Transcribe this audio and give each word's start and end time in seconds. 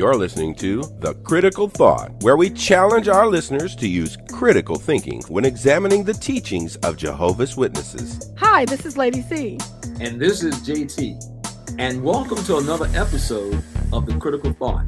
You're 0.00 0.16
listening 0.16 0.54
to 0.54 0.80
The 1.00 1.12
Critical 1.24 1.68
Thought, 1.68 2.22
where 2.22 2.38
we 2.38 2.48
challenge 2.48 3.06
our 3.06 3.26
listeners 3.26 3.76
to 3.76 3.86
use 3.86 4.16
critical 4.32 4.76
thinking 4.76 5.20
when 5.28 5.44
examining 5.44 6.04
the 6.04 6.14
teachings 6.14 6.76
of 6.76 6.96
Jehovah's 6.96 7.54
Witnesses. 7.54 8.32
Hi, 8.38 8.64
this 8.64 8.86
is 8.86 8.96
Lady 8.96 9.20
C. 9.20 9.58
And 10.00 10.18
this 10.18 10.42
is 10.42 10.54
JT. 10.66 11.76
And 11.78 12.02
welcome 12.02 12.42
to 12.44 12.56
another 12.56 12.88
episode 12.94 13.62
of 13.92 14.06
The 14.06 14.16
Critical 14.16 14.54
Thought. 14.54 14.86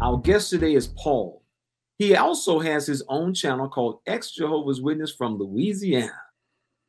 Our 0.00 0.18
guest 0.18 0.50
today 0.50 0.74
is 0.74 0.86
Paul. 0.96 1.42
He 1.98 2.14
also 2.14 2.60
has 2.60 2.86
his 2.86 3.02
own 3.08 3.34
channel 3.34 3.68
called 3.68 3.98
Ex 4.06 4.30
Jehovah's 4.30 4.80
Witness 4.80 5.10
from 5.10 5.38
Louisiana. 5.38 6.12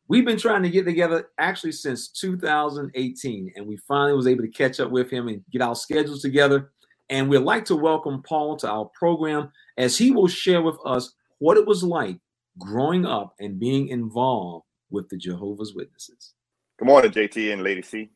We've 0.07 0.25
been 0.25 0.37
trying 0.37 0.61
to 0.61 0.69
get 0.69 0.85
together 0.85 1.29
actually 1.39 1.71
since 1.71 2.09
2018, 2.09 3.53
and 3.55 3.65
we 3.65 3.77
finally 3.77 4.13
was 4.13 4.27
able 4.27 4.43
to 4.43 4.51
catch 4.51 4.79
up 4.79 4.91
with 4.91 5.09
him 5.09 5.27
and 5.27 5.43
get 5.51 5.63
our 5.63 5.73
schedules 5.73 6.21
together. 6.21 6.69
And 7.11 7.27
we'd 7.29 7.39
like 7.39 7.65
to 7.65 7.75
welcome 7.75 8.23
Paul 8.23 8.55
to 8.57 8.69
our 8.69 8.85
program 8.97 9.51
as 9.77 9.97
he 9.97 10.11
will 10.11 10.29
share 10.29 10.61
with 10.61 10.77
us 10.85 11.13
what 11.39 11.57
it 11.57 11.67
was 11.67 11.83
like 11.83 12.17
growing 12.57 13.05
up 13.05 13.35
and 13.37 13.59
being 13.59 13.89
involved 13.89 14.65
with 14.89 15.09
the 15.09 15.17
Jehovah's 15.17 15.75
Witnesses. 15.75 16.33
Good 16.79 16.85
morning, 16.85 17.11
JT 17.11 17.51
and 17.51 17.63
Lady 17.63 17.81
C. 17.81 18.11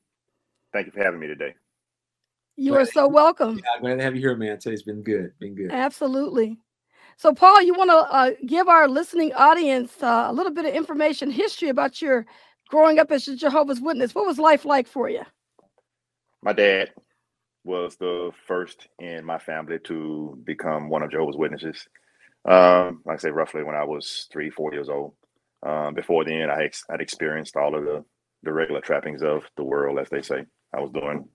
Thank 0.72 0.86
you 0.86 0.94
for 0.94 1.04
having 1.04 1.20
me 1.20 1.28
today. 1.28 1.56
You 2.56 2.76
are 2.76 2.86
so 2.86 3.10
welcome. 3.10 3.58
Yeah, 3.58 3.82
glad 3.82 3.98
to 3.98 4.04
have 4.04 4.16
you 4.16 4.22
here, 4.22 4.38
man. 4.38 4.60
Today's 4.60 4.84
been 4.84 5.04
good. 5.04 5.34
Been 5.42 5.56
good. 5.56 5.72
Absolutely. 5.72 6.58
So, 7.18 7.34
Paul, 7.34 7.62
you 7.64 7.74
want 7.74 7.90
to 7.90 7.98
uh, 7.98 8.32
give 8.46 8.70
our 8.70 8.88
listening 8.88 9.34
audience 9.34 9.92
uh, 10.02 10.28
a 10.30 10.34
little 10.34 10.54
bit 10.54 10.64
of 10.64 10.74
information, 10.74 11.32
history 11.32 11.68
about 11.68 12.02
your 12.02 12.26
growing 12.70 13.00
up 13.00 13.12
as 13.12 13.28
a 13.28 13.36
Jehovah's 13.36 13.82
Witness. 13.82 14.16
What 14.16 14.26
was 14.26 14.40
life 14.40 14.64
like 14.64 14.88
for 14.88 15.10
you? 15.10 15.24
My 16.42 16.54
dad 16.54 16.94
was 17.66 17.96
the 17.98 18.32
first 18.48 18.88
in 19.00 19.26
my 19.26 19.40
family 19.40 19.80
to 19.86 20.40
become 20.46 20.90
one 20.90 21.04
of 21.04 21.12
Jehovah's 21.12 21.36
Witnesses. 21.36 21.88
Um, 22.46 23.02
like 23.06 23.16
I 23.16 23.20
say, 23.20 23.32
roughly 23.32 23.64
when 23.64 23.76
I 23.76 23.84
was 23.84 24.28
three, 24.32 24.50
four 24.52 24.72
years 24.74 24.88
old. 24.88 25.14
Um, 25.66 25.96
before 25.96 26.24
then, 26.24 26.50
I 26.50 26.66
ex- 26.66 26.86
had 26.90 27.02
experienced 27.02 27.56
all 27.56 27.76
of 27.76 27.84
the, 27.84 28.06
the 28.44 28.54
regular 28.54 28.82
trappings 28.82 29.24
of 29.24 29.44
the 29.58 29.64
world, 29.64 29.98
as 30.00 30.10
they 30.10 30.22
say. 30.22 30.46
I 30.74 30.80
was 30.80 30.92
doing, 30.92 31.28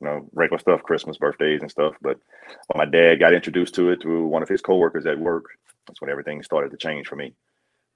you 0.00 0.06
know, 0.06 0.28
regular 0.34 0.58
stuff, 0.58 0.82
Christmas, 0.82 1.18
birthdays, 1.18 1.60
and 1.62 1.70
stuff. 1.70 1.94
But 2.02 2.18
when 2.66 2.78
my 2.78 2.90
dad 2.90 3.20
got 3.20 3.32
introduced 3.32 3.76
to 3.76 3.90
it 3.90 4.02
through 4.02 4.26
one 4.26 4.42
of 4.42 4.48
his 4.48 4.60
coworkers 4.60 5.06
at 5.06 5.20
work, 5.20 5.44
that's 5.86 6.00
when 6.00 6.10
everything 6.10 6.42
started 6.42 6.72
to 6.72 6.76
change 6.76 7.06
for 7.06 7.14
me. 7.14 7.34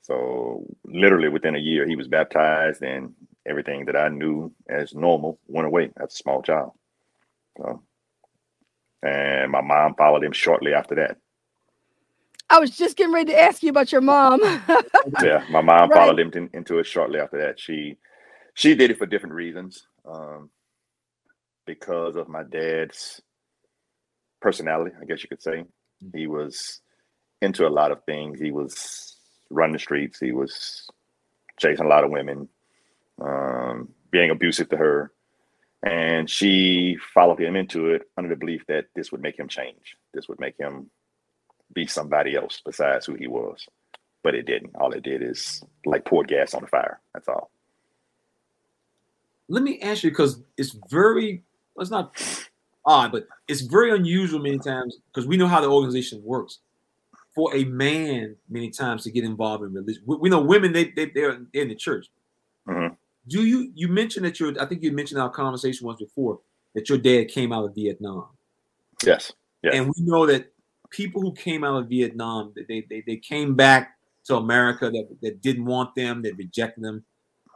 So 0.03 0.65
literally 0.85 1.29
within 1.29 1.57
a 1.57 1.59
year, 1.61 1.89
he 1.89 1.97
was 1.97 2.07
baptized, 2.07 2.83
and 2.83 3.15
everything 3.47 3.87
that 3.87 3.97
I 3.97 4.11
knew 4.11 4.53
as 4.69 4.95
normal 4.95 5.41
went 5.49 5.67
away 5.67 5.91
as 6.01 6.13
a 6.13 6.17
small 6.17 6.43
child. 6.43 6.73
So, 7.59 7.83
and 9.03 9.53
my 9.53 9.63
mom 9.63 9.95
followed 9.97 10.25
him 10.25 10.33
shortly 10.33 10.75
after 10.75 10.97
that. 10.97 11.19
I 12.51 12.61
was 12.61 12.71
just 12.77 12.97
getting 12.97 13.15
ready 13.15 13.33
to 13.33 13.41
ask 13.41 13.63
you 13.63 13.71
about 13.71 13.93
your 13.93 14.01
mom. 14.03 14.41
yeah, 15.21 15.45
my 15.49 15.63
mom 15.63 15.91
Right. 15.91 15.93
followed 15.93 16.21
him 16.21 16.31
in- 16.35 16.51
into 16.55 16.79
it 16.81 16.87
shortly 16.87 17.21
after 17.21 17.39
that. 17.47 17.61
She 17.61 17.99
she 18.55 18.75
did 18.75 18.91
it 18.93 18.99
for 18.99 19.07
different 19.07 19.35
reasons. 19.37 19.87
Um, 20.09 20.51
because 21.67 22.17
of 22.17 22.29
my 22.29 22.43
dad's 22.45 23.21
personality, 24.41 24.93
I 25.01 25.05
guess 25.07 25.23
you 25.23 25.29
could 25.29 25.43
say. 25.43 25.65
He 26.15 26.27
was 26.27 26.81
into 27.43 27.67
a 27.67 27.71
lot 27.71 27.93
of 27.93 28.05
things. 28.05 28.41
He 28.41 28.53
was 28.53 29.17
running 29.51 29.75
the 29.75 29.79
streets. 29.79 30.19
He 30.21 30.33
was 30.33 30.89
chasing 31.61 31.87
a 31.87 31.89
lot 31.89 32.05
of 32.05 32.11
women, 32.11 32.49
um, 33.23 33.91
being 34.11 34.31
abusive 34.31 34.69
to 34.71 34.77
her. 34.79 35.13
And 35.85 36.31
she 36.31 36.97
followed 37.13 37.41
him 37.41 37.57
into 37.57 37.89
it 37.91 38.09
under 38.17 38.31
the 38.31 38.37
belief 38.37 38.65
that 38.69 38.87
this 38.97 39.13
would 39.13 39.21
make 39.21 39.39
him 39.39 39.49
change. 39.49 39.97
This 40.15 40.29
would 40.29 40.41
make 40.41 40.57
him 40.57 40.91
be 41.75 41.87
somebody 41.87 42.35
else 42.35 42.63
besides 42.65 43.05
who 43.05 43.15
he 43.15 43.27
was. 43.27 43.67
But 44.23 44.35
it 44.35 44.47
didn't. 44.47 44.75
All 44.77 44.93
it 44.93 45.03
did 45.03 45.23
is 45.23 45.63
like 45.85 46.07
poured 46.07 46.29
gas 46.29 46.55
on 46.55 46.63
the 46.63 46.69
fire. 46.69 47.01
That's 47.13 47.29
all. 47.29 47.51
Let 49.49 49.63
me 49.63 49.79
ask 49.81 50.03
you 50.03 50.11
because 50.11 50.43
it's 50.57 50.75
very, 50.89 51.43
it's 51.77 51.91
not 51.91 52.17
odd, 52.87 53.13
but 53.13 53.29
it's 53.47 53.61
very 53.61 53.95
unusual 53.95 54.41
many 54.41 54.59
times 54.59 54.97
because 55.13 55.27
we 55.27 55.37
know 55.37 55.47
how 55.47 55.61
the 55.61 55.69
organization 55.69 56.23
works. 56.25 56.61
For 57.35 57.55
a 57.55 57.65
man, 57.65 58.37
many 58.49 58.71
times 58.71 59.03
to 59.03 59.11
get 59.11 59.25
involved 59.25 59.65
in 59.65 59.75
religion, 59.75 60.03
we, 60.07 60.31
know 60.31 60.41
women 60.41 60.73
they 60.73 60.93
they 60.93 61.07
they're 61.07 61.41
in 61.53 61.69
the 61.69 61.75
church. 61.75 62.07
Do 63.29 63.45
you 63.45 63.71
you 63.75 63.89
mentioned 63.89 64.27
that 64.27 64.39
your 64.39 64.61
I 64.61 64.67
think 64.67 64.83
you 64.83 64.93
mentioned 64.93 65.21
our 65.21 65.31
conversation 65.31 65.87
once 65.87 66.01
before 66.01 66.41
that 66.75 66.89
your 66.89 66.99
dad 66.99 67.29
came 67.29 67.53
out 67.53 67.65
of 67.65 67.75
Vietnam. 67.75 68.27
Yes. 69.05 69.33
Yes. 69.63 69.75
And 69.75 69.87
we 69.87 69.95
know 69.99 70.27
that 70.27 70.53
people 70.91 71.21
who 71.21 71.33
came 71.33 71.65
out 71.65 71.83
of 71.83 71.89
Vietnam, 71.89 72.53
that 72.57 72.69
they, 72.69 72.85
they, 72.91 73.03
they 73.07 73.17
came 73.17 73.55
back 73.55 73.97
to 74.27 74.37
America 74.37 74.91
that, 74.91 75.09
that 75.23 75.41
didn't 75.41 75.65
want 75.65 75.95
them, 75.95 76.23
that 76.23 76.37
rejected 76.37 76.85
them. 76.85 77.05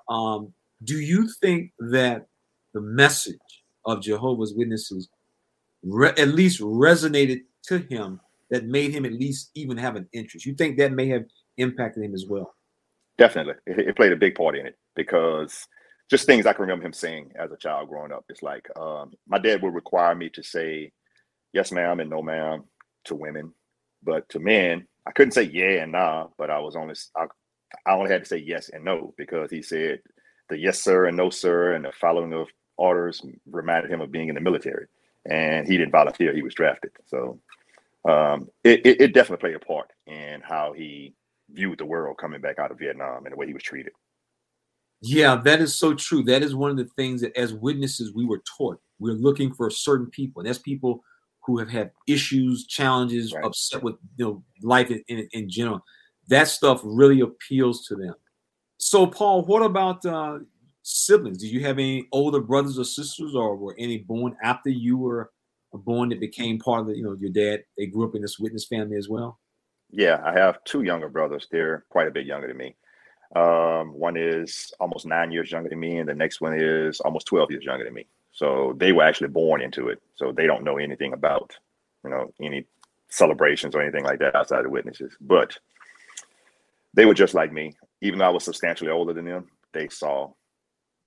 Um, 0.08 0.52
do 0.84 0.98
you 0.98 1.28
think 1.40 1.72
that 1.78 2.26
the 2.72 2.80
message 2.80 3.36
of 3.84 4.02
Jehovah's 4.02 4.54
Witnesses 4.54 5.08
re- 5.82 6.14
at 6.16 6.28
least 6.28 6.60
resonated 6.60 7.42
to 7.64 7.78
him 7.78 8.20
that 8.50 8.64
made 8.64 8.92
him 8.92 9.04
at 9.04 9.12
least 9.12 9.50
even 9.54 9.76
have 9.76 9.96
an 9.96 10.08
interest? 10.12 10.46
You 10.46 10.54
think 10.54 10.78
that 10.78 10.92
may 10.92 11.08
have 11.08 11.24
impacted 11.56 12.04
him 12.04 12.14
as 12.14 12.26
well? 12.26 12.54
Definitely. 13.18 13.54
It, 13.66 13.80
it 13.88 13.96
played 13.96 14.12
a 14.12 14.16
big 14.16 14.34
part 14.34 14.56
in 14.56 14.66
it 14.66 14.78
because 14.94 15.66
just 16.10 16.26
things 16.26 16.46
I 16.46 16.52
can 16.52 16.62
remember 16.62 16.86
him 16.86 16.92
saying 16.92 17.32
as 17.38 17.52
a 17.52 17.56
child 17.56 17.88
growing 17.88 18.12
up. 18.12 18.24
It's 18.28 18.42
like 18.42 18.66
um, 18.78 19.12
my 19.28 19.38
dad 19.38 19.62
would 19.62 19.74
require 19.74 20.14
me 20.14 20.30
to 20.30 20.42
say 20.42 20.92
yes, 21.52 21.72
ma'am, 21.72 22.00
and 22.00 22.10
no, 22.10 22.22
ma'am 22.22 22.64
to 23.06 23.14
women. 23.14 23.52
But 24.02 24.28
to 24.30 24.40
men, 24.40 24.86
I 25.06 25.12
couldn't 25.12 25.32
say 25.32 25.44
yeah 25.44 25.82
and 25.82 25.92
nah, 25.92 26.28
but 26.38 26.50
I 26.50 26.60
was 26.60 26.76
only, 26.76 26.94
I, 27.16 27.26
I 27.86 27.94
only 27.94 28.10
had 28.10 28.22
to 28.24 28.28
say 28.28 28.38
yes 28.38 28.70
and 28.70 28.84
no 28.84 29.14
because 29.18 29.50
he 29.50 29.62
said 29.62 30.00
the 30.48 30.58
yes, 30.58 30.80
sir, 30.82 31.06
and 31.06 31.16
no, 31.16 31.30
sir, 31.30 31.74
and 31.74 31.84
the 31.84 31.92
following 31.92 32.32
of 32.34 32.48
orders 32.78 33.22
reminded 33.50 33.90
him 33.90 34.00
of 34.00 34.12
being 34.12 34.28
in 34.28 34.34
the 34.36 34.40
military. 34.40 34.86
And 35.30 35.66
he 35.68 35.76
didn't 35.76 35.92
volunteer, 35.92 36.34
he 36.34 36.42
was 36.42 36.54
drafted. 36.54 36.92
So 37.06 37.40
um, 38.08 38.48
it, 38.64 38.86
it, 38.86 39.00
it 39.00 39.14
definitely 39.14 39.50
played 39.50 39.62
a 39.62 39.64
part 39.66 39.90
in 40.06 40.40
how 40.42 40.72
he 40.74 41.14
viewed 41.50 41.78
the 41.78 41.84
world 41.86 42.16
coming 42.18 42.40
back 42.40 42.58
out 42.58 42.70
of 42.70 42.78
Vietnam 42.78 43.24
and 43.24 43.32
the 43.32 43.36
way 43.36 43.46
he 43.46 43.54
was 43.54 43.62
treated. 43.62 43.92
Yeah, 45.00 45.36
that 45.44 45.60
is 45.60 45.74
so 45.74 45.94
true. 45.94 46.22
That 46.24 46.42
is 46.42 46.54
one 46.54 46.70
of 46.70 46.76
the 46.76 46.88
things 46.96 47.20
that 47.20 47.36
as 47.36 47.54
witnesses 47.54 48.12
we 48.14 48.26
were 48.26 48.42
taught. 48.56 48.78
We're 48.98 49.12
looking 49.12 49.54
for 49.54 49.70
certain 49.70 50.10
people. 50.10 50.40
And 50.40 50.48
that's 50.48 50.58
people 50.58 51.02
who 51.44 51.58
have 51.58 51.70
had 51.70 51.92
issues, 52.06 52.66
challenges, 52.66 53.32
Right. 53.32 53.44
upset 53.44 53.82
with 53.82 53.94
you 54.16 54.24
know 54.24 54.44
life 54.62 54.90
in, 54.90 55.02
in, 55.08 55.28
in 55.32 55.48
general. 55.48 55.80
That 56.28 56.48
stuff 56.48 56.80
really 56.84 57.20
appeals 57.20 57.86
to 57.86 57.94
them. 57.94 58.14
So, 58.76 59.06
Paul, 59.06 59.44
what 59.44 59.62
about 59.62 60.04
uh, 60.04 60.40
siblings? 60.82 61.38
Did 61.38 61.50
you 61.50 61.60
have 61.60 61.78
any 61.78 62.06
older 62.12 62.40
brothers 62.40 62.78
or 62.78 62.84
sisters, 62.84 63.34
or 63.34 63.56
were 63.56 63.74
any 63.78 63.98
born 63.98 64.36
after 64.42 64.68
you 64.68 64.98
were 64.98 65.30
born 65.72 66.10
that 66.10 66.20
became 66.20 66.58
part 66.58 66.80
of 66.80 66.86
the, 66.88 66.96
you 66.96 67.02
know, 67.02 67.16
your 67.18 67.30
dad? 67.30 67.64
They 67.78 67.86
grew 67.86 68.06
up 68.06 68.14
in 68.14 68.22
this 68.22 68.38
witness 68.38 68.66
family 68.66 68.96
as 68.96 69.08
well. 69.08 69.38
Yeah, 69.90 70.20
I 70.24 70.38
have 70.38 70.62
two 70.64 70.82
younger 70.82 71.08
brothers. 71.08 71.48
They're 71.50 71.84
quite 71.88 72.08
a 72.08 72.10
bit 72.10 72.26
younger 72.26 72.48
than 72.48 72.56
me. 72.56 72.74
Um, 73.34 73.92
one 73.92 74.16
is 74.16 74.72
almost 74.80 75.06
nine 75.06 75.30
years 75.30 75.50
younger 75.50 75.68
than 75.68 75.80
me, 75.80 75.98
and 75.98 76.08
the 76.08 76.14
next 76.14 76.40
one 76.40 76.54
is 76.58 77.00
almost 77.00 77.26
12 77.26 77.50
years 77.50 77.64
younger 77.64 77.84
than 77.84 77.94
me. 77.94 78.06
So 78.32 78.74
they 78.76 78.92
were 78.92 79.02
actually 79.02 79.28
born 79.28 79.60
into 79.60 79.88
it. 79.88 80.00
So 80.14 80.32
they 80.32 80.46
don't 80.46 80.64
know 80.64 80.78
anything 80.78 81.12
about, 81.12 81.56
you 82.04 82.10
know, 82.10 82.32
any 82.40 82.66
celebrations 83.08 83.74
or 83.74 83.82
anything 83.82 84.04
like 84.04 84.18
that 84.20 84.34
outside 84.34 84.64
of 84.64 84.70
witnesses. 84.70 85.16
But 85.20 85.58
they 86.94 87.04
were 87.04 87.14
just 87.14 87.34
like 87.34 87.52
me. 87.52 87.74
Even 88.00 88.18
though 88.18 88.26
I 88.26 88.30
was 88.30 88.44
substantially 88.44 88.90
older 88.90 89.12
than 89.12 89.24
them, 89.24 89.50
they 89.72 89.88
saw 89.88 90.32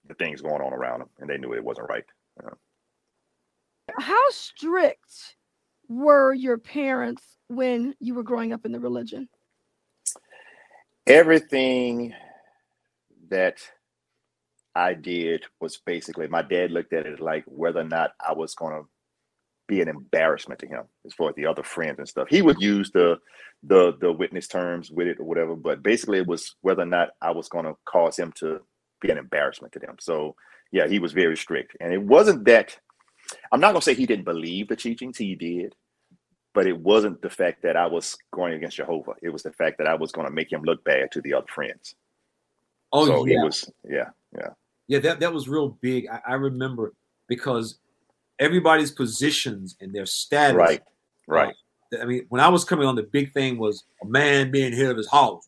the 0.08 0.14
things 0.16 0.42
going 0.42 0.62
on 0.62 0.74
around 0.74 1.00
them 1.00 1.10
and 1.20 1.30
they 1.30 1.38
knew 1.38 1.54
it 1.54 1.64
wasn't 1.64 1.90
right. 1.90 2.06
you 2.40 2.48
know. 2.48 2.58
How 3.98 4.30
strict 4.30 5.36
were 5.92 6.34
your 6.34 6.58
parents 6.58 7.24
when 7.48 7.94
you 8.00 8.16
were 8.16 8.24
growing 8.24 8.54
up 8.54 8.66
in 8.66 8.72
the 8.72 8.80
religion? 8.80 9.28
everything 11.08 12.14
that 13.30 13.58
I 14.76 14.94
did 14.94 15.46
was 15.60 15.78
basically 15.86 16.28
my 16.28 16.42
dad 16.42 16.72
looked 16.72 16.94
at 16.94 17.06
it 17.06 17.20
like 17.20 17.44
whether 17.48 17.82
or 17.82 17.86
not 17.86 18.12
I 18.26 18.34
was 18.34 18.56
going 18.56 18.74
to 18.74 18.88
be 19.68 19.82
an 19.82 19.88
embarrassment 19.88 20.60
to 20.60 20.68
him 20.68 20.84
as 21.06 21.14
far 21.14 21.30
as 21.30 21.36
the 21.36 21.46
other 21.46 21.64
friends 21.64 22.00
and 22.00 22.08
stuff. 22.08 22.28
He 22.30 22.42
would 22.42 22.62
use 22.62 22.92
the 22.92 23.20
the 23.64 23.94
the 24.00 24.12
witness 24.12 24.48
terms 24.48 24.92
with 24.92 25.08
it 25.08 25.20
or 25.20 25.26
whatever, 25.26 25.56
but 25.56 25.84
basically 25.84 26.20
it 26.20 26.28
was 26.28 26.56
whether 26.62 26.84
or 26.84 26.88
not 26.88 27.10
I 27.22 27.32
was 27.32 27.50
going 27.50 27.66
to 27.66 27.76
cause 27.86 28.18
him 28.18 28.32
to 28.40 28.62
be 29.02 29.10
an 29.12 29.18
embarrassment 29.18 29.74
to 29.74 29.80
them. 29.80 29.98
So 30.00 30.36
yeah, 30.72 30.88
he 30.88 31.00
was 31.00 31.14
very 31.14 31.38
strict, 31.38 31.76
and 31.82 31.94
it 31.94 32.02
wasn't 32.02 32.46
that. 32.46 32.78
I'm 33.52 33.60
not 33.62 33.72
going 33.72 33.82
to 33.82 33.86
say 33.86 33.94
he 33.94 34.06
didn't 34.06 34.26
believe 34.26 34.68
the 34.70 34.76
teachings; 34.76 35.18
he 35.18 35.36
did 35.36 35.76
but 36.54 36.68
it 36.68 36.78
wasn't 36.78 37.22
the 37.22 37.30
fact 37.30 37.62
that 37.64 37.78
I 37.78 37.88
was 37.88 38.18
going 38.32 38.54
against 38.54 38.78
Jehovah. 38.78 39.14
It 39.22 39.30
was 39.30 39.44
the 39.44 39.54
fact 39.54 39.78
that 39.78 39.88
I 39.88 39.96
was 39.96 40.12
going 40.12 40.28
to 40.28 40.34
make 40.34 40.52
him 40.52 40.64
look 40.64 40.84
bad 40.84 41.12
to 41.14 41.22
the 41.22 41.34
other 41.34 41.48
friends. 41.48 41.96
Oh, 42.92 43.06
so 43.06 43.26
yeah. 43.26 43.38
he 43.38 43.44
was, 43.44 43.72
yeah, 43.90 44.10
yeah, 44.38 44.50
Yeah, 44.88 45.00
that, 45.00 45.20
that 45.22 45.34
was 45.34 45.48
real 45.48 45.70
big. 45.82 46.08
I, 46.10 46.20
I 46.28 46.34
remember 46.34 46.94
because 47.28 47.78
everybody's 48.40 48.92
positions 48.92 49.78
and 49.80 49.94
their 49.94 50.06
status. 50.06 50.58
Right. 50.58 50.82
Right. 51.28 51.56
Uh, 51.94 52.00
I 52.02 52.06
mean, 52.06 52.26
when 52.30 52.42
I 52.42 52.50
was 52.50 52.66
coming 52.66 52.88
on, 52.88 52.96
the 52.96 53.04
big 53.04 53.32
thing 53.34 53.58
was 53.58 53.86
a 54.04 54.08
man 54.08 54.52
being 54.52 54.74
head 54.74 54.92
of 54.92 54.98
his 54.98 55.10
house. 55.10 55.48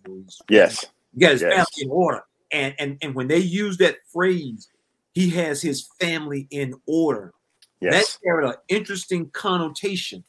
Yes. 0.49 0.85
He 1.13 1.19
got 1.19 1.31
his 1.31 1.41
Yes. 1.41 1.53
family 1.53 1.83
in 1.83 1.89
order. 1.89 2.23
And 2.51 2.75
and 2.77 2.97
and 3.01 3.15
when 3.15 3.27
they 3.27 3.39
use 3.39 3.77
that 3.77 3.97
phrase, 4.11 4.69
he 5.13 5.29
has 5.31 5.61
his 5.61 5.89
family 5.99 6.47
in 6.51 6.75
order. 6.85 7.33
That 7.81 7.93
Yes. 7.93 8.19
carried 8.23 8.47
an 8.47 8.55
interesting 8.69 9.29
connotation 9.31 10.23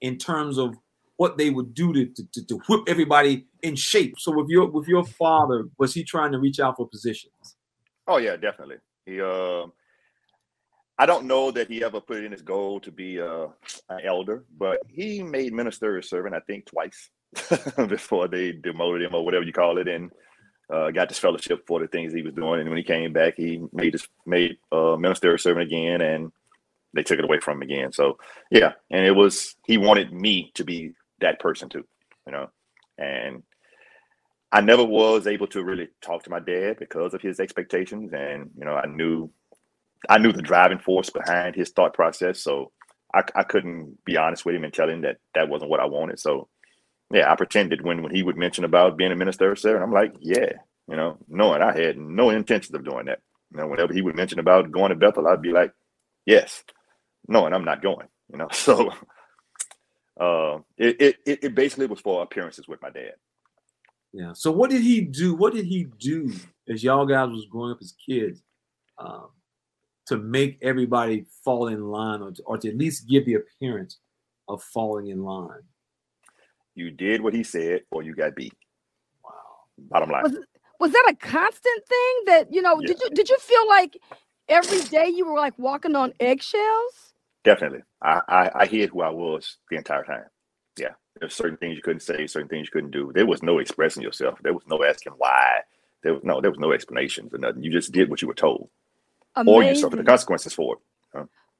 in 0.00 0.16
terms 0.16 0.58
of 0.58 0.76
what 1.16 1.36
they 1.36 1.50
would 1.50 1.74
do 1.74 1.92
to, 1.92 2.24
to, 2.32 2.46
to, 2.46 2.54
whip 2.66 2.80
everybody 2.88 3.46
in 3.62 3.76
shape. 3.76 4.18
So 4.18 4.32
with 4.34 4.48
your 4.48 4.66
with 4.70 4.88
your 4.88 5.04
father, 5.04 5.68
was 5.78 5.92
he 5.92 6.02
trying 6.02 6.32
to 6.32 6.38
reach 6.38 6.60
out 6.60 6.76
for 6.76 6.88
positions? 6.88 7.56
Oh 8.06 8.16
yeah, 8.16 8.36
definitely. 8.36 8.76
He 9.04 9.20
uh, 9.20 9.66
I 10.98 11.06
don't 11.06 11.26
know 11.26 11.50
that 11.50 11.68
he 11.68 11.84
ever 11.84 12.00
put 12.00 12.18
it 12.18 12.24
in 12.24 12.32
his 12.32 12.42
goal 12.42 12.80
to 12.80 12.90
be 12.90 13.20
uh, 13.20 13.48
an 13.88 14.00
elder, 14.04 14.44
but 14.58 14.80
he 14.88 15.22
made 15.22 15.52
ministerial 15.52 16.02
servant, 16.02 16.34
I 16.34 16.40
think, 16.40 16.66
twice 16.66 17.10
before 17.88 18.28
they 18.28 18.52
demoted 18.52 19.02
him 19.02 19.14
or 19.14 19.24
whatever 19.24 19.44
you 19.44 19.52
call 19.52 19.78
it, 19.78 19.88
and 19.88 20.10
uh, 20.72 20.90
got 20.90 21.08
disfellowshipped 21.08 21.66
for 21.66 21.80
the 21.80 21.88
things 21.88 22.12
he 22.12 22.22
was 22.22 22.34
doing. 22.34 22.60
And 22.60 22.68
when 22.68 22.78
he 22.78 22.84
came 22.84 23.12
back, 23.12 23.34
he 23.36 23.62
made 23.72 23.92
his 23.92 24.06
made 24.26 24.56
uh, 24.72 24.96
ministerial 24.96 25.38
servant 25.38 25.66
again, 25.66 26.00
and 26.00 26.32
they 26.94 27.02
took 27.02 27.18
it 27.18 27.24
away 27.24 27.40
from 27.40 27.58
him 27.58 27.62
again. 27.62 27.92
So 27.92 28.18
yeah, 28.50 28.72
and 28.90 29.04
it 29.06 29.12
was 29.12 29.56
he 29.66 29.78
wanted 29.78 30.12
me 30.12 30.50
to 30.54 30.64
be 30.64 30.92
that 31.20 31.40
person 31.40 31.68
too, 31.68 31.84
you 32.26 32.32
know, 32.32 32.50
and 32.98 33.42
I 34.52 34.60
never 34.60 34.84
was 34.84 35.26
able 35.26 35.46
to 35.48 35.62
really 35.62 35.88
talk 36.02 36.24
to 36.24 36.30
my 36.30 36.40
dad 36.40 36.78
because 36.78 37.14
of 37.14 37.22
his 37.22 37.38
expectations, 37.38 38.12
and 38.12 38.50
you 38.58 38.64
know, 38.64 38.74
I 38.74 38.86
knew, 38.86 39.30
I 40.08 40.18
knew 40.18 40.32
the 40.32 40.42
driving 40.42 40.78
force 40.80 41.10
behind 41.10 41.54
his 41.54 41.70
thought 41.70 41.94
process, 41.94 42.42
so 42.42 42.72
I, 43.14 43.22
I 43.34 43.44
couldn't 43.44 43.98
be 44.04 44.16
honest 44.16 44.44
with 44.44 44.56
him 44.56 44.64
and 44.64 44.72
tell 44.72 44.88
him 44.88 45.02
that 45.02 45.18
that 45.34 45.48
wasn't 45.48 45.70
what 45.70 45.80
I 45.80 45.86
wanted. 45.86 46.18
So, 46.18 46.48
yeah, 47.12 47.30
I 47.30 47.36
pretended 47.36 47.82
when 47.82 48.02
when 48.02 48.14
he 48.14 48.24
would 48.24 48.36
mention 48.36 48.64
about 48.64 48.96
being 48.96 49.12
a 49.12 49.16
minister, 49.16 49.54
sir, 49.54 49.76
and 49.76 49.84
I'm 49.84 49.92
like, 49.92 50.14
yeah, 50.18 50.52
you 50.88 50.96
know, 50.96 51.18
knowing 51.28 51.62
I 51.62 51.76
had 51.78 51.96
no 51.96 52.30
intentions 52.30 52.74
of 52.74 52.84
doing 52.84 53.06
that. 53.06 53.20
You 53.52 53.58
know, 53.58 53.68
whenever 53.68 53.92
he 53.92 54.02
would 54.02 54.16
mention 54.16 54.40
about 54.40 54.72
going 54.72 54.90
to 54.90 54.96
Bethel, 54.96 55.28
I'd 55.28 55.42
be 55.42 55.52
like, 55.52 55.72
yes, 56.26 56.64
knowing 57.28 57.52
I'm 57.52 57.64
not 57.64 57.82
going. 57.82 58.08
You 58.30 58.38
know, 58.38 58.48
so 58.52 58.90
uh, 60.20 60.58
it, 60.76 61.00
it 61.00 61.16
it 61.26 61.44
it 61.44 61.54
basically 61.54 61.86
was 61.86 62.00
for 62.00 62.22
appearances 62.22 62.68
with 62.68 62.80
my 62.82 62.90
dad. 62.90 63.14
Yeah. 64.12 64.32
So 64.34 64.50
what 64.50 64.70
did 64.70 64.82
he 64.82 65.00
do? 65.00 65.34
What 65.34 65.54
did 65.54 65.66
he 65.66 65.86
do 65.98 66.32
as 66.68 66.82
y'all 66.82 67.06
guys 67.06 67.30
was 67.30 67.46
growing 67.50 67.72
up 67.72 67.78
as 67.80 67.94
kids 68.04 68.42
um, 68.98 69.28
to 70.06 70.18
make 70.18 70.58
everybody 70.62 71.26
fall 71.44 71.68
in 71.68 71.90
line, 71.90 72.20
or 72.20 72.32
to, 72.32 72.42
or 72.42 72.58
to 72.58 72.68
at 72.68 72.76
least 72.76 73.08
give 73.08 73.24
the 73.24 73.34
appearance 73.34 73.98
of 74.48 74.62
falling 74.62 75.08
in 75.08 75.22
line? 75.22 75.62
You 76.74 76.90
did 76.90 77.20
what 77.20 77.34
he 77.34 77.44
said, 77.44 77.82
or 77.90 78.02
you 78.02 78.14
got 78.14 78.34
beat. 78.34 78.54
Wow. 79.24 79.30
Bottom 79.78 80.10
line. 80.10 80.22
Was 80.24 80.38
was 80.80 80.92
that 80.92 81.12
a 81.12 81.14
constant 81.14 81.86
thing 81.86 82.14
that 82.26 82.52
you 82.52 82.62
know? 82.62 82.80
Did 82.80 83.00
you 83.00 83.10
did 83.10 83.28
you 83.28 83.38
feel 83.38 83.68
like 83.68 83.96
every 84.48 84.80
day 84.80 85.08
you 85.08 85.26
were 85.26 85.38
like 85.38 85.56
walking 85.58 85.94
on 85.94 86.12
eggshells? 86.18 87.09
Definitely. 87.44 87.80
I, 88.02 88.20
I, 88.28 88.50
I 88.54 88.66
hid 88.66 88.90
who 88.90 89.02
I 89.02 89.10
was 89.10 89.56
the 89.70 89.76
entire 89.76 90.04
time. 90.04 90.24
Yeah. 90.78 90.94
There's 91.18 91.34
certain 91.34 91.56
things 91.56 91.76
you 91.76 91.82
couldn't 91.82 92.00
say, 92.00 92.26
certain 92.26 92.48
things 92.48 92.68
you 92.68 92.72
couldn't 92.72 92.92
do. 92.92 93.12
There 93.14 93.26
was 93.26 93.42
no 93.42 93.58
expressing 93.58 94.02
yourself. 94.02 94.38
There 94.42 94.52
was 94.52 94.62
no 94.68 94.84
asking 94.84 95.14
why. 95.16 95.60
There 96.02 96.14
was 96.14 96.24
no 96.24 96.40
there 96.40 96.50
was 96.50 96.58
no 96.58 96.72
explanations 96.72 97.34
or 97.34 97.38
nothing. 97.38 97.62
You 97.62 97.70
just 97.70 97.92
did 97.92 98.08
what 98.08 98.22
you 98.22 98.28
were 98.28 98.34
told. 98.34 98.70
Or 99.36 99.62
you 99.62 99.74
suffered 99.74 99.98
the 99.98 100.04
consequences 100.04 100.54
for 100.54 100.76
it. 100.76 100.80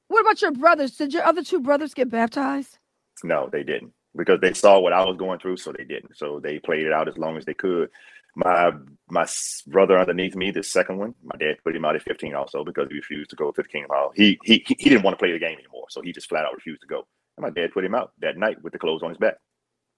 What 0.07 0.21
about 0.21 0.41
your 0.41 0.51
brothers? 0.51 0.97
Did 0.97 1.13
your 1.13 1.23
other 1.23 1.41
two 1.43 1.61
brothers 1.61 1.93
get 1.93 2.09
baptized? 2.09 2.77
No, 3.23 3.49
they 3.49 3.63
didn't. 3.63 3.93
Because 4.13 4.41
they 4.41 4.53
saw 4.53 4.77
what 4.79 4.91
I 4.91 5.05
was 5.05 5.15
going 5.15 5.39
through, 5.39 5.55
so 5.55 5.71
they 5.71 5.85
didn't. 5.85 6.17
So 6.17 6.41
they 6.41 6.59
played 6.59 6.85
it 6.85 6.91
out 6.91 7.07
as 7.07 7.17
long 7.17 7.37
as 7.37 7.45
they 7.45 7.53
could. 7.53 7.89
My 8.35 8.71
my 9.09 9.25
brother 9.67 9.99
underneath 9.99 10.35
me, 10.35 10.51
the 10.51 10.63
second 10.63 10.97
one, 10.97 11.15
my 11.23 11.35
dad 11.37 11.57
put 11.63 11.75
him 11.75 11.83
out 11.85 11.95
at 11.95 12.03
15 12.03 12.33
also 12.33 12.63
because 12.63 12.87
he 12.89 12.95
refused 12.95 13.29
to 13.31 13.35
go 13.35 13.51
to 13.51 13.61
the 13.61 13.67
Kingdom 13.67 13.91
Hall. 13.93 14.11
He 14.15 14.39
he 14.43 14.63
he 14.67 14.89
didn't 14.89 15.03
want 15.03 15.17
to 15.17 15.21
play 15.21 15.31
the 15.33 15.39
game 15.39 15.57
anymore, 15.57 15.87
so 15.89 16.01
he 16.01 16.13
just 16.13 16.29
flat 16.29 16.45
out 16.45 16.53
refused 16.55 16.81
to 16.81 16.87
go. 16.87 17.05
And 17.37 17.43
my 17.43 17.49
dad 17.49 17.71
put 17.73 17.83
him 17.85 17.95
out 17.95 18.13
that 18.21 18.37
night 18.37 18.61
with 18.63 18.73
the 18.73 18.79
clothes 18.79 19.03
on 19.03 19.09
his 19.09 19.17
back. 19.17 19.35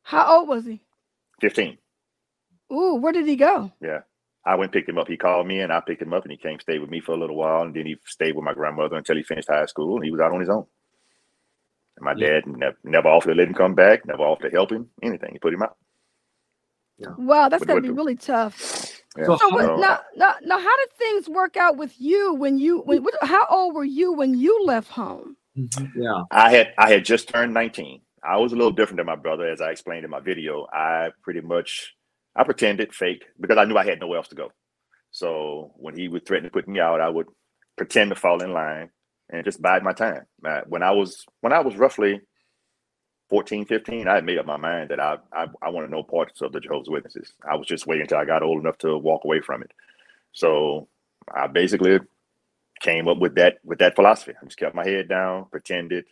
How 0.03 0.39
old 0.39 0.47
was 0.49 0.65
he? 0.65 0.81
15. 1.41 1.77
Ooh, 2.71 2.95
where 2.95 3.13
did 3.13 3.27
he 3.27 3.35
go? 3.35 3.71
Yeah. 3.81 3.99
I 4.45 4.55
went 4.55 4.65
and 4.69 4.73
picked 4.73 4.89
him 4.89 4.97
up. 4.97 5.07
He 5.07 5.15
called 5.17 5.47
me 5.47 5.61
and 5.61 5.71
I 5.71 5.79
picked 5.79 6.01
him 6.01 6.13
up 6.13 6.23
and 6.23 6.31
he 6.31 6.37
came 6.37 6.59
stay 6.59 6.77
with 6.79 6.89
me 6.89 6.99
for 6.99 7.13
a 7.13 7.17
little 7.17 7.35
while. 7.37 7.61
And 7.61 7.73
then 7.73 7.85
he 7.85 7.97
stayed 8.05 8.35
with 8.35 8.43
my 8.43 8.53
grandmother 8.53 8.97
until 8.97 9.15
he 9.15 9.23
finished 9.23 9.47
high 9.49 9.65
school 9.67 9.95
and 9.95 10.03
he 10.03 10.11
was 10.11 10.19
out 10.19 10.33
on 10.33 10.39
his 10.41 10.49
own. 10.49 10.65
And 11.97 12.05
my 12.05 12.13
Yeah. 12.17 12.41
dad 12.41 12.47
never, 12.47 12.77
never 12.83 13.07
offered 13.09 13.29
to 13.29 13.35
let 13.35 13.47
him 13.47 13.53
come 13.53 13.75
back, 13.75 14.05
never 14.05 14.23
offered 14.23 14.49
to 14.49 14.55
help 14.55 14.71
him, 14.71 14.89
anything. 15.01 15.31
He 15.33 15.39
put 15.39 15.53
him 15.53 15.63
out. 15.63 15.77
Wow, 17.17 17.49
that's 17.49 17.61
What- 17.61 17.67
gotta 17.67 17.81
be 17.81 17.87
the- 17.89 17.93
really 17.93 18.15
tough. 18.15 19.01
Yeah. 19.17 19.25
So 19.25 19.37
So 19.37 19.49
what, 19.49 19.79
now, 19.79 19.99
now, 20.15 20.35
now, 20.43 20.57
how 20.59 20.77
did 20.77 20.91
things 20.97 21.29
work 21.29 21.55
out 21.55 21.77
with 21.77 21.93
you 22.01 22.33
when 22.33 22.57
you 22.57 22.79
when 22.81 23.03
what, 23.03 23.13
how 23.21 23.45
old 23.49 23.75
were 23.75 23.83
you 23.83 24.13
when 24.13 24.33
you 24.33 24.63
left 24.65 24.89
home? 24.89 25.37
Yeah. 25.95 26.23
I 26.31 26.49
had 26.49 26.73
I 26.79 26.89
had 26.91 27.05
just 27.05 27.29
turned 27.29 27.53
19. 27.53 28.01
I 28.23 28.37
was 28.37 28.53
a 28.53 28.55
little 28.55 28.71
different 28.71 28.97
than 28.97 29.05
my 29.05 29.15
brother, 29.15 29.45
as 29.47 29.61
I 29.61 29.69
explained 29.69 30.03
in 30.05 30.09
my 30.09 30.19
video. 30.19 30.65
I 30.73 31.11
pretty 31.21 31.41
much 31.41 31.93
I 32.35 32.43
pretended 32.43 32.95
fake 32.95 33.23
because 33.39 33.57
I 33.57 33.65
knew 33.65 33.77
I 33.77 33.85
had 33.85 33.99
nowhere 33.99 34.17
else 34.17 34.29
to 34.29 34.35
go. 34.35 34.51
So 35.11 35.73
when 35.75 35.95
he 35.95 36.07
would 36.07 36.25
threaten 36.25 36.45
to 36.45 36.51
put 36.51 36.67
me 36.67 36.79
out, 36.79 36.99
I 37.01 37.09
would 37.09 37.27
pretend 37.77 38.09
to 38.09 38.15
fall 38.15 38.41
in 38.41 38.51
line 38.53 38.89
and 39.29 39.45
just 39.45 39.61
bide 39.61 39.83
my 39.83 39.93
time. 39.93 40.23
Uh, 40.43 40.61
When 40.67 40.81
I 40.81 40.91
was 40.91 41.23
when 41.41 41.53
I 41.53 41.59
was 41.59 41.75
roughly 41.75 42.21
14, 43.29 43.65
15, 43.65 44.07
I 44.07 44.15
had 44.15 44.25
made 44.25 44.37
up 44.39 44.45
my 44.45 44.57
mind 44.57 44.89
that 44.89 44.99
I 44.99 45.17
I, 45.33 45.47
I 45.61 45.69
wanted 45.69 45.91
no 45.91 46.03
parts 46.03 46.41
of 46.41 46.51
the 46.51 46.59
Jehovah's 46.59 46.89
Witnesses. 46.89 47.33
I 47.49 47.55
was 47.55 47.67
just 47.67 47.87
waiting 47.87 48.03
until 48.03 48.19
I 48.19 48.25
got 48.25 48.43
old 48.43 48.61
enough 48.61 48.77
to 48.79 48.97
walk 48.97 49.25
away 49.25 49.41
from 49.41 49.63
it. 49.63 49.71
So 50.33 50.87
I 51.33 51.47
basically 51.47 51.99
came 52.81 53.07
up 53.07 53.19
with 53.19 53.35
that 53.35 53.57
with 53.63 53.79
that 53.79 53.95
philosophy. 53.95 54.33
I 54.41 54.45
just 54.45 54.57
kept 54.59 54.75
my 54.75 54.85
head 54.87 55.09
down, 55.09 55.45
pretended, 55.51 56.05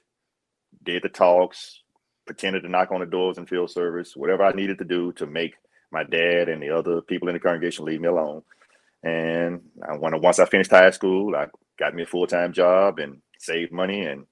did 0.83 1.03
the 1.03 1.09
talks, 1.09 1.81
pretended 2.25 2.63
to 2.63 2.69
knock 2.69 2.91
on 2.91 3.01
the 3.01 3.05
doors 3.05 3.38
and 3.38 3.47
field 3.50 3.71
service, 3.71 4.15
whatever 4.15 4.43
I 4.43 4.53
needed 4.53 4.79
to 4.79 4.85
do 4.85 5.12
to 5.13 5.25
make 5.27 5.55
my 5.91 6.03
dad 6.03 6.50
and 6.50 6.62
the 6.63 6.69
other 6.71 7.01
people 7.01 7.27
in 7.29 7.35
the 7.35 7.39
congregation 7.39 7.85
leave 7.85 8.01
me 8.01 8.07
alone. 8.07 8.43
And 9.03 9.62
I, 9.88 9.97
when 9.97 10.19
once 10.21 10.39
I 10.39 10.45
finished 10.45 10.71
high 10.71 10.91
school, 10.91 11.35
I 11.35 11.47
got 11.79 11.95
me 11.95 12.03
a 12.03 12.07
full 12.07 12.27
time 12.27 12.53
job 12.53 13.00
and 13.00 13.21
saved 13.39 13.71
money. 13.71 14.05
And 14.05 14.25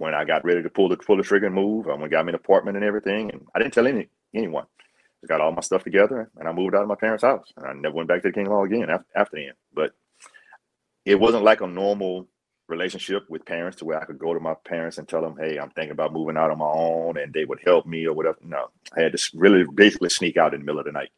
when 0.00 0.14
I 0.14 0.24
got 0.24 0.46
ready 0.46 0.62
to 0.62 0.70
pull 0.70 0.88
the 0.88 0.96
pull 0.96 1.18
the 1.18 1.22
trigger 1.22 1.46
and 1.46 1.54
move, 1.54 1.86
um, 1.86 1.98
I 1.98 2.00
went 2.00 2.10
got 2.10 2.24
me 2.24 2.30
an 2.30 2.34
apartment 2.34 2.76
and 2.78 2.84
everything. 2.84 3.30
And 3.30 3.46
I 3.54 3.58
didn't 3.58 3.74
tell 3.74 3.86
any 3.86 4.08
anyone. 4.34 4.64
Just 5.20 5.28
got 5.28 5.42
all 5.42 5.52
my 5.52 5.60
stuff 5.60 5.84
together 5.84 6.30
and 6.38 6.48
I 6.48 6.52
moved 6.52 6.74
out 6.74 6.80
of 6.80 6.88
my 6.88 6.94
parents' 6.94 7.22
house. 7.22 7.52
And 7.58 7.66
I 7.66 7.74
never 7.74 7.96
went 7.96 8.08
back 8.08 8.22
to 8.22 8.28
the 8.28 8.32
Kingdom 8.32 8.54
Hall 8.54 8.64
again 8.64 8.88
after, 8.88 9.04
after. 9.14 9.52
But 9.74 9.92
it 11.04 11.20
wasn't 11.20 11.44
like 11.44 11.60
a 11.60 11.66
normal 11.66 12.28
relationship 12.66 13.28
with 13.28 13.44
parents 13.44 13.76
to 13.78 13.84
where 13.84 14.00
I 14.00 14.06
could 14.06 14.18
go 14.18 14.32
to 14.32 14.40
my 14.40 14.54
parents 14.64 14.96
and 14.96 15.06
tell 15.06 15.20
them, 15.20 15.36
"Hey, 15.38 15.58
I'm 15.58 15.68
thinking 15.70 15.92
about 15.92 16.14
moving 16.14 16.38
out 16.38 16.50
on 16.50 16.58
my 16.58 16.72
own," 16.72 17.18
and 17.18 17.30
they 17.34 17.44
would 17.44 17.60
help 17.62 17.84
me 17.84 18.06
or 18.06 18.14
whatever. 18.14 18.38
No, 18.42 18.70
I 18.96 19.02
had 19.02 19.14
to 19.14 19.30
really 19.34 19.66
basically 19.74 20.08
sneak 20.08 20.38
out 20.38 20.54
in 20.54 20.60
the 20.60 20.64
middle 20.64 20.78
of 20.78 20.86
the 20.86 20.92
night. 20.92 21.10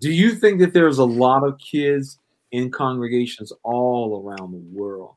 Do 0.00 0.10
you 0.10 0.34
think 0.34 0.60
that 0.60 0.72
there's 0.72 0.98
a 0.98 1.04
lot 1.04 1.46
of 1.46 1.58
kids 1.58 2.18
in 2.50 2.70
congregations 2.70 3.52
all 3.62 4.24
around 4.24 4.52
the 4.52 4.78
world 4.78 5.16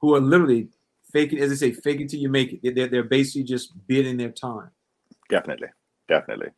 who 0.00 0.14
are 0.14 0.20
literally 0.20 0.68
faking, 1.12 1.38
as 1.40 1.50
they 1.50 1.56
say, 1.56 1.72
fake 1.72 2.00
it 2.00 2.10
till 2.10 2.20
you 2.20 2.28
make 2.28 2.58
it? 2.62 2.74
They're, 2.74 2.88
they're 2.88 3.04
basically 3.04 3.44
just 3.44 3.72
bidding 3.86 4.16
their 4.16 4.30
time. 4.30 4.70
Definitely, 5.28 5.68
definitely. 6.08 6.48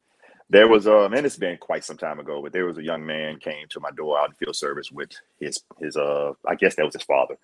There 0.49 0.67
was 0.67 0.89
um, 0.89 1.15
and 1.15 1.25
it's 1.25 1.37
been 1.37 1.59
quite 1.59 1.85
some 1.85 1.97
time 1.97 2.19
ago, 2.19 2.43
but 2.43 2.53
there 2.53 2.67
was 2.67 2.79
a 2.79 2.83
young 2.83 3.07
man 3.07 3.39
came 3.39 3.67
to 3.69 3.81
my 3.81 3.93
door 3.93 4.19
out 4.19 4.31
in 4.31 4.35
field 4.35 4.57
service 4.57 4.91
with 4.91 5.11
his 5.39 5.63
his 5.79 5.97
uh, 5.97 6.33
I 6.47 6.57
guess 6.57 6.75
that 6.75 6.85
was 6.85 6.95
his 6.95 7.05
father, 7.05 7.37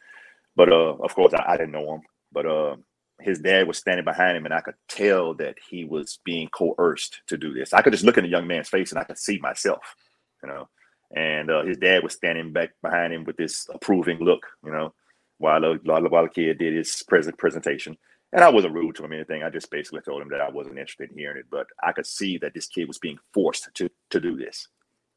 but 0.57 0.73
uh, 0.73 0.95
of 0.95 1.15
course 1.15 1.33
I, 1.33 1.45
I 1.53 1.57
didn't 1.57 1.73
know 1.73 1.95
him, 1.95 2.01
but 2.33 2.47
uh, 2.47 2.77
his 3.21 3.39
dad 3.39 3.69
was 3.69 3.79
standing 3.79 4.05
behind 4.05 4.37
him, 4.37 4.45
and 4.45 4.53
I 4.53 4.61
could 4.61 4.75
tell 4.89 5.35
that 5.35 5.57
he 5.71 5.85
was 5.85 6.19
being 6.25 6.49
coerced 6.49 7.23
to 7.29 7.37
do 7.37 7.55
this. 7.55 7.73
I 7.73 7.81
could 7.81 7.93
just 7.93 8.05
look 8.05 8.19
in 8.19 8.25
the 8.25 8.31
young 8.31 8.47
man's 8.47 8.69
face, 8.69 8.91
and 8.91 8.99
I 8.99 9.05
could 9.05 9.19
see 9.19 9.39
myself, 9.39 9.95
you 10.43 10.49
know. 10.49 10.69
And 11.15 11.51
uh, 11.51 11.63
his 11.63 11.79
dad 11.79 12.03
was 12.03 12.15
standing 12.15 12.53
back 12.53 12.71
behind 12.83 13.13
him 13.13 13.25
with 13.25 13.37
this 13.37 13.69
approving 13.73 14.19
look, 14.19 14.45
you 14.65 14.73
know, 14.73 14.93
while 15.39 15.61
the 15.61 15.81
while, 15.85 16.03
the- 16.03 16.09
while 16.09 16.25
the 16.25 16.31
kid 16.31 16.59
did 16.59 16.75
his 16.75 17.03
present 17.03 17.39
presentation. 17.39 17.97
And 18.33 18.43
I 18.43 18.51
wasn't 18.51 18.75
rude 18.75 18.97
to 18.97 19.05
him 19.05 19.13
or 19.13 19.15
anything. 19.15 19.43
I 19.45 19.51
just 19.51 19.71
basically 19.71 20.01
told 20.01 20.21
him 20.21 20.29
that 20.31 20.41
I 20.41 20.51
wasn't 20.51 20.79
interested 20.79 21.11
in 21.11 21.17
hearing 21.17 21.39
it. 21.39 21.47
But 21.51 21.69
I 21.83 21.93
could 21.93 22.07
see 22.07 22.39
that 22.39 22.55
this 22.55 22.67
kid 22.67 22.89
was 22.89 22.99
being 22.99 23.19
forced 23.33 23.69
to 23.75 23.91
to 24.11 24.21
do 24.21 24.37
this, 24.37 24.69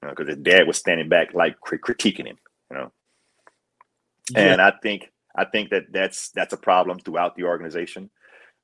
because 0.01 0.27
his 0.27 0.37
dad 0.37 0.67
was 0.67 0.77
standing 0.77 1.09
back, 1.09 1.33
like 1.33 1.59
cri- 1.59 1.79
critiquing 1.79 2.27
him, 2.27 2.37
you 2.71 2.77
know. 2.77 2.91
And 4.35 4.61
I 4.61 4.71
think 4.83 5.11
I 5.35 5.45
think 5.45 5.71
that 5.71 5.85
that's 5.91 6.29
that's 6.31 6.53
a 6.53 6.57
problem 6.57 6.99
throughout 6.99 7.35
the 7.35 7.43
organization, 7.43 8.11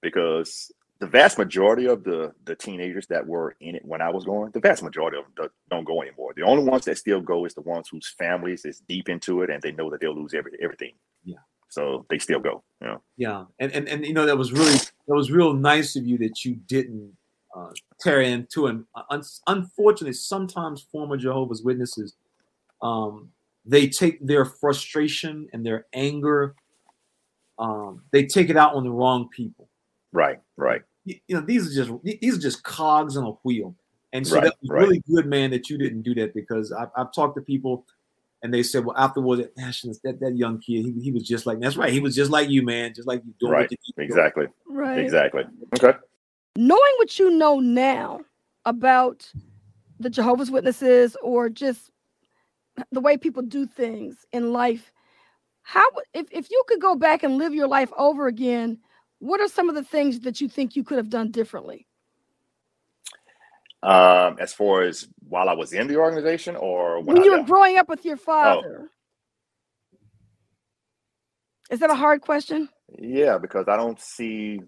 because 0.02 0.72
the 1.00 1.08
vast 1.08 1.38
majority 1.38 1.86
of 1.88 2.04
the 2.04 2.34
the 2.46 2.56
teenagers 2.56 3.08
that 3.08 3.26
were 3.26 3.56
in 3.60 3.76
it 3.76 3.84
when 3.86 4.02
I 4.02 4.10
was 4.10 4.24
going, 4.26 4.52
the 4.52 4.60
vast 4.60 4.82
majority 4.84 5.18
of 5.18 5.26
them 5.26 5.34
don't- 5.70 5.86
go 5.86 6.02
anymore. 6.02 6.34
The 6.36 6.44
only 6.44 6.64
ones 6.64 6.86
that 6.86 6.98
still 6.98 7.20
go 7.22 7.46
is 7.46 7.54
the 7.54 7.62
ones 7.62 7.90
whose 7.90 8.16
families 8.18 8.64
is 8.66 8.80
deep 8.88 9.10
into 9.10 9.42
it 9.42 9.50
and 9.50 9.62
they 9.62 9.72
know 9.74 9.90
that 9.92 10.00
they'll 10.00 10.16
lose 10.16 10.34
every 10.34 10.54
everything. 10.62 10.94
Yeah. 11.26 11.36
so 11.70 12.06
they 12.10 12.18
still 12.20 12.40
go. 12.40 12.64
You 12.82 12.88
know. 12.88 13.02
Yeah, 13.18 13.46
and 13.60 13.72
and 13.74 13.90
and 13.90 14.06
you 14.06 14.14
know 14.14 14.26
that 14.26 14.38
was 14.38 14.52
really 14.54 14.74
that 15.08 15.16
was 15.16 15.32
real 15.32 15.54
nice 15.54 15.96
of 15.98 16.06
you 16.06 16.18
that 16.20 16.46
you 16.46 16.56
didn't 16.68 17.12
uh, 17.56 17.72
tear 18.00 18.22
into 18.22 18.68
him. 18.68 18.88
Un- 19.10 19.24
unfortunately, 19.48 20.14
sometimes 20.14 20.88
former 20.92 21.18
Jehovah's 21.18 21.62
Witnesses, 21.64 22.16
um, 22.82 23.32
they 23.66 23.88
take 23.88 24.26
their 24.26 24.46
frustration 24.46 25.48
and 25.52 25.66
their 25.66 25.86
anger, 25.94 26.56
um, 27.60 28.04
they 28.12 28.26
take 28.26 28.50
it 28.50 28.58
out 28.58 28.76
on 28.76 28.84
the 28.84 28.92
wrong 28.92 29.28
people. 29.30 29.68
Right, 30.16 30.40
right. 30.56 30.82
You, 31.04 31.16
you 31.28 31.36
know, 31.36 31.42
these 31.42 31.68
are 31.68 31.84
just 31.84 32.04
these 32.04 32.38
are 32.38 32.42
just 32.42 32.64
cogs 32.64 33.18
on 33.18 33.26
a 33.26 33.32
wheel. 33.44 33.76
And 34.14 34.26
so 34.26 34.36
Right, 34.36 34.46
that 34.46 34.56
was 34.62 34.70
right. 34.70 34.80
really 34.80 35.04
good, 35.14 35.26
man, 35.26 35.52
that 35.52 35.70
you 35.70 35.78
didn't 35.78 36.04
do 36.04 36.16
that 36.16 36.34
because 36.34 36.72
I've, 36.72 36.88
I've 36.96 37.12
talked 37.12 37.36
to 37.36 37.42
people 37.42 37.86
and 38.42 38.54
they 38.54 38.64
said, 38.64 38.86
well, 38.86 38.96
afterwards, 38.98 39.42
Ashton, 39.60 39.94
that, 40.06 40.22
that 40.22 40.38
young 40.38 40.60
kid, 40.60 40.86
he, 40.86 40.94
he 41.02 41.12
was 41.12 41.28
just 41.28 41.46
like, 41.46 41.60
that's 41.60 41.76
right. 41.76 41.92
He 41.92 42.00
was 42.00 42.16
just 42.16 42.32
like 42.32 42.50
you, 42.50 42.64
man, 42.64 42.94
just 42.94 43.10
like 43.10 43.22
you 43.26 43.34
doing 43.42 43.52
Right, 43.52 43.62
what 43.64 43.72
you 43.72 43.94
doing." 43.94 44.10
Exactly, 44.10 44.48
Right. 44.68 45.00
exactly. 45.00 45.44
Okay. 45.74 45.98
Knowing 46.56 46.94
what 46.98 47.20
you 47.20 47.32
know 47.32 47.60
now 47.60 48.22
about 48.64 49.30
the 50.00 50.10
Jehovah's 50.10 50.50
Witnesses 50.50 51.18
or 51.22 51.50
just 51.50 51.92
the 52.92 53.02
way 53.02 53.18
people 53.18 53.44
do 53.44 53.66
things 53.66 54.26
in 54.32 54.54
life, 54.54 54.94
how 55.64 55.86
if, 56.14 56.28
if 56.32 56.50
you 56.50 56.64
could 56.68 56.80
go 56.80 56.96
back 56.96 57.24
and 57.24 57.38
live 57.38 57.54
your 57.54 57.68
life 57.68 57.92
over 57.98 58.28
again, 58.28 58.78
what 59.20 59.42
are 59.42 59.48
some 59.48 59.70
of 59.70 59.76
the 59.76 59.84
things 59.84 60.22
that 60.22 60.42
you 60.42 60.50
think 60.50 60.76
you 60.76 60.84
could 60.84 60.98
have 60.98 61.10
done 61.10 61.32
differently? 61.32 61.88
Um, 63.84 64.38
as 64.40 64.54
far 64.54 64.82
as 64.82 65.08
while 65.28 65.48
I 65.48 65.54
was 65.54 65.74
in 65.74 65.88
the 65.88 65.98
organization 65.98 66.56
or 66.56 66.98
when, 67.02 67.16
When 67.16 67.20
I 67.20 67.26
you 67.26 67.38
were 67.38 67.44
growing 67.44 67.78
up 67.78 67.88
with 67.88 68.04
your 68.04 68.18
father. 68.18 68.90
Is 71.70 71.80
that 71.80 71.90
a 71.90 71.96
hard 71.96 72.22
question? 72.22 72.70
Yeah, 73.00 73.38
because 73.38 73.68
I 73.68 73.78
don't 73.78 74.00
see 74.00 74.60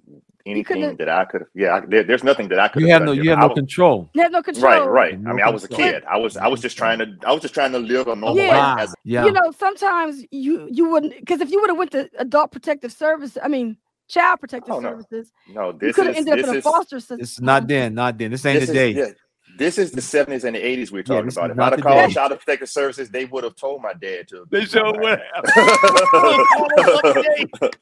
anything 0.45 0.97
that 0.97 1.09
I 1.09 1.25
could. 1.25 1.45
Yeah, 1.53 1.75
I, 1.75 1.79
there, 1.81 2.03
there's 2.03 2.23
nothing 2.23 2.47
that 2.49 2.59
I 2.59 2.67
could. 2.67 2.81
You 2.81 2.89
have 2.89 3.03
no, 3.03 3.11
you 3.11 3.29
have 3.29 3.39
no 3.39 3.49
control. 3.49 4.09
You 4.13 4.23
have 4.23 4.31
no 4.31 4.41
control. 4.41 4.71
Right, 4.71 4.89
right. 4.89 5.19
No 5.19 5.31
I 5.31 5.33
mean, 5.33 5.45
I 5.45 5.49
was 5.49 5.63
a 5.63 5.67
kid. 5.67 6.03
I 6.09 6.17
was, 6.17 6.37
I 6.37 6.47
was 6.47 6.59
just 6.59 6.77
trying 6.77 6.99
to, 6.99 7.15
I 7.25 7.31
was 7.31 7.41
just 7.41 7.53
trying 7.53 7.71
to 7.73 7.79
live 7.79 8.07
a 8.07 8.15
normal 8.15 8.43
Yeah. 8.43 8.75
life. 8.75 8.79
As, 8.83 8.95
Yeah. 9.03 9.25
You 9.25 9.31
know, 9.33 9.51
sometimes 9.51 10.23
you 10.31 10.67
you 10.71 10.89
wouldn't 10.89 11.19
because 11.19 11.41
if 11.41 11.51
you 11.51 11.59
would 11.61 11.69
have 11.69 11.77
went 11.77 11.91
to 11.91 12.09
adult 12.17 12.51
protective 12.51 12.91
service, 12.91 13.37
I 13.41 13.47
mean 13.47 13.77
child 14.07 14.39
protective 14.39 14.73
Oh, 14.73 14.79
no. 14.79 14.89
services, 14.91 15.31
no, 15.49 15.71
you 15.71 15.77
this 15.79 15.95
could 15.95 16.07
have 16.07 16.15
is, 16.15 16.19
ended 16.27 16.33
up 16.33 16.37
this 16.39 16.47
in 16.49 16.55
a 16.55 16.57
is, 16.59 16.63
foster 16.63 16.99
system. 16.99 17.19
This 17.19 17.31
is 17.33 17.41
not 17.41 17.67
then, 17.67 17.93
not 17.93 18.17
then. 18.17 18.31
This 18.31 18.45
ain't 18.45 18.59
this 18.61 18.69
the 18.69 18.75
is, 18.75 18.95
day. 18.95 18.99
yeah, 18.99 19.11
this 19.57 19.77
is 19.77 19.91
the 19.91 20.01
70s 20.01 20.43
and 20.43 20.55
the 20.55 20.59
80s 20.61 20.91
we're 20.91 21.03
talking 21.03 21.25
this 21.25 21.35
about. 21.37 21.45
is 21.47 21.51
If 21.51 21.57
not 21.57 21.73
I'd 21.73 21.79
have 21.79 21.83
called. 21.83 22.11
Child 22.11 22.39
Protective 22.39 22.69
Services, 22.69 23.09
they 23.09 23.25
would 23.25 23.43
have 23.43 23.55
told 23.55 23.81
my 23.81 23.93
dad 23.93 24.27
to. 24.29 24.45
They 24.51 24.65
sure 24.65 24.85
would 24.91 24.99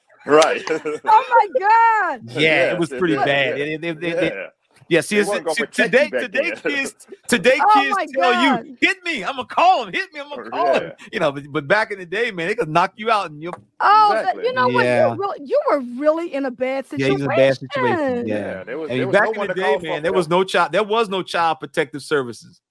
right. 0.26 0.64
oh 0.70 1.26
my 1.30 1.48
God! 1.60 2.22
Yeah, 2.32 2.40
Yeah, 2.40 2.74
it 2.74 2.80
was 2.80 2.90
pretty 2.90 3.16
bad. 3.16 3.58
yeah. 3.60 3.66
They- 3.66 3.78
they- 3.78 3.92
they- 3.92 4.12
they- 4.14 4.28
yeah. 4.36 4.48
Yeah, 4.88 5.02
see, 5.02 5.16
They 5.16 5.22
it's, 5.22 5.56
see, 5.58 5.66
today, 5.84 6.10
today 6.10 6.52
kids, 6.62 7.08
today 7.28 7.58
Oh 7.60 7.72
kids 7.74 7.96
my 7.96 8.06
tell 8.14 8.32
God. 8.34 8.68
you, 8.68 8.78
hit 8.80 9.04
me, 9.04 9.24
I'm 9.24 9.36
gonna 9.36 9.48
call 9.48 9.86
him, 9.86 9.94
hit 9.94 10.14
me, 10.14 10.20
I'm 10.20 10.30
gonna 10.30 10.50
call 10.52 10.74
him. 10.80 10.92
You 11.12 11.20
know, 11.20 11.32
but, 11.32 11.44
but 11.52 11.68
back 11.68 11.90
in 11.92 11.98
the 11.98 12.06
day, 12.06 12.30
man, 12.30 12.48
they 12.48 12.56
could 12.56 12.70
knock 12.70 12.94
you 12.96 13.10
out 13.10 13.32
and 13.32 13.42
you 13.42 13.52
Oh, 13.80 14.10
that- 14.14 14.20
Exactly. 14.22 14.44
you 14.46 14.54
know 14.54 14.68
what? 14.68 14.86
Yeah. 14.86 15.14
You, 15.14 15.20
really, 15.20 15.40
you 15.44 15.60
were 15.72 15.80
really 16.00 16.34
in 16.34 16.46
a 16.46 16.52
bad 16.52 16.86
yeah, 16.86 17.08
situation. 17.08 17.12
he's 17.14 17.22
in 17.22 17.32
a 17.32 17.36
bad 17.36 17.58
situation. 17.58 18.28
Yeah. 18.28 18.36
Yeah, 18.36 18.64
there 18.64 18.78
was, 18.78 18.92
And 18.92 19.00
there 19.00 19.08
was 19.08 19.14
back 19.14 19.36
no 19.36 19.42
in 19.42 19.48
the 19.48 19.54
day, 19.56 19.78
man, 19.78 19.98
for 19.98 20.02
there 20.02 20.14
was 20.14 20.30
no 20.30 20.44
child, 20.44 20.72
there 20.72 20.84
was 20.84 21.10
no 21.10 21.24
child 21.24 21.60
protective 21.60 22.04
services. 22.04 22.62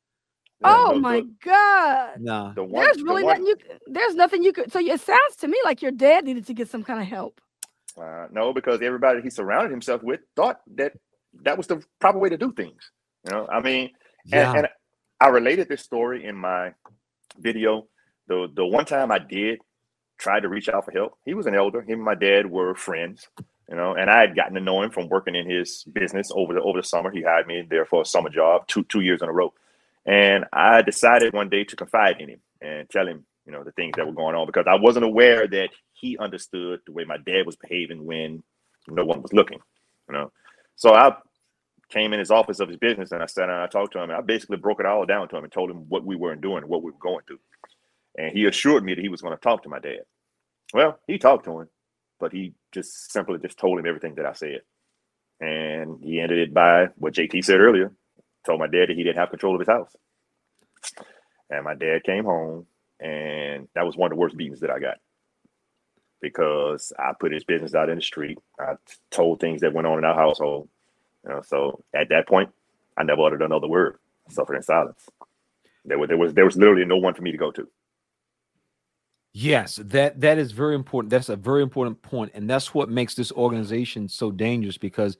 Yeah, 0.60 0.72
Oh 0.72 0.92
no- 0.92 1.00
my 1.00 1.18
no- 1.20 1.30
God! 1.44 2.20
Nah. 2.20 2.52
The 2.52 2.62
one, 2.62 2.84
There's 2.84 3.02
really 3.02 3.24
one- 3.24 3.42
nothing 3.42 3.46
you. 3.46 3.56
There's 3.88 4.14
nothing 4.14 4.44
you 4.44 4.52
could. 4.52 4.70
So 4.72 4.78
it 4.78 5.00
sounds 5.00 5.36
to 5.40 5.48
me 5.48 5.58
like 5.64 5.82
your 5.82 5.90
dad 5.90 6.24
needed 6.24 6.46
to 6.46 6.54
get 6.54 6.68
some 6.70 6.84
kind 6.84 7.00
of 7.00 7.06
help. 7.08 7.40
Uh, 8.00 8.28
no, 8.30 8.52
because 8.52 8.80
everybody 8.82 9.20
he 9.20 9.30
surrounded 9.30 9.70
himself 9.72 10.02
with 10.04 10.20
thought 10.36 10.60
that 10.76 10.92
that 11.42 11.56
was 11.56 11.66
the 11.66 11.82
proper 12.00 12.18
way 12.18 12.28
to 12.28 12.36
do 12.38 12.52
things. 12.52 12.90
You 13.26 13.32
know, 13.32 13.46
I 13.48 13.60
mean, 13.60 13.90
Yeah. 14.24 14.50
and, 14.50 14.58
and 14.60 14.68
I 15.20 15.28
related 15.28 15.68
this 15.68 15.82
story 15.82 16.24
in 16.24 16.36
my 16.36 16.74
video. 17.38 17.86
The 18.26 18.48
the 18.54 18.64
one 18.64 18.84
time 18.84 19.10
I 19.10 19.18
did 19.18 19.60
try 20.18 20.40
to 20.40 20.48
reach 20.48 20.68
out 20.68 20.84
for 20.84 20.92
help, 20.92 21.18
he 21.24 21.34
was 21.34 21.46
an 21.46 21.54
elder. 21.54 21.82
Him 21.82 21.94
and 21.98 22.04
my 22.04 22.14
dad 22.14 22.50
were 22.50 22.74
friends. 22.74 23.28
You 23.68 23.76
know, 23.76 23.94
and 23.94 24.10
I 24.10 24.20
had 24.20 24.36
gotten 24.36 24.54
to 24.54 24.60
know 24.60 24.82
him 24.82 24.90
from 24.90 25.08
working 25.08 25.34
in 25.34 25.48
his 25.48 25.84
business 25.84 26.30
over 26.34 26.52
the 26.52 26.60
over 26.60 26.80
the 26.80 26.86
summer. 26.86 27.10
He 27.10 27.22
hired 27.22 27.46
me 27.46 27.62
there 27.68 27.86
for 27.86 28.02
a 28.02 28.06
summer 28.06 28.28
job 28.28 28.66
two 28.66 28.84
two 28.84 29.00
years 29.00 29.22
in 29.22 29.28
a 29.28 29.32
row, 29.32 29.54
and 30.04 30.44
I 30.52 30.82
decided 30.82 31.32
one 31.32 31.48
day 31.48 31.64
to 31.64 31.76
confide 31.76 32.20
in 32.20 32.28
him 32.28 32.40
and 32.60 32.88
tell 32.90 33.08
him, 33.08 33.24
you 33.46 33.52
know, 33.52 33.64
the 33.64 33.72
things 33.72 33.94
that 33.96 34.06
were 34.06 34.12
going 34.12 34.34
on 34.36 34.46
because 34.46 34.66
I 34.68 34.74
wasn't 34.74 35.06
aware 35.06 35.46
that 35.48 35.70
he 35.94 36.18
understood 36.18 36.80
the 36.84 36.92
way 36.92 37.04
my 37.04 37.16
dad 37.16 37.46
was 37.46 37.56
behaving 37.56 38.04
when 38.04 38.42
no 38.86 39.04
one 39.06 39.22
was 39.22 39.32
looking. 39.32 39.60
You 40.08 40.14
know, 40.14 40.32
so 40.76 40.94
I 40.94 41.16
came 41.90 42.12
in 42.12 42.18
his 42.18 42.30
office 42.30 42.60
of 42.60 42.68
his 42.68 42.78
business 42.78 43.12
and 43.12 43.22
I 43.22 43.26
sat 43.26 43.42
down 43.46 43.50
and 43.50 43.62
I 43.62 43.66
talked 43.66 43.92
to 43.92 43.98
him 43.98 44.10
and 44.10 44.18
I 44.18 44.20
basically 44.20 44.56
broke 44.56 44.80
it 44.80 44.86
all 44.86 45.06
down 45.06 45.28
to 45.28 45.36
him 45.36 45.44
and 45.44 45.52
told 45.52 45.70
him 45.70 45.88
what 45.88 46.04
we 46.04 46.16
weren't 46.16 46.40
doing, 46.40 46.66
what 46.66 46.82
we 46.82 46.90
were 46.90 46.98
going 46.98 47.24
through. 47.26 47.40
And 48.16 48.32
he 48.32 48.46
assured 48.46 48.84
me 48.84 48.94
that 48.94 49.02
he 49.02 49.08
was 49.08 49.22
going 49.22 49.34
to 49.36 49.40
talk 49.40 49.62
to 49.64 49.68
my 49.68 49.78
dad. 49.78 50.00
Well, 50.72 50.98
he 51.06 51.18
talked 51.18 51.44
to 51.46 51.60
him, 51.60 51.68
but 52.20 52.32
he 52.32 52.54
just 52.72 53.12
simply 53.12 53.38
just 53.38 53.58
told 53.58 53.78
him 53.78 53.86
everything 53.86 54.16
that 54.16 54.26
I 54.26 54.32
said. 54.32 54.60
And 55.40 55.98
he 56.02 56.20
ended 56.20 56.38
it 56.38 56.54
by 56.54 56.86
what 56.96 57.14
JT 57.14 57.44
said 57.44 57.60
earlier. 57.60 57.92
Told 58.46 58.60
my 58.60 58.66
dad 58.66 58.88
that 58.88 58.96
he 58.96 59.04
didn't 59.04 59.18
have 59.18 59.30
control 59.30 59.54
of 59.54 59.60
his 59.60 59.68
house. 59.68 59.94
And 61.50 61.64
my 61.64 61.74
dad 61.74 62.04
came 62.04 62.24
home 62.24 62.66
and 63.00 63.68
that 63.74 63.84
was 63.86 63.96
one 63.96 64.10
of 64.10 64.16
the 64.16 64.20
worst 64.20 64.36
beatings 64.36 64.60
that 64.60 64.70
I 64.70 64.78
got. 64.78 64.96
Because 66.24 66.92
I 66.98 67.12
put 67.18 67.32
his 67.32 67.44
business 67.44 67.74
out 67.74 67.90
in 67.90 67.96
the 67.96 68.02
street. 68.02 68.38
I 68.58 68.74
told 69.10 69.40
things 69.40 69.60
that 69.60 69.74
went 69.74 69.86
on 69.86 69.98
in 69.98 70.04
our 70.04 70.14
household. 70.14 70.68
You 71.22 71.30
know, 71.30 71.42
so 71.46 71.84
at 71.94 72.08
that 72.08 72.26
point, 72.26 72.50
I 72.96 73.02
never 73.02 73.22
uttered 73.22 73.42
another 73.42 73.68
word. 73.68 73.98
I 74.28 74.32
suffered 74.32 74.56
in 74.56 74.62
silence. 74.62 75.08
There 75.84 75.98
was 75.98 76.08
there 76.08 76.16
was 76.16 76.32
there 76.34 76.44
was 76.46 76.56
literally 76.56 76.84
no 76.84 76.96
one 76.96 77.14
for 77.14 77.22
me 77.22 77.30
to 77.32 77.38
go 77.38 77.50
to. 77.50 77.68
Yes, 79.34 79.76
that 79.84 80.20
that 80.20 80.38
is 80.38 80.52
very 80.52 80.74
important. 80.74 81.10
That's 81.10 81.28
a 81.28 81.36
very 81.36 81.62
important 81.62 82.00
point, 82.00 82.32
and 82.34 82.48
that's 82.48 82.72
what 82.72 82.88
makes 82.88 83.14
this 83.14 83.32
organization 83.32 84.08
so 84.08 84.30
dangerous 84.30 84.78
because 84.78 85.18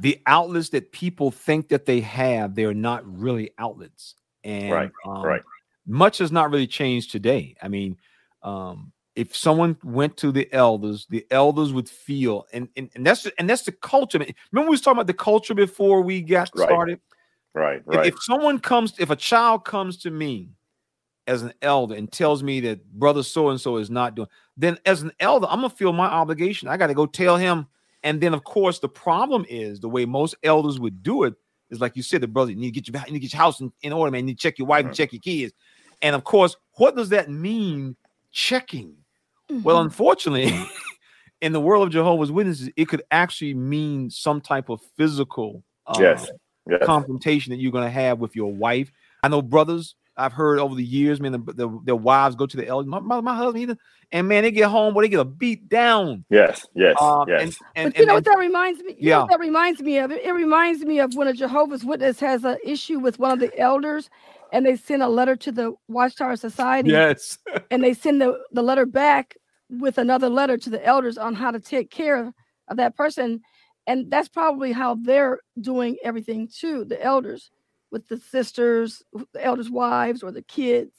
the 0.00 0.20
outlets 0.26 0.70
that 0.70 0.90
people 0.90 1.30
think 1.30 1.68
that 1.68 1.86
they 1.86 2.00
have, 2.00 2.54
they 2.54 2.64
are 2.64 2.74
not 2.74 3.04
really 3.06 3.50
outlets. 3.58 4.14
And 4.42 4.72
Right, 4.72 4.90
um, 5.04 5.22
right. 5.22 5.42
much 5.86 6.18
has 6.18 6.32
not 6.32 6.50
really 6.50 6.66
changed 6.66 7.10
today. 7.10 7.56
I 7.62 7.68
mean, 7.68 7.98
um, 8.42 8.92
if 9.16 9.34
someone 9.34 9.76
went 9.82 10.16
to 10.18 10.30
the 10.30 10.52
elders, 10.52 11.06
the 11.08 11.26
elders 11.30 11.72
would 11.72 11.88
feel, 11.88 12.46
and 12.52 12.68
and, 12.76 12.90
and 12.94 13.04
that's 13.04 13.26
and 13.38 13.48
that's 13.48 13.62
the 13.62 13.72
culture. 13.72 14.18
Remember, 14.18 14.68
we 14.68 14.74
was 14.74 14.82
talking 14.82 14.98
about 14.98 15.06
the 15.06 15.14
culture 15.14 15.54
before 15.54 16.02
we 16.02 16.20
got 16.20 16.50
Right, 16.54 16.66
started. 16.66 17.00
Right, 17.54 17.78
If- 17.78 17.84
right. 17.86 18.06
If, 18.06 18.22
someone 18.22 18.58
comes, 18.58 18.92
if 18.98 19.08
a 19.10 19.16
child 19.16 19.64
comes 19.64 19.96
to 19.98 20.10
me 20.10 20.50
as 21.26 21.42
an 21.42 21.54
elder 21.62 21.94
and 21.94 22.12
tells 22.12 22.42
me 22.42 22.60
that 22.60 22.84
brother 22.92 23.22
so 23.22 23.48
and 23.48 23.60
so 23.60 23.78
is 23.78 23.90
not 23.90 24.14
doing, 24.14 24.28
then 24.56 24.78
as 24.84 25.02
an 25.02 25.10
elder, 25.18 25.46
I'm 25.48 25.62
gonna 25.62 25.70
feel 25.70 25.92
my 25.94 26.06
obligation. 26.06 26.68
I 26.68 26.76
got 26.76 26.88
to 26.88 26.94
go 26.94 27.06
tell 27.06 27.36
him. 27.36 27.66
And 28.02 28.20
then, 28.20 28.34
of 28.34 28.44
course, 28.44 28.78
the 28.78 28.88
problem 28.88 29.44
is 29.48 29.80
the 29.80 29.88
way 29.88 30.04
most 30.04 30.36
elders 30.44 30.78
would 30.78 31.02
do 31.02 31.24
it 31.24 31.34
is 31.70 31.80
like 31.80 31.96
you 31.96 32.02
said, 32.02 32.20
the 32.20 32.28
brother, 32.28 32.50
you 32.52 32.56
need 32.58 32.74
to 32.74 32.80
get 32.80 32.86
your, 32.88 33.02
you 33.06 33.12
need 33.14 33.18
to 33.18 33.22
get 33.22 33.32
your 33.32 33.40
house 33.40 33.60
in, 33.60 33.72
in 33.82 33.92
order, 33.92 34.12
man. 34.12 34.20
You 34.20 34.26
need 34.26 34.38
to 34.38 34.42
check 34.42 34.58
your 34.58 34.68
wife 34.68 34.84
and 34.84 34.92
Mhm. 34.92 34.96
check 34.96 35.12
your 35.12 35.20
kids. 35.20 35.54
And 36.02 36.14
of 36.14 36.22
course, 36.22 36.54
what 36.74 36.94
does 36.94 37.08
that 37.08 37.30
mean? 37.30 37.96
Checking. 38.30 38.94
Well, 39.50 39.76
Mhm. 39.78 39.84
unfortunately, 39.84 40.52
in 41.40 41.52
the 41.52 41.60
world 41.60 41.86
of 41.86 41.92
Jehovah's 41.92 42.32
Witnesses, 42.32 42.70
it 42.76 42.86
could 42.88 43.02
actually 43.10 43.54
mean 43.54 44.10
some 44.10 44.40
type 44.40 44.68
of 44.68 44.80
physical 44.96 45.62
uh, 45.86 45.96
yes. 46.00 46.28
Yes. 46.68 46.82
confrontation 46.84 47.50
that 47.52 47.58
you're 47.58 47.70
going 47.72 47.84
to 47.84 47.90
have 47.90 48.18
with 48.18 48.34
your 48.34 48.52
wife. 48.52 48.90
I 49.22 49.28
know 49.28 49.42
brothers. 49.42 49.94
I've 50.18 50.32
heard 50.32 50.58
over 50.58 50.74
the 50.74 50.82
years, 50.82 51.20
man, 51.20 51.32
the, 51.32 51.38
the, 51.52 51.80
their 51.84 51.94
wives 51.94 52.34
go 52.36 52.46
to 52.46 52.56
the 52.56 52.66
elders. 52.66 52.88
My, 52.88 53.00
my, 53.00 53.20
my 53.20 53.36
husband, 53.36 53.58
either, 53.62 53.76
and 54.12 54.26
man, 54.26 54.44
they 54.44 54.50
get 54.50 54.70
home, 54.70 54.94
but 54.94 55.02
they 55.02 55.08
get 55.10 55.20
a 55.20 55.26
beat 55.26 55.68
down. 55.68 56.24
Yes. 56.30 56.64
Yes. 56.74 56.96
Um, 56.98 57.28
yes. 57.28 57.42
and, 57.42 57.56
and, 57.76 57.92
but 57.92 58.00
you 58.00 58.06
know 58.06 58.16
and- 58.16 58.24
what 58.26 58.32
that 58.32 58.38
reminds 58.38 58.80
me? 58.82 58.96
You 58.98 59.10
know 59.10 59.20
what 59.20 59.30
Yeah. 59.30 59.36
that 59.36 59.40
reminds 59.40 59.82
me 59.82 59.98
of? 59.98 60.10
It, 60.10 60.24
it 60.24 60.32
reminds 60.32 60.82
me 60.86 61.00
of 61.00 61.14
when 61.16 61.28
a 61.28 61.34
Jehovah's 61.34 61.84
Witness 61.84 62.18
has 62.20 62.44
an 62.46 62.56
issue 62.64 62.98
with 62.98 63.18
one 63.18 63.30
of 63.30 63.40
the 63.40 63.56
elders, 63.58 64.08
and 64.52 64.64
they 64.64 64.76
send 64.76 65.02
a 65.02 65.08
letter 65.08 65.36
to 65.36 65.52
the 65.52 65.74
Watchtower 65.88 66.36
Society, 66.36 66.90
yes, 66.90 67.38
and 67.70 67.82
they 67.82 67.94
send 67.94 68.20
the, 68.20 68.38
the 68.52 68.62
letter 68.62 68.86
back 68.86 69.36
with 69.70 69.98
another 69.98 70.28
letter 70.28 70.56
to 70.56 70.70
the 70.70 70.84
elders 70.84 71.18
on 71.18 71.34
how 71.34 71.50
to 71.50 71.60
take 71.60 71.90
care 71.90 72.32
of 72.68 72.76
that 72.76 72.96
person. 72.96 73.40
And 73.86 74.10
that's 74.10 74.28
probably 74.28 74.72
how 74.72 74.96
they're 74.96 75.40
doing 75.60 75.96
everything 76.02 76.48
too, 76.48 76.84
the 76.84 77.02
elders 77.02 77.50
with 77.90 78.08
the 78.08 78.16
sisters, 78.18 79.02
the 79.32 79.44
elders' 79.44 79.70
wives, 79.70 80.22
or 80.22 80.32
the 80.32 80.42
kids, 80.42 80.92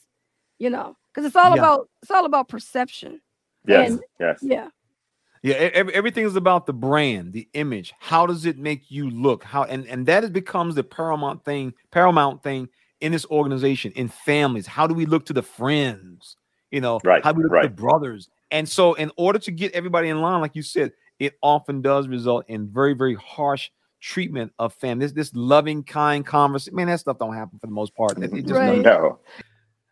you 0.58 0.70
know, 0.70 0.96
because 1.14 1.26
it's 1.26 1.36
all 1.36 1.56
Yeah. 1.56 1.62
about 1.62 1.90
it's 2.02 2.12
all 2.12 2.26
about 2.26 2.48
perception. 2.48 3.22
yes. 3.66 3.92
and- 3.92 4.02
yes. 4.20 4.40
Yeah. 4.42 4.70
yeah. 5.44 5.54
everything 5.54 6.26
is 6.26 6.36
about 6.36 6.66
the 6.66 6.74
brand, 6.74 7.34
the 7.34 7.48
image. 7.54 7.94
How 8.00 8.26
does 8.26 8.46
it 8.46 8.58
make 8.58 8.90
you 8.90 9.10
look? 9.10 9.44
How 9.44 9.64
and 9.64 9.86
and 9.88 10.06
that 10.06 10.32
becomes 10.32 10.76
the 10.76 10.84
paramount 10.84 11.44
thing, 11.44 11.74
paramount 11.92 12.42
thing 12.44 12.70
in 13.02 13.12
this 13.12 13.26
organization, 13.28 13.92
in 13.96 14.08
families. 14.08 14.68
How 14.68 14.88
do 14.88 14.94
we 14.94 15.06
look 15.06 15.26
to 15.28 15.34
the 15.34 15.42
friends? 15.42 16.36
You 16.72 16.82
know, 16.82 17.00
Right, 17.04 17.24
how 17.24 17.32
do 17.32 17.38
we 17.38 17.44
look 17.44 17.54
right. 17.54 17.64
to 17.64 17.70
the 17.70 17.76
brothers? 17.76 18.30
And 18.52 18.68
so, 18.68 18.94
in 18.94 19.12
order 19.18 19.40
to 19.40 19.52
get 19.52 19.74
everybody 19.74 20.10
in 20.10 20.22
line, 20.22 20.42
like 20.42 20.56
you 20.56 20.62
said, 20.62 20.92
it 21.20 21.38
often 21.42 21.82
does 21.82 22.08
result 22.08 22.46
in 22.48 22.68
very, 22.68 22.94
very 22.94 23.16
harsh 23.16 23.70
treatment 24.00 24.52
of 24.60 24.74
family. 24.74 25.06
This 25.06 25.14
this 25.14 25.36
loving, 25.36 25.84
kind 25.84 26.26
conversation. 26.26 26.76
Man, 26.76 26.88
that 26.88 27.00
stuff 27.00 27.18
don't 27.20 27.34
happen 27.34 27.60
for 27.60 27.68
the 27.68 27.74
most 27.74 27.96
part. 27.96 28.18
It, 28.18 28.34
it 28.34 28.42
just 28.44 28.54
Right. 28.54 28.82
No. 28.82 29.20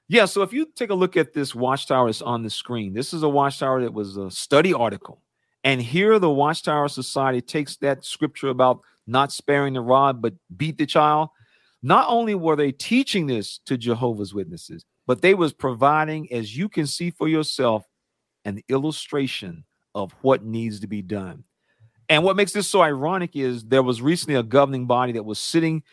Yeah, 0.07 0.25
so 0.25 0.43
if 0.43 0.53
you 0.53 0.67
take 0.75 0.91
a 0.91 0.93
look 0.93 1.17
at 1.17 1.33
this 1.33 1.55
watchtower 1.55 2.07
that's 2.07 2.21
on 2.21 2.43
the 2.43 2.49
screen, 2.49 2.93
this 2.93 3.11
is 3.11 3.23
a 3.23 3.29
watchtower 3.29 3.81
that 3.81 3.93
was 3.93 4.17
a 4.17 4.29
study 4.29 4.71
article. 4.71 5.19
And 5.63 5.81
here 5.81 6.19
the 6.19 6.29
Watchtower 6.29 6.87
Society 6.89 7.41
takes 7.41 7.75
that 7.77 8.05
scripture 8.05 8.49
about 8.49 8.81
not 9.07 9.31
sparing 9.31 9.73
the 9.73 9.81
rod, 9.81 10.21
but 10.21 10.35
beat 10.55 10.77
the 10.77 10.85
child. 10.85 11.29
Not 11.85 12.07
only 12.09 12.33
were 12.33 12.55
they 12.55 12.71
teaching 12.71 13.27
this 13.27 13.59
to 13.67 13.77
Jehovah's 13.77 14.33
Witnesses, 14.33 14.83
but 15.05 15.21
they 15.21 15.35
was 15.35 15.53
providing, 15.53 16.33
as 16.33 16.57
you 16.57 16.67
can 16.67 16.87
see 16.87 17.11
for 17.11 17.27
yourself, 17.27 17.85
an 18.43 18.63
illustration 18.69 19.65
of 19.93 20.11
what 20.23 20.43
needs 20.43 20.79
to 20.79 20.87
be 20.87 21.03
done. 21.03 21.43
And 22.09 22.23
what 22.23 22.37
makes 22.37 22.53
this 22.53 22.67
so 22.67 22.81
ironic 22.81 23.35
is 23.35 23.65
there 23.65 23.83
was 23.83 24.01
recently 24.01 24.33
a 24.33 24.41
governing 24.41 24.87
body 24.87 25.11
that 25.11 25.25
was 25.25 25.37
sitting 25.37 25.83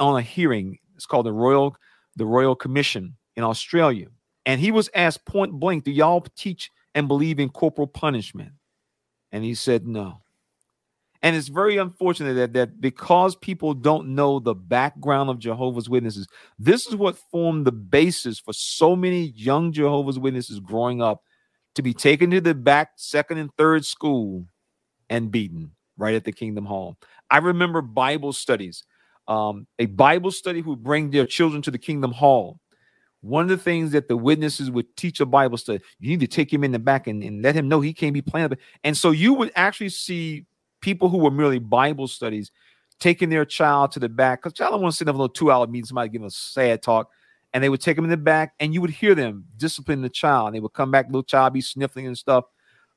on 0.00 0.18
a 0.18 0.22
hearing. 0.22 0.76
It's 0.96 1.06
called 1.06 1.26
the 1.26 1.32
Royal 1.32 1.76
the 2.16 2.26
Royal 2.26 2.56
Commission 2.56 3.14
in 3.36 3.44
Australia. 3.44 4.08
And 4.44 4.60
he 4.60 4.72
was 4.72 4.90
asked 4.92 5.24
point 5.24 5.52
blank, 5.52 5.84
Do 5.84 5.92
y'all 5.92 6.26
teach 6.34 6.68
and 6.96 7.06
believe 7.06 7.38
in 7.38 7.48
corporal 7.48 7.86
punishment? 7.86 8.50
And 9.30 9.44
he 9.44 9.54
said 9.54 9.86
no. 9.86 10.20
And 11.22 11.34
it's 11.34 11.48
very 11.48 11.78
unfortunate 11.78 12.34
that, 12.34 12.52
that 12.52 12.80
because 12.80 13.34
people 13.34 13.74
don't 13.74 14.14
know 14.14 14.38
the 14.38 14.54
background 14.54 15.30
of 15.30 15.40
Jehovah's 15.40 15.88
Witnesses, 15.88 16.28
this 16.58 16.86
is 16.86 16.94
what 16.94 17.18
formed 17.32 17.66
the 17.66 17.72
basis 17.72 18.38
for 18.38 18.52
so 18.52 18.94
many 18.94 19.32
young 19.34 19.72
Jehovah's 19.72 20.18
Witnesses 20.18 20.60
growing 20.60 21.02
up 21.02 21.22
to 21.74 21.82
be 21.82 21.92
taken 21.92 22.30
to 22.30 22.40
the 22.40 22.54
back 22.54 22.92
second 22.96 23.38
and 23.38 23.50
third 23.56 23.84
school 23.84 24.44
and 25.10 25.30
beaten 25.30 25.72
right 25.96 26.14
at 26.14 26.24
the 26.24 26.32
Kingdom 26.32 26.64
Hall. 26.64 26.96
I 27.30 27.38
remember 27.38 27.82
Bible 27.82 28.32
studies, 28.32 28.84
um, 29.26 29.66
a 29.78 29.86
Bible 29.86 30.30
study 30.30 30.60
who 30.60 30.70
would 30.70 30.84
bring 30.84 31.10
their 31.10 31.26
children 31.26 31.62
to 31.62 31.70
the 31.70 31.78
Kingdom 31.78 32.12
Hall. 32.12 32.60
One 33.20 33.42
of 33.42 33.48
the 33.48 33.58
things 33.58 33.90
that 33.92 34.06
the 34.06 34.16
witnesses 34.16 34.70
would 34.70 34.96
teach 34.96 35.20
a 35.20 35.26
Bible 35.26 35.58
study, 35.58 35.82
you 35.98 36.08
need 36.10 36.20
to 36.20 36.28
take 36.28 36.52
him 36.52 36.62
in 36.62 36.70
the 36.70 36.78
back 36.78 37.08
and, 37.08 37.22
and 37.22 37.42
let 37.42 37.56
him 37.56 37.68
know 37.68 37.80
he 37.80 37.92
can't 37.92 38.14
be 38.14 38.22
playing. 38.22 38.52
And 38.84 38.96
so 38.96 39.10
you 39.10 39.34
would 39.34 39.50
actually 39.56 39.88
see 39.88 40.46
people 40.80 41.08
who 41.08 41.18
were 41.18 41.30
merely 41.30 41.58
Bible 41.58 42.08
studies 42.08 42.50
taking 43.00 43.28
their 43.28 43.44
child 43.44 43.92
to 43.92 44.00
the 44.00 44.08
back 44.08 44.40
because 44.42 44.52
child 44.52 44.72
don't 44.72 44.82
want 44.82 44.92
to 44.92 44.96
sit 44.96 45.08
in 45.08 45.14
a 45.14 45.18
little 45.18 45.28
two 45.28 45.50
hour 45.50 45.66
meeting, 45.66 45.86
somebody 45.86 46.08
giving 46.08 46.26
a 46.26 46.30
sad 46.30 46.82
talk, 46.82 47.10
and 47.52 47.62
they 47.62 47.68
would 47.68 47.80
take 47.80 47.96
them 47.96 48.04
in 48.04 48.10
the 48.10 48.16
back, 48.16 48.54
and 48.60 48.74
you 48.74 48.80
would 48.80 48.90
hear 48.90 49.14
them 49.14 49.44
discipline 49.56 50.02
the 50.02 50.08
child. 50.08 50.48
And 50.48 50.56
they 50.56 50.60
would 50.60 50.72
come 50.72 50.90
back, 50.90 51.06
little 51.06 51.22
child 51.22 51.52
be 51.52 51.60
sniffling 51.60 52.06
and 52.06 52.18
stuff. 52.18 52.44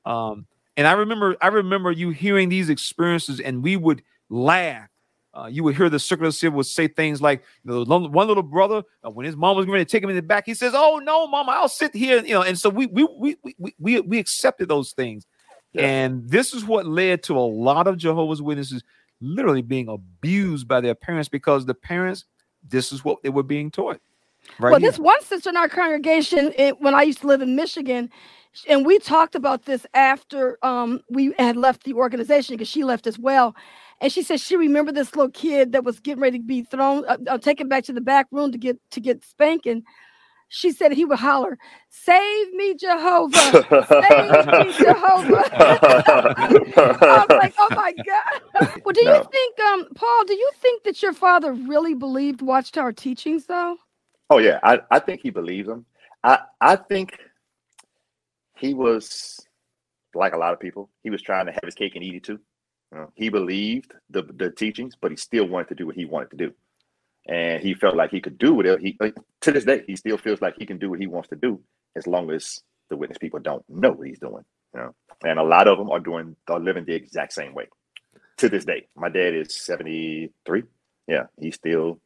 Um, 0.04 0.46
and 0.76 0.86
I 0.86 0.92
remember, 0.92 1.36
I 1.40 1.48
remember 1.48 1.92
you 1.92 2.10
hearing 2.10 2.48
these 2.48 2.68
experiences, 2.68 3.40
and 3.40 3.62
we 3.62 3.76
would 3.76 4.02
laugh. 4.28 4.88
Uh, 5.34 5.46
you 5.50 5.64
would 5.64 5.74
hear 5.74 5.88
the 5.88 5.98
circular 5.98 6.30
civil 6.30 6.58
would 6.58 6.66
say 6.66 6.86
things 6.86 7.22
like, 7.22 7.42
you 7.64 7.70
know, 7.70 7.84
one 7.84 8.28
little 8.28 8.42
brother, 8.42 8.82
uh, 9.02 9.10
when 9.10 9.24
his 9.24 9.34
mom 9.34 9.56
was 9.56 9.66
ready 9.66 9.82
to 9.82 9.90
take 9.90 10.02
him 10.02 10.10
in 10.10 10.16
the 10.16 10.20
back, 10.20 10.44
he 10.44 10.52
says, 10.52 10.74
"Oh 10.74 11.00
no, 11.02 11.26
mama, 11.26 11.52
I'll 11.52 11.68
sit 11.68 11.94
here." 11.94 12.22
You 12.22 12.34
know, 12.34 12.42
and 12.42 12.58
so 12.58 12.68
we 12.68 12.84
we 12.86 13.08
we 13.18 13.36
we 13.58 13.74
we, 13.78 14.00
we 14.00 14.18
accepted 14.18 14.68
those 14.68 14.92
things, 14.92 15.26
Yeah. 15.72 15.86
and 15.86 16.28
this 16.28 16.52
is 16.52 16.64
what 16.64 16.86
led 16.86 17.22
to 17.24 17.38
a 17.38 17.40
lot 17.40 17.86
of 17.86 17.96
Jehovah's 17.96 18.42
Witnesses 18.42 18.82
literally 19.20 19.62
being 19.62 19.88
abused 19.88 20.68
by 20.68 20.80
their 20.80 20.94
parents 20.94 21.28
because 21.28 21.64
the 21.64 21.74
parents, 21.74 22.24
this 22.68 22.92
is 22.92 23.04
what 23.04 23.22
they 23.22 23.30
were 23.30 23.42
being 23.42 23.70
taught. 23.70 24.00
Right. 24.58 24.72
well, 24.72 24.80
here. 24.80 24.90
this 24.90 24.98
one 24.98 25.22
sister 25.22 25.50
in 25.50 25.56
our 25.56 25.68
congregation, 25.68 26.52
it, 26.56 26.80
when 26.80 26.94
I 26.94 27.02
used 27.02 27.20
to 27.20 27.26
live 27.26 27.40
in 27.40 27.56
Michigan, 27.56 28.10
and 28.68 28.84
we 28.84 28.98
talked 28.98 29.34
about 29.34 29.64
this 29.64 29.86
after 29.94 30.58
um, 30.62 31.00
we 31.08 31.32
had 31.38 31.56
left 31.56 31.84
the 31.84 31.94
organization 31.94 32.54
because 32.54 32.68
she 32.68 32.84
left 32.84 33.06
as 33.06 33.18
well. 33.18 33.54
And 34.00 34.12
she 34.12 34.22
said 34.22 34.40
she 34.40 34.56
remembered 34.56 34.94
this 34.94 35.14
little 35.14 35.30
kid 35.30 35.72
that 35.72 35.84
was 35.84 36.00
getting 36.00 36.20
ready 36.20 36.38
to 36.38 36.44
be 36.44 36.62
thrown, 36.62 37.04
uh, 37.06 37.16
uh, 37.28 37.38
taken 37.38 37.68
back 37.68 37.84
to 37.84 37.92
the 37.92 38.00
back 38.00 38.26
room 38.30 38.52
to 38.52 38.58
get 38.58 38.78
to 38.90 39.00
get 39.00 39.24
spanking. 39.24 39.84
She 40.54 40.70
said 40.70 40.92
he 40.92 41.06
would 41.06 41.18
holler, 41.18 41.56
"Save 41.88 42.52
me, 42.52 42.74
Jehovah! 42.74 43.38
Save 43.88 44.46
me, 44.46 44.72
Jehovah!" 44.74 45.48
I 45.56 47.26
was 47.26 47.38
like, 47.38 47.54
"Oh 47.58 47.70
my 47.74 47.92
God!" 48.06 48.74
Well, 48.84 48.92
do 48.92 49.02
you 49.02 49.24
think, 49.32 49.58
um, 49.60 49.86
Paul? 49.94 50.24
Do 50.26 50.34
you 50.34 50.50
think 50.60 50.84
that 50.84 51.02
your 51.02 51.14
father 51.14 51.54
really 51.54 51.94
believed 51.94 52.42
Watchtower 52.42 52.92
teachings, 52.92 53.46
though? 53.46 53.78
Oh 54.28 54.36
yeah, 54.36 54.60
I, 54.62 54.80
I 54.90 54.98
think 54.98 55.22
he 55.22 55.30
believes 55.30 55.68
them. 55.68 55.86
I 56.22 56.40
I 56.60 56.76
think 56.76 57.18
he 58.58 58.74
was 58.74 59.40
like 60.14 60.34
a 60.34 60.38
lot 60.38 60.52
of 60.52 60.60
people. 60.60 60.90
He 61.02 61.08
was 61.08 61.22
trying 61.22 61.46
to 61.46 61.52
have 61.52 61.64
his 61.64 61.74
cake 61.74 61.94
and 61.94 62.04
eat 62.04 62.16
it 62.16 62.24
too. 62.24 62.38
He 63.14 63.30
believed 63.30 63.94
the 64.10 64.22
the 64.36 64.50
teachings, 64.50 64.96
but 65.00 65.10
he 65.10 65.16
still 65.16 65.48
wanted 65.48 65.68
to 65.68 65.74
do 65.76 65.86
what 65.86 65.96
he 65.96 66.04
wanted 66.04 66.30
to 66.32 66.36
do, 66.36 66.52
and 67.26 67.62
he 67.62 67.74
felt 67.74 67.96
like 67.96 68.10
he 68.10 68.20
could 68.20 68.38
do 68.38 68.54
whatever 68.54 68.78
he. 68.78 68.96
like, 69.00 69.14
to 69.42 69.52
this 69.52 69.64
day, 69.64 69.82
he 69.86 69.96
still 69.96 70.18
feels 70.18 70.40
like 70.40 70.54
he 70.58 70.66
can 70.66 70.78
do 70.78 70.90
what 70.90 71.00
he 71.00 71.06
wants 71.06 71.28
to 71.28 71.36
do 71.36 71.60
as 71.96 72.06
long 72.06 72.30
as 72.30 72.60
the 72.90 72.96
witness 72.96 73.18
people 73.18 73.40
don't 73.40 73.64
know 73.68 73.92
what 73.92 74.06
he's 74.06 74.18
doing. 74.18 74.44
You 74.74 74.80
know, 74.80 74.94
and 75.24 75.38
a 75.38 75.44
lot 75.44 75.68
of 75.68 75.78
them 75.78 75.90
are 75.90 76.00
doing 76.00 76.36
are 76.48 76.60
living 76.60 76.84
the 76.84 76.94
exact 76.94 77.32
same 77.32 77.54
way. 77.54 77.68
To 78.38 78.48
this 78.48 78.64
day, 78.64 78.88
my 78.96 79.08
dad 79.08 79.34
is 79.34 79.54
seventy 79.54 80.30
three. 80.44 80.64
Yeah, 81.06 81.24
he 81.38 81.50
still 81.50 82.00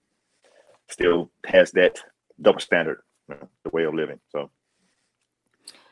still 0.89 1.31
has 1.47 1.73
that 1.73 1.99
double 2.41 2.61
standard, 2.61 3.01
you 3.29 3.37
know, 3.37 3.49
the 3.65 3.71
way 3.71 3.85
of 3.85 3.95
living. 3.95 4.21
So 4.31 4.51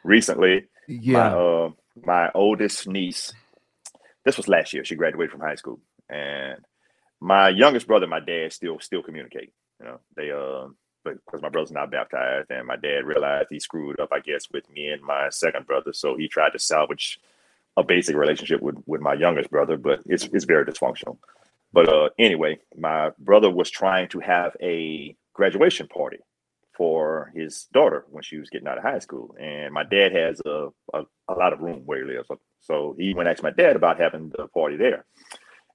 recently, 0.02 0.66
my 0.88 0.94
yeah. 0.94 1.36
uh, 1.36 1.70
my 2.04 2.30
oldest 2.34 2.88
niece, 2.88 3.32
this 4.24 4.36
was 4.36 4.48
last 4.48 4.72
year. 4.72 4.84
She 4.84 4.96
graduated 4.96 5.30
from 5.30 5.40
high 5.40 5.54
school, 5.54 5.80
and 6.10 6.58
my 7.24 7.48
youngest 7.48 7.86
brother, 7.86 8.04
and 8.04 8.10
my 8.10 8.20
dad 8.20 8.52
still 8.52 8.78
still 8.80 9.02
communicate. 9.02 9.52
You 9.80 9.86
know, 9.86 10.00
they 10.14 10.30
uh, 10.30 10.68
because 11.04 11.42
my 11.42 11.48
brother's 11.48 11.72
not 11.72 11.90
baptized, 11.90 12.50
and 12.50 12.66
my 12.66 12.76
dad 12.76 13.04
realized 13.04 13.48
he 13.50 13.58
screwed 13.58 13.98
up, 13.98 14.10
I 14.12 14.20
guess, 14.20 14.50
with 14.52 14.68
me 14.70 14.88
and 14.88 15.02
my 15.02 15.30
second 15.30 15.66
brother. 15.66 15.92
So 15.92 16.16
he 16.16 16.28
tried 16.28 16.52
to 16.52 16.58
salvage 16.58 17.18
a 17.76 17.82
basic 17.82 18.14
relationship 18.14 18.60
with 18.60 18.76
with 18.86 19.00
my 19.00 19.14
youngest 19.14 19.50
brother, 19.50 19.78
but 19.78 20.00
it's 20.04 20.24
it's 20.26 20.44
very 20.44 20.66
dysfunctional. 20.66 21.16
But 21.72 21.88
uh, 21.88 22.10
anyway, 22.18 22.58
my 22.76 23.10
brother 23.18 23.50
was 23.50 23.70
trying 23.70 24.08
to 24.08 24.20
have 24.20 24.54
a 24.62 25.16
graduation 25.32 25.88
party 25.88 26.18
for 26.76 27.32
his 27.34 27.68
daughter 27.72 28.04
when 28.10 28.22
she 28.22 28.36
was 28.36 28.50
getting 28.50 28.68
out 28.68 28.78
of 28.78 28.84
high 28.84 28.98
school, 28.98 29.34
and 29.40 29.72
my 29.72 29.84
dad 29.84 30.12
has 30.12 30.42
a 30.44 30.68
a, 30.92 31.04
a 31.28 31.34
lot 31.34 31.54
of 31.54 31.60
room 31.60 31.82
where 31.86 32.04
he 32.04 32.12
lives, 32.12 32.28
so 32.60 32.94
he 32.98 33.14
went 33.14 33.28
and 33.28 33.34
asked 33.34 33.42
my 33.42 33.50
dad 33.50 33.76
about 33.76 33.98
having 33.98 34.28
the 34.36 34.46
party 34.48 34.76
there, 34.76 35.06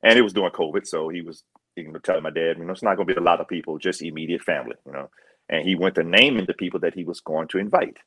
and 0.03 0.17
it 0.17 0.21
was 0.21 0.33
during 0.33 0.51
COVID, 0.51 0.87
so 0.87 1.09
he 1.09 1.21
was 1.21 1.43
you 1.75 1.91
know 1.91 1.99
telling 1.99 2.23
my 2.23 2.31
dad, 2.31 2.57
you 2.57 2.65
know, 2.65 2.73
it's 2.73 2.83
not 2.83 2.95
going 2.95 3.07
to 3.07 3.13
be 3.13 3.19
a 3.19 3.23
lot 3.23 3.41
of 3.41 3.47
people, 3.47 3.77
just 3.77 4.01
immediate 4.01 4.41
family, 4.41 4.75
you 4.85 4.91
know, 4.91 5.09
and 5.49 5.67
he 5.67 5.75
went 5.75 5.95
to 5.95 6.03
naming 6.03 6.45
the 6.45 6.53
people 6.53 6.79
that 6.81 6.93
he 6.93 7.03
was 7.03 7.19
going 7.21 7.47
to 7.49 7.57
invite, 7.57 7.97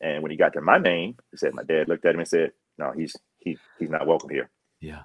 and 0.00 0.22
when 0.22 0.30
he 0.30 0.36
got 0.36 0.52
to 0.52 0.60
my 0.60 0.78
name, 0.78 1.16
he 1.30 1.36
said, 1.36 1.54
my 1.54 1.64
dad 1.64 1.88
looked 1.88 2.04
at 2.04 2.14
him 2.14 2.20
and 2.20 2.28
said, 2.28 2.52
no, 2.78 2.92
he's 2.92 3.16
he 3.38 3.58
he's 3.78 3.90
not 3.90 4.06
welcome 4.06 4.30
here. 4.30 4.48
Yeah. 4.80 5.02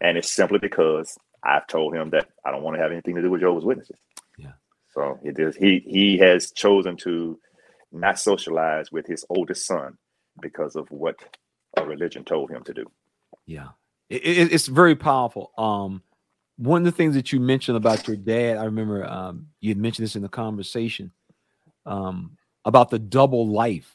And 0.00 0.18
it's 0.18 0.32
simply 0.32 0.58
because 0.58 1.16
I've 1.42 1.66
told 1.66 1.94
him 1.94 2.10
that 2.10 2.28
I 2.44 2.50
don't 2.50 2.62
want 2.62 2.76
to 2.76 2.82
have 2.82 2.92
anything 2.92 3.14
to 3.14 3.22
do 3.22 3.30
with 3.30 3.40
Jehovah's 3.40 3.64
Witnesses. 3.64 3.98
Yeah. 4.36 4.52
So 4.90 5.18
it 5.22 5.38
is 5.38 5.56
he 5.56 5.82
he 5.86 6.18
has 6.18 6.50
chosen 6.50 6.96
to 6.98 7.38
not 7.92 8.18
socialize 8.18 8.90
with 8.90 9.06
his 9.06 9.24
oldest 9.30 9.66
son 9.66 9.96
because 10.40 10.76
of 10.76 10.90
what 10.90 11.16
a 11.76 11.84
religion 11.86 12.24
told 12.24 12.50
him 12.50 12.64
to 12.64 12.74
do. 12.74 12.90
Yeah, 13.46 13.68
it, 14.08 14.22
it- 14.24 14.52
it's 14.52 14.66
very 14.66 14.96
powerful. 14.96 15.52
Um, 15.58 16.02
one 16.58 16.80
of 16.80 16.84
the 16.86 16.92
things 16.96 17.14
that 17.14 17.32
you 17.32 17.40
mentioned 17.40 17.76
about 17.76 18.06
your 18.08 18.16
dad, 18.16 18.56
I 18.56 18.64
remember 18.64 19.04
um, 19.04 19.46
you 19.60 19.70
had 19.70 19.76
mentioned 19.78 20.04
this 20.04 20.16
in 20.16 20.22
the 20.22 20.28
conversation 20.28 21.12
um, 21.84 22.36
about 22.64 22.90
the 22.90 22.98
double 22.98 23.48
life. 23.48 23.94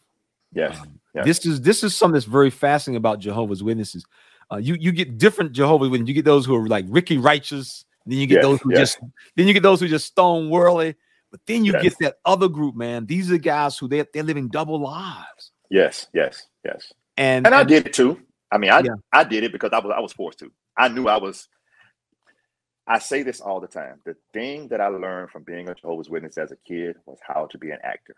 Yes. 0.54 0.78
Um, 0.80 1.00
yes. 1.16 1.26
This 1.26 1.46
is 1.46 1.62
this 1.62 1.84
is 1.84 1.96
something 1.96 2.14
that's 2.14 2.26
very 2.26 2.50
fascinating 2.50 2.98
about 2.98 3.20
Jehovah's 3.20 3.64
Witnesses. 3.64 4.06
Uh, 4.52 4.58
you 4.58 4.76
you 4.76 4.92
get 4.92 5.18
different 5.18 5.54
Jehovah's 5.54 5.90
Witnesses. 5.90 6.10
You 6.10 6.16
get 6.16 6.26
those 6.26 6.46
who 6.46 6.56
are 6.56 6.68
like 6.68 6.86
Ricky 6.90 7.18
righteous. 7.18 7.86
Then 8.06 8.18
you 8.18 8.28
get 8.28 8.36
Yes, 8.36 8.44
those 8.44 8.62
who 8.62 8.72
yes. 8.72 8.80
just 8.80 9.00
then 9.36 9.48
you 9.48 9.54
get 9.54 9.64
those 9.64 9.80
who 9.80 9.88
just 9.88 10.08
stone 10.08 10.50
worldly. 10.50 10.96
But 11.32 11.40
then 11.46 11.64
you 11.64 11.72
get 11.82 11.96
that 12.02 12.16
other 12.26 12.50
group, 12.50 12.76
man. 12.76 13.06
These 13.06 13.32
are 13.32 13.38
guys 13.38 13.78
who 13.78 13.88
they 13.88 14.06
they're 14.14 14.24
living 14.24 14.50
double 14.50 14.80
lives. 14.82 15.52
Yes. 15.70 16.08
Yes. 16.14 16.48
Yes. 16.66 16.92
And, 17.18 17.46
And 17.46 17.56
I 17.56 17.64
did 17.64 17.94
too. 17.94 18.20
I 18.52 18.58
mean, 18.58 18.72
I 18.72 18.80
Yeah. 18.82 18.96
I 19.12 19.24
did 19.24 19.44
it 19.44 19.52
because 19.52 19.72
I 19.74 19.80
was 19.80 19.94
I 19.96 20.00
was 20.00 20.14
forced 20.14 20.40
to. 20.40 20.52
I 20.78 20.88
knew 20.90 21.08
I 21.08 21.18
was. 21.18 21.48
I 22.88 23.00
say 23.00 23.24
this 23.24 23.40
all 23.42 23.62
the 23.62 23.68
time. 23.68 24.02
The 24.06 24.16
thing 24.34 24.68
that 24.70 24.82
I 24.82 24.88
learned 24.88 25.30
from 25.32 25.44
being 25.44 25.70
a 25.70 25.76
Jehovah's 25.76 26.10
Witness 26.10 26.38
as 26.38 26.52
a 26.52 26.58
kid 26.68 26.98
was 27.06 27.20
how 27.26 27.46
to 27.48 27.58
be 27.58 27.70
an 27.72 27.78
actor. 27.84 28.16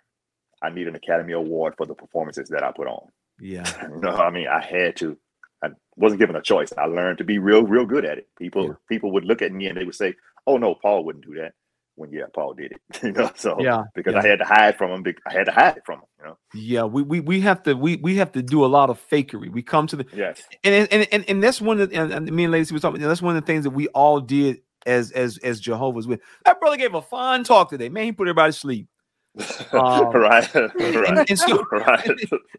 I 0.61 0.69
need 0.69 0.87
an 0.87 0.95
Academy 0.95 1.33
Award 1.33 1.75
for 1.77 1.85
the 1.85 1.93
performances 1.93 2.49
that 2.49 2.63
I 2.63 2.71
put 2.71 2.87
on. 2.87 3.09
yeah, 3.39 3.63
You 3.89 3.99
know, 3.99 4.15
I 4.15 4.29
mean, 4.31 4.47
I 4.47 4.61
had 4.63 4.95
to. 4.97 5.17
I 5.63 5.69
wasn't 5.95 6.19
given 6.19 6.35
a 6.35 6.41
choice. 6.41 6.73
I 6.77 6.85
learned 6.85 7.17
to 7.19 7.23
be 7.23 7.39
real, 7.39 7.63
real 7.63 7.85
good 7.85 8.05
at 8.05 8.17
it. 8.17 8.27
People, 8.37 8.67
Yeah. 8.67 8.73
people 8.89 9.11
would 9.13 9.25
look 9.25 9.41
at 9.41 9.51
me 9.53 9.67
and 9.67 9.77
they 9.77 9.85
would 9.85 9.95
say, 9.95 10.15
"Oh 10.47 10.57
no, 10.57 10.75
Paul 10.75 11.03
wouldn't 11.05 11.25
do 11.25 11.35
that." 11.35 11.53
When 11.95 12.11
yeah, 12.11 12.23
Paul 12.33 12.53
did 12.55 12.71
it. 12.71 12.81
you 13.03 13.11
know, 13.11 13.31
so 13.35 13.59
yeah, 13.61 13.83
because 13.93 14.13
yeah. 14.13 14.21
I 14.21 14.27
had 14.27 14.39
to 14.39 14.45
hide 14.45 14.77
from 14.77 14.91
him. 14.91 15.13
I 15.27 15.33
had 15.33 15.45
to 15.45 15.51
hide 15.51 15.81
from 15.85 15.99
him. 15.99 16.05
You 16.19 16.25
know, 16.25 16.37
Yeah, 16.53 16.83
we, 16.85 17.03
we 17.03 17.19
we 17.19 17.39
have 17.41 17.61
to 17.63 17.75
we 17.75 17.97
we 17.97 18.15
have 18.15 18.31
to 18.31 18.41
do 18.41 18.65
a 18.65 18.67
lot 18.67 18.89
of 18.89 18.99
fakery. 19.09 19.51
We 19.51 19.61
come 19.61 19.85
to 19.87 19.97
the 19.97 20.05
Yes. 20.13 20.41
and 20.63 20.87
and 20.91 21.07
and, 21.11 21.25
and 21.29 21.43
that's 21.43 21.61
one 21.61 21.79
of 21.79 21.89
the, 21.89 21.95
and, 21.95 22.11
and 22.11 22.31
me 22.31 22.45
and 22.45 22.51
Lady 22.51 22.65
C 22.65 22.73
was 22.73 22.81
talking. 22.81 22.99
That's 23.01 23.21
one 23.21 23.35
of 23.35 23.43
the 23.43 23.45
things 23.45 23.63
that 23.65 23.69
we 23.71 23.87
all 23.89 24.19
did 24.19 24.61
as 24.85 25.11
as 25.11 25.37
as 25.39 25.59
Jehovah's 25.59 26.07
with. 26.07 26.19
That 26.45 26.59
brother 26.59 26.77
gave 26.77 26.95
a 26.95 27.01
fine 27.01 27.43
talk 27.43 27.69
today. 27.69 27.89
Man, 27.89 28.05
he 28.05 28.11
put 28.11 28.27
everybody 28.27 28.51
to 28.51 28.57
sleep. 28.57 28.87
Um, 29.73 30.11
right. 30.11 30.55
And, 30.55 30.71
right. 30.95 31.29
and 31.29 31.39
so 31.39 31.63
right. 31.71 32.09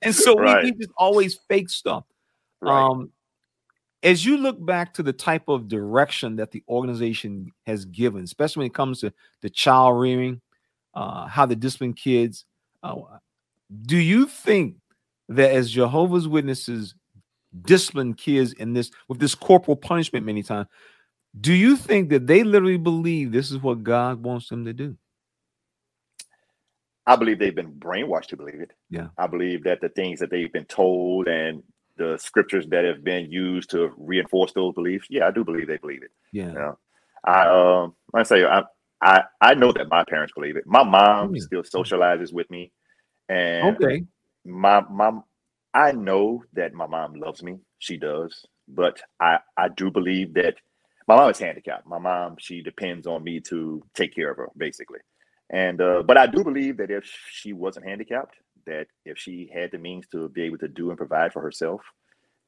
and 0.02 0.14
so 0.14 0.34
Right. 0.36 0.64
we, 0.64 0.72
we 0.72 0.78
just 0.78 0.90
always 0.96 1.38
fake 1.48 1.70
stuff. 1.70 2.04
Right. 2.60 2.72
Um, 2.72 3.10
as 4.04 4.24
you 4.24 4.36
look 4.36 4.64
back 4.64 4.92
to 4.94 5.02
the 5.02 5.14
type 5.14 5.48
of 5.48 5.66
direction 5.66 6.36
that 6.36 6.50
the 6.50 6.62
organization 6.68 7.50
has 7.66 7.86
given, 7.86 8.22
especially 8.22 8.60
when 8.60 8.66
it 8.66 8.74
comes 8.74 9.00
to 9.00 9.12
the 9.40 9.48
child 9.48 9.98
rearing, 9.98 10.42
uh, 10.92 11.26
how 11.26 11.46
to 11.46 11.56
discipline 11.56 11.94
kids, 11.94 12.44
uh, 12.82 12.96
do 13.86 13.96
you 13.96 14.26
think 14.26 14.76
that 15.30 15.50
as 15.52 15.70
Jehovah's 15.70 16.28
Witnesses 16.28 16.94
discipline 17.62 18.14
kids 18.14 18.52
in 18.52 18.74
this 18.74 18.90
with 19.08 19.20
this 19.20 19.34
corporal 19.34 19.76
punishment 19.76 20.26
many 20.26 20.42
times, 20.42 20.68
do 21.40 21.54
you 21.54 21.76
think 21.76 22.10
that 22.10 22.26
they 22.26 22.44
literally 22.44 22.76
believe 22.76 23.32
this 23.32 23.50
is 23.50 23.58
what 23.58 23.82
God 23.82 24.22
wants 24.22 24.50
them 24.50 24.66
to 24.66 24.74
do? 24.74 24.96
I 27.06 27.16
believe 27.16 27.38
they've 27.38 27.54
been 27.54 27.72
brainwashed 27.72 28.28
to 28.28 28.36
believe 28.36 28.60
it. 28.60 28.72
Yeah. 28.90 29.08
I 29.18 29.26
believe 29.26 29.64
that 29.64 29.80
the 29.80 29.90
things 29.90 30.20
that 30.20 30.30
they've 30.30 30.52
been 30.52 30.64
told 30.64 31.26
and 31.26 31.62
the 31.96 32.18
scriptures 32.18 32.66
that 32.68 32.84
have 32.84 33.04
been 33.04 33.30
used 33.30 33.70
to 33.70 33.92
reinforce 33.96 34.52
those 34.52 34.74
beliefs, 34.74 35.06
yeah, 35.10 35.26
I 35.26 35.30
do 35.30 35.44
believe 35.44 35.66
they 35.66 35.76
believe 35.78 36.02
it. 36.02 36.10
Yeah. 36.32 36.52
Yeah. 36.52 36.72
I 37.26 37.48
um 37.48 37.94
I 38.14 38.22
say 38.22 38.44
I 38.44 38.64
I 39.00 39.24
I 39.40 39.54
know 39.54 39.72
that 39.72 39.88
my 39.88 40.04
parents 40.04 40.32
believe 40.34 40.56
it. 40.56 40.66
My 40.66 40.82
mom 40.82 41.38
still 41.38 41.62
socializes 41.62 42.32
with 42.32 42.50
me, 42.50 42.72
and 43.28 43.76
Okay. 43.76 44.04
my 44.44 44.82
mom 44.90 45.24
I 45.72 45.92
know 45.92 46.44
that 46.52 46.74
my 46.74 46.86
mom 46.86 47.14
loves 47.14 47.42
me. 47.42 47.58
She 47.78 47.96
does, 47.96 48.44
but 48.68 49.00
I 49.20 49.38
I 49.56 49.68
do 49.68 49.90
believe 49.90 50.34
that 50.34 50.54
my 51.08 51.16
mom 51.16 51.30
is 51.30 51.38
handicapped. 51.38 51.86
My 51.86 51.98
mom 51.98 52.36
she 52.38 52.62
depends 52.62 53.06
on 53.06 53.24
me 53.24 53.40
to 53.40 53.82
take 53.94 54.14
care 54.14 54.30
of 54.30 54.36
her 54.36 54.48
basically, 54.56 55.00
and 55.50 55.80
uh, 55.80 56.02
but 56.02 56.16
I 56.16 56.26
do 56.26 56.44
believe 56.44 56.76
that 56.78 56.90
if 56.90 57.04
she 57.30 57.52
wasn't 57.52 57.86
handicapped, 57.86 58.36
that 58.66 58.86
if 59.04 59.18
she 59.18 59.50
had 59.52 59.70
the 59.70 59.78
means 59.78 60.06
to 60.08 60.28
be 60.28 60.42
able 60.42 60.58
to 60.58 60.68
do 60.68 60.90
and 60.90 60.98
provide 60.98 61.32
for 61.32 61.42
herself, 61.42 61.80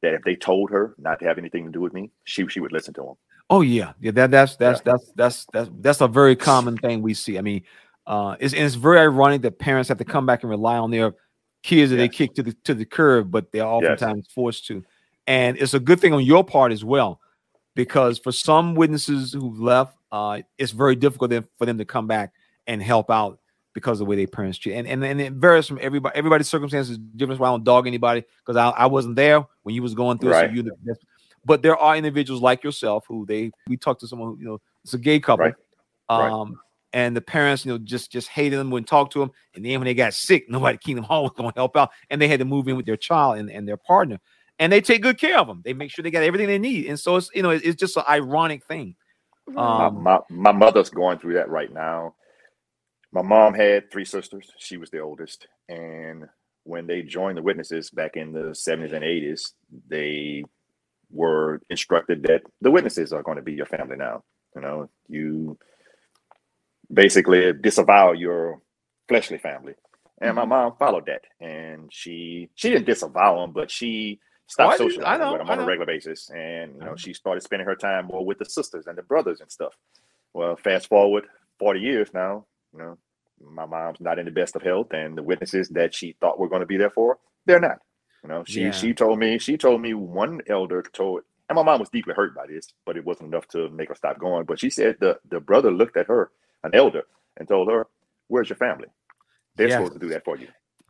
that 0.03 0.15
if 0.15 0.23
they 0.25 0.37
told 0.37 0.71
her 0.71 0.95
not 0.99 1.19
to 1.21 1.25
have 1.27 1.39
anything 1.39 1.65
to 1.67 1.73
do 1.73 1.81
with 1.81 1.93
me, 1.93 2.11
she 2.25 2.47
she 2.49 2.61
would 2.61 2.73
listen 2.73 2.95
to 2.95 3.03
them. 3.03 3.15
Oh 3.49 3.61
yeah, 3.61 3.93
yeah. 4.01 4.11
That 4.11 4.31
that's 4.31 4.57
that's 4.57 4.81
that's 4.81 5.13
that's 5.15 5.47
that's 5.53 5.71
that's 5.81 6.01
a 6.01 6.09
very 6.09 6.37
common 6.37 6.77
thing 6.77 7.03
we 7.03 7.15
see. 7.15 7.39
I 7.39 7.41
mean, 7.43 7.63
uh, 8.07 8.37
it's 8.41 8.55
it's 8.55 8.75
very 8.75 8.99
ironic 8.99 9.43
that 9.43 9.59
parents 9.59 9.89
have 9.89 9.99
to 9.99 10.05
come 10.05 10.27
back 10.27 10.43
and 10.43 10.51
rely 10.51 10.79
on 10.79 10.91
their 10.91 11.15
kids 11.63 11.91
that 11.91 11.97
they 11.97 12.09
kick 12.09 12.35
to 12.35 12.43
the 12.43 12.53
to 12.65 12.75
the 12.75 12.85
curb, 12.85 13.31
but 13.31 13.53
they're 13.53 13.65
oftentimes 13.65 14.29
forced 14.35 14.67
to. 14.67 14.85
And 15.27 15.57
it's 15.59 15.75
a 15.75 15.81
good 15.81 16.01
thing 16.01 16.13
on 16.13 16.25
your 16.25 16.45
part 16.45 16.73
as 16.73 16.85
well, 16.85 17.21
because 17.75 18.19
for 18.19 18.33
some 18.33 18.75
witnesses 18.75 19.33
who've 19.33 19.59
left, 19.59 19.97
uh, 20.13 20.43
it's 20.59 20.73
very 20.73 20.95
difficult 20.95 21.31
then 21.31 21.47
for 21.59 21.67
them 21.67 21.79
to 21.79 21.85
come 21.85 22.07
back 22.07 22.33
and 22.67 22.83
help 22.83 23.11
out 23.11 23.41
because 23.77 24.01
of 24.01 24.07
the 24.07 24.11
way 24.11 24.17
they 24.17 24.27
parents 24.27 24.59
treat. 24.59 24.75
And 24.75 24.89
and, 24.89 25.05
and 25.05 25.21
it 25.21 25.35
varies 25.35 25.67
from 25.67 25.79
everybody. 25.83 26.17
Everybody's 26.17 26.49
circumstances 26.49 26.97
different. 26.99 27.39
So 27.39 27.45
I 27.45 27.49
don't 27.49 27.63
dog 27.63 27.87
anybody 27.87 28.25
because 28.45 28.57
I, 28.57 28.71
I 28.71 28.87
wasn't 28.87 29.17
there 29.17 29.45
when 29.63 29.75
you 29.75 29.83
was 29.83 29.95
going 29.95 30.19
through 30.19 30.31
it. 30.31 30.33
Right. 30.33 30.51
So 30.51 30.55
you 30.55 30.63
the 30.63 30.73
best 30.83 31.05
but 31.47 31.63
there 31.63 31.77
are 31.77 31.97
individuals 31.97 32.43
like 32.43 32.65
yourself 32.65 33.05
who 33.07 33.25
they 33.25 33.53
we 33.69 33.77
talked 33.77 34.01
to 34.01 34.09
someone 34.09 34.31
who, 34.31 34.39
you 34.39 34.45
know 34.47 34.61
it's 34.83 34.95
a 34.95 34.99
gay 34.99 35.21
couple 35.21 35.45
Right. 35.45 35.55
Right. 36.11 36.31
um 36.31 36.59
and 36.93 37.17
the 37.17 37.21
parents 37.21 37.65
you 37.65 37.73
know 37.73 37.79
just 37.79 38.11
just 38.11 38.29
hated 38.29 38.59
them 38.59 38.71
wouldn't 38.71 38.89
talk 38.89 39.11
to 39.13 39.21
them 39.21 39.31
and 39.55 39.65
then 39.65 39.79
when 39.79 39.85
they 39.85 39.95
got 39.95 40.13
sick 40.13 40.51
nobody 40.51 40.75
at 40.75 40.81
kingdom 40.81 41.05
hall 41.05 41.23
was 41.25 41.33
going 41.37 41.53
to 41.53 41.59
help 41.59 41.77
out 41.77 41.91
and 42.11 42.21
they 42.21 42.29
had 42.29 42.41
to 42.41 42.45
move 42.45 42.69
in 42.69 42.77
with 42.77 42.87
their 42.87 42.97
child 42.97 43.39
and, 43.39 43.51
and 43.51 43.69
their 43.69 43.77
partner 43.77 44.19
and 44.59 44.73
they 44.73 44.81
take 44.81 45.03
good 45.03 45.19
care 45.19 45.39
of 45.39 45.47
them 45.47 45.63
they 45.65 45.73
make 45.73 45.91
sure 45.91 46.03
they 46.03 46.11
got 46.11 46.23
everything 46.23 46.49
they 46.49 46.59
need 46.59 46.87
and 46.87 46.99
so 46.99 47.17
it's 47.17 47.31
you 47.35 47.43
know 47.43 47.51
it's, 47.51 47.65
it's 47.65 47.79
just 47.79 47.97
an 47.97 48.05
ironic 48.09 48.65
thing 48.65 48.97
Um, 49.49 49.57
my, 49.57 49.91
my 49.91 50.19
my 50.31 50.53
mother's 50.53 50.91
going 50.91 51.19
through 51.19 51.35
that 51.35 51.49
right 51.49 51.73
now. 51.73 52.15
My 53.13 53.23
mom 53.23 53.55
had 53.55 53.91
three 53.91 54.05
sisters. 54.05 54.53
She 54.59 54.77
was 54.77 54.91
the 54.91 55.01
oldest, 55.01 55.49
and 55.69 56.27
when 56.65 56.87
they 56.87 57.03
joined 57.03 57.39
the 57.39 57.43
witnesses 57.43 57.91
back 57.91 58.17
in 58.17 58.33
the 58.33 58.55
seventies 58.55 58.93
and 58.93 59.05
eighties, 59.05 59.55
they 59.89 60.45
were 61.11 61.61
instructed 61.71 62.25
that 62.25 62.43
the 62.63 62.71
witnesses 62.71 63.13
are 63.13 63.23
going 63.23 63.37
to 63.39 63.43
be 63.43 63.55
your 63.55 63.67
family 63.67 63.97
now. 63.97 64.25
You 64.57 64.63
know, 64.63 64.91
you 65.09 65.59
basically 66.93 67.53
disavow 67.55 68.13
your 68.13 68.61
fleshly 69.09 69.39
family, 69.39 69.75
and 70.21 70.37
my 70.37 70.43
Mm-hmm. 70.43 70.47
Mhm. 70.47 70.49
mom 70.49 70.77
followed 70.79 71.07
that, 71.07 71.23
and 71.41 71.93
she 71.93 72.51
she 72.57 72.71
didn't 72.71 72.87
disavow 72.87 73.41
them, 73.41 73.53
but 73.53 73.71
she 73.71 74.21
stopped 74.49 74.75
Oh, 74.75 74.79
do- 74.79 75.05
I 75.05 75.19
socializing 75.19 75.19
know, 75.19 75.33
with 75.33 75.41
them 75.41 75.51
on 75.51 75.61
a 75.61 75.65
regular 75.65 75.87
basis, 75.87 76.31
and 76.31 76.77
you 76.77 76.85
know 76.85 76.97
know. 76.97 76.97
she 76.97 77.15
started 77.15 77.43
spending 77.43 77.67
her 77.69 77.77
time 77.77 78.07
more 78.07 78.25
with 78.27 78.39
the 78.39 78.47
sisters 78.47 78.87
and 78.89 78.99
the 78.99 79.03
brothers 79.03 79.41
and 79.41 79.51
stuff. 79.53 79.77
Well, 80.35 80.57
fast 80.57 80.89
forward 80.89 81.27
40 81.59 81.81
years 81.81 82.11
now, 82.15 82.47
you 82.77 82.83
know, 82.83 82.99
my 83.51 83.67
mom's 83.67 84.01
not 84.01 84.19
in 84.19 84.25
the 84.25 84.31
best 84.31 84.57
of 84.57 84.63
health, 84.63 84.93
and 84.93 85.17
the 85.17 85.23
witnesses 85.23 85.69
that 85.71 85.95
she 85.95 86.17
thought 86.21 86.39
were 86.39 86.49
going 86.49 86.61
to 86.61 86.67
be 86.67 86.77
there 86.77 86.91
for, 86.91 87.19
they're 87.47 87.61
not. 87.61 87.79
You 88.23 88.29
know, 88.29 88.45
she 88.47 88.63
Yeah. 88.65 88.71
she 88.71 88.93
told 88.95 89.19
me, 89.19 89.39
she 89.39 89.57
told 89.57 89.81
me 89.81 89.95
one 89.95 90.41
elder 90.49 90.83
told 90.83 91.23
and 91.49 91.55
my 91.57 91.63
mom 91.63 91.79
was 91.79 91.89
deeply 91.91 92.13
hurt 92.13 92.35
by 92.35 92.45
this, 92.49 92.67
but 92.85 92.97
it 92.97 93.05
wasn't 93.05 93.29
enough 93.29 93.47
to 93.49 93.69
make 93.71 93.89
her 93.89 93.95
stop 93.95 94.19
going. 94.19 94.47
But 94.47 94.59
she 94.59 94.69
said 94.69 94.97
the, 94.99 95.17
the 95.31 95.39
brother 95.39 95.71
looked 95.71 95.97
at 95.97 96.09
her, 96.09 96.33
an 96.65 96.73
elder, 96.75 97.03
and 97.37 97.47
told 97.47 97.71
her, 97.71 97.87
Where's 98.27 98.49
your 98.49 98.57
family? 98.57 98.89
They're 99.55 99.71
supposed 99.71 99.93
to 99.93 99.99
do 100.01 100.09
that 100.09 100.25
for 100.25 100.37
you. 100.37 100.49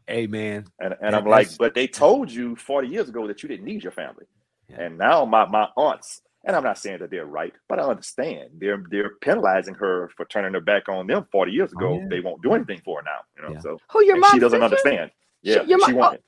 Amen. 0.08 0.64
And 0.80 0.94
and 1.02 1.12
That- 1.12 1.22
I'm 1.22 1.26
like, 1.28 1.48
but 1.58 1.74
they 1.74 1.86
told 1.86 2.30
you 2.30 2.56
40 2.56 2.88
years 2.88 3.08
ago 3.08 3.26
that 3.26 3.42
you 3.42 3.48
didn't 3.50 3.66
need 3.66 3.82
your 3.82 3.92
family. 3.92 4.24
Yeah. 4.70 4.82
And 4.82 4.96
now 4.98 5.24
my 5.26 5.44
my 5.46 5.68
aunts, 5.76 6.22
and 6.46 6.56
I'm 6.56 6.62
not 6.64 6.78
saying 6.78 6.98
that 7.00 7.10
they're 7.10 7.26
right, 7.26 7.52
but 7.68 7.78
I 7.80 7.84
understand 7.84 8.50
they're 8.58 8.82
they're 8.90 9.12
penalizing 9.20 9.74
her 9.74 10.10
for 10.16 10.24
turning 10.26 10.54
her 10.54 10.60
back 10.60 10.88
on 10.88 11.06
them 11.06 11.26
40 11.32 11.52
years 11.52 11.72
Oh, 11.76 11.78
ago. 11.80 12.00
yeah. 12.02 12.06
They 12.10 12.20
won't 12.20 12.42
do 12.42 12.54
anything 12.54 12.80
for 12.84 13.00
her 13.00 13.04
now. 13.04 13.20
You 13.36 13.42
know, 13.48 13.54
Yeah. 13.54 13.60
so 13.60 13.78
Who 13.92 14.04
your 14.04 14.14
and 14.16 14.20
mom? 14.22 14.30
she 14.32 14.38
doesn't 14.40 14.62
understand. 14.62 15.10
Yeah, 15.42 15.62
your 15.64 15.80
she 15.80 15.92
mo- 15.92 15.98
won't. 15.98 16.20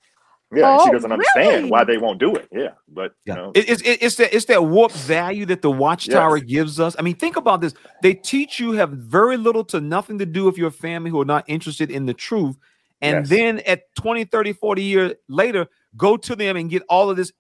Yeah, 0.54 0.70
and 0.72 0.81
she 0.81 0.88
Oh, 0.88 0.92
doesn't 0.92 1.12
understand 1.12 1.70
why 1.70 1.85
they 1.85 1.98
won't 1.98 2.18
do 2.20 2.35
it. 2.37 2.48
Yeah, 2.52 2.70
but 2.88 3.12
Yeah, 3.26 3.35
you 3.35 3.42
know, 3.42 3.52
it, 3.54 3.68
it's 3.68 3.83
it, 3.83 4.02
it's 4.02 4.16
that 4.16 4.35
it's 4.35 4.46
that 4.46 4.64
warped 4.64 4.96
value 4.96 5.44
that 5.46 5.61
the 5.62 5.70
watchtower 5.70 6.38
Yes. 6.38 6.46
gives 6.46 6.81
us. 6.81 6.96
I 6.98 7.02
mean, 7.02 7.16
think 7.16 7.37
about 7.37 7.61
this. 7.61 7.74
They 8.02 8.14
teach 8.14 8.59
you 8.59 8.72
have 8.72 8.90
very 8.90 9.37
little 9.37 9.64
to 9.66 9.81
nothing 9.81 10.18
to 10.20 10.26
do 10.26 10.44
with 10.44 10.57
your 10.57 10.70
family 10.70 11.11
who 11.11 11.20
are 11.20 11.26
not 11.26 11.44
interested 11.48 11.90
in 11.90 12.07
the 12.07 12.14
truth. 12.14 12.57
And 13.02 13.18
Yes. 13.18 13.28
then 13.28 13.59
at 13.61 13.94
20, 13.96 14.24
30, 14.24 14.52
40 14.54 14.83
years 14.83 15.12
later, 15.28 15.66
go 15.96 16.16
to 16.16 16.35
them 16.35 16.57
and 16.57 16.70
get 16.70 16.83
all 16.88 17.11
of 17.11 17.16
this 17.16 17.31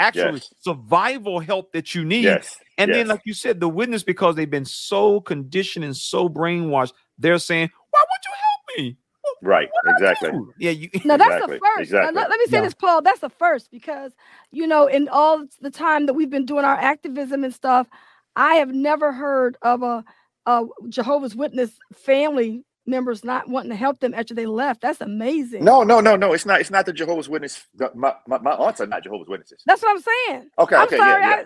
actual 0.00 0.34
Yes. 0.34 0.54
survival 0.60 1.40
help 1.40 1.72
that 1.72 1.94
you 1.94 2.04
need. 2.04 2.24
yes, 2.24 2.56
And 2.78 2.92
then, 2.92 3.08
like 3.08 3.20
you 3.24 3.34
said, 3.34 3.60
the 3.60 3.68
witness, 3.68 4.02
because 4.02 4.34
they've 4.34 4.50
been 4.50 4.64
so 4.64 5.20
conditioned 5.20 5.84
and 5.84 5.96
so 5.96 6.28
brainwashed, 6.28 6.92
they're 7.18 7.38
saying, 7.38 7.70
Why 7.90 8.00
would 8.10 8.24
you 8.24 8.32
help 8.42 8.78
me? 8.78 8.96
right, 9.42 9.68
exactly. 9.86 10.30
Dude, 10.30 10.48
Yeah, 10.58 10.70
you 10.70 10.88
No, 11.04 11.16
that's 11.16 11.30
Exactly, 11.34 11.56
the 11.56 11.60
first. 11.60 11.92
Now, 11.92 12.00
exactly. 12.00 12.20
let, 12.20 12.30
let 12.30 12.38
me 12.40 12.46
say 12.46 12.56
Yeah. 12.56 12.62
this, 12.62 12.74
Paul. 12.74 13.02
That's 13.02 13.20
the 13.20 13.28
first 13.30 13.70
because 13.70 14.12
you 14.50 14.66
know, 14.66 14.86
in 14.86 15.08
all 15.08 15.44
the 15.60 15.70
time 15.70 16.06
that 16.06 16.14
we've 16.14 16.30
been 16.30 16.46
doing 16.46 16.64
our 16.64 16.76
activism 16.76 17.44
and 17.44 17.54
stuff, 17.54 17.86
I 18.36 18.54
have 18.56 18.72
never 18.72 19.12
heard 19.12 19.56
of 19.62 19.82
a, 19.82 20.04
a 20.46 20.64
Jehovah's 20.88 21.36
Witness 21.36 21.72
family 21.92 22.64
members 22.86 23.24
not 23.24 23.48
wanting 23.48 23.70
to 23.70 23.76
help 23.76 24.00
them 24.00 24.14
after 24.14 24.34
they 24.34 24.46
left. 24.46 24.82
That's 24.82 25.00
amazing. 25.00 25.64
No, 25.64 25.82
no, 25.84 26.00
no, 26.00 26.16
no. 26.16 26.32
It's 26.34 26.46
not. 26.46 26.60
It's 26.60 26.70
not 26.70 26.86
the 26.86 26.92
Jehovah's 26.92 27.28
Witness. 27.28 27.64
My, 27.94 28.14
my, 28.28 28.38
my 28.40 28.52
aunts 28.52 28.80
are 28.80 28.86
not 28.86 29.04
Jehovah's 29.04 29.28
Witnesses. 29.28 29.66
That's 29.66 29.82
what 29.82 29.92
I'm 29.96 30.02
saying. 30.02 30.50
Okay, 30.58 30.76
I'm 30.76 30.84
okay, 30.84 30.96
sorry. 30.96 31.22
yeah, 31.22 31.24
yeah. 31.24 31.36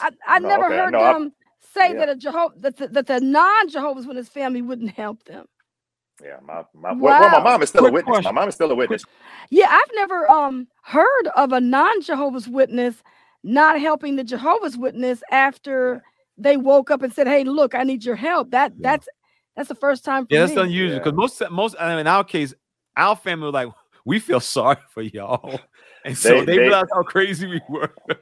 I, 0.00 0.08
I, 0.08 0.10
I 0.28 0.38
No, 0.38 0.48
never 0.48 0.60
okay, 0.60 0.72
heard 0.72 0.88
no, 0.88 1.02
I- 1.04 1.16
them 1.16 1.32
say 1.74 1.92
yeah. 1.92 1.94
that 1.94 2.08
a 2.08 2.16
Jehovah 2.16 2.54
that 2.60 2.76
the, 2.78 2.88
that 2.88 3.06
the 3.08 3.20
non 3.20 3.68
Jehovah's 3.68 4.06
Witness 4.06 4.28
family 4.28 4.62
wouldn't 4.62 4.92
help 4.92 5.24
them. 5.24 5.46
Yeah, 6.22 6.38
my 6.44 6.64
my 6.74 6.94
well, 6.98 7.16
well, 7.16 7.30
my 7.30 7.40
mom 7.40 7.62
is 7.62 7.70
still 7.70 7.86
a 7.86 7.90
Quick 7.90 7.90
witness. 7.90 8.20
My 8.22 8.32
mom 8.32 8.48
is 8.48 8.54
still 8.56 8.70
a 8.72 8.76
witness. 8.76 9.06
Yeah, 9.50 9.68
I've 9.70 9.90
never 9.94 10.30
um 10.30 10.68
heard 10.84 11.28
of 11.36 11.52
a 11.52 11.60
non 11.60 12.02
Jehovah's 12.02 12.48
Witness 12.48 13.02
not 13.44 13.80
helping 13.80 14.16
the 14.16 14.24
Jehovah's 14.24 14.76
Witness 14.76 15.22
after 15.30 16.02
they 16.38 16.56
woke 16.56 16.90
up 16.90 17.02
and 17.02 17.12
said, 17.12 17.28
"Hey, 17.28 17.44
look, 17.44 17.74
I 17.74 17.84
need 17.84 18.04
your 18.04 18.16
help." 18.16 18.50
That 18.50 18.72
Yeah. 18.78 18.82
that's 18.82 19.08
that's 19.56 19.68
the 19.68 19.74
first 19.74 20.04
time 20.04 20.26
for 20.26 20.34
Yeah, 20.34 20.40
that's 20.40 20.54
me. 20.56 20.62
unusual 20.62 20.92
Yeah. 20.96 20.98
because 20.98 21.14
most 21.14 21.42
most 21.50 21.76
I 21.80 21.88
mean, 21.90 21.98
in 22.00 22.06
our 22.06 22.24
case, 22.24 22.54
our 22.96 23.16
family 23.16 23.46
was 23.46 23.54
like, 23.54 23.68
we 24.04 24.18
feel 24.18 24.40
sorry 24.40 24.76
for 24.90 25.02
y'all, 25.02 25.60
and 26.04 26.16
so 26.16 26.28
They- 26.30 26.40
they, 26.40 26.44
they- 26.52 26.58
realized 26.58 26.90
how 26.92 27.02
crazy 27.02 27.46
we 27.46 27.60
were. 27.68 27.94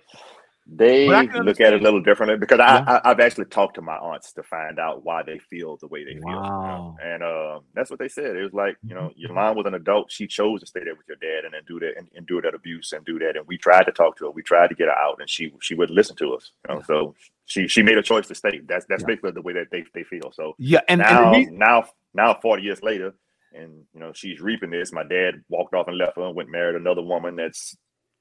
They 0.77 1.07
But 1.07 1.17
I 1.17 1.27
can 1.27 1.45
look 1.45 1.61
at 1.61 1.75
it 1.75 1.81
a 1.81 1.85
little 1.85 2.03
differently 2.03 2.39
because 2.39 2.59
Yeah. 2.59 2.85
I, 2.87 2.97
I 2.97 3.11
I've 3.11 3.21
actually 3.21 3.47
talked 3.47 3.77
to 3.77 3.83
my 3.83 3.97
aunts 3.97 4.33
to 4.35 4.43
find 4.43 4.79
out 4.79 5.05
why 5.05 5.23
they 5.23 5.39
feel 5.39 5.77
the 5.79 5.89
way 5.89 6.05
they 6.05 6.17
feel, 6.17 6.51
you 6.63 6.67
know? 6.69 6.97
And 7.05 7.23
uh, 7.23 7.61
that's 7.75 7.91
what 7.91 7.99
they 8.01 8.09
said. 8.09 8.37
It 8.37 8.43
was 8.45 8.55
like 8.55 8.77
you 8.87 8.95
know, 8.95 9.11
Mm-hmm. 9.11 9.21
your 9.21 9.33
mom 9.35 9.57
was 9.57 9.67
an 9.67 9.75
adult. 9.75 10.13
She 10.13 10.27
chose 10.27 10.61
to 10.61 10.67
stay 10.67 10.85
there 10.85 10.95
with 10.97 11.07
your 11.09 11.19
dad 11.19 11.45
and 11.45 11.55
then 11.55 11.63
do 11.67 11.81
that 11.81 11.95
and 11.99 12.09
endure 12.17 12.43
that 12.43 12.55
abuse 12.55 12.93
and 12.93 13.05
do 13.05 13.19
that. 13.21 13.37
And 13.37 13.47
we 13.47 13.59
tried 13.59 13.85
to 13.85 13.93
talk 13.93 14.17
to 14.19 14.27
her. 14.27 14.31
We 14.31 14.43
tried 14.43 14.69
to 14.69 14.75
get 14.77 14.89
her 14.89 14.99
out, 14.99 15.17
and 15.21 15.29
she 15.31 15.53
she 15.61 15.75
wouldn't 15.75 15.97
listen 15.97 16.17
to 16.17 16.35
us. 16.35 16.53
You 16.69 16.75
know, 16.75 16.81
Yeah. 16.81 16.87
so 16.87 17.15
she 17.47 17.69
she 17.69 17.83
made 17.83 17.99
a 17.99 18.03
choice 18.03 18.27
to 18.29 18.35
stay. 18.35 18.61
That's 18.67 18.87
that's 18.89 19.03
Yeah. 19.03 19.07
basically 19.09 19.33
the 19.33 19.43
way 19.43 19.55
that 19.55 19.69
they, 19.73 19.85
they 19.95 20.05
feel. 20.05 20.33
So 20.33 20.55
Yeah, 20.59 20.81
and, 20.89 21.03
and 21.03 21.11
now 21.17 21.33
reason- 21.33 21.59
now 21.59 21.85
now 22.15 22.39
40 22.43 22.63
years 22.63 22.83
later 22.83 23.15
and 23.55 23.85
you 23.95 24.01
know 24.01 24.13
she's 24.15 24.41
reaping 24.41 24.71
this. 24.71 24.93
My 24.93 25.05
dad 25.05 25.43
walked 25.49 25.75
off 25.75 25.89
and 25.89 25.99
left 25.99 26.17
her 26.17 26.25
and 26.27 26.35
went 26.37 26.49
married 26.51 26.77
another 26.77 27.03
woman 27.03 27.37
that's 27.37 27.77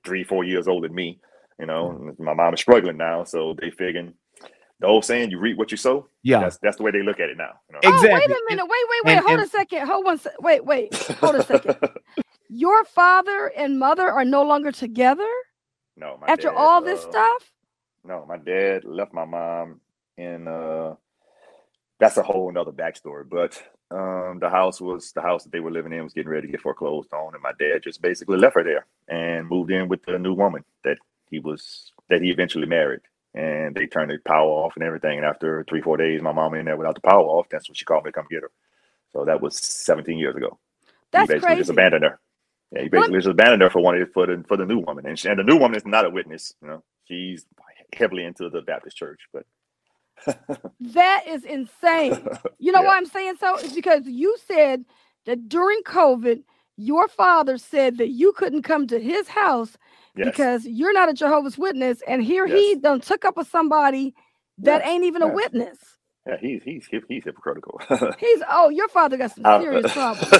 three, 0.05 0.23
four 0.23 0.43
years 0.43 0.67
older 0.67 0.87
than 0.87 0.95
me. 0.95 1.19
You 1.59 1.65
know, 1.67 2.13
my 2.17 2.33
mom 2.33 2.53
is 2.53 2.59
struggling 2.59 2.97
now, 2.97 3.23
so 3.23 3.55
they 3.59 3.69
figuring 3.69 4.13
the 4.79 4.87
old 4.87 5.05
saying, 5.05 5.29
"You 5.31 5.39
reap 5.39 5.57
what 5.57 5.71
you 5.71 5.77
sow." 5.77 6.07
Yeah. 6.23 6.39
that's 6.39 6.57
that's 6.57 6.77
the 6.77 6.83
way 6.83 6.91
they 6.91 7.03
look 7.03 7.19
at 7.19 7.29
it 7.29 7.37
now. 7.37 7.51
You 7.69 7.73
know? 7.75 7.79
Oh, 7.85 8.01
wait 8.01 8.25
a 8.25 8.41
minute. 8.49 8.65
Wait, 8.65 8.85
wait, 8.89 9.05
wait. 9.05 9.13
and- 9.17 9.25
hold 9.25 9.39
and- 9.39 9.47
a 9.47 9.49
second. 9.49 9.87
Hold 9.87 10.05
one. 10.05 10.17
Se- 10.17 10.31
wait, 10.39 10.65
wait. 10.65 10.95
Hold 10.95 11.35
a 11.35 11.43
second. 11.43 11.75
Your 12.49 12.83
father 12.83 13.51
and 13.55 13.79
mother 13.79 14.09
are 14.09 14.25
no 14.25 14.43
longer 14.43 14.71
together 14.73 15.29
no, 15.95 16.17
my 16.19 16.27
after 16.27 16.49
dad, 16.49 16.57
all 16.57 16.81
this 16.81 17.05
uh, 17.05 17.09
stuff. 17.11 17.51
No, 18.03 18.25
my 18.27 18.37
dad 18.37 18.83
left 18.83 19.13
my 19.13 19.25
mom 19.25 19.79
in 20.17 20.47
uh 20.47 20.95
that's 21.99 22.17
a 22.17 22.23
whole 22.23 22.51
nother 22.51 22.71
backstory. 22.71 23.29
But 23.29 23.61
um 23.91 24.39
the 24.39 24.49
house 24.49 24.81
was 24.81 25.11
the 25.13 25.21
house 25.21 25.43
that 25.43 25.51
they 25.53 25.59
were 25.59 25.71
living 25.71 25.93
in 25.93 26.03
was 26.03 26.13
getting 26.13 26.31
ready 26.31 26.47
to 26.47 26.51
get 26.51 26.61
foreclosed 26.61 27.13
on 27.13 27.33
and 27.33 27.43
my 27.43 27.51
dad 27.59 27.83
just 27.83 28.01
basically 28.01 28.37
left 28.37 28.55
her 28.55 28.63
there 28.63 28.85
and 29.07 29.47
moved 29.47 29.71
in 29.71 29.87
with 29.87 30.03
the 30.05 30.17
new 30.17 30.33
woman 30.33 30.63
that 30.83 30.97
he 31.31 31.39
was 31.39 31.93
that 32.09 32.23
he 32.23 32.31
eventually 32.31 32.67
married. 32.67 33.01
And 33.35 33.75
they 33.75 33.87
turned 33.87 34.11
the 34.11 34.19
power 34.25 34.49
off 34.49 34.73
and 34.75 34.85
everything. 34.85 35.17
And 35.17 35.25
after 35.27 35.65
three, 35.69 35.81
four 35.81 35.97
days, 35.97 36.21
my 36.21 36.33
mom 36.33 36.55
in 36.55 36.65
there 36.67 36.77
without 36.77 36.95
the 36.95 37.01
power 37.01 37.23
off. 37.25 37.47
That's 37.51 37.69
when 37.69 37.75
she 37.75 37.85
called 37.85 38.05
me 38.05 38.09
to 38.11 38.13
come 38.13 38.27
get 38.31 38.43
her. 38.43 38.51
So 39.13 39.25
that 39.25 39.41
was 39.41 39.57
17 39.57 40.17
years 40.19 40.35
ago. 40.37 40.59
That's 41.11 41.27
he 41.29 41.35
basically 41.35 41.55
crazy. 41.55 41.59
just 41.61 41.71
abandoned 41.71 42.05
her. 42.05 42.19
Yeah, 42.73 42.83
he 42.83 42.89
basically 42.89 43.19
just 43.19 43.29
abandoned 43.29 43.63
her 43.63 43.71
for 43.71 43.81
one 43.81 44.05
for 44.13 44.27
the 44.27 44.43
for 44.47 44.57
the 44.57 44.65
new 44.65 44.79
woman, 44.79 45.05
and, 45.07 45.19
she, 45.19 45.29
and 45.29 45.39
the 45.39 45.43
new 45.43 45.57
woman 45.57 45.77
is 45.77 45.85
not 45.85 46.05
a 46.05 46.11
witness. 46.11 46.53
You 46.61 46.69
know, 46.69 46.83
she's 47.07 47.45
heavily 47.95 48.25
into 48.25 48.49
the 48.49 48.61
Baptist 48.61 48.97
church, 48.97 49.21
but 49.33 49.45
That 50.81 51.23
is 51.27 51.45
insane. 51.45 52.29
You 52.59 52.73
know 52.73 52.81
Yeah. 52.83 52.87
why 52.87 52.97
I'm 52.97 53.07
saying 53.07 53.35
so? 53.39 53.57
It's 53.57 53.73
because 53.75 54.07
you 54.07 54.37
said 54.47 54.85
that 55.25 55.49
during 55.49 55.83
COVID, 55.83 56.43
your 56.77 57.09
father 57.09 57.57
said 57.57 57.97
that 57.99 58.09
you 58.09 58.33
couldn't 58.33 58.63
come 58.63 58.87
to 58.87 58.99
his 58.99 59.29
house 59.29 59.77
yes, 60.15 60.35
because 60.35 60.65
you're 60.65 60.93
not 60.93 61.09
a 61.09 61.13
Jehovah's 61.13 61.57
Witness, 61.57 62.01
and 62.07 62.23
here 62.23 62.47
he 62.47 62.73
Yes. 62.73 62.81
done 62.81 63.01
took 63.01 63.25
up 63.25 63.37
with 63.37 63.49
somebody 63.49 64.15
that 64.59 64.85
ain't 64.85 65.05
even 65.05 65.21
a 65.21 65.27
witness. 65.27 65.77
yeah, 66.27 66.37
he's 66.41 66.63
he's 66.63 66.87
he's 67.09 67.23
hypocritical. 67.25 67.79
He's 68.19 68.41
oh, 68.49 68.69
your 68.69 68.87
father 68.89 69.17
got 69.17 69.31
some 69.35 69.45
I- 69.45 69.59
serious 69.59 69.87
problems. 69.93 70.31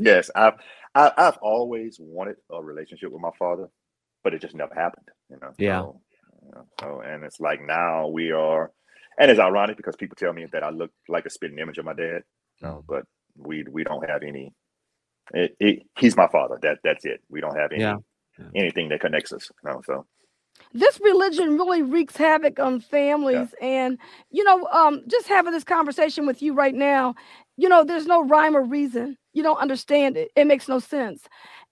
yes, 0.00 0.30
I've 0.36 0.54
I, 0.94 1.12
I've 1.16 1.38
always 1.42 1.98
wanted 2.00 2.36
a 2.50 2.62
relationship 2.62 3.12
with 3.12 3.22
my 3.22 3.30
father, 3.38 3.68
but 4.24 4.34
it 4.34 4.40
just 4.42 4.54
never 4.56 4.74
happened. 4.74 5.08
You 5.30 5.38
know. 5.42 5.52
Yeah. 5.58 5.80
So, 5.80 6.00
you 6.44 6.50
know, 6.54 6.66
so 6.80 7.00
and 7.02 7.24
it's 7.24 7.40
like 7.40 7.60
now 7.62 8.08
we 8.08 8.32
are, 8.32 8.72
and 9.18 9.30
it's 9.30 9.40
ironic 9.40 9.76
because 9.76 9.96
people 9.96 10.16
tell 10.16 10.32
me 10.32 10.46
that 10.52 10.64
I 10.64 10.70
look 10.70 10.90
like 11.08 11.26
a 11.26 11.30
spitting 11.30 11.58
image 11.60 11.78
of 11.78 11.84
my 11.86 11.94
dad. 11.94 12.22
No, 12.62 12.68
oh. 12.68 12.84
but 12.88 13.04
we 13.36 13.64
we 13.70 13.84
don't 13.84 14.08
have 14.08 14.22
any. 14.22 14.52
It, 15.34 15.56
it, 15.60 15.80
he's 15.98 16.16
my 16.16 16.28
father. 16.28 16.58
That 16.62 16.78
that's 16.84 17.04
it. 17.06 17.20
We 17.30 17.40
don't 17.40 17.56
have 17.58 17.72
any 17.72 17.82
Yeah. 17.82 17.96
Yeah. 18.38 18.46
anything 18.54 18.88
that 18.90 19.00
connects 19.00 19.32
us. 19.32 19.50
You 19.64 19.70
know, 19.70 19.82
so. 19.84 20.06
This 20.74 21.00
religion 21.00 21.56
really 21.56 21.82
wreaks 21.82 22.16
havoc 22.16 22.58
on 22.58 22.80
families 22.80 23.54
and 23.60 23.98
you 24.30 24.44
know 24.44 24.66
um 24.72 25.02
just 25.08 25.26
having 25.28 25.52
this 25.52 25.64
conversation 25.64 26.26
with 26.26 26.40
you 26.42 26.54
right 26.54 26.74
now 26.74 27.14
you 27.56 27.68
know 27.68 27.84
there's 27.84 28.06
no 28.06 28.24
rhyme 28.24 28.56
or 28.56 28.62
reason. 28.62 29.16
You 29.32 29.42
don't 29.42 29.58
understand 29.60 30.16
it. 30.16 30.30
It 30.36 30.46
makes 30.46 30.68
no 30.68 30.78
sense. 30.78 31.28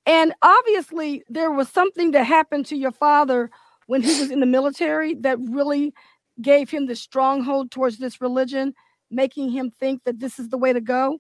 And 0.06 0.34
obviously 0.42 1.22
there 1.28 1.50
was 1.50 1.68
something 1.68 2.12
that 2.12 2.24
happened 2.24 2.66
to 2.66 2.76
your 2.76 2.92
father 2.92 3.50
when 3.86 4.02
he 4.02 4.20
was 4.20 4.30
in 4.30 4.40
the 4.40 4.46
military 4.46 5.14
that 5.16 5.38
really 5.40 5.92
gave 6.40 6.70
him 6.70 6.86
the 6.86 6.96
stronghold 6.96 7.70
towards 7.70 7.98
this 7.98 8.20
religion 8.20 8.74
making 9.10 9.50
him 9.50 9.72
think 9.80 10.04
that 10.04 10.20
this 10.20 10.38
is 10.38 10.48
the 10.50 10.58
way 10.58 10.72
to 10.72 10.80
go. 10.80 11.18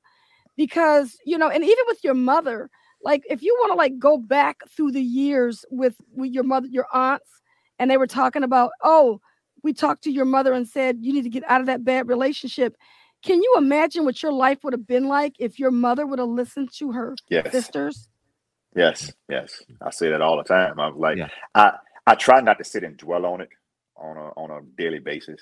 Because 0.56 1.16
you 1.24 1.38
know 1.38 1.48
and 1.48 1.64
even 1.64 1.84
with 1.86 2.04
your 2.04 2.14
mother 2.14 2.70
like 3.02 3.22
if 3.28 3.42
you 3.42 3.54
want 3.60 3.72
to 3.72 3.76
like 3.76 3.98
go 3.98 4.18
back 4.18 4.60
through 4.68 4.92
the 4.92 5.02
years 5.02 5.64
with 5.70 5.96
with 6.12 6.30
your 6.32 6.44
mother 6.44 6.68
your 6.68 6.86
aunts 6.92 7.42
and 7.78 7.90
they 7.90 7.96
were 7.96 8.06
talking 8.06 8.42
about 8.42 8.70
oh 8.82 9.20
we 9.62 9.72
talked 9.72 10.02
to 10.04 10.10
your 10.10 10.24
mother 10.24 10.52
and 10.52 10.66
said 10.68 10.98
you 11.00 11.12
need 11.12 11.24
to 11.24 11.30
get 11.30 11.44
out 11.48 11.60
of 11.60 11.66
that 11.66 11.84
bad 11.84 12.08
relationship 12.08 12.76
can 13.22 13.42
you 13.42 13.54
imagine 13.58 14.04
what 14.04 14.22
your 14.22 14.32
life 14.32 14.58
would 14.64 14.72
have 14.72 14.86
been 14.86 15.06
like 15.06 15.34
if 15.38 15.58
your 15.58 15.70
mother 15.70 16.06
would 16.06 16.18
have 16.18 16.28
listened 16.28 16.70
to 16.72 16.92
her 16.92 17.14
yes, 17.28 17.50
sisters 17.52 18.08
yes, 18.74 19.12
yes. 19.28 19.62
I 19.82 19.90
say 19.90 20.10
that 20.10 20.20
all 20.20 20.36
the 20.36 20.44
time. 20.44 20.78
I'm 20.78 20.98
like, 20.98 21.18
Yeah. 21.18 21.28
I 21.54 21.72
I 22.06 22.14
try 22.14 22.40
not 22.40 22.58
to 22.58 22.64
sit 22.64 22.84
and 22.84 22.96
dwell 22.96 23.26
on 23.26 23.40
it 23.40 23.48
on 23.96 24.16
a 24.16 24.30
on 24.36 24.50
a 24.50 24.60
daily 24.76 24.98
basis. 24.98 25.40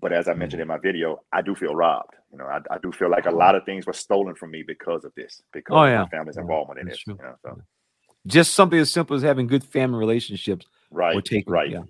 But 0.00 0.12
as 0.12 0.28
I 0.28 0.34
mentioned 0.34 0.62
mm-hmm. 0.62 0.70
in 0.70 0.76
my 0.76 0.78
video, 0.78 1.22
I 1.32 1.42
do 1.42 1.54
feel 1.54 1.74
robbed. 1.74 2.14
You 2.32 2.38
know, 2.38 2.46
I, 2.46 2.60
I 2.70 2.78
do 2.78 2.92
feel 2.92 3.10
like 3.10 3.26
a 3.26 3.30
lot 3.30 3.54
of 3.54 3.64
things 3.64 3.86
were 3.86 3.92
stolen 3.92 4.34
from 4.34 4.50
me 4.52 4.62
because 4.66 5.04
of 5.04 5.14
this, 5.16 5.42
because 5.52 5.76
Oh, 5.76 5.84
of 5.84 5.90
yeah. 5.90 6.04
my 6.04 6.08
family's 6.18 6.36
Yeah, 6.36 6.42
involvement 6.42 6.80
in 6.80 6.86
that's 6.86 6.98
it. 6.98 7.02
true. 7.04 7.18
You 7.18 7.24
know, 7.26 7.34
so 7.44 7.62
Just 8.26 8.54
something 8.54 8.78
as 8.78 8.90
simple 8.90 9.16
as 9.16 9.22
having 9.22 9.46
good 9.48 9.64
family 9.64 9.98
relationships 9.98 10.66
right, 10.90 11.16
or 11.16 11.22
taking 11.22 11.52
right, 11.52 11.70
yeah. 11.70 11.82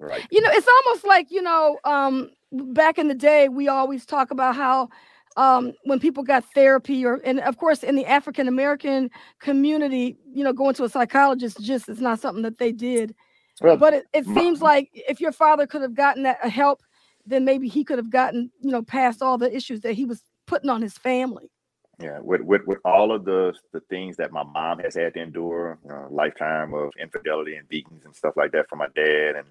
right. 0.00 0.22
you 0.30 0.40
know 0.40 0.50
it's 0.52 0.68
almost 0.86 1.06
like 1.06 1.30
you 1.30 1.42
know 1.42 1.78
um 1.84 2.30
back 2.52 2.98
in 2.98 3.08
the 3.08 3.14
day 3.14 3.48
we 3.48 3.68
always 3.68 4.06
talk 4.06 4.30
about 4.30 4.56
how 4.56 4.88
um 5.36 5.72
when 5.84 6.00
people 6.00 6.22
got 6.22 6.44
therapy 6.54 7.04
or 7.04 7.20
and 7.24 7.40
of 7.40 7.56
course 7.58 7.82
in 7.82 7.96
the 7.96 8.06
african 8.06 8.48
american 8.48 9.10
community 9.40 10.16
you 10.32 10.44
know 10.44 10.52
going 10.52 10.74
to 10.74 10.84
a 10.84 10.88
psychologist 10.88 11.60
just 11.62 11.88
is 11.88 12.00
not 12.00 12.20
something 12.20 12.42
that 12.42 12.58
they 12.58 12.72
did 12.72 13.14
Well, 13.60 13.76
but 13.76 13.94
it, 13.94 14.06
it 14.12 14.26
my- 14.26 14.34
seems 14.34 14.62
like 14.62 14.90
if 14.94 15.20
your 15.20 15.32
father 15.32 15.66
could 15.66 15.82
have 15.82 15.94
gotten 15.94 16.24
that 16.24 16.38
uh, 16.44 16.48
help 16.48 16.82
then 17.26 17.44
maybe 17.44 17.68
he 17.68 17.84
could 17.84 17.98
have 17.98 18.10
gotten 18.10 18.50
you 18.60 18.70
know 18.70 18.82
past 18.82 19.22
all 19.22 19.38
the 19.38 19.54
issues 19.54 19.80
that 19.82 19.94
he 19.94 20.04
was 20.04 20.22
putting 20.46 20.70
on 20.70 20.82
his 20.82 20.98
family 20.98 21.50
Yeah, 22.02 22.18
with, 22.20 22.42
with 22.42 22.62
with 22.66 22.78
all 22.84 23.12
of 23.12 23.24
the 23.24 23.54
the 23.72 23.80
things 23.90 24.16
that 24.18 24.32
my 24.32 24.44
mom 24.44 24.80
has 24.80 24.96
had 24.96 25.14
to 25.14 25.22
endure, 25.22 25.78
you 25.84 25.90
know, 25.90 26.08
lifetime 26.10 26.74
of 26.74 26.92
infidelity 27.00 27.56
and 27.56 27.68
beatings 27.68 28.04
and 28.04 28.14
stuff 28.14 28.34
like 28.36 28.52
that 28.52 28.68
from 28.68 28.80
my 28.80 28.88
dad, 28.94 29.36
and 29.36 29.48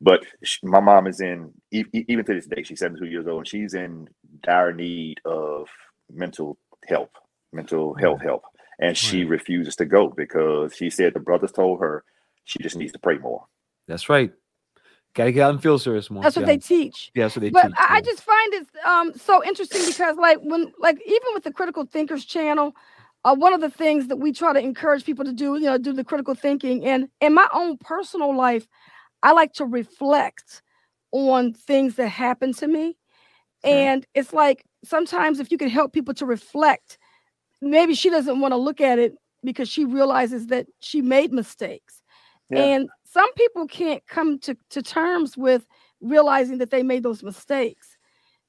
but 0.00 0.24
sh 0.42 0.58
my 0.64 0.80
mom 0.80 1.06
is 1.06 1.20
in 1.20 1.52
even 1.72 2.24
to 2.26 2.34
this 2.34 2.46
day, 2.46 2.64
she's 2.64 2.80
seventy 2.80 3.00
two 3.00 3.06
years 3.06 3.28
old, 3.28 3.38
and 3.40 3.48
she's 3.48 3.74
in 3.74 4.08
dire 4.42 4.72
need 4.74 5.20
of 5.24 5.68
mental 6.12 6.58
help, 6.88 7.12
mental 7.52 7.94
health 7.94 8.22
help, 8.22 8.42
and 8.80 8.96
she 8.96 9.24
refuses 9.24 9.76
to 9.76 9.84
go 9.86 10.08
because 10.08 10.74
she 10.74 10.90
said 10.90 11.14
the 11.14 11.20
brothers 11.20 11.52
told 11.52 11.80
her 11.80 12.04
she 12.44 12.58
just 12.62 12.76
needs 12.76 12.92
to 12.92 12.98
pray 12.98 13.18
more. 13.18 13.46
That's 13.88 14.08
right. 14.08 14.32
Gotta 15.14 15.32
get 15.32 15.42
out 15.42 15.50
and 15.50 15.62
field 15.62 15.82
service 15.82 16.10
more. 16.10 16.22
that's 16.22 16.36
what 16.36 16.42
yeah. 16.42 16.46
they 16.46 16.58
teach 16.58 17.10
yeah, 17.14 17.24
that's 17.24 17.36
what 17.36 17.42
they 17.42 17.50
but 17.50 17.64
teach. 17.64 17.74
I, 17.78 17.96
yeah. 17.96 18.00
just 18.00 18.22
find 18.22 18.54
it 18.54 18.66
um 18.86 19.12
so 19.14 19.44
interesting 19.44 19.84
because 19.86 20.16
like 20.16 20.38
when 20.42 20.72
like 20.78 20.98
even 21.06 21.28
with 21.34 21.44
the 21.44 21.52
critical 21.52 21.84
thinkers 21.84 22.24
channel 22.24 22.74
uh, 23.24 23.34
one 23.34 23.52
of 23.52 23.60
the 23.60 23.70
things 23.70 24.08
that 24.08 24.16
we 24.16 24.32
try 24.32 24.52
to 24.52 24.58
encourage 24.58 25.04
people 25.04 25.24
to 25.24 25.32
do 25.32 25.54
you 25.54 25.64
know 25.66 25.76
do 25.78 25.92
the 25.92 26.02
critical 26.04 26.34
thinking 26.34 26.84
and 26.84 27.08
in 27.20 27.34
my 27.34 27.46
own 27.52 27.76
personal 27.78 28.34
life 28.34 28.66
i 29.22 29.32
like 29.32 29.52
to 29.52 29.64
reflect 29.66 30.62
on 31.12 31.52
things 31.52 31.96
that 31.96 32.08
happen 32.08 32.52
to 32.54 32.66
me 32.66 32.96
and 33.64 34.06
it's 34.14 34.32
like 34.32 34.64
sometimes 34.82 35.38
if 35.40 35.52
you 35.52 35.58
can 35.58 35.68
help 35.68 35.92
people 35.92 36.14
to 36.14 36.24
reflect 36.26 36.98
maybe 37.60 37.94
she 37.94 38.08
doesn't 38.10 38.40
want 38.40 38.52
to 38.52 38.56
look 38.56 38.80
at 38.80 38.98
it 38.98 39.14
because 39.44 39.68
she 39.68 39.84
realizes 39.84 40.46
that 40.48 40.66
she 40.80 41.02
made 41.02 41.32
mistakes 41.32 42.02
Yeah. 42.50 42.62
and 42.64 42.88
some 43.12 43.32
people 43.34 43.66
can't 43.66 44.06
come 44.06 44.38
to, 44.38 44.56
to 44.70 44.82
terms 44.82 45.36
with 45.36 45.66
realizing 46.00 46.58
that 46.58 46.70
they 46.70 46.82
made 46.82 47.02
those 47.02 47.22
mistakes 47.22 47.96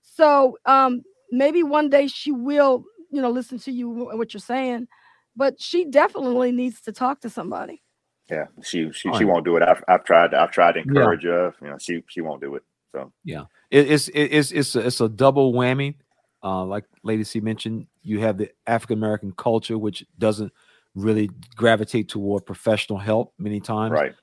so 0.01 0.57
um 0.65 1.01
maybe 1.31 1.63
one 1.63 1.89
day 1.89 2.07
she 2.07 2.31
will 2.31 2.83
you 3.11 3.21
know 3.21 3.29
listen 3.29 3.59
to 3.59 3.71
you 3.71 4.09
and 4.09 4.17
what 4.19 4.33
you're 4.33 4.41
saying 4.41 4.87
but 5.35 5.59
she 5.59 5.85
definitely 5.85 6.51
needs 6.51 6.81
to 6.81 6.91
talk 6.91 7.19
to 7.21 7.29
somebody 7.29 7.81
Yeah, 8.29 8.45
she 8.63 8.91
she, 8.91 9.09
Oh, 9.09 9.17
she 9.17 9.25
won't 9.25 9.45
do 9.45 9.57
it. 9.57 9.63
I've 9.63 9.83
I've 9.87 10.03
tried 10.03 10.33
I've 10.33 10.51
tried 10.51 10.73
to 10.73 10.79
Yeah. 10.79 10.85
encourage 10.89 11.23
her. 11.23 11.53
You 11.61 11.69
know, 11.69 11.77
she 11.77 12.03
she 12.07 12.21
won't 12.21 12.41
do 12.41 12.55
it. 12.55 12.63
So 12.93 13.11
Yeah, 13.23 13.45
it, 13.69 13.91
it's 13.91 14.07
it, 14.09 14.23
it's 14.31 14.51
it's 14.51 14.75
a, 14.75 14.79
it's 14.87 15.01
a 15.01 15.09
double 15.09 15.53
whammy. 15.53 15.95
Uh, 16.43 16.65
like 16.65 16.85
Lady 17.03 17.23
C 17.23 17.39
mentioned, 17.39 17.87
you 18.01 18.19
have 18.19 18.37
the 18.37 18.49
African 18.67 18.97
American 18.97 19.31
culture, 19.33 19.77
which 19.77 20.05
doesn't 20.17 20.51
really 20.95 21.29
gravitate 21.55 22.09
toward 22.09 22.45
professional 22.45 22.99
help 22.99 23.33
many 23.37 23.59
times, 23.59 23.91
right, 23.93 24.13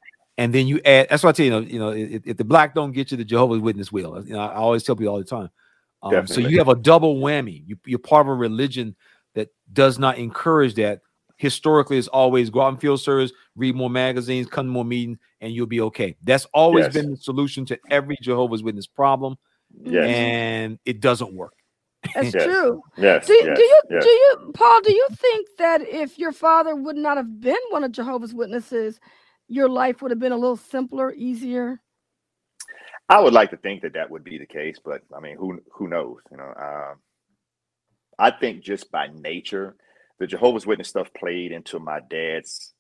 and 0.40 0.54
then 0.54 0.66
you 0.66 0.80
add. 0.86 1.08
That's 1.10 1.22
why 1.22 1.28
I 1.28 1.32
tell 1.32 1.44
you, 1.44 1.52
you 1.60 1.78
know, 1.78 1.90
you 1.92 2.06
know, 2.06 2.14
if, 2.16 2.26
if 2.26 2.36
the 2.38 2.44
black 2.44 2.74
don't 2.74 2.92
get 2.92 3.10
you, 3.10 3.18
the 3.18 3.26
Jehovah's 3.26 3.60
Witness 3.60 3.92
will. 3.92 4.24
You 4.26 4.32
know, 4.32 4.40
I 4.40 4.54
always 4.54 4.82
tell 4.82 4.96
people 4.96 5.12
all 5.12 5.18
the 5.18 5.24
time. 5.24 5.50
Um, 6.02 6.26
so 6.26 6.40
you 6.40 6.56
have 6.56 6.68
a 6.68 6.74
double 6.74 7.16
whammy. 7.16 7.62
You, 7.66 7.76
you're 7.84 7.98
part 7.98 8.26
of 8.26 8.28
a 8.28 8.34
religion 8.34 8.96
that 9.34 9.50
does 9.74 9.98
not 9.98 10.16
encourage 10.16 10.76
that. 10.76 11.02
Historically, 11.36 11.98
it's 11.98 12.08
always 12.08 12.48
go 12.48 12.62
out 12.62 12.68
and 12.68 12.80
field 12.80 13.00
service, 13.02 13.32
read 13.54 13.74
more 13.74 13.90
magazines, 13.90 14.46
come 14.46 14.66
to 14.66 14.72
more 14.72 14.84
meetings, 14.84 15.18
and 15.42 15.52
you'll 15.52 15.66
be 15.66 15.82
okay. 15.82 16.16
That's 16.22 16.46
always 16.54 16.86
Yes. 16.86 16.94
been 16.94 17.10
the 17.10 17.16
solution 17.18 17.66
to 17.66 17.78
every 17.90 18.16
Jehovah's 18.22 18.62
Witness 18.62 18.86
problem 18.86 19.36
yes, 19.82 20.08
and 20.08 20.78
it 20.86 21.00
doesn't 21.00 21.34
work. 21.34 21.52
that's 22.14 22.32
Yes. 22.34 22.44
true 22.44 22.82
yes, 22.96 23.26
do, 23.26 23.34
yes, 23.34 23.58
do 23.58 23.62
you 23.62 23.80
yes. 23.90 24.02
do 24.04 24.08
you 24.08 24.50
paul 24.54 24.80
do 24.80 24.90
you 24.90 25.06
think 25.12 25.46
that 25.58 25.82
if 25.82 26.18
your 26.18 26.32
father 26.32 26.74
would 26.74 26.96
not 26.96 27.18
have 27.18 27.42
been 27.42 27.58
one 27.68 27.84
of 27.84 27.92
jehovah's 27.92 28.32
witnesses 28.32 28.98
your 29.50 29.68
life 29.68 30.02
would 30.02 30.12
have 30.12 30.20
been 30.20 30.32
a 30.32 30.38
little 30.38 30.56
simpler 30.56 31.12
easier 31.14 31.80
I 33.08 33.20
would 33.20 33.34
like 33.34 33.50
to 33.50 33.58
think 33.58 33.82
that 33.82 33.94
that 33.94 34.10
would 34.10 34.24
be 34.24 34.38
the 34.38 34.46
case, 34.46 34.78
but 34.84 35.02
I 35.16 35.20
mean, 35.20 35.36
who 35.36 35.60
who 35.72 35.88
knows? 35.88 36.18
You 36.30 36.38
know, 36.38 36.54
um, 36.60 36.96
I 38.18 38.30
think 38.32 38.62
just 38.64 38.92
by 38.92 39.08
nature, 39.14 39.76
the 40.18 40.26
Jehovah's 40.28 40.66
Witness 40.66 40.88
stuff 40.88 41.08
played 41.14 41.52
into 41.52 41.78
my 41.80 42.00
dad's 42.10 42.74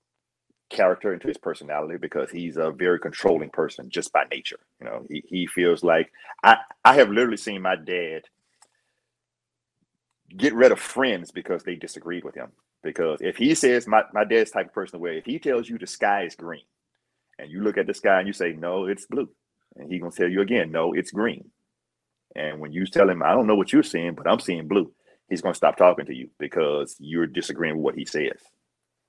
character, 0.70 1.14
into 1.14 1.28
his 1.28 1.38
personality, 1.38 1.98
because 1.98 2.30
he's 2.30 2.56
a 2.56 2.70
very 2.72 3.00
controlling 3.00 3.50
person 3.50 3.90
just 3.90 4.12
by 4.12 4.24
nature. 4.30 4.60
You 4.80 4.86
know, 4.86 5.06
he, 5.10 5.24
he 5.28 5.46
feels 5.48 5.84
like 5.84 6.12
I, 6.44 6.58
I 6.84 6.94
have 6.96 7.10
literally 7.10 7.36
seen 7.36 7.62
my 7.62 7.76
dad 7.76 8.22
get 10.36 10.54
rid 10.54 10.72
of 10.72 10.80
friends 10.80 11.32
because 11.32 11.64
they 11.64 11.76
disagreed 11.76 12.24
with 12.24 12.36
him. 12.36 12.52
Because 12.82 13.20
if 13.20 13.36
he 13.36 13.54
says 13.54 13.86
my, 13.86 14.04
my 14.14 14.24
dad's 14.24 14.50
type 14.50 14.66
of 14.68 14.72
person 14.72 15.00
where 15.00 15.12
if 15.14 15.24
he 15.26 15.38
tells 15.38 15.68
you 15.68 15.78
the 15.78 15.86
sky 15.86 16.24
is 16.24 16.34
green 16.34 16.62
and 17.38 17.50
you 17.50 17.62
look 17.62 17.76
at 17.76 17.86
the 17.86 17.94
sky 17.94 18.18
and 18.18 18.26
you 18.26 18.32
say, 18.32 18.52
No, 18.52 18.86
it's 18.86 19.06
blue. 19.06 19.28
And 19.76 19.90
he's 19.90 20.00
gonna 20.00 20.12
tell 20.12 20.28
you 20.28 20.40
again, 20.40 20.72
no, 20.72 20.92
it's 20.94 21.10
green. 21.10 21.50
And 22.34 22.60
when 22.60 22.72
you 22.72 22.86
tell 22.86 23.08
him, 23.10 23.22
I 23.22 23.32
don't 23.32 23.46
know 23.46 23.54
what 23.56 23.72
you're 23.72 23.82
seeing, 23.82 24.14
but 24.14 24.26
I'm 24.26 24.40
seeing 24.40 24.66
blue, 24.68 24.92
he's 25.28 25.42
gonna 25.42 25.54
stop 25.54 25.76
talking 25.76 26.06
to 26.06 26.14
you 26.14 26.30
because 26.38 26.96
you're 26.98 27.26
disagreeing 27.26 27.76
with 27.76 27.84
what 27.84 27.94
he 27.96 28.06
says. 28.06 28.40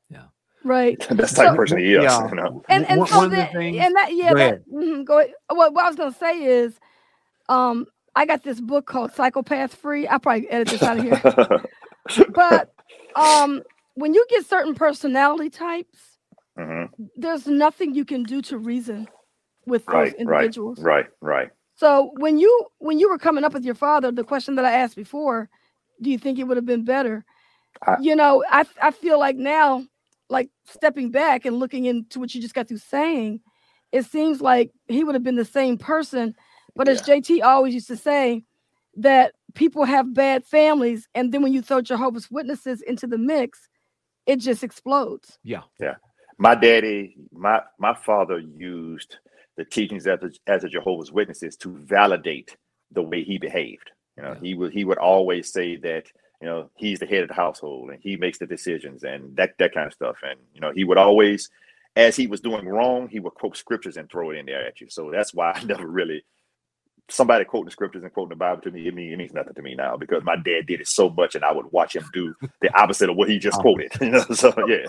Yeah. 0.09 0.25
Right. 0.63 0.99
That's 1.09 1.31
the 1.31 1.37
type 1.37 1.45
So- 1.45 1.49
of 1.51 1.55
person 1.55 1.77
he 1.79 1.93
is. 1.93 2.03
Yeah. 2.03 2.27
You 2.29 2.35
know? 2.35 2.63
And 2.67 2.85
and 2.89 3.07
so 3.07 3.17
one 3.17 3.29
that, 3.31 3.55
and 3.55 3.95
that 3.95 4.13
yeah 4.13 4.29
Go 4.31 4.37
that 4.37 4.43
ahead. 4.47 4.63
mhm, 4.73 5.05
go. 5.05 5.25
What, 5.49 5.73
what 5.73 5.85
I 5.85 5.87
was 5.87 5.95
gonna 5.95 6.13
say 6.13 6.43
is, 6.43 6.77
um, 7.47 7.85
I 8.15 8.25
got 8.25 8.43
this 8.43 8.59
book 8.59 8.85
called 8.85 9.13
Psychopath 9.13 9.75
Free. 9.75 10.07
I 10.07 10.17
probably 10.17 10.49
edit 10.49 10.67
this 10.67 10.83
out 10.83 10.97
of 10.99 11.03
here. 11.05 11.61
but 12.33 12.73
um, 13.15 13.61
when 13.95 14.13
you 14.13 14.25
get 14.29 14.45
certain 14.45 14.75
personality 14.75 15.49
types, 15.49 16.17
Mhm. 16.57 16.89
there's 17.15 17.47
nothing 17.47 17.95
you 17.95 18.05
can 18.05 18.23
do 18.23 18.41
to 18.43 18.57
reason 18.57 19.07
with 19.65 19.85
those 19.85 19.93
Right, 19.93 20.13
right, 20.13 20.19
individuals. 20.19 20.79
right, 20.79 21.07
right. 21.21 21.49
So 21.75 22.11
when 22.17 22.37
you 22.37 22.67
when 22.79 22.99
you 22.99 23.09
were 23.09 23.17
coming 23.17 23.43
up 23.43 23.53
with 23.53 23.65
your 23.65 23.75
father, 23.75 24.11
the 24.11 24.23
question 24.23 24.55
that 24.55 24.65
I 24.65 24.71
asked 24.73 24.95
before, 24.95 25.49
do 26.01 26.09
you 26.11 26.17
think 26.17 26.37
it 26.39 26.43
would 26.43 26.57
have 26.57 26.65
been 26.65 26.85
better? 26.85 27.25
I- 27.87 27.97
you 27.99 28.15
know, 28.15 28.43
I 28.49 28.65
I 28.81 28.91
feel 28.91 29.17
like 29.19 29.35
now, 29.35 29.85
like 30.29 30.49
stepping 30.65 31.11
back 31.11 31.45
and 31.45 31.57
looking 31.57 31.85
into 31.85 32.19
what 32.19 32.35
you 32.35 32.41
just 32.41 32.53
got 32.53 32.67
through 32.67 32.77
saying, 32.77 33.41
it 33.91 34.05
seems 34.05 34.41
like 34.41 34.71
he 34.87 35.03
would 35.03 35.15
have 35.15 35.23
been 35.23 35.35
the 35.35 35.45
same 35.45 35.77
person. 35.77 36.35
But 36.75 36.87
as 36.87 37.01
JT 37.01 37.41
always 37.41 37.73
used 37.73 37.87
to 37.87 37.97
say, 37.97 38.43
that 38.97 39.33
people 39.53 39.85
have 39.85 40.13
bad 40.13 40.45
families, 40.45 41.07
and 41.15 41.31
then 41.31 41.41
when 41.41 41.53
you 41.53 41.61
throw 41.61 41.81
Jehovah's 41.81 42.29
Witnesses 42.31 42.81
into 42.81 43.07
the 43.07 43.17
mix, 43.17 43.67
it 44.25 44.37
just 44.37 44.63
explodes. 44.63 45.37
Yeah. 45.43 45.61
Yeah. 45.79 45.95
My 46.37 46.55
daddy, 46.55 47.15
my 47.31 47.61
my 47.79 47.93
father 47.93 48.39
used 48.39 49.17
the 49.57 49.65
teachings 49.65 50.07
as 50.07 50.19
a, 50.23 50.31
as 50.47 50.63
a 50.63 50.69
Jehovah's 50.69 51.11
Witnesses 51.11 51.55
to 51.57 51.75
validate 51.77 52.55
the 52.91 53.01
way 53.01 53.23
he 53.23 53.37
behaved. 53.37 53.91
You 54.17 54.23
know, 54.23 54.33
Yeah. 54.33 54.39
he 54.41 54.53
would 54.55 54.73
he 54.73 54.83
would 54.85 54.97
always 54.97 55.51
say 55.51 55.75
that 55.77 56.05
you 56.41 56.47
know 56.47 56.69
he's 56.75 56.99
the 56.99 57.05
head 57.05 57.23
of 57.23 57.27
the 57.29 57.35
household 57.35 57.91
and 57.91 58.01
he 58.01 58.15
makes 58.17 58.39
the 58.39 58.47
decisions 58.47 59.03
and 59.03 59.35
that 59.37 59.57
that 59.59 59.73
kind 59.73 59.87
of 59.87 59.93
stuff. 59.93 60.17
And 60.23 60.39
you 60.53 60.61
know, 60.61 60.71
he 60.73 60.83
would 60.83 60.97
always, 60.97 61.49
as 61.95 62.15
he 62.15 62.27
was 62.27 62.41
doing 62.41 62.67
wrong, 62.67 63.07
he 63.09 63.19
would 63.19 63.33
quote 63.35 63.57
scriptures 63.57 63.97
and 63.97 64.09
throw 64.09 64.31
it 64.31 64.37
in 64.37 64.45
there 64.47 64.65
at 64.65 64.81
you. 64.81 64.87
So 64.89 65.11
that's 65.11 65.33
why 65.33 65.51
I 65.55 65.63
never 65.63 65.87
really 65.87 66.23
somebody 67.11 67.45
quoting 67.45 67.65
the 67.65 67.71
scriptures 67.71 68.03
and 68.03 68.13
quoting 68.13 68.29
the 68.29 68.35
Bible 68.35 68.61
to 68.63 68.71
me, 68.71 68.87
it 68.87 68.93
means, 68.93 69.13
it 69.13 69.17
means 69.17 69.33
nothing 69.33 69.53
to 69.53 69.61
me 69.61 69.75
now 69.75 69.97
because 69.97 70.23
my 70.23 70.35
dad 70.35 70.65
did 70.67 70.81
it 70.81 70.87
so 70.87 71.09
much 71.09 71.35
and 71.35 71.43
I 71.43 71.51
would 71.51 71.71
watch 71.71 71.95
him 71.95 72.05
do 72.13 72.33
the 72.61 72.73
opposite 72.79 73.09
of 73.09 73.15
what 73.15 73.29
he 73.29 73.37
just 73.39 73.57
Oh. 73.59 73.61
quoted. 73.61 73.91
You 74.01 74.09
know, 74.11 74.23
so 74.33 74.53
yeah. 74.67 74.85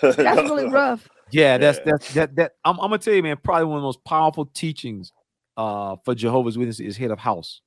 That's 0.00 0.16
really 0.50 0.68
rough. 0.70 1.08
Yeah, 1.30 1.58
that's 1.58 1.78
Yeah. 1.78 1.84
that's 1.86 2.14
that 2.14 2.36
that 2.36 2.52
I'm, 2.64 2.74
I'm 2.80 2.86
gonna 2.90 2.98
tell 2.98 3.14
you, 3.14 3.22
man. 3.22 3.36
Probably 3.42 3.64
one 3.66 3.76
of 3.78 3.82
the 3.82 3.86
most 3.86 4.04
powerful 4.04 4.46
teachings 4.46 5.12
uh 5.56 5.96
for 6.04 6.14
Jehovah's 6.14 6.58
Witnesses 6.58 6.80
is 6.86 6.96
head 6.96 7.10
of 7.12 7.18
house 7.20 7.60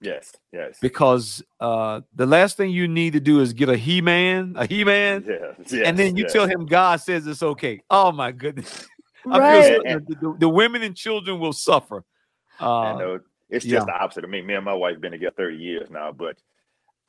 Yes, 0.00 0.32
yes. 0.52 0.78
because 0.80 1.42
uh 1.60 2.02
the 2.14 2.26
last 2.26 2.56
thing 2.56 2.70
you 2.70 2.86
need 2.88 3.14
to 3.14 3.20
do 3.20 3.40
is 3.40 3.52
get 3.52 3.68
a 3.68 3.76
he 3.76 4.00
man, 4.00 4.54
a 4.56 4.66
he 4.66 4.84
man, 4.84 5.24
Yeah, 5.70 5.88
and 5.88 5.98
then 5.98 6.16
you 6.16 6.24
yes. 6.24 6.32
tell 6.32 6.46
him 6.46 6.66
God 6.66 7.00
says 7.00 7.26
it's 7.26 7.42
okay. 7.42 7.80
Oh 7.90 8.12
my 8.12 8.30
goodness, 8.32 8.86
I 9.30 9.38
Right. 9.38 9.64
feel 9.64 9.82
so, 9.82 9.98
the, 10.06 10.14
the- 10.20 10.36
the 10.40 10.48
women 10.48 10.82
and 10.82 10.94
children 10.96 11.38
will 11.40 11.52
suffer. 11.54 12.04
I 12.82 12.92
Uh, 12.92 12.94
know 12.94 13.20
it's 13.50 13.66
yeah. 13.66 13.66
just 13.66 13.86
the 13.86 13.92
opposite 13.94 14.24
of 14.24 14.30
me. 14.30 14.42
Me 14.42 14.54
and 14.54 14.64
my 14.64 14.74
wife 14.74 15.00
been 15.00 15.12
together 15.12 15.34
30 15.36 15.56
years 15.58 15.90
now, 15.90 16.12
but 16.12 16.36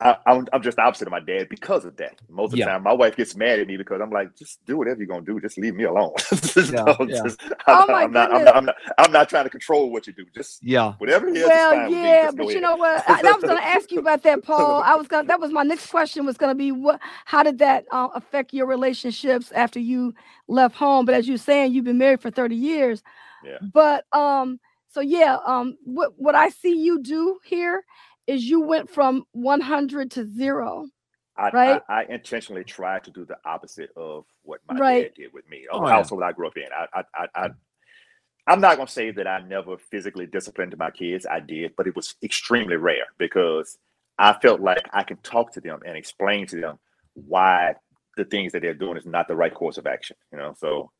I, 0.00 0.16
I'm, 0.26 0.46
I'm 0.52 0.62
just 0.62 0.76
the 0.76 0.82
opposite 0.84 1.08
of 1.08 1.12
my 1.12 1.20
dad 1.20 1.48
because 1.50 1.84
of 1.86 1.96
that. 1.98 2.20
Most 2.30 2.54
of 2.54 2.60
the 2.60 2.66
time, 2.70 2.84
my 2.84 2.94
wife 2.94 3.16
gets 3.16 3.36
mad 3.36 3.60
at 3.60 3.68
me 3.68 3.78
because 3.78 4.00
I'm 4.02 4.10
like, 4.10 4.36
just 4.36 4.64
do 4.66 4.78
whatever 4.78 4.98
you're 5.00 5.08
gonna 5.08 5.22
do. 5.26 5.40
Just 5.40 5.58
leave 5.58 5.74
me 5.74 5.84
alone. 5.84 6.14
Yeah, 6.68 6.94
yeah. 7.06 7.28
Oh 7.68 7.86
I'm, 7.88 7.90
my 7.90 8.06
I'm 8.06 8.12
not, 8.12 8.32
I'm 8.34 8.44
not, 8.44 8.56
I'm 8.56 8.66
not, 8.66 8.76
I'm 8.98 9.12
not 9.12 9.28
trying 9.30 9.44
to 9.44 9.50
control 9.50 9.90
what 9.92 10.06
you 10.06 10.14
do. 10.14 10.26
Just 10.34 10.62
yeah, 10.62 10.94
whatever 10.98 11.28
it 11.28 11.36
is. 11.36 11.44
Well, 11.44 11.62
fine 11.68 11.92
with 11.92 12.02
me. 12.02 12.16
yeah, 12.16 12.22
Just 12.22 12.36
but 12.36 12.54
you 12.54 12.60
know 12.60 12.76
what? 12.76 13.04
I, 13.08 13.22
I 13.26 13.34
was 13.36 13.44
going 13.44 13.58
to 13.58 13.64
ask 13.66 13.92
you 13.92 14.00
about 14.00 14.24
that, 14.24 14.44
Paul. 14.44 14.82
I 14.82 14.96
was 14.96 15.08
going. 15.08 15.24
to 15.24 15.28
That 15.28 15.40
was 15.40 15.52
my 15.52 15.62
next 15.64 15.88
question. 15.88 16.26
Was 16.26 16.38
going 16.38 16.50
to 16.52 16.56
be 16.58 16.72
what? 16.72 17.00
How 17.26 17.42
did 17.44 17.58
that 17.58 17.86
uh, 17.92 18.08
affect 18.14 18.54
your 18.54 18.66
relationships 18.66 19.52
after 19.52 19.80
you 19.80 20.14
left 20.48 20.76
home? 20.76 21.06
But 21.06 21.16
as 21.16 21.28
you're 21.28 21.38
saying, 21.38 21.72
you've 21.74 21.84
been 21.86 21.98
married 21.98 22.22
for 22.22 22.30
30 22.30 22.56
years. 22.56 23.02
Yeah. 23.44 23.58
But 23.60 24.06
um, 24.12 24.60
so 24.96 25.02
yeah, 25.02 25.36
um, 25.46 25.76
what 25.84 26.12
what 26.16 26.34
I 26.34 26.48
see 26.48 26.82
you 26.82 27.02
do 27.02 27.38
here 27.44 27.84
is 28.26 28.44
you 28.44 28.62
went 28.62 28.88
from 28.88 29.24
100 29.32 30.10
to 30.12 30.26
zero. 30.26 30.86
I, 31.36 31.52
right? 31.52 31.82
I, 31.88 32.00
I 32.00 32.04
intentionally 32.08 32.64
tried 32.64 33.04
to 33.04 33.10
do 33.10 33.26
the 33.26 33.36
opposite 33.44 33.90
of 33.96 34.24
what 34.42 34.60
my 34.66 34.80
Right. 34.80 35.04
dad 35.04 35.12
did 35.16 35.34
with 35.34 35.46
me, 35.50 35.66
of 35.70 35.80
Oh, 35.80 35.82
the 35.82 35.86
yeah. 35.86 35.96
household 35.96 36.22
I 36.22 36.32
grew 36.32 36.46
up 36.46 36.56
in. 36.56 36.64
I, 36.74 36.86
I, 36.94 37.04
I, 37.14 37.28
I, 37.44 37.48
I'm 38.46 38.60
not 38.62 38.78
gonna 38.78 38.88
say 38.88 39.10
that 39.12 39.26
I 39.26 39.40
never 39.40 39.76
physically 39.78 40.26
disciplined 40.26 40.76
my 40.78 40.90
kids. 40.90 41.26
I 41.26 41.40
did, 41.40 41.74
but 41.76 41.86
it 41.86 41.96
was 41.96 42.14
extremely 42.22 42.76
rare 42.76 43.06
because 43.18 43.78
I 44.18 44.34
felt 44.40 44.60
like 44.62 44.88
I 44.94 45.02
can 45.02 45.18
talk 45.18 45.52
to 45.54 45.60
them 45.60 45.80
and 45.86 45.96
explain 45.96 46.46
to 46.48 46.60
them 46.60 46.78
why 47.14 47.74
the 48.16 48.24
things 48.24 48.52
that 48.52 48.62
they're 48.62 48.74
doing 48.74 48.96
is 48.96 49.06
not 49.06 49.28
the 49.28 49.36
right 49.36 49.54
course 49.54 49.78
of 49.78 49.86
action. 49.86 50.16
You 50.32 50.38
know, 50.38 50.54
so 50.58 50.90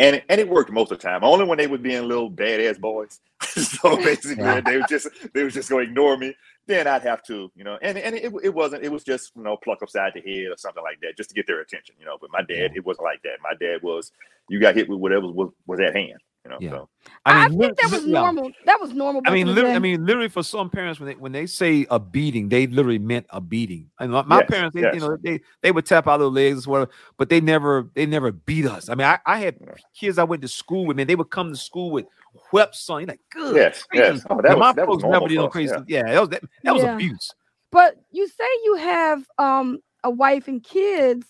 and 0.00 0.16
it, 0.16 0.24
and 0.30 0.40
it 0.40 0.48
worked 0.48 0.72
most 0.72 0.92
of 0.92 0.98
the 0.98 1.02
time. 1.08 1.24
Only 1.24 1.46
when 1.46 1.58
they 1.58 1.68
would 1.68 1.84
being 1.84 2.08
little 2.08 2.30
badass 2.32 2.80
boys. 2.80 3.20
so 3.42 3.96
basically, 3.98 4.44
Yeah. 4.44 4.62
they 4.62 4.78
would 4.78 4.88
just 4.88 5.08
they 5.34 5.44
was 5.44 5.54
just 5.54 5.70
going 5.70 5.86
to 5.86 5.90
ignore 5.90 6.18
me. 6.18 6.36
Then 6.66 6.88
I'd 6.88 7.02
have 7.02 7.22
to, 7.24 7.52
you 7.56 7.64
know, 7.64 7.78
and 7.82 7.98
and 7.98 8.16
it, 8.16 8.32
it 8.44 8.54
wasn't. 8.54 8.84
It 8.84 8.92
was 8.92 9.04
just 9.04 9.32
you 9.36 9.44
know 9.44 9.58
pluck 9.58 9.82
upside 9.82 10.14
the 10.14 10.22
head 10.22 10.50
or 10.52 10.58
something 10.58 10.82
like 10.84 11.00
that, 11.02 11.16
just 11.18 11.30
to 11.30 11.36
get 11.36 11.46
their 11.46 11.60
attention. 11.62 11.96
You 12.00 12.06
know, 12.06 12.18
but 12.20 12.30
my 12.32 12.42
dad, 12.42 12.72
it 12.76 12.86
wasn't 12.86 13.04
like 13.06 13.22
that. 13.24 13.38
My 13.42 13.54
dad 13.60 13.82
was 13.82 14.12
you 14.50 14.60
got 14.60 14.76
hit 14.76 14.88
with 14.88 15.00
whatever 15.00 15.28
was 15.28 15.52
was 15.66 15.80
at 15.80 15.96
hand. 15.96 16.18
You 16.44 16.50
know, 16.50 16.56
Yeah. 16.60 16.70
so 16.70 16.88
I, 17.26 17.48
mean, 17.48 17.58
think 17.58 17.76
that 17.76 17.90
lit- 17.90 17.92
was 18.00 18.06
yeah. 18.06 18.20
normal. 18.20 18.50
That 18.64 18.80
was 18.80 18.92
normal. 18.94 19.20
I 19.26 19.30
mean, 19.30 19.46
literally, 19.54 19.76
I 19.76 19.78
mean, 19.78 20.06
literally, 20.06 20.28
for 20.30 20.42
some 20.42 20.70
parents, 20.70 20.98
when 20.98 21.08
they 21.08 21.14
when 21.14 21.32
they 21.32 21.44
say 21.44 21.86
a 21.90 21.98
beating, 21.98 22.48
they 22.48 22.66
literally 22.66 22.98
meant 22.98 23.26
a 23.28 23.42
beating. 23.42 23.90
And 24.00 24.10
my, 24.12 24.22
my 24.22 24.38
Yes, 24.38 24.48
parents, 24.48 24.74
they, 24.74 24.80
yes. 24.80 24.94
you 24.94 25.00
know, 25.00 25.18
they 25.22 25.40
they 25.60 25.70
would 25.70 25.84
tap 25.84 26.08
out 26.08 26.16
their 26.18 26.28
legs 26.28 26.66
or 26.66 26.70
whatever, 26.70 26.90
but 27.18 27.28
they 27.28 27.42
never 27.42 27.90
they 27.94 28.06
never 28.06 28.32
beat 28.32 28.64
us. 28.64 28.88
I 28.88 28.94
mean, 28.94 29.06
I, 29.06 29.18
I 29.26 29.38
had 29.38 29.58
kids 29.94 30.16
I 30.16 30.24
went 30.24 30.40
to 30.42 30.48
school 30.48 30.86
with, 30.86 30.96
man. 30.96 31.06
They 31.06 31.14
would 31.16 31.28
come 31.30 31.50
to 31.50 31.56
school 31.56 31.90
with 31.90 32.06
whips 32.52 32.88
on. 32.88 33.00
You're 33.00 33.08
like, 33.08 33.20
good. 33.30 33.56
yes, 33.56 33.84
yes. 33.92 34.24
Oh, 34.30 34.36
that 34.40 34.44
Yeah, 34.48 34.54
was 34.54 34.60
my 34.60 34.72
that 34.72 34.88
was 34.88 34.94
folks 34.94 35.02
normal 35.02 35.20
never 35.20 35.28
did 35.28 35.36
no 35.36 35.48
crazy. 35.48 35.74
yeah. 35.88 36.04
Yeah, 36.06 36.12
that 36.14 36.20
was 36.20 36.28
that, 36.30 36.42
that 36.64 36.72
was 36.74 36.82
Yeah. 36.84 36.94
abuse. 36.94 37.34
But 37.70 37.96
you 38.12 38.26
say 38.26 38.44
you 38.64 38.76
have 38.76 39.26
um, 39.36 39.78
a 40.04 40.10
wife 40.10 40.48
and 40.48 40.64
kids, 40.64 41.26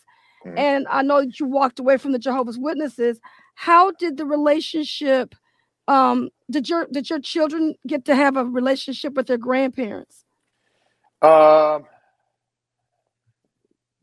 Mhm. 0.47 0.57
and 0.57 0.87
I 0.89 1.03
know 1.03 1.21
that 1.23 1.41
you 1.41 1.47
walked 1.47 1.81
away 1.81 1.97
from 1.97 2.13
the 2.13 2.19
Jehovah's 2.21 2.59
Witnesses. 2.61 3.19
How 3.61 3.91
did 3.91 4.17
the 4.17 4.25
relationship? 4.25 5.35
Um, 5.87 6.31
did 6.51 6.71
your 6.71 6.87
did 6.91 7.11
your 7.11 7.21
children 7.21 7.75
get 7.87 8.07
to 8.07 8.17
have 8.17 8.39
a 8.39 8.45
relationship 8.47 9.13
with 9.13 9.27
their 9.27 9.37
grandparents? 9.37 10.25
Um, 11.21 11.85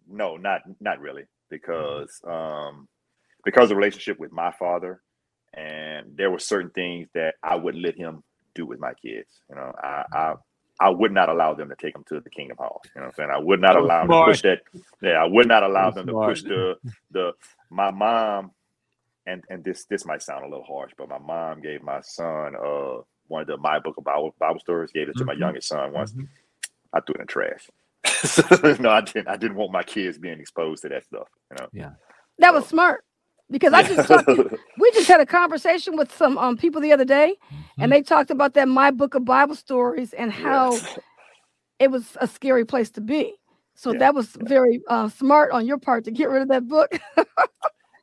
no, 0.07 0.38
not 0.38 0.61
not 0.79 0.99
really, 0.99 1.23
because 1.49 2.21
um, 2.27 2.88
because 3.43 3.63
of 3.63 3.69
the 3.69 3.75
relationship 3.77 4.19
with 4.19 4.31
my 4.31 4.51
father, 4.59 5.01
and 5.55 6.15
there 6.15 6.29
were 6.29 6.38
certain 6.38 6.69
things 6.69 7.07
that 7.15 7.34
I 7.41 7.55
would 7.55 7.73
let 7.73 7.95
him 7.97 8.23
do 8.53 8.67
with 8.67 8.79
my 8.79 8.93
kids. 8.93 9.41
You 9.49 9.55
know, 9.55 9.71
I 9.81 10.03
I, 10.13 10.34
I 10.79 10.89
would 10.89 11.11
not 11.11 11.29
allow 11.29 11.55
them 11.55 11.69
to 11.69 11.75
take 11.81 11.95
them 11.95 12.03
to 12.09 12.19
the 12.19 12.29
Kingdom 12.29 12.57
Hall. 12.59 12.84
You 12.93 13.01
know, 13.01 13.07
what 13.07 13.07
I'm 13.07 13.13
saying 13.15 13.29
I 13.34 13.39
would 13.39 13.59
not 13.59 13.75
allow 13.75 14.01
them 14.01 14.11
to 14.11 14.23
push 14.23 14.43
that. 14.43 14.59
Yeah, 15.01 15.13
I 15.13 15.25
would 15.25 15.47
not 15.47 15.63
allow 15.63 15.89
them 15.89 16.05
to 16.05 16.13
push 16.13 16.43
the 16.43 16.75
the 17.09 17.31
my 17.71 17.89
mom. 17.89 18.51
And 19.28 19.43
and 19.49 19.63
this 19.63 19.86
this 19.86 20.05
might 20.05 20.21
sound 20.23 20.45
a 20.45 20.47
little 20.47 20.63
harsh, 20.63 20.93
but 20.97 21.09
my 21.09 21.19
mom 21.19 21.61
gave 21.61 21.84
my 21.84 22.01
son 22.01 22.55
uh 22.55 23.01
one 23.28 23.41
of 23.41 23.47
the 23.47 23.57
my 23.57 23.78
book 23.80 23.97
of 23.97 24.03
Bible 24.05 24.34
Bible 24.39 24.59
stories. 24.61 24.89
Gave 24.91 25.09
it 25.09 25.17
to 25.17 25.25
my 25.25 25.36
Mhm. 25.36 25.39
youngest 25.39 25.67
son 25.67 25.91
once. 25.93 26.13
Mhm. 26.13 26.28
I 26.93 27.01
threw 27.01 27.15
it 27.15 27.21
in 27.21 27.28
the 27.28 27.34
trash. 27.36 27.69
no, 28.80 28.89
I 28.89 29.01
didn't. 29.01 29.28
I 29.28 29.36
didn't 29.38 29.57
want 29.57 29.71
my 29.73 29.84
kids 29.84 30.17
being 30.17 30.39
exposed 30.39 30.82
to 30.84 30.89
that 30.89 31.03
stuff. 31.05 31.28
You 31.51 31.57
know. 31.59 31.67
Yeah. 31.73 31.91
That 32.39 32.53
was 32.53 32.63
So- 32.63 32.69
smart 32.69 33.03
because 33.51 33.73
I 33.73 33.84
just 33.84 34.07
talked. 34.07 34.28
to- 34.28 34.57
we 34.80 34.91
just 34.91 35.07
had 35.09 35.19
a 35.19 35.25
conversation 35.25 35.97
with 35.97 36.11
some 36.15 36.38
um, 36.38 36.55
people 36.57 36.80
the 36.82 36.93
other 36.93 37.05
day, 37.05 37.36
and 37.78 37.91
they 37.91 38.01
talked 38.01 38.32
about 38.32 38.53
that 38.53 38.67
my 38.69 38.91
book 38.91 39.13
of 39.13 39.25
Bible 39.25 39.55
stories 39.55 40.13
and 40.13 40.32
how 40.32 40.71
Yes. 40.71 40.99
it 41.80 41.91
was 41.91 42.15
a 42.21 42.28
scary 42.28 42.63
place 42.65 42.89
to 42.91 43.01
be. 43.01 43.34
So 43.75 43.91
Yeah, 43.91 43.99
that 43.99 44.15
was 44.15 44.30
very 44.39 44.82
uh, 44.88 45.09
smart 45.09 45.51
on 45.51 45.67
your 45.67 45.78
part 45.78 46.05
to 46.05 46.11
get 46.11 46.30
rid 46.30 46.41
of 46.43 46.47
that 46.47 46.67
book. 46.67 46.97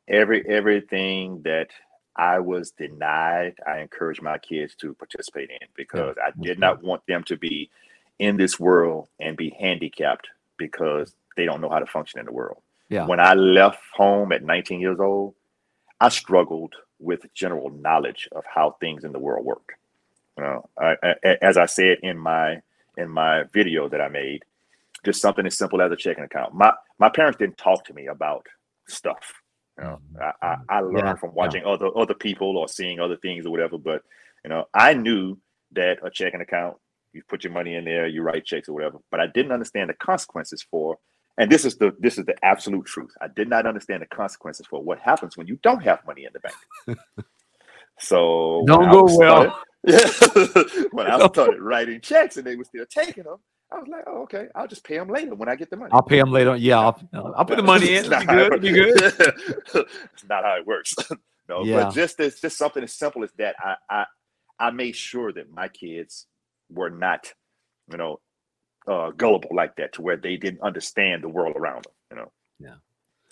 Every 0.07 0.47
everything 0.47 1.41
that 1.43 1.69
I 2.15 2.39
was 2.39 2.71
denied, 2.71 3.55
I 3.67 3.79
encourage 3.79 4.21
my 4.21 4.37
kids 4.37 4.75
to 4.75 4.93
participate 4.93 5.49
in 5.49 5.67
because 5.75 6.15
I 6.23 6.31
did 6.39 6.59
not 6.59 6.81
want 6.81 7.05
them 7.07 7.23
to 7.25 7.35
be 7.37 7.69
in 8.19 8.37
this 8.37 8.59
world 8.59 9.09
and 9.19 9.35
be 9.35 9.49
handicapped 9.49 10.29
because 10.57 11.13
they 11.35 11.45
don't 11.45 11.59
know 11.59 11.69
how 11.69 11.79
to 11.79 11.85
function 11.85 12.19
in 12.19 12.25
the 12.25 12.31
world. 12.31 12.61
Yeah. 12.89 13.05
When 13.05 13.19
I 13.19 13.33
left 13.33 13.81
home 13.93 14.31
at 14.31 14.43
19 14.43 14.79
years 14.79 14.99
old, 14.99 15.33
I 15.99 16.09
struggled 16.09 16.73
with 16.99 17.25
general 17.33 17.69
knowledge 17.69 18.29
of 18.31 18.45
how 18.45 18.77
things 18.79 19.03
in 19.03 19.11
the 19.11 19.19
world 19.19 19.45
work. 19.45 19.73
You 20.37 20.43
know, 20.43 20.69
I, 20.79 20.95
I, 21.03 21.37
as 21.41 21.57
I 21.57 21.65
said 21.65 21.99
in 22.03 22.17
my 22.17 22.61
in 22.97 23.09
my 23.09 23.43
video 23.53 23.89
that 23.89 23.99
I 23.99 24.07
made, 24.07 24.43
just 25.03 25.21
something 25.21 25.45
as 25.45 25.57
simple 25.57 25.81
as 25.81 25.91
a 25.91 25.95
checking 25.95 26.23
account. 26.23 26.53
My 26.53 26.73
my 26.99 27.09
parents 27.09 27.37
didn't 27.37 27.57
talk 27.57 27.85
to 27.85 27.93
me 27.93 28.07
about 28.07 28.47
stuff. 28.87 29.41
You 29.77 29.83
know, 29.83 29.99
I, 30.21 30.31
I, 30.41 30.55
I 30.69 30.79
learned 30.81 30.97
Yeah, 30.97 31.13
from 31.15 31.33
watching 31.33 31.63
other 31.65 31.89
other 31.97 32.13
people 32.13 32.57
or 32.57 32.67
seeing 32.67 32.99
other 32.99 33.17
things 33.17 33.45
or 33.45 33.51
whatever. 33.51 33.77
But 33.77 34.03
you 34.43 34.49
know, 34.49 34.65
I 34.73 34.93
knew 34.93 35.37
that 35.73 35.99
a 36.03 36.09
checking 36.09 36.41
account, 36.41 36.77
you 37.13 37.23
put 37.27 37.43
your 37.43 37.53
money 37.53 37.75
in 37.75 37.85
there, 37.85 38.07
you 38.07 38.21
write 38.21 38.45
checks 38.45 38.69
or 38.69 38.73
whatever. 38.73 38.99
But 39.11 39.19
I 39.19 39.27
didn't 39.27 39.51
understand 39.51 39.89
the 39.89 39.95
consequences 39.95 40.65
for. 40.69 40.97
And 41.37 41.51
this 41.51 41.65
is 41.65 41.75
the 41.77 41.93
this 41.99 42.17
is 42.17 42.25
the 42.25 42.35
absolute 42.45 42.85
truth. 42.85 43.11
I 43.21 43.27
did 43.27 43.49
not 43.49 43.65
understand 43.67 44.01
the 44.03 44.07
consequences 44.07 44.65
for 44.67 44.81
what 44.81 44.99
happens 44.99 45.35
when 45.35 45.47
you 45.47 45.59
don't 45.63 45.83
have 45.83 45.99
money 46.07 46.23
in 46.25 46.31
the 46.33 46.39
bank. 46.39 46.55
so 47.99 48.63
Don't 48.67 48.89
go 48.89 49.03
was 49.03 49.17
well. 49.17 49.61
started- 49.85 50.87
when 50.93 51.07
I 51.07 51.27
started 51.27 51.61
writing 51.61 52.01
checks 52.01 52.37
and 52.37 52.47
they 52.47 52.55
were 52.55 52.63
still 52.63 52.85
taking 52.89 53.25
them, 53.25 53.37
I 53.75 53.79
was 53.79 53.87
like, 53.89 54.03
oh, 54.07 54.23
okay, 54.23 54.47
I'll 54.55 54.67
just 54.67 54.83
pay 54.85 54.97
them 54.97 55.09
later 55.09 55.35
when 55.35 55.49
I 55.49 55.55
get 55.55 55.69
the 55.69 55.77
money. 55.77 55.91
I'll 55.93 56.01
pay 56.03 56.19
them 56.19 56.31
later. 56.31 56.55
Yeah, 56.55 56.79
I'll, 56.79 56.99
I'll 57.37 57.45
put 57.45 57.57
the 57.57 57.63
money 57.63 57.95
in. 57.95 58.05
It's 58.05 58.09
Be 58.09 58.25
good. 58.25 58.61
Be 58.61 58.71
good. 58.71 58.95
it's 59.03 60.25
not 60.29 60.43
how 60.43 60.57
it 60.57 60.65
works. 60.65 60.95
no, 61.49 61.63
Yeah. 61.63 61.83
but 61.85 61.93
just 61.93 62.19
as 62.21 62.39
just 62.39 62.57
something 62.57 62.83
as 62.83 62.93
simple 62.93 63.23
as 63.23 63.31
that, 63.37 63.55
I, 63.59 63.75
I 63.89 64.05
I 64.59 64.71
made 64.71 64.95
sure 64.95 65.33
that 65.33 65.51
my 65.51 65.67
kids 65.67 66.27
were 66.69 66.89
not, 66.89 67.33
you 67.91 67.97
know, 67.97 68.21
uh, 68.87 69.11
gullible 69.11 69.51
like 69.53 69.75
that 69.77 69.93
to 69.93 70.01
where 70.01 70.17
they 70.17 70.37
didn't 70.37 70.61
understand 70.61 71.23
the 71.23 71.29
world 71.29 71.55
around 71.57 71.85
them. 71.85 71.93
You 72.11 72.17
know. 72.17 72.31
Yeah. 72.59 72.75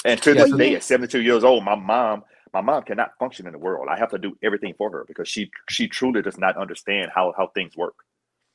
And 0.05 0.21
to 0.23 0.33
Yeah, 0.33 0.43
this 0.43 0.51
day, 0.53 0.75
at 0.75 0.83
72 0.83 1.21
years 1.21 1.43
old, 1.43 1.63
my 1.63 1.75
mom, 1.75 2.23
my 2.53 2.61
mom 2.61 2.83
cannot 2.83 3.11
function 3.19 3.47
in 3.47 3.53
the 3.53 3.59
world. 3.59 3.87
I 3.89 3.97
have 3.97 4.09
to 4.11 4.17
do 4.17 4.37
everything 4.43 4.73
for 4.77 4.91
her 4.91 5.05
because 5.07 5.29
she 5.29 5.49
she 5.69 5.87
truly 5.87 6.21
does 6.21 6.37
not 6.37 6.57
understand 6.57 7.11
how 7.15 7.33
how 7.37 7.47
things 7.55 7.77
work. 7.77 7.95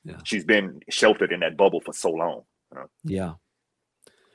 Yeah. 0.08 0.16
She's 0.24 0.44
been 0.44 0.80
sheltered 0.90 1.32
in 1.32 1.40
that 1.40 1.56
bubble 1.56 1.80
for 1.80 1.92
so 1.92 2.10
long. 2.10 2.42
Yeah. 3.04 3.34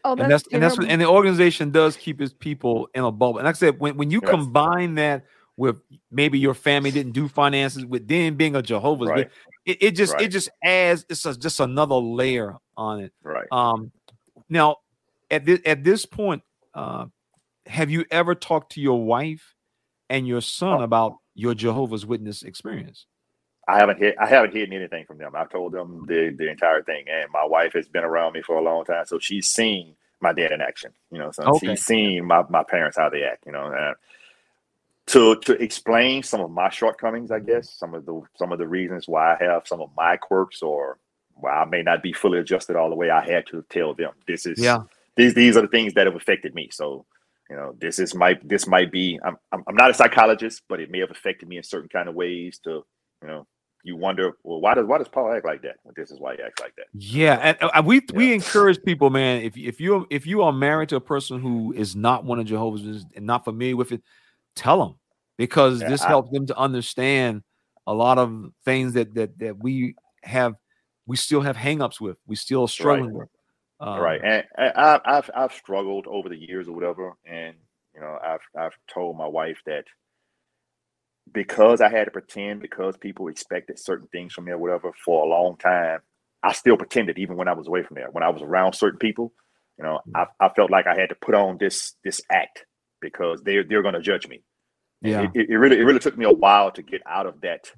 Oh, 0.05 0.11
and 0.15 0.29
that's 0.29 0.45
and 0.51 0.61
that's 0.61 0.75
terrible. 0.75 0.83
what, 0.85 0.91
and 0.91 1.01
the 1.01 1.07
organization 1.07 1.71
does 1.71 1.95
keep 1.95 2.21
its 2.21 2.33
people 2.33 2.89
in 2.93 3.03
a 3.03 3.11
bubble. 3.11 3.37
And 3.39 3.45
like 3.45 3.55
I 3.55 3.57
said, 3.57 3.79
when, 3.79 3.95
when 3.97 4.11
you 4.11 4.19
Yes. 4.21 4.29
combine 4.31 4.95
that 4.95 5.25
with 5.55 5.77
maybe 6.11 6.39
your 6.39 6.53
family 6.53 6.91
didn't 6.91 7.13
do 7.13 7.27
finances 7.27 7.85
with 7.85 8.07
then 8.07 8.35
being 8.35 8.55
a 8.55 8.61
Jehovah's, 8.61 9.07
Right. 9.09 9.17
Witness, 9.17 9.33
it, 9.65 9.77
it 9.81 9.91
just 9.91 10.13
Right. 10.13 10.23
it 10.23 10.27
just 10.29 10.49
adds 10.63 11.05
it's 11.09 11.25
a, 11.25 11.37
just 11.37 11.59
another 11.59 11.95
layer 11.95 12.55
on 12.75 12.99
it. 13.01 13.13
Right. 13.23 13.47
Um, 13.51 13.91
now 14.49 14.77
at 15.31 15.45
this 15.45 15.59
at 15.65 15.83
this 15.83 16.05
point, 16.05 16.43
uh, 16.73 17.05
have 17.65 17.89
you 17.89 18.03
ever 18.11 18.35
talked 18.35 18.73
to 18.73 18.81
your 18.81 19.01
wife 19.05 19.53
and 20.09 20.27
your 20.27 20.41
son 20.41 20.81
Oh. 20.81 20.83
about 20.83 21.13
your 21.33 21.53
Jehovah's 21.53 22.05
Witness 22.05 22.43
experience? 22.43 23.05
I 23.67 23.77
haven't 23.79 23.99
hit, 23.99 24.15
I 24.19 24.27
haven't 24.27 24.53
hidden 24.53 24.75
anything 24.75 25.05
from 25.05 25.19
them. 25.19 25.33
I've 25.35 25.49
told 25.49 25.73
them 25.73 26.05
the 26.07 26.35
the 26.37 26.49
entire 26.49 26.83
thing, 26.83 27.05
and 27.09 27.31
my 27.31 27.45
wife 27.45 27.73
has 27.73 27.87
been 27.89 28.03
around 28.05 28.33
me 28.33 28.43
for 28.43 28.57
a 28.57 28.63
long 28.63 28.85
time, 28.85 29.05
so 29.07 29.19
she's 29.19 29.49
seen 29.49 29.95
my 30.21 30.33
dad 30.33 30.51
in 30.53 30.61
action. 30.61 30.91
You 31.11 31.19
know, 31.19 31.31
so 31.31 31.51
Okay. 31.53 31.53
she's 31.53 31.83
seen 31.83 32.25
my, 32.25 32.43
my 32.49 32.63
parents 32.63 32.97
how 32.97 33.09
they 33.09 33.23
act. 33.23 33.45
You 33.47 33.53
know, 33.53 33.67
and 33.67 33.95
to 35.07 35.35
to 35.37 35.53
explain 35.61 36.23
some 36.23 36.41
of 36.41 36.51
my 36.51 36.69
shortcomings, 36.69 37.31
I 37.31 37.39
guess 37.39 37.69
some 37.69 37.93
of 37.93 38.05
the 38.05 38.21
some 38.37 38.51
of 38.53 38.59
the 38.59 38.67
reasons 38.67 39.07
why 39.07 39.33
I 39.35 39.43
have 39.43 39.67
some 39.67 39.81
of 39.81 39.89
my 39.97 40.17
quirks 40.17 40.61
or 40.61 40.99
why 41.35 41.51
I 41.51 41.65
may 41.65 41.81
not 41.83 42.03
be 42.03 42.13
fully 42.13 42.39
adjusted 42.39 42.75
all 42.77 42.89
the 42.89 42.95
way. 42.95 43.09
I 43.09 43.25
had 43.25 43.45
to 43.47 43.65
tell 43.69 43.93
them 43.93 44.11
this 44.27 44.45
is 44.45 44.63
Yeah. 44.63 44.83
these 45.17 45.33
these 45.33 45.57
are 45.57 45.61
the 45.61 45.67
things 45.67 45.93
that 45.95 46.07
have 46.07 46.15
affected 46.15 46.55
me. 46.55 46.69
So 46.71 47.05
you 47.49 47.57
know, 47.57 47.75
this 47.79 47.99
is 47.99 48.15
might 48.15 48.47
this 48.47 48.65
might 48.67 48.91
be. 48.91 49.19
I'm 49.25 49.37
I'm, 49.51 49.63
I'm 49.67 49.75
not 49.75 49.91
a 49.91 49.95
psychologist, 49.95 50.63
but 50.69 50.79
it 50.79 50.89
may 50.91 50.99
have 50.99 51.11
affected 51.11 51.49
me 51.49 51.57
in 51.57 51.63
certain 51.63 51.89
kind 51.89 52.09
of 52.09 52.15
ways. 52.15 52.59
To 52.63 52.85
you 53.21 53.27
know, 53.27 53.47
you 53.83 53.95
wonder, 53.97 54.37
well, 54.43 54.61
why 54.61 54.73
does 54.73 54.85
why 54.85 54.97
does 54.97 55.07
Paul 55.07 55.31
act 55.33 55.45
like 55.45 55.61
that? 55.63 55.75
Well, 55.83 55.93
this 55.95 56.09
is 56.09 56.19
why 56.19 56.35
he 56.35 56.41
acts 56.41 56.61
like 56.61 56.75
that. 56.77 56.85
Yeah, 56.93 57.35
and 57.41 57.57
uh, 57.61 57.83
we 57.85 58.01
we 58.13 58.33
encourage 58.33 58.81
people, 58.83 59.09
man. 59.09 59.41
If 59.41 59.57
if 59.57 59.79
you 59.81 60.07
if 60.09 60.25
you 60.25 60.41
are 60.41 60.53
married 60.53 60.89
to 60.89 60.95
a 60.95 61.01
person 61.01 61.41
who 61.41 61.73
is 61.73 61.95
not 61.95 62.23
one 62.25 62.39
of 62.39 62.45
Jehovah's 62.45 63.05
and 63.15 63.25
not 63.25 63.43
familiar 63.43 63.75
with 63.75 63.91
it, 63.91 64.01
tell 64.55 64.79
them 64.79 64.95
because 65.37 65.81
Yeah, 65.81 65.89
this 65.89 66.03
I- 66.03 66.07
helps 66.07 66.31
them 66.31 66.47
to 66.47 66.57
understand 66.57 67.43
a 67.85 67.93
lot 67.93 68.17
of 68.17 68.51
things 68.63 68.93
that 68.93 69.13
that 69.15 69.37
that 69.39 69.57
we 69.61 69.95
have 70.23 70.55
we 71.05 71.17
still 71.17 71.41
have 71.41 71.57
hangups 71.57 71.99
with. 71.99 72.17
We 72.25 72.35
still 72.35 72.61
are 72.63 72.69
struggling 72.69 73.13
with. 73.13 73.27
Um, 73.79 73.99
right, 73.99 74.21
and, 74.23 74.45
and 74.57 74.73
I, 74.77 75.01
I've 75.03 75.29
I've 75.35 75.53
struggled 75.53 76.07
over 76.07 76.29
the 76.29 76.37
years 76.37 76.69
or 76.69 76.71
whatever, 76.73 77.13
and 77.25 77.55
you 77.93 77.99
know, 77.99 78.17
I've 78.23 78.39
I've 78.57 78.77
told 78.87 79.17
my 79.17 79.27
wife 79.27 79.57
that 79.65 79.83
because 81.31 81.81
I 81.81 81.89
had 81.89 82.05
to 82.05 82.11
pretend 82.11 82.61
because 82.61 82.97
people 82.97 83.27
expected 83.27 83.79
certain 83.79 84.07
things 84.07 84.33
from 84.33 84.45
me 84.45 84.51
or 84.51 84.57
whatever 84.57 84.91
for 85.05 85.25
a 85.25 85.29
long 85.29 85.57
time, 85.57 85.99
I 86.43 86.53
still 86.53 86.77
pretended 86.77 87.17
even 87.19 87.37
when 87.37 87.47
I 87.47 87.53
was 87.53 87.67
away 87.67 87.83
from 87.83 87.95
there. 87.95 88.09
When 88.11 88.23
I 88.23 88.29
was 88.29 88.41
around 88.41 88.73
certain 88.73 88.99
people, 88.99 89.33
you 89.77 89.83
know, 89.83 89.99
I, 90.13 90.25
I 90.39 90.49
felt 90.49 90.71
like 90.71 90.87
I 90.87 90.99
had 90.99 91.09
to 91.09 91.15
put 91.15 91.35
on 91.35 91.57
this 91.59 91.95
this 92.03 92.21
act 92.31 92.65
because 93.01 93.41
they're 93.43 93.63
they're 93.63 93.81
going 93.81 93.95
to 93.95 94.01
judge 94.01 94.27
me. 94.27 94.43
Yeah. 95.01 95.21
it, 95.21 95.31
it, 95.33 95.49
it 95.49 95.57
really 95.57 95.79
it 95.79 95.83
really 95.83 95.99
took 95.99 96.17
me 96.17 96.25
a 96.25 96.31
while 96.33 96.71
to 96.71 96.81
get 96.83 97.01
out 97.07 97.27
of 97.27 97.41
that 97.41 97.71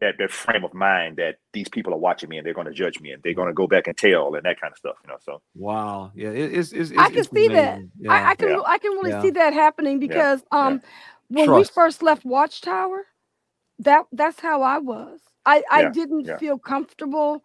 that 0.00 0.16
that 0.18 0.30
frame 0.32 0.64
of 0.64 0.74
mind 0.74 1.16
that 1.18 1.36
these 1.52 1.68
people 1.68 1.94
are 1.94 1.98
watching 1.98 2.28
me 2.30 2.38
and 2.38 2.46
they're 2.46 2.54
going 2.54 2.66
to 2.68 2.72
judge 2.74 3.00
me 3.00 3.12
and 3.12 3.22
they're 3.22 3.34
going 3.34 3.48
to 3.48 3.54
go 3.54 3.66
back 3.68 3.86
and 3.88 3.96
tell 3.96 4.34
and 4.34 4.44
that 4.44 4.60
kind 4.60 4.72
of 4.72 4.78
stuff. 4.78 4.96
You 5.04 5.10
know, 5.10 5.18
so 5.22 5.42
Wow. 5.54 6.12
Yeah. 6.14 6.30
It, 6.30 6.54
it's, 6.54 6.72
it's, 6.72 6.90
I 6.96 7.10
can 7.10 7.24
it's 7.24 7.32
see 7.34 7.48
that. 7.54 7.82
amazing. 7.82 7.92
I, 8.08 8.22
Yeah. 8.22 8.32
I 8.32 8.34
can 8.36 8.48
Yeah. 8.48 8.60
I 8.66 8.78
can 8.78 8.92
really 8.92 9.12
Yeah. 9.12 9.20
see 9.20 9.30
that 9.32 9.54
happening 9.54 10.00
because 10.00 10.42
um 10.52 10.82
when 11.32 11.46
Trust. 11.46 11.54
we 11.54 11.64
first 11.74 12.02
left 12.02 12.24
Watchtower, 12.24 13.06
that 13.80 14.06
that's 14.12 14.40
how 14.40 14.62
I 14.62 14.78
was. 14.78 15.20
I 15.46 15.62
I 15.70 15.82
Yeah, 15.82 15.90
didn't 15.92 16.26
yeah. 16.26 16.38
feel 16.38 16.58
comfortable 16.58 17.42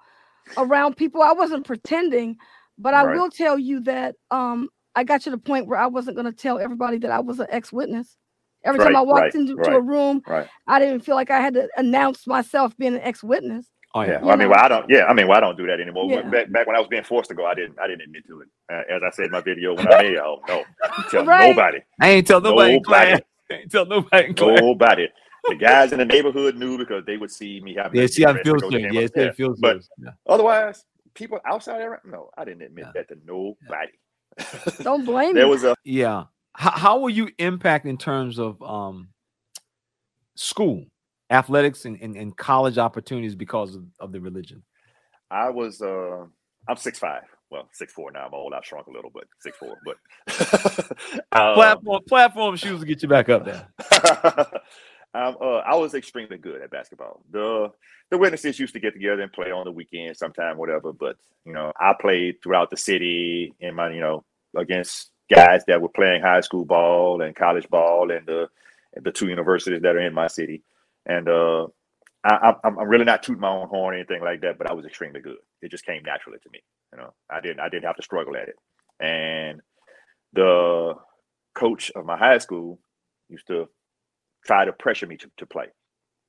around 0.57 0.97
people. 0.97 1.21
I 1.21 1.33
wasn't 1.33 1.65
pretending, 1.67 2.37
but 2.77 2.93
I 2.93 3.03
Right. 3.03 3.15
will 3.15 3.29
tell 3.31 3.59
you 3.59 3.81
that 3.81 4.15
um 4.31 4.69
I 4.95 5.03
got 5.05 5.21
to 5.23 5.31
the 5.31 5.37
point 5.39 5.67
where 5.67 5.79
I 5.79 5.87
wasn't 5.87 6.17
going 6.17 6.25
to 6.25 6.33
tell 6.37 6.59
everybody 6.59 6.99
that 6.99 7.11
I 7.11 7.19
was 7.21 7.39
an 7.39 7.47
ex-witness. 7.49 8.17
Every 8.65 8.79
time 8.79 8.95
I 8.95 9.01
walked 9.01 9.33
right, 9.33 9.35
into 9.35 9.55
right. 9.55 9.73
a 9.73 9.81
room, 9.81 10.23
right. 10.27 10.47
I 10.67 10.79
didn't 10.79 11.01
feel 11.01 11.15
like 11.15 11.31
I 11.31 11.41
had 11.41 11.55
to 11.55 11.69
announce 11.77 12.27
myself 12.27 12.77
being 12.77 12.95
an 12.95 13.01
ex-witness. 13.01 13.67
Oh 13.95 14.03
Yeah, 14.03 14.19
yeah. 14.21 14.21
well, 14.21 14.33
I 14.33 14.37
mean, 14.37 14.49
know? 14.49 14.51
well, 14.51 14.59
I 14.63 14.67
don't. 14.69 14.89
Yeah, 14.89 15.05
I 15.05 15.13
mean, 15.13 15.27
well, 15.27 15.37
I 15.37 15.41
don't 15.41 15.57
do 15.57 15.67
that 15.67 15.81
anymore. 15.81 16.09
Yeah. 16.09 16.21
Back, 16.23 16.51
back 16.51 16.67
when 16.67 16.75
I 16.75 16.79
was 16.79 16.87
being 16.89 17.03
forced 17.03 17.29
to 17.29 17.35
go, 17.35 17.45
I 17.45 17.55
didn't. 17.55 17.79
I 17.79 17.87
didn't 17.87 18.01
admit 18.03 18.25
to 18.27 18.41
it. 18.41 18.49
Uh, 18.71 18.95
as 18.95 19.01
I 19.05 19.11
said 19.11 19.25
in 19.27 19.31
my 19.31 19.41
video, 19.41 19.73
when 19.75 19.87
I 19.87 19.93
made, 19.93 20.13
it, 20.13 20.19
oh 20.19 20.43
no, 20.47 20.65
tell 21.09 21.25
Right. 21.27 21.37
nobody, 21.37 21.79
I 22.01 22.09
ain't 22.11 22.27
tell 22.27 22.41
nobody 22.41 22.79
Nobody. 22.79 23.21
Class. 23.49 23.53
I 23.59 23.61
ain't 23.63 23.71
tell 23.71 23.85
nobody 23.85 24.27
in 24.27 24.35
class. 24.35 24.61
nobody. 24.61 25.07
The 25.47 25.55
guys 25.55 25.91
in 25.93 25.99
the 25.99 26.05
neighborhood 26.05 26.57
knew 26.57 26.77
because 26.77 27.05
they 27.05 27.17
would 27.17 27.31
see 27.31 27.61
me 27.61 27.75
having. 27.75 28.01
Yeah, 28.01 28.07
see 28.07 28.23
get 28.23 28.27
how 28.27 28.31
it 28.31 28.35
dressed 28.35 28.51
to 28.51 28.57
feels 28.57 28.61
go 28.61 28.71
to 28.71 28.79
good. 28.79 28.81
the 28.81 28.87
Yeah, 28.91 29.01
game. 29.01 29.07
see 29.07 29.21
how 29.21 29.27
it 29.27 29.35
feels 29.35 29.59
But 29.59 29.77
good. 29.77 29.83
Yeah. 29.97 30.11
otherwise, 30.27 30.85
people 31.15 31.39
outside 31.45 31.79
there, 31.79 32.01
no, 32.05 32.29
I 32.37 32.45
didn't 32.45 32.63
admit 32.63 32.87
Yeah. 32.87 32.91
that 32.93 33.07
to 33.09 33.15
nobody. 33.25 33.91
Don't 34.83 35.05
blame 35.05 35.35
there 35.35 35.47
was 35.47 35.63
a 35.63 35.75
yeah 35.83 36.25
how, 36.53 36.71
how 36.71 36.99
will 36.99 37.09
you 37.09 37.29
impact 37.39 37.85
in 37.85 37.97
terms 37.97 38.39
of 38.39 38.61
um 38.63 39.09
school 40.35 40.85
athletics 41.31 41.85
and, 41.85 41.97
and, 42.01 42.15
and 42.15 42.37
college 42.37 42.77
opportunities 42.77 43.35
because 43.35 43.75
of, 43.75 43.85
of 43.99 44.11
the 44.11 44.21
religion 44.21 44.63
I 45.31 45.49
was 45.49 45.81
uh 45.81 46.25
I'm 46.67 46.77
six 46.77 46.99
five. 46.99 47.23
Well, 47.49 47.69
six 47.71 47.93
four 47.93 48.11
now. 48.11 48.25
I'm 48.27 48.33
old. 48.33 48.53
I've 48.53 48.65
shrunk 48.65 48.87
a 48.87 48.91
little, 48.91 49.11
but 49.13 49.25
six 49.39 49.57
four. 49.57 49.77
But 49.85 49.97
um, 51.31 51.55
platform 51.55 52.03
platform 52.07 52.55
shoes 52.57 52.81
to 52.81 52.85
get 52.85 53.01
you 53.01 53.07
back 53.07 53.29
up 53.29 53.45
there 53.45 53.67
um, 55.13 55.37
uh, 55.41 55.57
I 55.57 55.75
was 55.75 55.93
extremely 55.93 56.37
good 56.37 56.61
at 56.61 56.71
basketball. 56.71 57.23
The 57.31 57.71
the 58.11 58.17
witnesses 58.17 58.59
used 58.59 58.73
to 58.73 58.79
get 58.79 58.93
together 58.93 59.21
and 59.21 59.31
play 59.31 59.51
on 59.51 59.65
the 59.65 59.71
weekend, 59.71 60.17
sometime, 60.17 60.57
whatever. 60.57 60.91
But 60.91 61.17
you 61.45 61.53
know, 61.53 61.71
I 61.79 61.93
played 61.99 62.35
throughout 62.43 62.69
the 62.69 62.77
city 62.77 63.53
in 63.59 63.75
my 63.75 63.91
you 63.91 64.01
know 64.01 64.25
against 64.55 65.11
guys 65.33 65.63
that 65.67 65.81
were 65.81 65.89
playing 65.89 66.21
high 66.21 66.41
school 66.41 66.65
ball 66.65 67.21
and 67.21 67.35
college 67.35 67.67
ball 67.69 68.11
and 68.11 68.25
the 68.25 68.49
the 69.01 69.11
two 69.11 69.27
universities 69.27 69.81
that 69.81 69.95
are 69.95 69.99
in 69.99 70.13
my 70.13 70.27
city. 70.27 70.63
And 71.05 71.29
uh, 71.29 71.67
I, 72.23 72.55
I'm, 72.63 72.79
I'm 72.79 72.89
really 72.89 73.05
not 73.05 73.23
tooting 73.23 73.41
my 73.41 73.49
own 73.49 73.67
horn 73.69 73.93
or 73.93 73.97
anything 73.97 74.21
like 74.21 74.41
that, 74.41 74.57
but 74.57 74.69
I 74.69 74.73
was 74.73 74.85
extremely 74.85 75.21
good. 75.21 75.37
It 75.61 75.71
just 75.71 75.85
came 75.85 76.03
naturally 76.03 76.39
to 76.39 76.49
me. 76.51 76.59
You 76.93 76.99
know, 76.99 77.13
I 77.29 77.41
didn't 77.41 77.59
I 77.59 77.69
didn't 77.69 77.85
have 77.85 77.97
to 77.97 78.03
struggle 78.03 78.35
at 78.35 78.49
it. 78.49 78.55
And 78.99 79.61
the 80.33 80.95
coach 81.55 81.91
of 81.95 82.05
my 82.05 82.17
high 82.17 82.37
school 82.37 82.79
used 83.29 83.47
to 83.47 83.67
try 84.45 84.65
to 84.65 84.73
pressure 84.73 85.07
me 85.07 85.17
to, 85.17 85.29
to 85.37 85.45
play. 85.45 85.67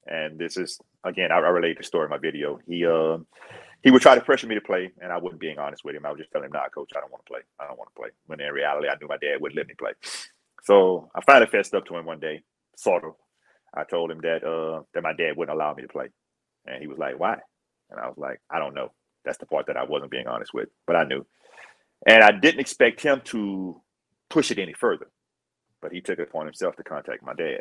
And 0.07 0.39
this 0.39 0.57
is 0.57 0.79
again, 1.05 1.31
I, 1.33 1.37
I 1.37 1.49
relate 1.49 1.79
the 1.79 1.85
story 1.85 2.05
in 2.05 2.11
my 2.11 2.19
video. 2.19 2.59
He 2.67 2.87
uh, 2.87 3.19
he 3.83 3.91
would 3.91 4.03
try 4.03 4.15
to 4.15 4.21
pressure 4.21 4.47
me 4.47 4.57
to 4.57 4.61
play, 4.61 4.91
and 5.01 5.13
I 5.13 5.19
wasn't 5.19 5.41
being 5.41 5.59
honest 5.59 5.85
with 5.85 5.95
him. 5.95 6.05
I 6.05 6.11
was 6.11 6.19
just 6.19 6.33
telling 6.33 6.47
him, 6.47 6.53
"Nah, 6.53 6.69
coach, 6.69 6.91
I 6.97 7.01
don't 7.01 7.13
want 7.13 7.25
to 7.25 7.31
play. 7.31 7.41
I 7.61 7.67
don't 7.67 7.79
want 7.79 7.91
to 7.95 8.01
play." 8.01 8.11
When 8.27 8.41
in 8.41 8.53
reality, 8.53 8.89
I 8.89 8.97
knew 9.01 9.09
my 9.09 9.19
dad 9.19 9.41
wouldn't 9.41 9.57
let 9.57 9.69
me 9.69 9.75
play. 9.79 9.93
So 10.65 11.11
I 11.15 11.21
finally 11.23 11.51
fessed 11.51 11.75
up 11.75 11.87
to 11.87 11.97
him 11.97 12.07
one 12.07 12.21
day, 12.21 12.43
sort 12.77 13.05
of. 13.05 13.13
I 13.75 13.85
told 13.85 14.11
him 14.11 14.21
that 14.23 14.43
uh, 14.45 14.83
that 14.95 15.03
my 15.03 15.13
dad 15.13 15.37
wouldn't 15.37 15.55
allow 15.55 15.75
me 15.75 15.83
to 15.83 15.89
play, 15.89 16.09
and 16.67 16.81
he 16.81 16.89
was 16.89 16.99
like, 16.99 17.19
"Why?" 17.19 17.39
And 17.91 18.01
I 18.01 18.09
was 18.09 18.19
like, 18.19 18.41
"I 18.51 18.59
don't 18.59 18.75
know." 18.75 18.91
That's 19.29 19.39
the 19.39 19.45
part 19.45 19.67
that 19.67 19.77
I 19.77 19.85
wasn't 19.85 20.11
being 20.11 20.27
honest 20.27 20.55
with, 20.55 20.71
but 20.87 20.97
I 20.97 21.05
knew. 21.05 21.27
And 22.07 22.25
I 22.25 22.31
didn't 22.31 22.61
expect 22.61 23.03
him 23.03 23.21
to 23.27 23.79
push 24.31 24.51
it 24.51 24.59
any 24.59 24.73
further, 24.73 25.11
but 25.83 25.93
he 25.93 26.01
took 26.01 26.19
it 26.19 26.29
upon 26.29 26.47
himself 26.47 26.77
to 26.77 26.83
contact 26.83 27.23
my 27.23 27.35
dad. 27.35 27.61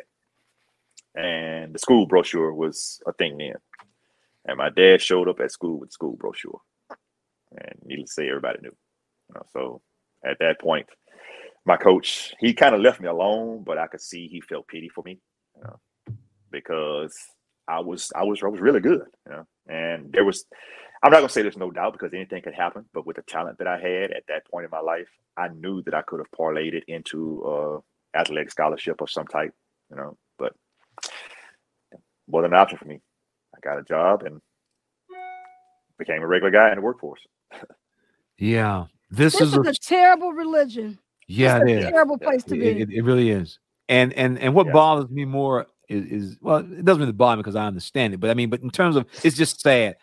And 1.14 1.74
the 1.74 1.78
school 1.78 2.06
brochure 2.06 2.54
was 2.54 3.02
a 3.06 3.12
thing 3.12 3.36
then. 3.36 3.56
And 4.46 4.56
my 4.56 4.70
dad 4.70 5.02
showed 5.02 5.28
up 5.28 5.40
at 5.40 5.52
school 5.52 5.78
with 5.78 5.90
the 5.90 5.92
school 5.92 6.16
brochure. 6.16 6.58
And 7.52 7.78
needless 7.84 8.14
to 8.14 8.22
say, 8.22 8.28
everybody 8.28 8.60
knew. 8.62 8.74
You 9.28 9.34
know, 9.34 9.42
so 9.52 9.82
at 10.24 10.38
that 10.38 10.58
point, 10.58 10.86
my 11.66 11.76
coach, 11.76 12.32
he 12.40 12.54
kind 12.54 12.74
of 12.74 12.80
left 12.80 12.98
me 12.98 13.08
alone, 13.08 13.62
but 13.62 13.76
I 13.76 13.88
could 13.88 14.00
see 14.00 14.26
he 14.26 14.40
felt 14.40 14.68
pity 14.68 14.88
for 14.88 15.04
me, 15.04 15.20
you 15.54 15.64
know, 15.64 16.16
because 16.50 17.14
I 17.68 17.80
was 17.80 18.10
I 18.16 18.24
was 18.24 18.42
I 18.42 18.48
was 18.48 18.62
really 18.62 18.80
good, 18.80 19.02
you 19.26 19.32
know. 19.32 19.46
And 19.68 20.10
there 20.12 20.24
was 20.24 20.46
I'm 21.02 21.12
not 21.12 21.18
gonna 21.18 21.28
say 21.28 21.42
there's 21.42 21.56
no 21.56 21.70
doubt 21.70 21.92
because 21.92 22.12
anything 22.12 22.42
could 22.42 22.54
happen, 22.54 22.84
but 22.92 23.06
with 23.06 23.16
the 23.16 23.22
talent 23.22 23.58
that 23.58 23.66
I 23.68 23.78
had 23.78 24.10
at 24.10 24.24
that 24.28 24.46
point 24.50 24.64
in 24.64 24.70
my 24.70 24.80
life, 24.80 25.08
I 25.36 25.48
knew 25.48 25.82
that 25.82 25.94
I 25.94 26.02
could 26.02 26.18
have 26.20 26.30
parlayed 26.36 26.74
it 26.74 26.84
into 26.88 27.42
uh 27.44 28.18
athletic 28.18 28.50
scholarship 28.50 29.00
of 29.00 29.10
some 29.10 29.26
type, 29.26 29.52
you 29.90 29.96
know, 29.96 30.16
but 30.38 30.52
wasn't 32.26 32.52
an 32.54 32.58
option 32.58 32.78
for 32.78 32.86
me. 32.86 33.00
I 33.54 33.60
got 33.60 33.78
a 33.78 33.82
job 33.84 34.22
and 34.24 34.40
became 35.98 36.22
a 36.22 36.26
regular 36.26 36.50
guy 36.50 36.70
in 36.70 36.76
the 36.76 36.80
workforce. 36.82 37.20
Yeah. 38.38 38.86
This, 39.10 39.32
This 39.34 39.48
is 39.48 39.52
is 39.54 39.66
a, 39.66 39.70
a 39.70 39.74
terrible 39.74 40.32
religion. 40.32 40.98
yeah, 41.26 41.58
It's 41.58 41.70
it 41.70 41.74
a 41.74 41.78
is. 41.78 41.90
terrible 41.90 42.18
Yeah. 42.20 42.26
place 42.28 42.44
to 42.44 42.54
It, 42.54 42.58
be. 42.60 42.82
it- 42.82 42.90
it 42.98 43.02
really 43.04 43.30
is. 43.30 43.58
And 43.88 44.12
and 44.12 44.38
and 44.38 44.54
what 44.54 44.66
Yes. 44.66 44.74
bothers 44.74 45.10
me 45.10 45.24
more 45.24 45.66
is, 45.88 46.04
is 46.04 46.38
well, 46.42 46.58
it 46.58 46.84
doesn't 46.84 47.00
really 47.00 47.12
bother 47.12 47.36
me 47.38 47.42
because 47.42 47.56
I 47.56 47.66
understand 47.66 48.12
it. 48.12 48.18
But 48.20 48.28
I 48.30 48.34
mean, 48.34 48.50
but 48.50 48.60
in 48.60 48.68
terms 48.70 48.96
of 48.96 49.06
it's 49.24 49.36
just 49.36 49.60
sad. 49.62 49.96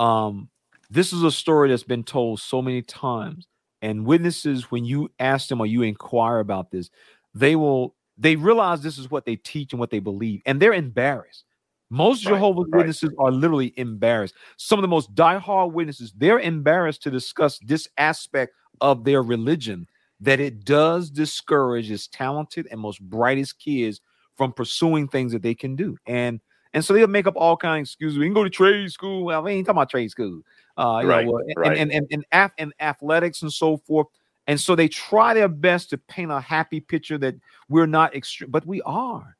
Um, 0.00 0.50
this 0.90 1.12
is 1.12 1.22
a 1.24 1.32
story 1.32 1.70
that's 1.70 1.84
been 1.84 2.04
told 2.04 2.40
so 2.40 2.62
many 2.62 2.82
times, 2.82 3.46
and 3.82 4.06
witnesses, 4.06 4.70
when 4.70 4.84
you 4.84 5.10
ask 5.20 5.48
them 5.48 5.60
or 5.60 5.66
you 5.66 5.82
inquire 5.82 6.40
about 6.40 6.72
this, 6.72 6.90
they 7.34 7.56
will 7.56 7.96
they 8.18 8.36
realize 8.36 8.82
this 8.82 8.98
is 8.98 9.10
what 9.10 9.26
they 9.26 9.36
teach 9.36 9.72
and 9.72 9.80
what 9.80 9.90
they 9.90 10.00
believe, 10.00 10.42
and 10.46 10.60
they're 10.60 10.74
embarrassed. 10.74 11.44
Most 11.90 12.26
Right, 12.26 12.34
Jehovah's 12.34 12.66
right. 12.72 12.78
Witnesses 12.78 13.10
are 13.18 13.32
literally 13.32 13.74
embarrassed. 13.76 14.34
Some 14.58 14.78
of 14.78 14.82
the 14.82 14.88
most 14.88 15.14
diehard 15.14 15.72
witnesses, 15.72 16.12
they're 16.16 16.40
embarrassed 16.40 17.02
to 17.04 17.10
discuss 17.10 17.58
this 17.60 17.88
aspect 17.98 18.54
of 18.80 19.04
their 19.04 19.22
religion 19.22 19.86
that 20.20 20.40
it 20.40 20.64
does 20.64 21.10
discourage 21.10 21.90
its 21.90 22.08
talented 22.08 22.68
and 22.70 22.80
most 22.80 23.00
brightest 23.02 23.58
kids 23.58 24.00
from 24.36 24.52
pursuing 24.52 25.08
things 25.08 25.32
that 25.32 25.42
they 25.42 25.54
can 25.54 25.76
do. 25.76 25.96
And 26.06 26.40
and 26.72 26.84
so 26.84 26.92
they'll 26.92 27.08
make 27.08 27.26
up 27.26 27.34
all 27.36 27.56
kinds 27.56 27.88
of 27.88 27.92
excuses. 27.92 28.18
We 28.18 28.26
can 28.26 28.34
go 28.34 28.44
to 28.44 28.50
trade 28.50 28.90
school. 28.92 29.24
Well, 29.24 29.42
we 29.42 29.52
ain't 29.52 29.66
talking 29.66 29.78
about 29.78 29.90
trade 29.90 30.10
school. 30.10 30.42
Uh, 30.78 31.00
you 31.02 31.08
know, 31.08 31.14
Right, 31.14 31.26
well, 31.26 31.38
and, 31.38 31.54
right. 31.56 31.78
and, 31.78 31.92
and, 31.92 32.06
and, 32.10 32.24
ath- 32.32 32.52
and 32.58 32.72
athletics 32.80 33.42
and 33.42 33.52
so 33.52 33.76
forth. 33.78 34.06
And 34.46 34.58
so 34.58 34.74
they 34.74 34.88
try 34.88 35.34
their 35.34 35.48
best 35.48 35.90
to 35.90 35.98
paint 35.98 36.30
a 36.30 36.40
happy 36.40 36.80
picture 36.80 37.18
that 37.18 37.34
we're 37.68 37.86
not 37.86 38.14
extreme, 38.14 38.50
but 38.50 38.66
we 38.66 38.82
are. 38.82 39.36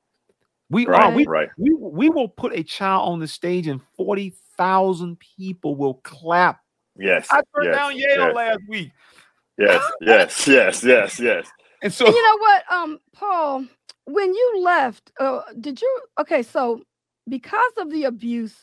We 0.71 0.87
are. 0.87 1.11
We, 1.11 1.27
right. 1.27 1.49
we, 1.57 1.75
we 1.75 2.09
will 2.09 2.29
put 2.29 2.53
a 2.53 2.63
child 2.63 3.09
on 3.09 3.19
the 3.19 3.27
stage 3.27 3.67
and 3.67 3.81
40,000 3.97 5.19
people 5.19 5.75
will 5.75 5.95
clap. 5.95 6.61
Yes. 6.97 7.27
I 7.31 7.43
turned 7.55 7.67
yes, 7.67 7.75
down 7.75 7.97
Yale 7.97 8.27
yes, 8.27 8.35
last 8.35 8.61
week. 8.69 8.91
yes, 9.59 9.93
yes, 10.01 10.47
yes, 10.47 10.85
yes, 10.85 11.21
yes. 11.21 11.47
And 11.83 11.93
so 11.93 12.07
you 12.07 12.23
know 12.23 12.39
what, 12.39 12.73
um, 12.73 12.99
Paul, 13.13 13.67
when 14.05 14.35
you 14.35 14.61
left, 14.63 15.11
uh, 15.19 15.41
did 15.61 15.81
you 15.81 16.01
okay? 16.21 16.43
So 16.43 16.83
because 17.31 17.73
of 17.79 17.91
the 17.93 18.05
abuse, 18.05 18.57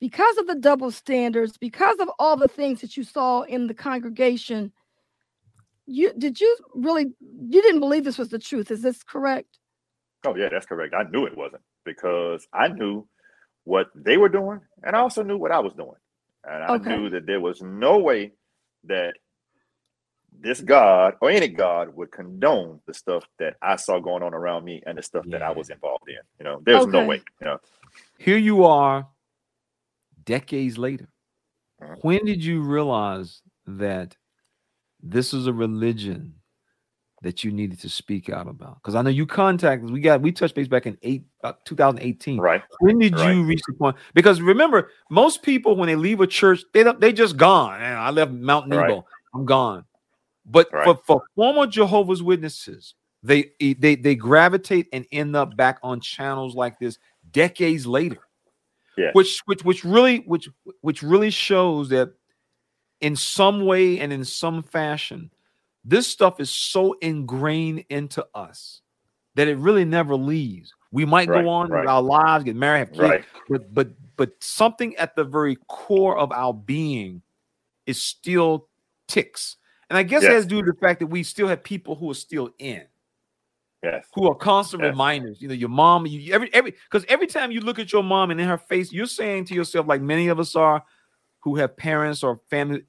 because 0.00 0.38
of 0.38 0.48
the 0.48 0.56
double 0.56 0.92
standards, 0.92 1.58
because 1.58 2.00
of 2.00 2.10
all 2.20 2.36
the 2.36 2.48
things 2.48 2.82
that 2.82 2.96
you 2.98 3.04
saw 3.04 3.42
in 3.42 3.68
the 3.68 3.74
congregation, 3.74 4.72
you 5.86 6.12
did 6.18 6.40
you 6.40 6.56
really 6.74 7.06
you 7.22 7.62
didn't 7.62 7.80
believe 7.80 8.04
this 8.04 8.18
was 8.18 8.30
the 8.30 8.38
truth? 8.40 8.70
Is 8.70 8.82
this 8.82 9.02
correct? 9.04 9.58
Oh 10.26 10.36
yeah, 10.36 10.48
that's 10.50 10.66
correct. 10.66 10.94
I 10.94 11.04
knew 11.10 11.26
it 11.26 11.36
wasn't 11.36 11.62
because 11.84 12.46
I 12.54 12.68
knew 12.68 13.06
what 13.64 13.88
they 13.94 14.16
were 14.18 14.28
doing, 14.30 14.60
and 14.84 14.96
I 14.96 15.00
also 15.00 15.22
knew 15.22 15.38
what 15.38 15.52
I 15.52 15.60
was 15.60 15.74
doing, 15.74 15.98
and 16.44 16.64
I 16.64 16.70
Okay. 16.70 16.98
knew 16.98 17.10
that 17.10 17.26
there 17.26 17.40
was 17.40 17.62
no 17.62 17.98
way 17.98 18.32
that 18.84 19.14
this 20.40 20.60
God 20.60 21.14
or 21.20 21.30
any 21.30 21.48
God 21.48 21.94
would 21.94 22.10
condone 22.10 22.80
the 22.86 22.94
stuff 22.94 23.24
that 23.38 23.56
I 23.62 23.76
saw 23.76 24.00
going 24.00 24.22
on 24.22 24.34
around 24.34 24.64
me 24.64 24.82
and 24.86 24.96
the 24.96 25.02
stuff 25.02 25.24
that 25.30 25.42
I 25.42 25.50
was 25.50 25.70
involved 25.70 26.08
in. 26.08 26.16
You 26.38 26.44
know, 26.44 26.62
there's 26.64 26.86
no 26.86 27.04
way. 27.06 27.22
You 27.40 27.46
know, 27.46 27.58
here 28.18 28.38
you 28.38 28.64
are 28.64 29.06
decades 30.24 30.78
later. 30.78 31.08
Mhm. 31.82 31.98
When 32.02 32.24
did 32.24 32.44
you 32.44 32.62
realize 32.62 33.42
that 33.66 34.16
this 35.02 35.32
is 35.34 35.46
a 35.46 35.52
religion 35.52 36.34
that 37.22 37.44
you 37.44 37.52
needed 37.52 37.80
to 37.80 37.88
speak 37.88 38.30
out 38.30 38.48
about? 38.48 38.76
Because 38.76 38.94
I 38.94 39.02
know 39.02 39.10
you 39.10 39.26
contacted, 39.26 39.90
we 39.90 40.00
got 40.00 40.22
we 40.22 40.32
touched 40.32 40.54
base 40.54 40.68
back 40.68 40.86
in 40.86 40.96
eight 41.02 41.24
uh, 41.44 41.52
2018. 41.64 42.38
right? 42.40 42.62
When 42.80 42.98
did 42.98 43.14
Right. 43.14 43.34
you 43.34 43.44
reach 43.44 43.62
the 43.66 43.74
point? 43.74 43.96
Because 44.14 44.40
remember, 44.40 44.90
most 45.10 45.42
people 45.42 45.76
when 45.76 45.86
they 45.88 45.96
leave 45.96 46.20
a 46.20 46.26
church, 46.26 46.62
they 46.72 46.82
don't 46.82 46.98
they 47.00 47.12
just 47.12 47.36
gone. 47.36 47.80
"Eh, 47.82 47.94
I 47.94 48.10
left 48.10 48.32
Mount 48.32 48.68
Nebo, 48.68 48.94
Right. 48.94 49.04
I'm 49.34 49.44
gone. 49.44 49.84
But 50.50 50.68
Right. 50.72 50.84
for, 50.84 50.96
for 51.06 51.22
former 51.36 51.66
Jehovah's 51.66 52.22
Witnesses, 52.22 52.94
they 53.22 53.50
they 53.60 53.94
they 53.96 54.14
gravitate 54.14 54.88
and 54.92 55.06
end 55.12 55.36
up 55.36 55.56
back 55.56 55.78
on 55.82 56.00
channels 56.00 56.54
like 56.54 56.78
this 56.78 56.98
decades 57.32 57.86
later 57.86 58.20
Yeah. 58.96 59.10
which 59.12 59.40
which 59.44 59.62
which 59.62 59.84
really 59.84 60.18
which 60.20 60.48
which 60.80 61.02
really 61.02 61.28
shows 61.30 61.90
that 61.90 62.14
in 63.02 63.14
some 63.14 63.66
way 63.66 64.00
and 64.00 64.10
in 64.10 64.24
some 64.24 64.62
fashion 64.62 65.30
this 65.84 66.06
stuff 66.06 66.40
is 66.40 66.48
so 66.50 66.94
ingrained 67.02 67.84
into 67.90 68.26
us 68.34 68.80
that 69.34 69.48
it 69.48 69.58
really 69.58 69.84
never 69.84 70.16
leaves 70.16 70.72
we 70.90 71.04
might 71.04 71.28
Right, 71.28 71.44
go 71.44 71.48
on 71.50 71.68
right. 71.68 71.80
with 71.80 71.88
our 71.90 72.02
lives 72.02 72.44
get 72.44 72.56
married 72.56 72.78
have 72.78 72.92
kids 72.92 73.00
Right. 73.00 73.24
but 73.50 73.74
but 73.74 73.88
but 74.16 74.32
something 74.42 74.96
at 74.96 75.14
the 75.14 75.24
very 75.24 75.56
core 75.68 76.16
of 76.16 76.32
our 76.32 76.54
being 76.54 77.20
is 77.86 78.02
still 78.02 78.66
ticks 79.08 79.56
and 79.90 79.98
i 79.98 80.02
guess 80.02 80.22
Yes. 80.22 80.32
has 80.32 80.44
to 80.44 80.48
do 80.48 80.56
with 80.56 80.66
the 80.66 80.74
fact 80.80 81.00
that 81.00 81.08
we 81.08 81.22
still 81.22 81.48
have 81.48 81.62
people 81.62 81.94
who 81.96 82.10
are 82.10 82.14
still 82.14 82.50
in 82.58 82.84
Yes. 83.82 84.06
who 84.14 84.28
are 84.28 84.34
constant 84.34 84.82
Yes. 84.82 84.90
reminders. 84.92 85.40
You 85.40 85.48
know, 85.48 85.54
your 85.54 85.70
mom, 85.70 86.06
you 86.06 86.34
every 86.34 86.52
every 86.52 86.72
because 86.72 87.04
every 87.08 87.26
time 87.26 87.50
you 87.50 87.60
look 87.60 87.78
at 87.78 87.92
your 87.94 88.02
mom 88.02 88.30
and 88.30 88.38
in 88.40 88.46
her 88.46 88.58
face, 88.58 88.92
you're 88.92 89.06
saying 89.06 89.46
to 89.46 89.54
yourself, 89.54 89.86
like 89.88 90.02
many 90.02 90.28
of 90.28 90.38
us 90.38 90.54
are, 90.54 90.84
who 91.40 91.56
have 91.56 91.78
parents 91.78 92.22
or 92.22 92.40
family, 92.50 92.82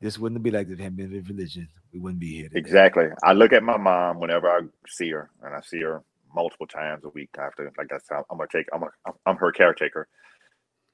this 0.00 0.18
wouldn't 0.20 0.40
be 0.44 0.52
like 0.52 0.68
if 0.68 0.74
it 0.74 0.82
hadn't 0.82 0.96
been 0.98 1.10
religion. 1.28 1.68
We 1.92 1.98
wouldn't 1.98 2.20
be 2.20 2.32
here. 2.36 2.48
today." 2.48 2.60
Exactly. 2.60 3.06
I 3.24 3.32
look 3.32 3.52
at 3.52 3.64
my 3.64 3.76
mom 3.76 4.20
whenever 4.20 4.48
I 4.48 4.60
see 4.86 5.10
her, 5.10 5.30
and 5.42 5.52
I 5.52 5.60
see 5.62 5.80
her 5.80 6.04
multiple 6.32 6.68
times 6.68 7.02
a 7.04 7.08
week. 7.08 7.30
After 7.36 7.72
like 7.76 7.88
that's 7.88 8.08
how 8.08 8.24
I'm 8.30 8.38
gonna 8.38 8.48
take. 8.52 8.68
I'm 8.72 8.84
a, 8.84 8.90
I'm 9.26 9.36
her 9.36 9.50
caretaker. 9.50 10.06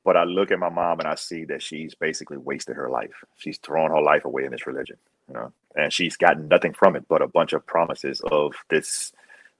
But 0.02 0.16
I 0.16 0.24
look 0.24 0.50
at 0.50 0.58
my 0.58 0.70
mom 0.70 1.00
and 1.00 1.08
I 1.08 1.14
see 1.16 1.44
that 1.46 1.62
she's 1.62 1.94
basically 1.94 2.38
wasted 2.38 2.76
her 2.76 2.88
life. 2.88 3.12
She's 3.36 3.58
thrown 3.58 3.90
her 3.90 4.00
life 4.00 4.24
away 4.24 4.44
in 4.44 4.52
this 4.52 4.66
religion, 4.66 4.96
you 5.28 5.34
know, 5.34 5.52
and 5.74 5.92
she's 5.92 6.16
gotten 6.16 6.48
nothing 6.48 6.72
from 6.72 6.96
it 6.96 7.04
but 7.08 7.22
a 7.22 7.28
bunch 7.28 7.52
of 7.52 7.66
promises 7.66 8.20
of 8.30 8.54
this 8.70 9.12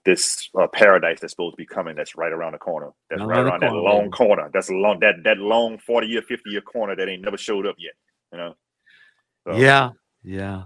this 0.05 0.49
uh, 0.57 0.67
paradise 0.67 1.19
that's 1.19 1.33
supposed 1.33 1.53
to 1.53 1.57
be 1.57 1.65
coming. 1.65 1.95
That's 1.95 2.15
right 2.15 2.31
around 2.31 2.53
the 2.53 2.59
corner. 2.59 2.91
That's 3.09 3.21
Around 3.21 3.29
right 3.29 3.39
the 3.43 3.49
around 3.49 3.59
that 3.61 3.73
long 3.73 4.03
baby. 4.03 4.11
corner. 4.11 4.49
That's 4.53 4.69
a 4.69 4.73
long 4.73 4.99
that 5.01 5.15
that 5.23 5.37
long 5.37 5.77
forty 5.79 6.07
year, 6.07 6.21
fifty 6.21 6.51
year 6.51 6.61
corner 6.61 6.95
that 6.95 7.09
ain't 7.09 7.23
never 7.23 7.37
showed 7.37 7.65
up 7.67 7.75
yet. 7.77 7.93
You 8.31 8.37
know. 8.37 8.55
So, 9.45 9.53
Yeah, 9.53 9.91
yeah, 10.23 10.63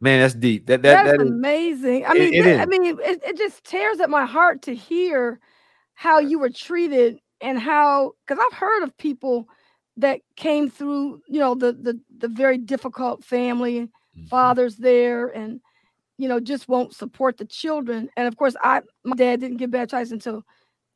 man, 0.00 0.20
that's 0.20 0.34
deep. 0.34 0.66
That 0.66 0.82
that 0.82 1.04
That's 1.04 1.06
that 1.06 1.20
is, 1.20 1.28
amazing. 1.28 2.06
I 2.06 2.14
mean, 2.14 2.34
it 2.34 2.44
thi- 2.44 2.62
I 2.62 2.66
mean, 2.66 2.84
it, 2.84 3.22
it 3.24 3.36
just 3.36 3.64
tears 3.64 4.00
at 4.00 4.10
my 4.10 4.26
heart 4.26 4.62
to 4.62 4.74
hear 4.74 5.40
how 5.94 6.18
you 6.18 6.38
were 6.38 6.50
treated 6.50 7.18
and 7.40 7.58
how 7.58 8.12
because 8.26 8.44
I've 8.44 8.58
heard 8.58 8.82
of 8.82 8.96
people 8.96 9.48
that 9.96 10.20
came 10.36 10.68
through, 10.70 11.22
you 11.28 11.40
know, 11.40 11.54
the 11.54 11.72
the 11.72 12.00
the 12.18 12.28
very 12.28 12.58
difficult 12.58 13.24
family, 13.24 13.88
Mhm. 14.16 14.28
fathers 14.28 14.76
there, 14.76 15.28
and 15.28 15.60
you 16.18 16.28
know, 16.28 16.38
just 16.40 16.68
won't 16.68 16.94
support 16.94 17.36
the 17.38 17.44
children. 17.44 18.08
And 18.16 18.28
of 18.28 18.36
course, 18.36 18.54
I 18.62 18.82
my 19.04 19.16
dad 19.16 19.40
didn't 19.40 19.56
get 19.58 19.70
baptized 19.70 20.12
until 20.12 20.44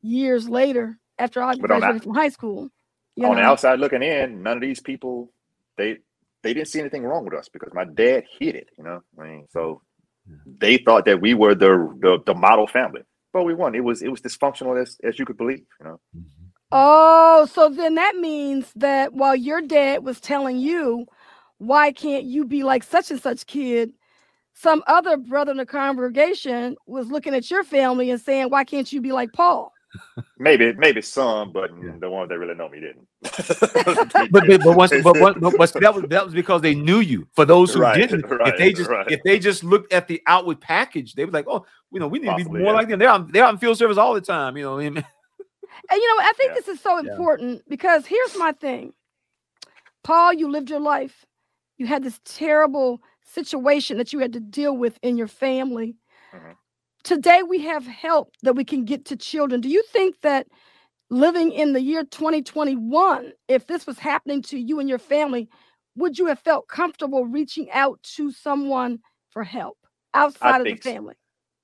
years 0.01 0.47
later 0.47 0.97
after 1.17 1.41
I 1.43 1.55
But 1.55 1.61
that- 1.61 1.67
graduated 1.79 2.03
from 2.03 2.13
high 2.15 2.29
school. 2.29 2.69
You 3.15 3.25
on 3.27 3.35
the 3.35 3.41
outside 3.41 3.79
looking 3.79 4.01
in, 4.03 4.43
none 4.43 4.57
of 4.57 4.61
these 4.61 4.79
people 4.79 5.33
they 5.77 5.97
they 6.41 6.53
didn't 6.53 6.69
see 6.69 6.79
anything 6.79 7.03
wrong 7.03 7.25
with 7.25 7.33
us 7.33 7.49
because 7.49 7.73
my 7.73 7.83
dad 7.83 8.23
hid 8.39 8.55
it, 8.55 8.69
you 8.77 8.83
know. 8.85 9.01
I 9.19 9.23
mean, 9.23 9.47
so 9.49 9.81
Yeah. 10.25 10.35
they 10.45 10.77
thought 10.77 11.03
that 11.05 11.19
we 11.19 11.33
were 11.33 11.53
the 11.55 11.71
the, 11.99 12.19
the 12.25 12.33
model 12.33 12.65
family, 12.67 13.01
but 13.33 13.43
we 13.43 13.53
weren't. 13.53 13.75
It 13.75 13.81
was 13.81 14.01
it 14.01 14.09
was 14.09 14.21
dysfunctional 14.21 14.81
as 14.81 14.97
as 15.03 15.19
you 15.19 15.25
could 15.25 15.35
believe, 15.37 15.65
you 15.79 15.85
know. 15.85 15.99
Mhm. 16.15 16.23
Oh, 16.71 17.45
so 17.51 17.67
then 17.67 17.95
that 17.95 18.15
means 18.15 18.71
that 18.75 19.11
while 19.13 19.35
your 19.35 19.59
dad 19.59 20.03
was 20.05 20.21
telling 20.21 20.57
you, 20.59 21.07
why 21.59 21.91
can't 21.91 22.23
you 22.25 22.45
be 22.45 22.63
like 22.63 22.83
such 22.83 23.11
and 23.11 23.21
such 23.21 23.45
kid? 23.45 23.93
Some 24.55 24.83
other 24.87 25.15
brother 25.15 25.51
in 25.51 25.57
the 25.57 25.65
congregation 25.65 26.75
was 26.85 27.07
looking 27.07 27.33
at 27.35 27.49
your 27.49 27.63
family 27.63 28.09
and 28.11 28.19
saying, 28.19 28.49
why 28.49 28.63
can't 28.63 28.91
you 28.91 28.99
be 29.01 29.11
like 29.11 29.31
Paul? 29.33 29.71
maybe 30.37 30.71
maybe 30.73 31.01
some, 31.01 31.51
but 31.51 31.71
Yeah. 31.71 31.93
the 31.99 32.09
ones 32.09 32.29
that 32.29 32.37
really 32.37 32.53
know 32.55 32.69
me 32.69 32.79
didn't. 32.79 33.07
but 34.31 34.45
but, 34.45 34.63
but 34.63 34.77
once 34.77 34.91
but, 35.03 35.15
once- 35.19 35.37
but, 35.39 35.57
but 35.57 35.73
that 35.81 35.95
was 35.95 36.03
that 36.09 36.25
was 36.25 36.33
because 36.33 36.61
they 36.61 36.75
knew 36.75 36.99
you. 36.99 37.27
For 37.35 37.43
those 37.45 37.73
who 37.73 37.81
Right, 37.81 37.97
didn't, 37.97 38.25
if 38.45 38.57
they 38.57 38.71
just 38.71 38.89
right. 38.89 39.09
if 39.09 39.21
they 39.23 39.39
just 39.39 39.63
looked 39.63 39.91
at 39.91 40.07
the 40.07 40.21
outward 40.27 40.61
package, 40.61 41.15
they 41.15 41.25
were 41.25 41.31
like, 41.31 41.45
oh, 41.47 41.65
you 41.91 41.99
know, 41.99 42.07
we 42.07 42.19
need 42.19 42.27
to 42.27 42.35
be 42.35 42.43
more 42.43 42.59
yeah. 42.59 42.71
like 42.71 42.87
them. 42.89 42.99
They're 42.99 43.09
out, 43.09 43.31
they're 43.31 43.43
out 43.43 43.53
in 43.53 43.59
field 43.59 43.77
service 43.77 43.97
all 43.97 44.13
the 44.13 44.21
time. 44.21 44.55
You 44.57 44.63
know, 44.63 44.73
what 44.75 44.81
I 44.85 44.89
mean? 44.89 44.97
And 44.97 46.01
you 46.01 46.15
know, 46.17 46.23
I 46.23 46.33
think 46.37 46.49
Yeah. 46.51 46.55
this 46.55 46.67
is 46.67 46.79
so 46.81 46.99
Yeah. 46.99 47.11
important 47.11 47.63
because 47.67 48.05
here's 48.05 48.37
my 48.37 48.51
thing. 48.51 48.93
Paul, 50.03 50.33
you 50.33 50.49
lived 50.51 50.69
your 50.69 50.79
life. 50.79 51.25
You 51.79 51.87
had 51.87 52.03
this 52.03 52.19
terrible 52.25 53.01
situation 53.23 53.97
that 53.97 54.13
you 54.13 54.19
had 54.19 54.33
to 54.33 54.39
deal 54.39 54.77
with 54.77 54.99
in 55.01 55.17
your 55.17 55.27
family. 55.27 55.95
Mhm. 56.33 56.57
Today 57.03 57.43
we 57.43 57.59
have 57.61 57.85
help 57.85 58.35
that 58.43 58.55
we 58.55 58.65
can 58.65 58.85
get 58.85 59.05
to 59.05 59.15
children. 59.15 59.61
Do 59.61 59.69
you 59.69 59.83
think 59.83 60.21
that 60.21 60.47
living 61.11 61.51
in 61.53 61.73
the 61.73 61.81
year 61.81 62.05
2021, 62.05 63.33
if 63.49 63.67
this 63.67 63.87
was 63.87 63.99
happening 63.99 64.43
to 64.43 64.59
you 64.59 64.79
and 64.79 64.89
your 64.89 64.99
family, 64.99 65.49
would 65.95 66.19
you 66.19 66.27
have 66.27 66.39
felt 66.39 66.69
comfortable 66.69 67.27
reaching 67.27 67.71
out 67.71 68.03
to 68.17 68.31
someone 68.31 68.99
for 69.31 69.45
help 69.45 69.79
outside 70.15 70.61
of 70.61 70.69
the 70.69 70.77
family? 70.77 71.15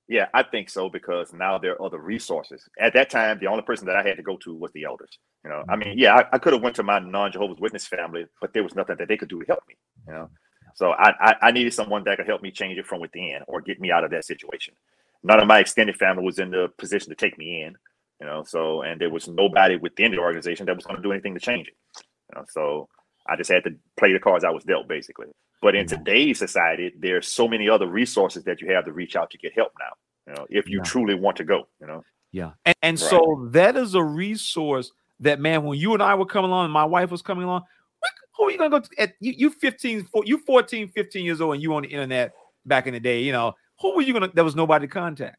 Yeah, 0.07 0.27
I 0.33 0.43
think 0.43 0.69
so 0.69 0.87
because 0.89 1.33
now 1.33 1.57
there 1.57 1.73
are 1.73 1.81
other 1.81 1.97
resources. 1.97 2.67
At 2.79 2.93
that 2.93 3.09
time, 3.09 3.39
the 3.39 3.47
only 3.47 3.63
person 3.63 3.87
that 3.87 3.95
I 3.95 4.03
had 4.03 4.17
to 4.17 4.23
go 4.23 4.37
to 4.37 4.53
was 4.53 4.71
the 4.73 4.83
elders. 4.83 5.17
You 5.43 5.49
know, 5.49 5.63
I 5.67 5.75
mean, 5.75 5.97
yeah, 5.97 6.15
I, 6.15 6.25
I 6.33 6.37
could 6.37 6.53
have 6.53 6.61
went 6.61 6.75
to 6.75 6.83
my 6.83 6.99
non-Jehovah's 6.99 7.59
Witness 7.59 7.87
family, 7.87 8.25
but 8.39 8.53
there 8.53 8.63
was 8.63 8.75
nothing 8.75 8.97
that 8.99 9.07
they 9.07 9.17
could 9.17 9.29
do 9.29 9.39
to 9.39 9.47
help 9.47 9.63
me. 9.67 9.75
You 10.07 10.13
know, 10.13 10.29
so 10.75 10.91
I, 10.91 11.13
I 11.19 11.35
I 11.43 11.51
needed 11.51 11.73
someone 11.73 12.03
that 12.03 12.17
could 12.17 12.27
help 12.27 12.43
me 12.43 12.51
change 12.51 12.77
it 12.77 12.85
from 12.85 13.01
within 13.01 13.39
or 13.47 13.61
get 13.61 13.79
me 13.79 13.91
out 13.91 14.03
of 14.03 14.11
that 14.11 14.25
situation. 14.25 14.75
None 15.23 15.39
of 15.39 15.47
my 15.47 15.59
extended 15.59 15.95
family 15.95 16.23
was 16.23 16.37
in 16.37 16.51
the 16.51 16.71
position 16.77 17.09
to 17.09 17.15
take 17.15 17.37
me 17.39 17.63
in. 17.63 17.75
You 18.21 18.27
know, 18.27 18.43
so 18.43 18.83
and 18.83 19.01
there 19.01 19.09
was 19.09 19.27
nobody 19.27 19.75
within 19.75 20.11
the 20.11 20.19
organization 20.19 20.67
that 20.67 20.75
was 20.75 20.85
going 20.85 20.97
to 20.97 21.03
do 21.03 21.11
anything 21.13 21.33
to 21.33 21.39
change 21.39 21.67
it. 21.67 21.75
You 21.97 22.39
know, 22.39 22.45
so 22.47 22.89
I 23.27 23.35
just 23.35 23.49
had 23.49 23.63
to 23.63 23.71
play 23.97 24.13
the 24.13 24.19
cards 24.19 24.43
I 24.43 24.49
was 24.51 24.63
dealt, 24.63 24.87
basically. 24.87 25.27
But 25.61 25.75
in 25.75 25.87
Yeah. 25.87 25.97
today's 25.97 26.39
society, 26.39 26.93
there's 26.97 27.27
so 27.27 27.47
many 27.47 27.67
other 27.69 27.87
resources 27.87 28.43
that 28.43 28.61
you 28.61 28.71
have 28.73 28.85
to 28.85 28.91
reach 28.91 29.15
out 29.15 29.31
to 29.31 29.37
get 29.37 29.53
help 29.53 29.71
now. 29.79 29.93
You 30.27 30.33
know, 30.33 30.47
if 30.49 30.67
you 30.69 30.77
Yeah. 30.77 30.83
truly 30.83 31.15
want 31.15 31.37
to 31.37 31.43
go, 31.43 31.67
you 31.79 31.87
know. 31.87 32.03
Yeah. 32.31 32.51
And, 32.65 32.75
and 32.81 33.01
Right. 33.01 33.09
so 33.09 33.47
that 33.51 33.75
is 33.75 33.95
a 33.95 34.03
resource 34.03 34.91
that 35.21 35.39
man, 35.39 35.63
when 35.63 35.79
you 35.79 35.93
and 35.93 36.03
I 36.03 36.13
were 36.15 36.25
coming 36.25 36.51
along 36.51 36.65
and 36.65 36.73
my 36.73 36.83
wife 36.85 37.09
was 37.09 37.21
coming 37.21 37.45
along, 37.45 37.63
who 38.37 38.43
are 38.45 38.51
you 38.51 38.57
gonna 38.57 38.69
go 38.69 38.79
to 38.79 38.89
at 38.99 39.13
you, 39.21 39.33
you 39.37 39.49
15, 39.49 40.07
you 40.25 40.37
14, 40.39 40.89
15 40.89 41.25
years 41.25 41.39
old 41.41 41.53
and 41.55 41.63
you 41.63 41.73
on 41.73 41.83
the 41.83 41.89
internet 41.89 42.33
back 42.65 42.85
in 42.85 42.93
the 42.93 42.99
day, 42.99 43.21
you 43.21 43.31
know, 43.31 43.53
who 43.79 43.95
were 43.95 44.01
you 44.01 44.13
gonna 44.13 44.29
there 44.33 44.43
was 44.43 44.55
nobody 44.55 44.87
to 44.87 44.91
contact. 44.93 45.37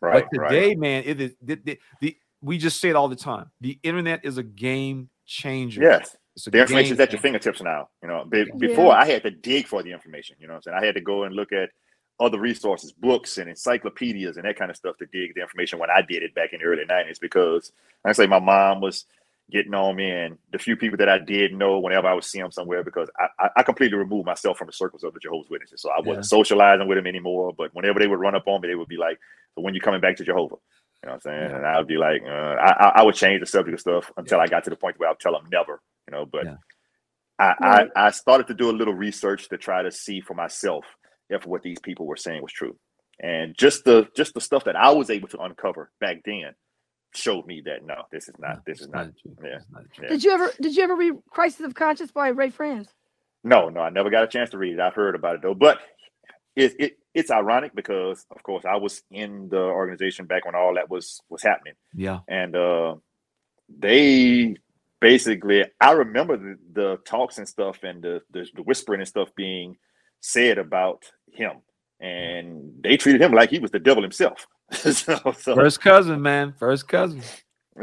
Right. 0.00 0.26
but 0.32 0.48
today, 0.48 0.74
man, 0.74 1.04
it 1.06 1.20
is 1.20 1.36
the, 1.40 1.54
the, 1.54 1.78
the 2.00 2.16
we 2.40 2.58
just 2.58 2.80
say 2.80 2.88
it 2.90 2.96
all 2.96 3.08
the 3.08 3.14
time. 3.16 3.50
The 3.60 3.78
internet 3.84 4.24
is 4.24 4.36
a 4.36 4.42
game 4.42 5.08
changer. 5.24 5.80
Yes. 5.82 6.16
A 6.46 6.50
The 6.50 6.60
information 6.60 6.94
is 6.94 7.00
at 7.00 7.12
your 7.12 7.20
fingertips 7.20 7.60
now. 7.62 7.88
You 8.02 8.08
know, 8.08 8.24
Be- 8.24 8.38
Yeah. 8.38 8.44
before 8.58 8.92
I 8.94 9.04
had 9.06 9.22
to 9.24 9.30
dig 9.30 9.66
for 9.66 9.82
the 9.82 9.92
information. 9.92 10.36
You 10.40 10.46
know 10.46 10.54
what 10.54 10.58
I'm 10.58 10.62
saying? 10.62 10.78
I 10.82 10.86
had 10.86 10.94
to 10.94 11.00
go 11.00 11.24
and 11.24 11.34
look 11.34 11.52
at 11.52 11.70
other 12.20 12.38
resources, 12.38 12.92
books 12.92 13.38
and 13.38 13.48
encyclopedias 13.50 14.36
and 14.36 14.44
that 14.46 14.56
kind 14.56 14.70
of 14.70 14.76
stuff 14.76 14.96
to 14.98 15.06
dig 15.06 15.34
the 15.34 15.40
information 15.42 15.78
when 15.78 15.90
I 15.90 16.02
did 16.02 16.22
it 16.22 16.34
back 16.34 16.52
in 16.52 16.60
the 16.60 16.66
early 16.66 16.84
90s 16.84 17.18
because 17.18 17.72
I 18.04 18.12
say 18.12 18.26
my 18.26 18.38
mom 18.38 18.80
was 18.80 19.06
getting 19.50 19.74
on 19.74 19.96
me 19.96 20.08
and 20.10 20.38
the 20.52 20.58
few 20.58 20.76
people 20.76 20.96
that 20.98 21.08
I 21.08 21.18
did 21.18 21.52
know 21.52 21.78
whenever 21.80 22.06
I 22.06 22.14
would 22.14 22.24
see 22.24 22.40
them 22.40 22.52
somewhere 22.52 22.82
because 22.84 23.10
I, 23.18 23.26
I, 23.46 23.48
I 23.58 23.62
completely 23.64 23.98
removed 23.98 24.24
myself 24.26 24.56
from 24.56 24.68
the 24.68 24.72
circles 24.72 25.02
of 25.04 25.12
the 25.14 25.20
Jehovah's 25.20 25.50
Witnesses. 25.50 25.82
So 25.82 25.90
I 25.90 25.98
wasn't 25.98 26.18
Yeah. 26.24 26.36
socializing 26.38 26.86
with 26.86 26.96
them 26.96 27.06
anymore. 27.06 27.52
But 27.56 27.74
whenever 27.74 27.98
they 27.98 28.06
would 28.06 28.20
run 28.20 28.34
up 28.34 28.46
on 28.46 28.60
me, 28.60 28.68
they 28.68 28.74
would 28.76 28.88
be 28.88 28.96
like, 28.96 29.18
So 29.54 29.60
when 29.62 29.74
you 29.74 29.80
coming 29.80 30.00
back 30.00 30.16
to 30.16 30.24
Jehovah? 30.24 30.56
You 31.02 31.08
know 31.08 31.14
what 31.14 31.26
I'm 31.26 31.32
saying? 31.32 31.50
Yeah. 31.50 31.56
And 31.56 31.66
I 31.66 31.78
would 31.78 31.88
be 31.88 31.96
like, 31.98 32.22
uh, 32.26 32.30
I, 32.30 32.72
I 32.72 32.88
I 32.96 33.02
would 33.02 33.14
change 33.16 33.40
the 33.40 33.46
subject 33.46 33.74
of 33.74 33.80
stuff 33.80 34.12
until 34.16 34.40
I 34.40 34.48
got 34.48 34.64
to 34.64 34.70
the 34.70 34.76
point 34.76 34.98
where 34.98 35.10
I'd 35.10 35.18
tell 35.20 35.32
them 35.32 35.48
never, 35.52 35.80
you 36.08 36.12
know, 36.12 36.26
but 36.26 36.44
Yeah. 36.44 36.56
I, 37.38 37.54
Right. 37.60 37.88
I, 37.96 38.06
I 38.08 38.10
started 38.12 38.48
to 38.48 38.54
do 38.54 38.70
a 38.70 38.72
little 38.72 38.94
research 38.94 39.48
to 39.50 39.58
try 39.58 39.82
to 39.82 39.90
see 39.92 40.20
for 40.20 40.34
myself 40.34 40.84
if 41.30 41.46
what 41.46 41.62
these 41.62 41.80
people 41.80 42.06
were 42.06 42.16
saying 42.16 42.42
was 42.42 42.52
true. 42.52 42.76
And 43.20 43.56
just 43.58 43.84
the 43.84 44.08
just 44.16 44.34
the 44.34 44.40
stuff 44.40 44.64
that 44.64 44.76
I 44.76 44.92
was 44.92 45.10
able 45.10 45.28
to 45.28 45.40
uncover 45.40 45.90
back 46.00 46.18
then 46.24 46.54
showed 47.14 47.46
me 47.46 47.62
that 47.66 47.84
no, 47.84 48.04
this 48.12 48.28
is 48.28 48.34
not 48.38 48.64
this 48.66 48.80
is 48.80 48.88
not 48.88 49.10
true. 49.22 49.36
yeah. 49.44 49.58
Not. 49.72 49.84
Yeah. 50.02 50.08
Did 50.10 50.24
you 50.24 50.32
ever 50.32 50.52
did 50.60 50.76
you 50.76 50.82
ever 50.84 50.96
read 50.96 51.14
Crisis 51.30 51.66
of 51.66 51.74
Conscience 51.74 52.12
by 52.12 52.28
Ray 52.28 52.50
Franz? 52.50 52.88
no, 53.44 53.68
no, 53.70 53.80
I 53.80 53.90
never 53.90 54.10
got 54.10 54.24
a 54.24 54.28
chance 54.28 54.50
to 54.50 54.58
read 54.58 54.74
it. 54.74 54.80
I've 54.80 54.94
heard 54.94 55.14
about 55.16 55.36
it 55.36 55.42
though. 55.42 55.54
But 55.54 55.80
it, 56.56 56.74
it 56.78 56.98
it's 57.14 57.30
ironic 57.30 57.74
because 57.74 58.24
of 58.30 58.42
course 58.42 58.64
I 58.64 58.76
was 58.76 59.02
in 59.10 59.48
the 59.48 59.60
organization 59.60 60.26
back 60.26 60.44
when 60.44 60.54
all 60.54 60.74
that 60.74 60.90
was 60.90 61.20
was 61.28 61.42
happening. 61.42 61.74
Yeah. 61.94 62.20
and 62.28 62.56
uh, 62.56 62.94
they 63.78 64.56
basically 65.00 65.64
I 65.80 65.92
remember 65.92 66.36
the, 66.36 66.58
the 66.72 66.96
talks 67.04 67.38
and 67.38 67.48
stuff 67.48 67.82
and 67.82 68.02
the, 68.02 68.20
the 68.30 68.46
the 68.54 68.62
whispering 68.62 69.00
and 69.00 69.08
stuff 69.08 69.28
being 69.36 69.76
said 70.20 70.58
about 70.58 71.04
him, 71.32 71.58
and 72.00 72.72
they 72.82 72.96
treated 72.96 73.20
him 73.20 73.32
like 73.32 73.50
he 73.50 73.58
was 73.58 73.70
the 73.70 73.78
devil 73.78 74.02
himself. 74.02 74.46
so, 74.72 74.90
so 75.38 75.54
First 75.54 75.80
cousin, 75.80 76.22
man. 76.22 76.54
First 76.58 76.88
cousin. 76.88 77.22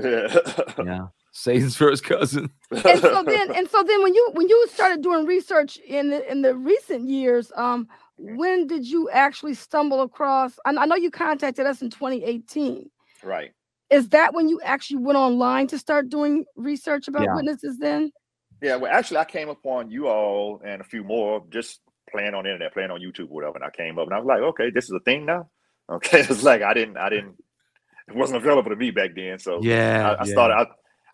yeah. 0.02 0.36
Yeah. 0.84 1.08
Satan's 1.32 1.76
first 1.76 2.04
cousin. 2.04 2.50
and 2.72 3.00
so 3.02 3.24
then 3.24 3.54
and 3.56 3.70
so 3.70 3.84
then 3.84 4.02
when 4.02 4.14
you 4.14 4.30
when 4.34 4.50
you 4.50 4.68
started 4.74 5.02
doing 5.02 5.26
research 5.26 5.78
in 5.78 6.10
the 6.10 6.30
in 6.30 6.42
the 6.42 6.56
recent 6.56 7.08
years 7.08 7.52
um 7.56 7.88
when 8.20 8.68
did 8.68 8.86
you 8.86 9.10
actually 9.10 9.54
stumble 9.54 10.02
across 10.02 10.60
I, 10.66 10.76
I 10.76 10.86
know 10.86 10.96
you 10.96 11.10
contacted 11.12 11.66
us 11.66 11.82
in 11.82 11.90
2018 11.90 12.90
right. 13.24 13.52
is 13.90 14.10
that 14.10 14.34
when 14.34 14.50
you 14.50 14.60
actually 14.62 15.02
went 15.02 15.18
online 15.18 15.68
to 15.68 15.80
start 15.80 16.10
doing 16.10 16.46
research 16.56 17.08
about 17.08 17.24
Yeah. 17.24 17.36
witnesses 17.36 17.78
then 17.78 18.12
Yeah, 18.62 18.76
well, 18.76 18.92
actually, 18.92 19.18
I 19.18 19.26
came 19.26 19.48
upon 19.48 19.90
you 19.90 20.10
all 20.10 20.62
and 20.66 20.82
a 20.82 20.84
few 20.84 21.04
more 21.04 21.44
just 21.50 21.80
playing 22.12 22.34
on 22.34 22.44
the 22.44 22.52
internet, 22.52 22.74
playing 22.74 22.92
on 22.92 23.00
YouTube, 23.00 23.30
or 23.30 23.36
whatever. 23.36 23.56
And 23.56 23.64
I 23.64 23.70
came 23.70 23.98
up 23.98 24.06
and 24.06 24.14
I 24.14 24.18
was 24.18 24.26
like, 24.26 24.42
okay, 24.42 24.70
this 24.70 24.86
is 24.86 24.92
a 24.92 25.00
thing 25.00 25.26
now. 25.26 25.50
Okay, 25.90 26.20
it's 26.20 26.44
like 26.44 26.62
I 26.62 26.76
didn't, 26.76 26.98
I 26.98 27.10
didn't, 27.10 27.34
it 28.08 28.16
wasn't 28.16 28.38
available 28.38 28.70
to 28.70 28.76
me 28.76 28.92
back 28.92 29.16
then. 29.16 29.40
So 29.40 29.60
Yeah. 29.64 30.16
I, 30.20 30.22
I 30.22 30.26
yeah. 30.26 30.32
started. 30.34 30.54
I, 30.56 30.66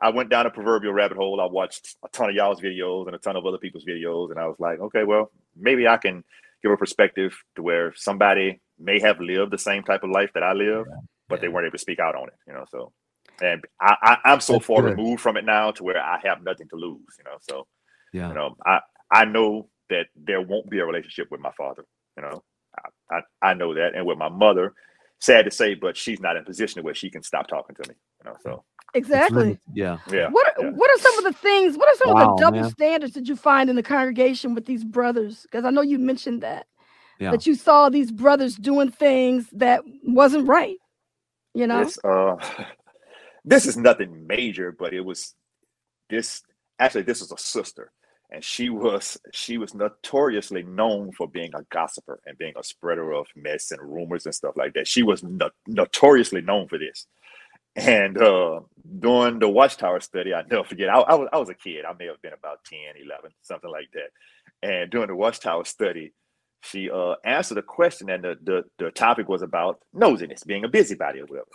I 0.07 0.09
went 0.09 0.29
down 0.29 0.47
a 0.47 0.49
proverbial 0.49 0.91
rabbit 0.91 1.15
hole. 1.15 1.39
I 1.39 1.45
watched 1.45 1.95
a 2.03 2.09
ton 2.09 2.29
of 2.29 2.35
y'all's 2.35 2.59
videos 2.59 3.05
and 3.05 3.15
a 3.15 3.19
ton 3.19 3.37
of 3.37 3.45
other 3.45 3.57
people's 3.57 3.85
videos, 3.85 4.31
and 4.31 4.39
I 4.39 4.47
was 4.47 4.59
like, 4.59 4.79
okay, 4.79 5.05
well, 5.05 5.31
maybe 5.55 5.87
I 5.87 5.95
can 5.95 6.25
give 6.65 6.71
a 6.71 6.77
perspective 6.77 7.37
to 7.55 7.61
where 7.63 7.93
somebody 7.95 8.59
may 8.79 8.99
have 8.99 9.19
lived 9.19 9.51
the 9.51 9.57
same 9.57 9.83
type 9.83 10.03
of 10.03 10.09
life 10.09 10.31
that 10.33 10.43
I 10.43 10.53
live, 10.53 10.85
but 11.29 11.39
they 11.41 11.47
weren't 11.47 11.65
able 11.67 11.73
to 11.73 11.77
speak 11.87 11.99
out 11.99 12.15
on 12.15 12.27
it. 12.27 12.33
You 12.47 12.53
know, 12.53 12.65
so 12.69 12.91
and 13.41 13.63
I, 13.79 13.95
I 14.01 14.17
I'm 14.31 14.39
so 14.39 14.53
That's 14.53 14.65
far 14.65 14.81
good. 14.81 14.97
removed 14.97 15.21
from 15.21 15.37
it 15.37 15.45
now 15.45 15.71
to 15.71 15.83
where 15.83 16.01
I 16.01 16.19
have 16.23 16.43
nothing 16.43 16.67
to 16.69 16.75
lose. 16.75 17.11
You 17.19 17.25
know, 17.25 17.37
so 17.41 17.67
Yeah. 18.13 18.29
you 18.29 18.33
know, 18.33 18.55
I 18.65 18.79
I 19.11 19.25
know 19.25 19.69
that 19.89 20.07
there 20.15 20.41
won't 20.41 20.69
be 20.69 20.79
a 20.79 20.85
relationship 20.85 21.27
with 21.31 21.41
my 21.41 21.51
father. 21.57 21.85
You 22.17 22.23
know, 22.23 22.43
I 23.11 23.15
I, 23.15 23.49
I 23.49 23.53
know 23.53 23.73
that, 23.75 23.95
and 23.95 24.05
with 24.05 24.17
my 24.17 24.29
mother. 24.29 24.73
Sad 25.21 25.45
to 25.45 25.51
say, 25.51 25.75
but 25.75 25.95
she's 25.95 26.19
not 26.19 26.35
in 26.35 26.41
a 26.43 26.45
position 26.45 26.83
where 26.83 26.93
she 26.93 27.09
can 27.09 27.23
stop 27.23 27.47
talking 27.47 27.75
to 27.81 27.89
me. 27.89 27.95
You 28.19 28.29
know, 28.29 28.37
so 28.43 28.65
exactly. 28.95 29.59
Yeah. 29.73 29.99
yeah. 30.11 30.29
what 30.29 30.47
are, 30.47 30.65
yeah. 30.65 30.71
what 30.71 30.89
are 30.91 31.01
some 31.01 31.17
of 31.19 31.25
the 31.25 31.33
things 31.33 31.77
what 31.77 31.89
are 31.89 31.97
some 31.97 32.17
of 32.17 32.19
the 32.37 32.43
double 32.43 32.61
man. 32.61 32.71
standards 32.71 33.13
that 33.15 33.27
you 33.27 33.35
find 33.35 33.69
in 33.69 33.75
the 33.75 33.83
congregation 33.83 34.55
with 34.55 34.65
these 34.65 34.83
brothers 34.83 35.43
because 35.43 35.65
i 35.65 35.69
know 35.71 35.81
you 35.81 35.99
mentioned 35.99 36.41
that 36.43 36.67
Yeah. 37.19 37.31
that 37.31 37.45
you 37.47 37.55
saw 37.55 37.89
these 37.89 38.11
brothers 38.11 38.55
doing 38.55 38.91
things 38.91 39.47
that 39.53 39.81
wasn't 40.03 40.47
right 40.47 40.77
you 41.53 41.67
know 41.67 41.83
This 41.83 41.99
uh 42.03 42.37
this 43.45 43.65
is 43.67 43.77
nothing 43.77 44.25
major, 44.27 44.71
but 44.71 44.93
it 44.93 45.01
was 45.01 45.35
this 46.09 46.41
actually 46.79 47.03
this 47.03 47.21
was 47.21 47.31
a 47.31 47.37
sister. 47.37 47.91
And 48.31 48.43
she 48.43 48.69
was 48.69 49.17
she 49.33 49.57
was 49.57 49.75
notoriously 49.75 50.63
known 50.63 51.11
for 51.13 51.27
being 51.27 51.51
a 51.55 51.63
gossiper 51.71 52.19
and 52.25 52.37
being 52.37 52.53
a 52.57 52.63
spreader 52.63 53.11
of 53.13 53.27
mess 53.35 53.71
and 53.71 53.81
rumors 53.81 54.25
and 54.25 54.35
stuff 54.35 54.55
like 54.57 54.73
that. 54.73 54.87
She 54.87 55.03
was 55.03 55.23
no- 55.23 55.51
notoriously 55.67 56.41
known 56.41 56.67
for 56.67 56.77
this. 56.79 57.07
And 57.75 58.17
uh 58.17 58.61
during 58.99 59.39
the 59.39 59.49
Watchtower 59.49 59.99
study, 59.99 60.33
I 60.33 60.43
never 60.49 60.63
forget, 60.63 60.89
I, 60.89 60.99
I 61.01 61.15
was 61.15 61.29
I 61.33 61.37
was 61.39 61.49
a 61.49 61.55
kid. 61.55 61.85
I 61.85 61.93
may 61.97 62.05
have 62.07 62.21
been 62.21 62.33
about 62.33 62.63
10, 62.65 62.79
11, 63.03 63.31
something 63.41 63.69
like 63.69 63.89
that. 63.93 64.11
And 64.67 64.91
during 64.91 65.07
the 65.07 65.15
Watchtower 65.15 65.65
study, 65.65 66.13
she 66.61 66.89
uh 66.89 67.15
answered 67.25 67.57
a 67.57 67.63
question 67.63 68.09
and 68.09 68.23
the, 68.23 68.37
the 68.43 68.63
the 68.79 68.91
topic 68.91 69.27
was 69.27 69.41
about 69.41 69.81
nosiness, 69.95 70.45
being 70.45 70.63
a 70.65 70.69
busybody 70.69 71.19
or 71.19 71.25
whatever. 71.25 71.47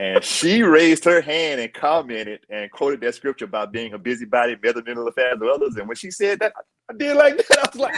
And 0.00 0.22
she 0.24 0.62
raised 0.62 1.04
her 1.04 1.20
hand 1.20 1.60
and 1.60 1.72
commented 1.72 2.40
and 2.50 2.70
quoted 2.70 3.00
that 3.02 3.14
scripture 3.14 3.44
about 3.46 3.72
being 3.72 3.92
a 3.92 3.98
busybody, 3.98 4.56
meddling 4.62 4.86
in 4.88 4.94
the 4.96 5.02
affairs 5.02 5.36
of 5.40 5.48
others. 5.48 5.76
And 5.76 5.86
when 5.88 5.96
she 5.96 6.10
said 6.10 6.38
that, 6.40 6.52
I, 6.56 6.60
I 6.92 6.96
did 6.96 7.16
like 7.16 7.36
that. 7.38 7.58
I 7.60 7.68
was 7.72 7.76
like, 7.76 7.94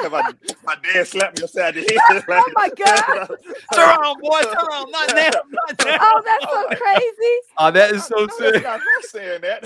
my, 0.10 0.32
my 0.64 0.76
dad 0.82 1.06
slapped 1.06 1.38
me 1.38 1.44
upside 1.44 1.74
the 1.74 1.80
head. 1.82 2.24
Oh 2.28 2.52
my 2.54 2.68
God. 2.70 3.28
Turn 3.74 3.88
on, 4.04 4.20
boy. 4.20 4.40
Turn 4.42 4.54
on. 4.56 4.90
Not 4.90 5.08
now. 5.14 5.30
Not 5.30 5.84
now. 5.84 5.98
oh 6.00 6.22
that's 6.24 6.44
so 6.44 6.66
crazy 6.84 7.36
Oh, 7.58 7.70
that 7.70 7.92
is 7.92 8.04
so 8.06 8.16
No, 8.16 8.26
that's 8.26 8.38
sick. 8.38 8.62
not 8.64 8.80
her 8.80 9.02
saying 9.02 9.40
that. 9.42 9.64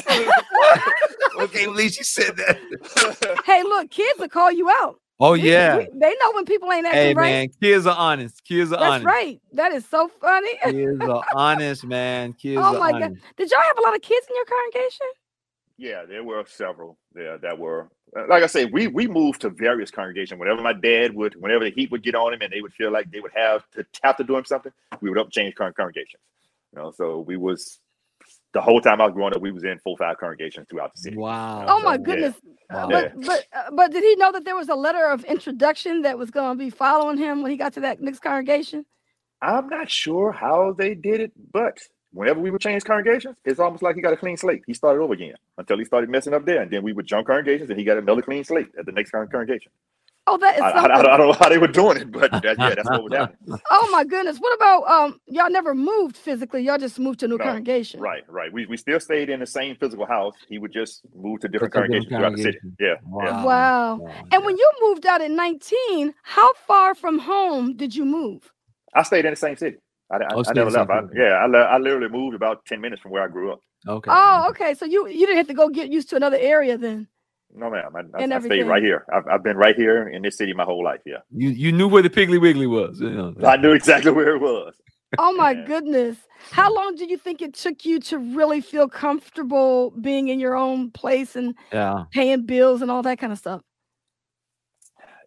okay, 1.41 1.59
can't 1.61 1.73
believe 1.73 1.93
she 1.93 2.03
said 2.05 2.37
that. 2.37 2.59
hey 3.45 3.63
look 3.63 3.91
kids 3.91 4.19
will 4.19 4.29
call 4.29 4.51
you 4.51 4.69
out 4.71 5.01
Oh 5.21 5.33
We- 5.33 5.43
yeah. 5.51 5.79
we- 5.79 5.89
they 5.95 6.15
know 6.21 6.33
when 6.33 6.45
people 6.45 6.71
ain't 6.73 6.87
acting 6.87 7.01
Hey 7.01 7.15
right. 7.15 7.31
man, 7.31 7.49
kids 7.63 7.87
are 7.87 7.97
honest. 7.97 8.43
Kids 8.45 8.73
are 8.73 8.79
That's 8.79 8.91
honest. 8.91 9.07
right. 9.07 9.41
That 9.53 9.73
is 9.73 9.87
so 9.87 10.09
funny. 10.21 10.51
Kids 10.65 11.01
are 11.01 11.25
honest, 11.35 11.85
man. 11.85 12.33
Kids 12.33 12.61
Oh 12.63 12.75
are 12.77 12.79
my 12.81 12.93
God. 12.93 13.03
honest. 13.05 13.23
Did 13.37 13.51
y'all 13.51 13.61
have 13.61 13.79
a 13.79 13.83
lot 13.83 13.95
of 13.95 14.03
kids 14.03 14.27
in 14.29 14.35
your 14.37 14.45
congregation? 14.45 15.07
Yeah, 15.77 16.05
there 16.05 16.23
were 16.25 16.45
several 16.47 16.99
there 17.13 17.39
that 17.39 17.59
were 17.59 17.89
uh, 18.17 18.27
like 18.29 18.45
I 18.45 18.47
say, 18.47 18.65
we 18.65 18.87
we 18.87 19.09
moved 19.09 19.41
to 19.41 19.51
various 19.51 19.91
congregations. 19.91 20.39
Whenever 20.39 20.63
my 20.63 20.73
dad 20.73 21.15
would, 21.15 21.35
whenever 21.41 21.65
the 21.65 21.71
heat 21.71 21.91
would 21.91 22.03
get 22.05 22.15
on 22.15 22.33
him, 22.33 22.43
and 22.43 22.53
they 22.53 22.61
would 22.61 22.73
feel 22.73 22.93
like 22.93 23.11
they 23.11 23.19
would 23.21 23.33
have 23.35 23.69
to 23.73 23.85
have 24.05 24.17
to 24.19 24.25
do 24.25 24.37
him 24.37 24.45
something, 24.45 24.71
we 25.01 25.09
would 25.11 25.19
up 25.19 25.31
change 25.33 25.55
congregations. 25.57 26.23
You 26.73 26.83
know, 26.83 26.91
so 26.93 27.21
we 27.21 27.37
was 27.37 27.81
the 28.55 28.63
whole 28.63 28.83
time 28.83 29.01
I 29.03 29.07
was 29.07 29.15
growing 29.15 29.35
up, 29.35 29.43
we 29.43 29.53
was 29.53 29.65
in 29.65 29.79
full 29.81 29.99
five 29.99 30.19
congregations 30.19 30.69
throughout 30.71 30.93
the 30.95 31.01
city. 31.01 31.19
Wow. 31.19 31.67
Oh 31.69 31.83
my 31.83 31.99
yeah. 31.99 31.99
goodness. 31.99 32.37
Uh, 32.71 32.87
Wow. 32.87 32.89
But 32.89 33.13
but 33.17 33.47
uh, 33.57 33.71
but 33.73 33.93
did 33.93 34.05
he 34.05 34.17
know 34.17 34.33
that 34.33 34.45
there 34.45 34.57
was 34.57 34.69
a 34.71 34.77
letter 34.77 35.07
of 35.07 35.25
introduction 35.25 36.03
that 36.03 36.19
was 36.19 36.31
going 36.33 36.59
to 36.59 36.65
be 36.65 36.71
following 36.71 37.19
him 37.19 37.43
when 37.43 37.51
he 37.53 37.59
got 37.59 37.75
to 37.75 37.81
that 37.83 38.01
next 38.03 38.21
congregation? 38.21 38.87
I'm 39.41 39.69
not 39.69 39.91
sure 39.91 40.33
how 40.33 40.75
they 40.77 40.95
did 40.95 41.21
it, 41.21 41.33
but 41.53 41.79
whenever 42.13 42.41
we 42.41 42.51
would 42.51 42.61
change 42.61 42.85
congregations, 42.85 43.37
it's 43.45 43.61
almost 43.61 43.83
like 43.83 43.95
he 43.97 44.03
got 44.03 44.13
a 44.13 44.17
clean 44.17 44.37
slate. 44.37 44.63
He 44.67 44.75
started 44.75 45.01
over 45.01 45.15
again 45.15 45.35
until 45.59 45.79
he 45.79 45.85
started 45.85 46.11
messing 46.11 46.35
up 46.35 46.45
there, 46.45 46.63
and 46.63 46.71
then 46.71 46.83
we 46.83 46.93
would 46.93 47.07
jump 47.07 47.27
congregations, 47.27 47.71
and 47.71 47.79
he 47.79 47.85
got 47.85 47.99
another 47.99 48.23
clean 48.23 48.45
slate 48.45 48.69
at 48.79 48.87
the 48.87 48.93
next 48.93 49.11
congregation. 49.13 49.71
Oh, 50.27 50.39
that 50.39 50.57
is 50.57 50.63
I, 50.63 50.71
I, 50.71 50.83
something. 50.83 50.91
I 50.91 51.17
don't 51.17 51.27
know 51.29 51.33
how 51.35 51.49
they 51.51 51.59
were 51.59 51.69
doing 51.69 51.99
it, 51.99 52.11
but 52.13 52.31
that, 52.43 52.59
yeah, 52.59 52.75
that's 52.75 52.91
what 52.91 53.05
was 53.05 53.13
happening. 53.13 53.39
Oh 53.71 53.91
my 53.93 54.05
goodness. 54.05 54.39
What 54.39 54.55
about 54.55 54.85
um 54.89 55.21
y'all 55.27 55.51
never 55.51 55.75
moved 55.75 56.17
physically? 56.17 56.63
Y'all 56.63 56.79
just 56.79 56.99
moved 56.99 57.21
to 57.21 57.27
a 57.27 57.29
new 57.29 57.39
No, 57.39 57.45
congregation. 57.45 58.01
Right, 58.01 58.23
right. 58.29 58.53
We, 58.53 58.67
we 58.67 58.77
still 58.77 59.01
stayed 59.01 59.31
in 59.31 59.41
the 59.41 59.47
same 59.47 59.77
physical 59.77 60.07
house. 60.07 60.35
He 60.49 60.59
would 60.59 60.73
just 60.73 61.03
move 61.15 61.41
to 61.41 61.49
different 61.49 61.75
to 61.75 61.81
different 61.81 62.09
congregations 62.09 62.17
throughout 62.17 62.33
the 62.37 62.43
city. 62.43 62.59
Yeah, 62.81 62.95
yeah. 63.23 63.45
Wow. 63.45 64.01
And 64.33 64.45
when 64.45 64.57
you 64.57 64.71
moved 64.83 65.07
out 65.07 65.21
at 65.23 65.31
19, 65.31 66.15
how 66.23 66.53
far 66.67 66.95
from 66.95 67.19
home 67.19 67.77
did 67.77 67.95
you 67.95 68.05
move? 68.05 68.51
I 68.95 69.03
stayed 69.03 69.25
in 69.25 69.33
the 69.33 69.37
same 69.37 69.57
city. 69.57 69.77
I, 70.11 70.17
I, 70.17 70.35
Oh, 70.35 70.45
I 70.47 70.53
never 70.55 70.71
left. 70.71 70.91
I, 70.91 71.03
yeah, 71.17 71.35
I, 71.35 71.47
I 71.47 71.79
literally 71.79 72.09
moved 72.09 72.35
about 72.37 72.65
10 72.67 72.81
minutes 72.81 73.03
from 73.03 73.11
where 73.13 73.25
I 73.25 73.29
grew 73.29 73.53
up. 73.53 73.61
okay. 73.89 74.11
Oh, 74.13 74.47
okay. 74.51 74.75
So 74.75 74.85
you 74.87 75.09
you 75.09 75.27
didn't 75.27 75.39
have 75.39 75.49
to 75.49 75.55
go 75.55 75.69
get 75.69 75.91
used 75.91 76.11
to 76.11 76.17
another 76.17 76.39
area 76.39 76.79
then. 76.79 77.09
No, 77.57 77.71
ma'am. 77.71 77.93
I, 77.95 78.01
I, 78.19 78.23
And 78.23 78.35
I 78.35 78.41
stayed 78.41 78.65
right 78.65 78.83
here. 78.83 79.07
I've, 79.13 79.27
I've 79.29 79.43
been 79.45 79.57
right 79.57 79.77
here 79.77 80.09
in 80.09 80.23
this 80.23 80.37
city 80.37 80.53
my 80.53 80.65
whole 80.65 80.83
life. 80.83 81.01
Yeah. 81.07 81.19
You 81.31 81.51
you 81.51 81.71
knew 81.73 81.87
where 81.89 82.03
the 82.03 82.11
Piggly 82.11 82.41
Wiggly 82.41 82.67
was. 82.67 83.01
you 83.01 83.11
know. 83.11 83.35
I 83.45 83.57
knew 83.57 83.73
exactly 83.73 84.11
where 84.11 84.35
it 84.35 84.41
was. 84.41 84.75
Oh 85.19 85.33
my 85.35 85.53
Yeah. 85.53 85.65
goodness. 85.65 86.17
How 86.51 86.75
long 86.75 86.97
do 86.97 87.05
you 87.07 87.17
think 87.17 87.41
it 87.41 87.55
took 87.55 87.85
you 87.85 88.01
to 88.01 88.19
really 88.19 88.61
feel 88.61 88.89
comfortable 88.89 89.93
being 89.93 90.29
in 90.29 90.41
your 90.41 90.57
own 90.57 90.91
place 90.91 91.37
and 91.37 91.55
Yeah. 91.73 92.05
paying 92.13 92.43
bills 92.47 92.83
and 92.83 92.91
all 92.91 93.03
that 93.03 93.19
kind 93.19 93.33
of 93.33 93.39
stuff? 93.39 93.63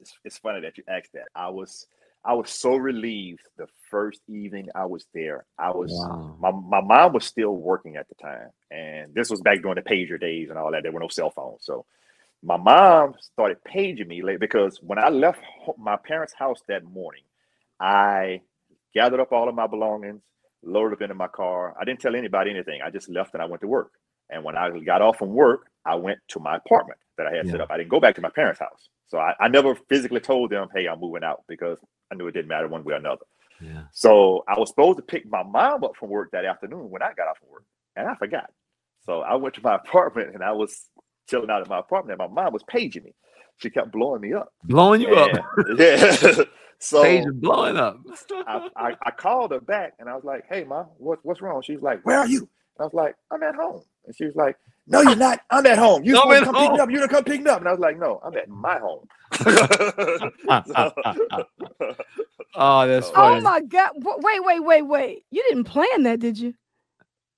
It's, 0.01 0.13
it's 0.25 0.37
funny 0.37 0.61
that 0.61 0.77
you 0.77 0.83
asked 0.87 1.13
that. 1.13 1.27
I 1.35 1.49
was 1.49 1.87
I 2.25 2.33
was 2.33 2.49
so 2.49 2.75
relieved 2.75 3.47
the 3.57 3.67
first 3.89 4.19
evening 4.27 4.67
I 4.75 4.85
was 4.85 5.05
there. 5.13 5.45
I 5.57 5.69
was 5.71 5.91
Wow. 5.93 6.35
my, 6.41 6.51
my 6.51 6.81
mom 6.81 7.13
was 7.13 7.25
still 7.25 7.55
working 7.55 7.95
at 7.95 8.07
the 8.09 8.15
time, 8.15 8.49
and 8.69 9.13
this 9.15 9.29
was 9.29 9.39
back 9.41 9.61
during 9.61 9.75
the 9.75 9.81
pager 9.89 10.19
days 10.19 10.49
and 10.49 10.59
all 10.59 10.71
that. 10.71 10.83
There 10.83 10.91
were 10.91 10.99
no 10.99 11.07
cell 11.07 11.29
phones, 11.29 11.61
so 11.63 11.85
my 12.43 12.57
mom 12.57 13.15
started 13.19 13.63
paging 13.63 14.07
me 14.07 14.21
late 14.21 14.39
because 14.39 14.79
when 14.81 14.99
I 14.99 15.09
left 15.09 15.39
my 15.77 15.97
parents' 15.97 16.33
house 16.33 16.61
that 16.67 16.83
morning, 16.85 17.23
I 17.79 18.41
gathered 18.93 19.19
up 19.19 19.31
all 19.31 19.49
of 19.49 19.55
my 19.55 19.67
belongings, 19.67 20.21
loaded 20.63 20.95
up 20.95 21.01
into 21.01 21.15
my 21.15 21.27
car. 21.27 21.75
I 21.79 21.85
didn't 21.85 21.99
tell 22.01 22.15
anybody 22.15 22.51
anything. 22.51 22.81
I 22.83 22.89
just 22.89 23.09
left 23.09 23.33
and 23.33 23.41
I 23.41 23.45
went 23.45 23.61
to 23.61 23.67
work. 23.67 23.91
And 24.29 24.43
when 24.43 24.57
I 24.57 24.69
got 24.79 25.01
off 25.01 25.17
from 25.17 25.33
work, 25.33 25.67
I 25.85 25.95
went 25.95 26.19
to 26.29 26.39
my 26.39 26.57
apartment 26.57 26.99
that 27.17 27.27
I 27.27 27.35
had 27.35 27.47
set 27.47 27.61
up. 27.61 27.69
I 27.71 27.77
didn't 27.77 27.89
go 27.89 27.99
back 27.99 28.15
to 28.15 28.21
my 28.21 28.29
parents' 28.29 28.59
house. 28.59 28.89
So 29.07 29.17
I, 29.17 29.33
I 29.39 29.47
never 29.47 29.75
physically 29.89 30.19
told 30.19 30.51
them, 30.51 30.67
hey, 30.75 30.87
I'm 30.87 30.99
moving 30.99 31.23
out 31.23 31.43
because 31.47 31.79
I 32.11 32.15
knew 32.15 32.27
it 32.27 32.33
didn't 32.33 32.49
matter 32.49 32.67
one 32.67 32.83
way 32.83 32.93
or 32.93 32.97
another. 32.97 33.25
Yeah. 33.59 33.83
So 33.91 34.43
I 34.47 34.59
was 34.59 34.69
supposed 34.69 34.97
to 34.97 35.03
pick 35.03 35.25
my 35.29 35.43
mom 35.43 35.83
up 35.83 35.95
from 35.97 36.09
work 36.09 36.31
that 36.31 36.45
afternoon 36.45 36.89
when 36.89 37.01
I 37.01 37.13
got 37.13 37.27
off 37.29 37.39
from 37.39 37.49
work, 37.49 37.63
and 37.95 38.07
I 38.07 38.15
forgot. 38.15 38.51
So 39.05 39.21
I 39.21 39.35
went 39.35 39.55
to 39.55 39.61
my 39.63 39.75
apartment 39.87 40.35
and 40.35 40.43
I 40.43 40.51
was 40.51 40.87
chilling 41.27 41.49
out 41.49 41.63
in 41.63 41.69
my 41.69 41.79
apartment, 41.79 42.19
and 42.19 42.33
my 42.33 42.43
mom 42.43 42.53
was 42.53 42.63
paging 42.63 43.03
me. 43.03 43.13
She 43.57 43.69
kept 43.69 43.91
blowing 43.91 44.21
me 44.21 44.33
up. 44.33 44.53
Blowing 44.63 45.01
you 45.01 45.15
up. 45.15 45.45
Yeah. 45.77 46.15
so 46.79 47.01
Page 47.03 47.25
is 47.25 47.33
blowing 47.33 47.77
up. 47.77 47.99
I, 48.47 48.69
I, 48.75 48.95
I 49.05 49.11
called 49.11 49.51
her 49.51 49.59
back 49.59 49.93
and 49.99 50.07
I 50.09 50.15
was 50.15 50.23
like, 50.23 50.45
"Hey, 50.49 50.63
mom, 50.63 50.87
what, 50.97 51.19
what's 51.23 51.41
wrong?" 51.41 51.61
She's 51.63 51.81
like, 51.81 52.01
"Where 52.05 52.19
are 52.19 52.27
you?" 52.27 52.39
And 52.41 52.81
I 52.81 52.83
was 52.83 52.93
like, 52.93 53.15
"I'm 53.31 53.41
at 53.43 53.55
home." 53.55 53.81
And 54.05 54.15
she 54.15 54.25
was 54.25 54.35
like, 54.35 54.57
"No, 54.85 55.01
you're 55.01 55.17
not. 55.17 55.39
I'm 55.49 55.65
at 55.65 55.77
home. 55.79 56.03
You 56.03 56.13
I'm 56.15 56.21
supposed 56.21 56.39
to 56.39 56.45
come 56.45 56.55
pick 56.55 56.71
me 56.73 56.79
up. 56.79 56.91
You 56.91 56.99
to 57.01 57.07
come 57.07 57.23
pick 57.23 57.41
me 57.41 57.49
up." 57.49 57.59
And 57.59 57.67
I 57.67 57.71
was 57.71 57.79
like, 57.79 57.97
"No, 57.99 58.21
I'm 58.23 58.35
at 58.37 58.47
my 58.47 58.79
home." 58.79 59.07
oh, 62.55 62.87
that's 62.87 63.09
Oh, 63.09 63.13
funny. 63.13 63.37
Oh 63.37 63.41
my 63.41 63.61
God. 63.61 63.91
Wa- 63.95 64.17
Wait, 64.19 64.43
wait, 64.43 64.59
wait, 64.59 64.81
wait. 64.83 65.23
You 65.31 65.43
didn't 65.49 65.65
plan 65.65 66.03
that, 66.03 66.19
did 66.19 66.37
you? 66.37 66.53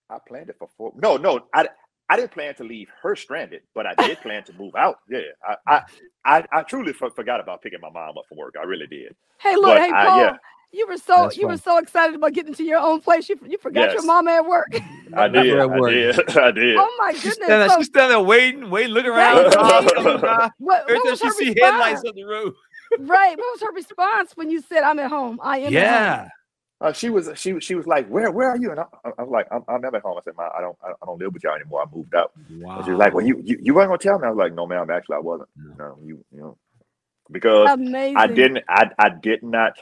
I 0.09 0.17
planned 0.27 0.49
it 0.49 0.57
for 0.59 0.69
four. 0.77 0.93
No, 1.01 1.17
no, 1.17 1.39
I, 1.53 1.67
I 2.09 2.15
didn't 2.15 2.31
plan 2.31 2.55
to 2.55 2.63
leave 2.63 2.87
her 3.03 3.15
stranded, 3.15 3.61
but 3.75 3.85
I 3.85 3.93
did 3.95 4.19
plan 4.21 4.43
to 4.45 4.53
move 4.53 4.75
out. 4.75 4.97
Yeah, 5.09 5.19
I, 5.47 5.55
I, 5.67 5.79
mm. 5.79 5.83
I, 6.25 6.45
I 6.51 6.61
truly 6.63 6.93
for, 6.93 7.09
forgot 7.11 7.39
about 7.39 7.61
picking 7.61 7.79
my 7.81 7.89
mom 7.91 8.17
up 8.17 8.25
from 8.27 8.37
work. 8.39 8.55
I 8.59 8.63
really 8.65 8.87
did. 8.87 9.15
Hey, 9.39 9.55
look, 9.55 9.65
But 9.65 9.81
hey, 9.81 9.91
I- 9.93 10.05
Paul. 10.05 10.17
yeah. 10.19 10.37
You 10.71 10.87
were 10.87 10.97
so 10.97 11.23
That's 11.23 11.37
you 11.37 11.47
were 11.47 11.57
so 11.57 11.79
excited 11.79 12.15
about 12.15 12.33
getting 12.33 12.53
to 12.53 12.63
your 12.63 12.77
own 12.79 13.01
place. 13.01 13.27
You, 13.27 13.39
you 13.47 13.57
forgot 13.57 13.91
your 13.91 13.95
Yes. 13.95 14.05
mama 14.05 14.33
at 14.33 14.45
work. 14.45 14.67
I 15.17 15.27
Never 15.27 15.43
did. 15.43 15.59
at 15.59 15.69
I 15.71 15.79
work. 15.79 15.91
did. 15.91 16.37
I 16.37 16.51
did. 16.51 16.77
oh 16.77 16.95
my 16.99 17.13
She's 17.13 17.23
goodness. 17.23 17.35
standing, 17.37 17.59
there, 17.59 17.69
So 17.69 17.77
she's 17.77 17.87
standing 17.87 18.09
there 18.09 18.19
waiting, 18.23 18.69
waiting, 18.69 18.93
looking 18.93 19.09
around. 19.09 19.45
Right. 19.45 19.53
cars 19.53 19.91
coming 19.93 20.21
by. 20.21 20.51
what, 20.59 20.85
Every 20.87 20.99
what 20.99 21.03
time 21.03 21.11
was 21.11 21.19
she 21.19 21.27
her 21.27 21.31
see 21.31 21.49
response? 21.49 21.59
headlights 21.59 22.03
on 22.05 22.13
the 22.15 22.23
road. 22.23 22.53
Right. 22.99 23.35
What 23.37 23.51
was 23.53 23.61
her 23.63 23.71
response 23.73 24.33
when 24.35 24.51
you 24.51 24.61
said, 24.61 24.83
"I'm 24.83 24.99
at 24.99 25.09
home"? 25.09 25.39
I 25.41 25.59
am. 25.59 25.75
at 25.77 25.87
home"? 25.87 26.21
Yeah. 26.21 26.29
Uh, 26.81 26.93
she 26.93 27.09
was 27.09 27.29
she 27.35 27.59
she 27.59 27.75
was 27.75 27.85
like, 27.87 28.07
"Where 28.07 28.31
where 28.31 28.49
are 28.49 28.57
you?" 28.57 28.71
And 28.71 28.79
I, 28.79 28.85
I 29.03 29.23
was 29.23 29.29
like, 29.29 29.47
"I'm, 29.51 29.63
I'm 29.67 29.83
at 29.83 30.01
home." 30.01 30.17
I 30.17 30.21
said, 30.23 30.35
"Ma, 30.37 30.49
I 30.57 30.61
don't 30.61 30.77
I 30.81 30.93
don't 31.05 31.19
live 31.19 31.33
with 31.33 31.43
y'all 31.43 31.55
anymore. 31.55 31.81
I 31.81 31.95
moved 31.95 32.15
out." 32.15 32.31
Wow. 32.51 32.77
And 32.77 32.85
she 32.85 32.91
was 32.91 32.99
like, 32.99 33.13
"Well, 33.13 33.25
you 33.25 33.41
you, 33.43 33.59
you 33.61 33.73
weren't 33.73 33.89
gonna 33.89 33.97
tell 33.97 34.17
me." 34.17 34.27
I 34.27 34.29
was 34.29 34.37
like, 34.37 34.53
"No, 34.53 34.65
ma'am. 34.65 34.89
Actually, 34.89 35.17
I 35.17 35.19
wasn't. 35.19 35.49
No, 35.77 35.97
you 36.01 36.23
you 36.31 36.39
know, 36.39 36.57
because 37.29 37.69
Amazing. 37.69 38.17
I 38.17 38.27
didn't 38.27 38.63
I 38.69 38.91
I 38.97 39.09
did 39.09 39.43
not." 39.43 39.73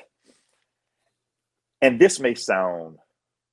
And 1.84 2.00
this 2.00 2.20
may 2.20 2.34
sound 2.34 2.98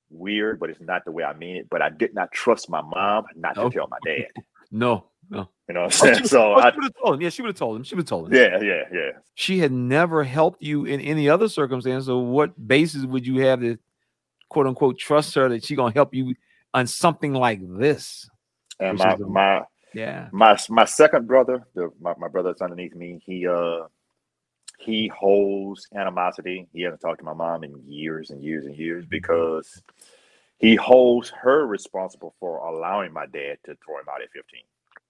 weird, 0.09 0.59
but 0.59 0.71
it's 0.71 0.81
not 0.81 1.05
the 1.05 1.11
way 1.11 1.23
I 1.23 1.33
mean 1.33 1.57
it. 1.57 1.69
But 1.69 1.83
I 1.83 1.89
did 1.89 2.15
not 2.15 2.31
trust 2.31 2.67
my 2.67 2.81
mom 2.81 3.25
not 3.35 3.53
to 3.55 3.69
tell 3.69 3.87
my 3.87 3.99
dad. 4.03 4.25
no, 4.71 5.05
no. 5.29 5.49
You 5.67 5.73
know 5.73 5.83
what 5.83 6.01
Oh, 6.01 6.07
I'm 6.07 6.13
she 6.13 6.13
saying? 6.13 6.21
would- 6.23 6.29
So 6.29 6.53
oh, 6.53 6.59
I, 6.59 6.71
she 6.71 6.75
would 6.77 6.83
have 6.83 6.93
told 7.03 7.15
him. 7.15 7.21
Yeah, 7.21 7.29
she 7.29 7.41
would 7.41 7.49
have 7.49 7.55
told 7.57 7.75
him. 7.77 7.83
She 7.83 7.95
would 7.95 8.01
have 8.03 8.09
told 8.09 8.27
him. 8.27 8.33
yeah, 8.35 8.61
yeah, 8.61 8.83
yeah. 8.91 9.11
She 9.35 9.59
had 9.59 9.71
never 9.71 10.23
helped 10.23 10.61
you 10.61 10.85
in 10.85 11.01
any 11.01 11.27
other 11.29 11.47
circumstance. 11.49 12.05
So 12.05 12.19
what 12.19 12.67
basis 12.67 13.05
would 13.05 13.25
you 13.25 13.41
have 13.41 13.59
to 13.61 13.77
quote 14.49 14.67
unquote 14.67 14.97
trust 14.99 15.33
her 15.35 15.49
that 15.49 15.63
she's 15.65 15.77
gonna 15.77 15.93
help 15.93 16.13
you 16.13 16.35
on 16.73 16.87
something 16.87 17.33
like 17.33 17.59
this? 17.63 18.29
And 18.79 18.97
my 18.97 19.13
a- 19.13 19.17
my 19.17 19.61
Yeah. 19.93 20.29
my 20.31 20.57
my 20.69 20.85
second 20.85 21.27
brother, 21.27 21.65
the 21.73 21.89
my, 21.99 22.13
my 22.17 22.27
brother 22.27 22.49
that's 22.49 22.61
underneath 22.61 22.93
me, 22.95 23.19
he 23.25 23.47
uh 23.47 23.83
he 24.77 25.07
holds 25.07 25.87
animosity. 25.95 26.67
He 26.73 26.81
hasn't 26.81 27.01
talked 27.01 27.19
to 27.19 27.25
my 27.25 27.33
mom 27.33 27.63
in 27.63 27.81
years 27.87 28.29
and 28.29 28.43
years 28.43 28.65
and 28.65 28.75
years 28.75 29.05
because 29.05 29.81
he 30.57 30.75
holds 30.75 31.29
her 31.29 31.65
responsible 31.65 32.35
for 32.39 32.57
allowing 32.57 33.13
my 33.13 33.25
dad 33.25 33.57
to 33.65 33.75
throw 33.85 33.99
him 33.99 34.05
out 34.09 34.21
at 34.21 34.29
15. 34.31 34.61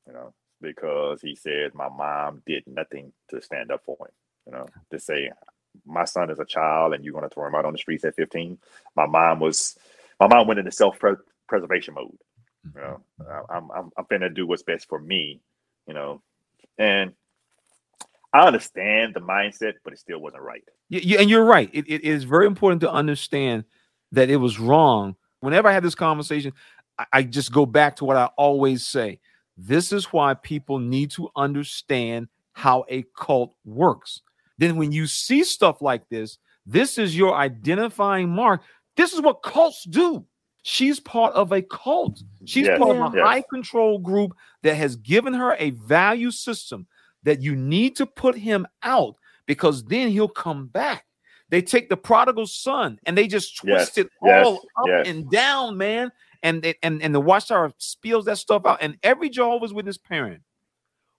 You 0.07 0.13
know, 0.13 0.33
because 0.61 1.21
he 1.21 1.35
says 1.35 1.71
my 1.73 1.89
mom 1.89 2.41
did 2.45 2.63
nothing 2.67 3.11
to 3.29 3.41
stand 3.41 3.71
up 3.71 3.81
for 3.85 3.97
him. 3.99 4.13
You 4.45 4.51
know, 4.53 4.65
to 4.91 4.99
say 4.99 5.31
my 5.85 6.05
son 6.05 6.29
is 6.29 6.39
a 6.39 6.45
child 6.45 6.93
and 6.93 7.03
you're 7.03 7.13
going 7.13 7.27
to 7.27 7.33
throw 7.33 7.47
him 7.47 7.55
out 7.55 7.65
on 7.65 7.73
the 7.73 7.77
streets 7.79 8.05
at 8.05 8.15
15. 8.15 8.57
My 8.95 9.05
mom 9.05 9.39
was 9.39 9.77
my 10.19 10.27
mom 10.27 10.47
went 10.47 10.59
into 10.59 10.71
self 10.71 10.99
preservation 11.47 11.93
mode. 11.95 12.17
You 12.63 12.71
mm-hmm. 12.71 12.79
know, 12.79 13.01
I- 13.29 13.57
I'm 13.57 13.71
I'm 13.71 13.89
I'm 13.97 14.05
finna 14.05 14.33
do 14.33 14.47
what's 14.47 14.63
best 14.63 14.87
for 14.87 14.99
me. 14.99 15.41
You 15.87 15.93
know, 15.93 16.21
and 16.77 17.13
I 18.33 18.47
understand 18.47 19.13
the 19.13 19.21
mindset, 19.21 19.75
but 19.83 19.93
it 19.93 19.99
still 19.99 20.19
wasn't 20.19 20.43
right. 20.43 20.63
Y- 20.89 21.01
y- 21.05 21.15
and 21.19 21.29
you're 21.29 21.45
right. 21.45 21.69
It, 21.71 21.85
it 21.87 22.03
is 22.03 22.23
very 22.25 22.47
important 22.47 22.81
to 22.81 22.91
understand 22.91 23.63
that 24.11 24.29
it 24.29 24.37
was 24.37 24.59
wrong. 24.59 25.15
Whenever 25.39 25.67
I 25.67 25.73
have 25.73 25.83
this 25.83 25.95
conversation, 25.95 26.51
I, 26.99 27.05
I 27.13 27.23
just 27.23 27.51
go 27.51 27.65
back 27.65 27.95
to 27.97 28.05
what 28.05 28.17
I 28.17 28.25
always 28.37 28.85
say. 28.85 29.19
This 29.57 29.91
is 29.91 30.11
why 30.11 30.33
people 30.33 30.79
need 30.79 31.11
to 31.11 31.29
understand 31.35 32.27
how 32.53 32.85
a 32.89 33.03
cult 33.17 33.53
works. 33.65 34.21
Then, 34.57 34.77
when 34.77 34.91
you 34.91 35.07
see 35.07 35.43
stuff 35.43 35.81
like 35.81 36.07
this, 36.09 36.37
this 36.65 36.97
is 36.97 37.17
your 37.17 37.35
identifying 37.35 38.29
mark. 38.29 38.61
This 38.95 39.13
is 39.13 39.21
what 39.21 39.43
cults 39.43 39.83
do. 39.83 40.25
She's 40.63 40.99
part 40.99 41.33
of 41.35 41.51
a 41.51 41.61
cult. 41.61 42.23
She's 42.45 42.65
Yes, 42.65 42.79
part 42.79 42.97
of 42.97 43.13
a 43.13 43.17
yes. 43.17 43.25
high 43.25 43.43
control 43.53 43.99
group 43.99 44.33
that 44.63 44.75
has 44.75 44.95
given 44.95 45.33
her 45.33 45.55
a 45.59 45.71
value 45.71 46.31
system 46.31 46.87
that 47.23 47.41
you 47.41 47.55
need 47.55 47.95
to 47.97 48.05
put 48.05 48.35
him 48.35 48.65
out 48.81 49.15
because 49.45 49.83
then 49.83 50.09
he'll 50.09 50.27
come 50.27 50.67
back. 50.67 51.05
They 51.49 51.61
take 51.61 51.89
the 51.89 51.97
prodigal 51.97 52.47
son 52.47 52.97
and 53.05 53.15
they 53.15 53.27
just 53.27 53.57
twist 53.57 53.97
Yes, 53.97 54.05
it 54.05 54.11
all 54.21 54.61
up 54.77 55.05
and 55.05 55.29
down, 55.29 55.77
man. 55.77 56.11
And 56.45 56.61
they, 56.63 56.75
and 56.83 57.01
and 57.03 57.15
the 57.15 57.19
watchtower 57.19 57.73
spills 57.79 58.25
that 58.25 58.37
stuff 58.37 58.67
out. 58.67 58.77
And 58.81 58.97
every 59.03 59.29
Jehovah's 59.29 59.73
Witness 59.73 59.97
parent 59.97 60.43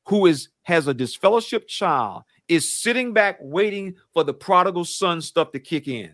who 0.09 0.27
is 0.27 0.51
has 0.63 0.89
a 0.89 0.95
disfellowship 0.95 1.69
child 1.69 2.23
is 2.49 2.81
sitting 2.81 3.13
back 3.13 3.39
waiting 3.41 3.97
for 4.15 4.25
the 4.25 4.35
prodigal 4.35 4.85
son 4.85 5.21
stuff 5.21 5.53
to 5.53 5.59
kick 5.59 5.89
in. 5.89 6.13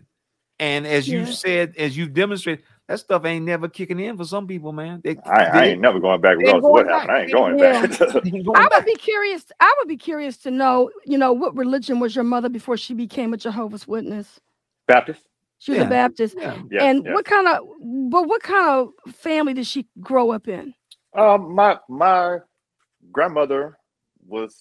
And 0.59 0.87
as 0.87 1.09
you 1.09 1.25
said, 1.27 1.75
as 1.77 1.97
you 1.97 2.07
demonstrated, 2.07 2.65
that 2.87 2.99
stuff 2.99 3.25
ain't 3.25 3.45
never 3.45 3.67
kicking 3.69 3.99
in 3.99 4.17
for 4.17 4.25
some 4.25 4.47
people, 4.47 4.71
man. 4.73 5.01
They, 5.03 5.17
I, 5.25 5.45
I 5.45 5.65
ain't 5.67 5.81
never 5.81 5.99
going 5.99 6.21
back 6.21 6.37
They 6.37 6.45
regardless 6.45 6.65
what 6.67 6.85
going 6.85 6.89
happened. 6.89 7.11
I 7.11 7.21
ain't 7.23 7.31
going 7.31 7.57
Yeah. 7.59 7.81
back. 7.81 7.89
they 8.23 8.29
ain't 8.37 8.45
going 8.45 8.55
I 8.55 8.69
would 8.73 8.85
be 8.85 8.95
curious. 8.95 9.45
I 9.59 9.75
would 9.79 9.87
be 9.87 9.97
curious 9.97 10.37
to 10.37 10.51
know, 10.51 10.91
you 11.05 11.17
know, 11.17 11.33
what 11.33 11.55
religion 11.55 11.99
was 11.99 12.15
your 12.15 12.23
mother 12.23 12.49
before 12.49 12.77
she 12.77 12.93
became 12.93 13.33
a 13.33 13.37
Jehovah's 13.37 13.87
Witness? 13.87 14.39
Baptist? 14.87 15.21
She 15.63 15.71
was 15.71 15.79
Yeah. 15.79 15.85
a 15.85 15.89
Baptist. 15.89 16.35
Yeah. 16.37 16.61
Yeah. 16.69 16.83
and 16.83 17.05
yeah. 17.05 17.13
what 17.13 17.23
kind 17.23 17.47
of, 17.47 17.59
but 18.09 18.27
what 18.27 18.43
kind 18.43 18.67
of 18.67 19.15
family 19.15 19.53
did 19.53 19.65
she 19.65 19.87
grow 20.01 20.31
up 20.31 20.49
in? 20.49 20.73
Um, 21.15 21.55
my 21.55 21.79
my 21.87 22.39
grandmother 23.13 23.77
was 24.27 24.57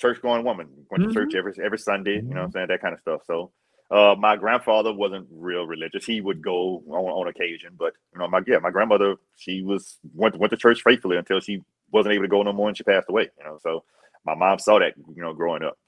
church 0.00 0.20
going 0.20 0.42
woman. 0.44 0.66
Went 0.90 1.04
to 1.04 1.14
church 1.14 1.36
every 1.36 1.54
every 1.64 1.78
Sunday. 1.78 2.16
You 2.16 2.22
know 2.22 2.40
what 2.40 2.46
I'm 2.46 2.50
saying? 2.50 2.66
That 2.68 2.82
kind 2.82 2.94
of 2.94 3.00
stuff. 3.00 3.20
So, 3.26 3.52
uh, 3.92 4.16
my 4.18 4.34
grandfather 4.34 4.92
wasn't 4.92 5.28
real 5.30 5.66
religious. 5.68 6.04
He 6.04 6.20
would 6.20 6.42
go 6.42 6.82
on, 6.88 7.04
on 7.04 7.28
occasion, 7.28 7.74
but 7.78 7.92
you 8.12 8.18
know, 8.18 8.26
my 8.26 8.40
yeah, 8.44 8.58
my 8.58 8.70
grandmother 8.70 9.16
she 9.36 9.62
was 9.62 9.98
went 10.14 10.36
went 10.36 10.50
to 10.50 10.56
church 10.56 10.82
faithfully 10.82 11.16
until 11.16 11.38
she 11.38 11.62
wasn't 11.92 12.12
able 12.12 12.24
to 12.24 12.28
go 12.28 12.42
no 12.42 12.52
more 12.52 12.66
and 12.66 12.76
she 12.76 12.82
passed 12.82 13.08
away. 13.08 13.28
You 13.38 13.44
know, 13.44 13.58
so 13.62 13.84
my 14.24 14.34
mom 14.34 14.58
saw 14.58 14.80
that 14.80 14.94
you 15.14 15.22
know 15.22 15.32
growing 15.32 15.62
up. 15.62 15.78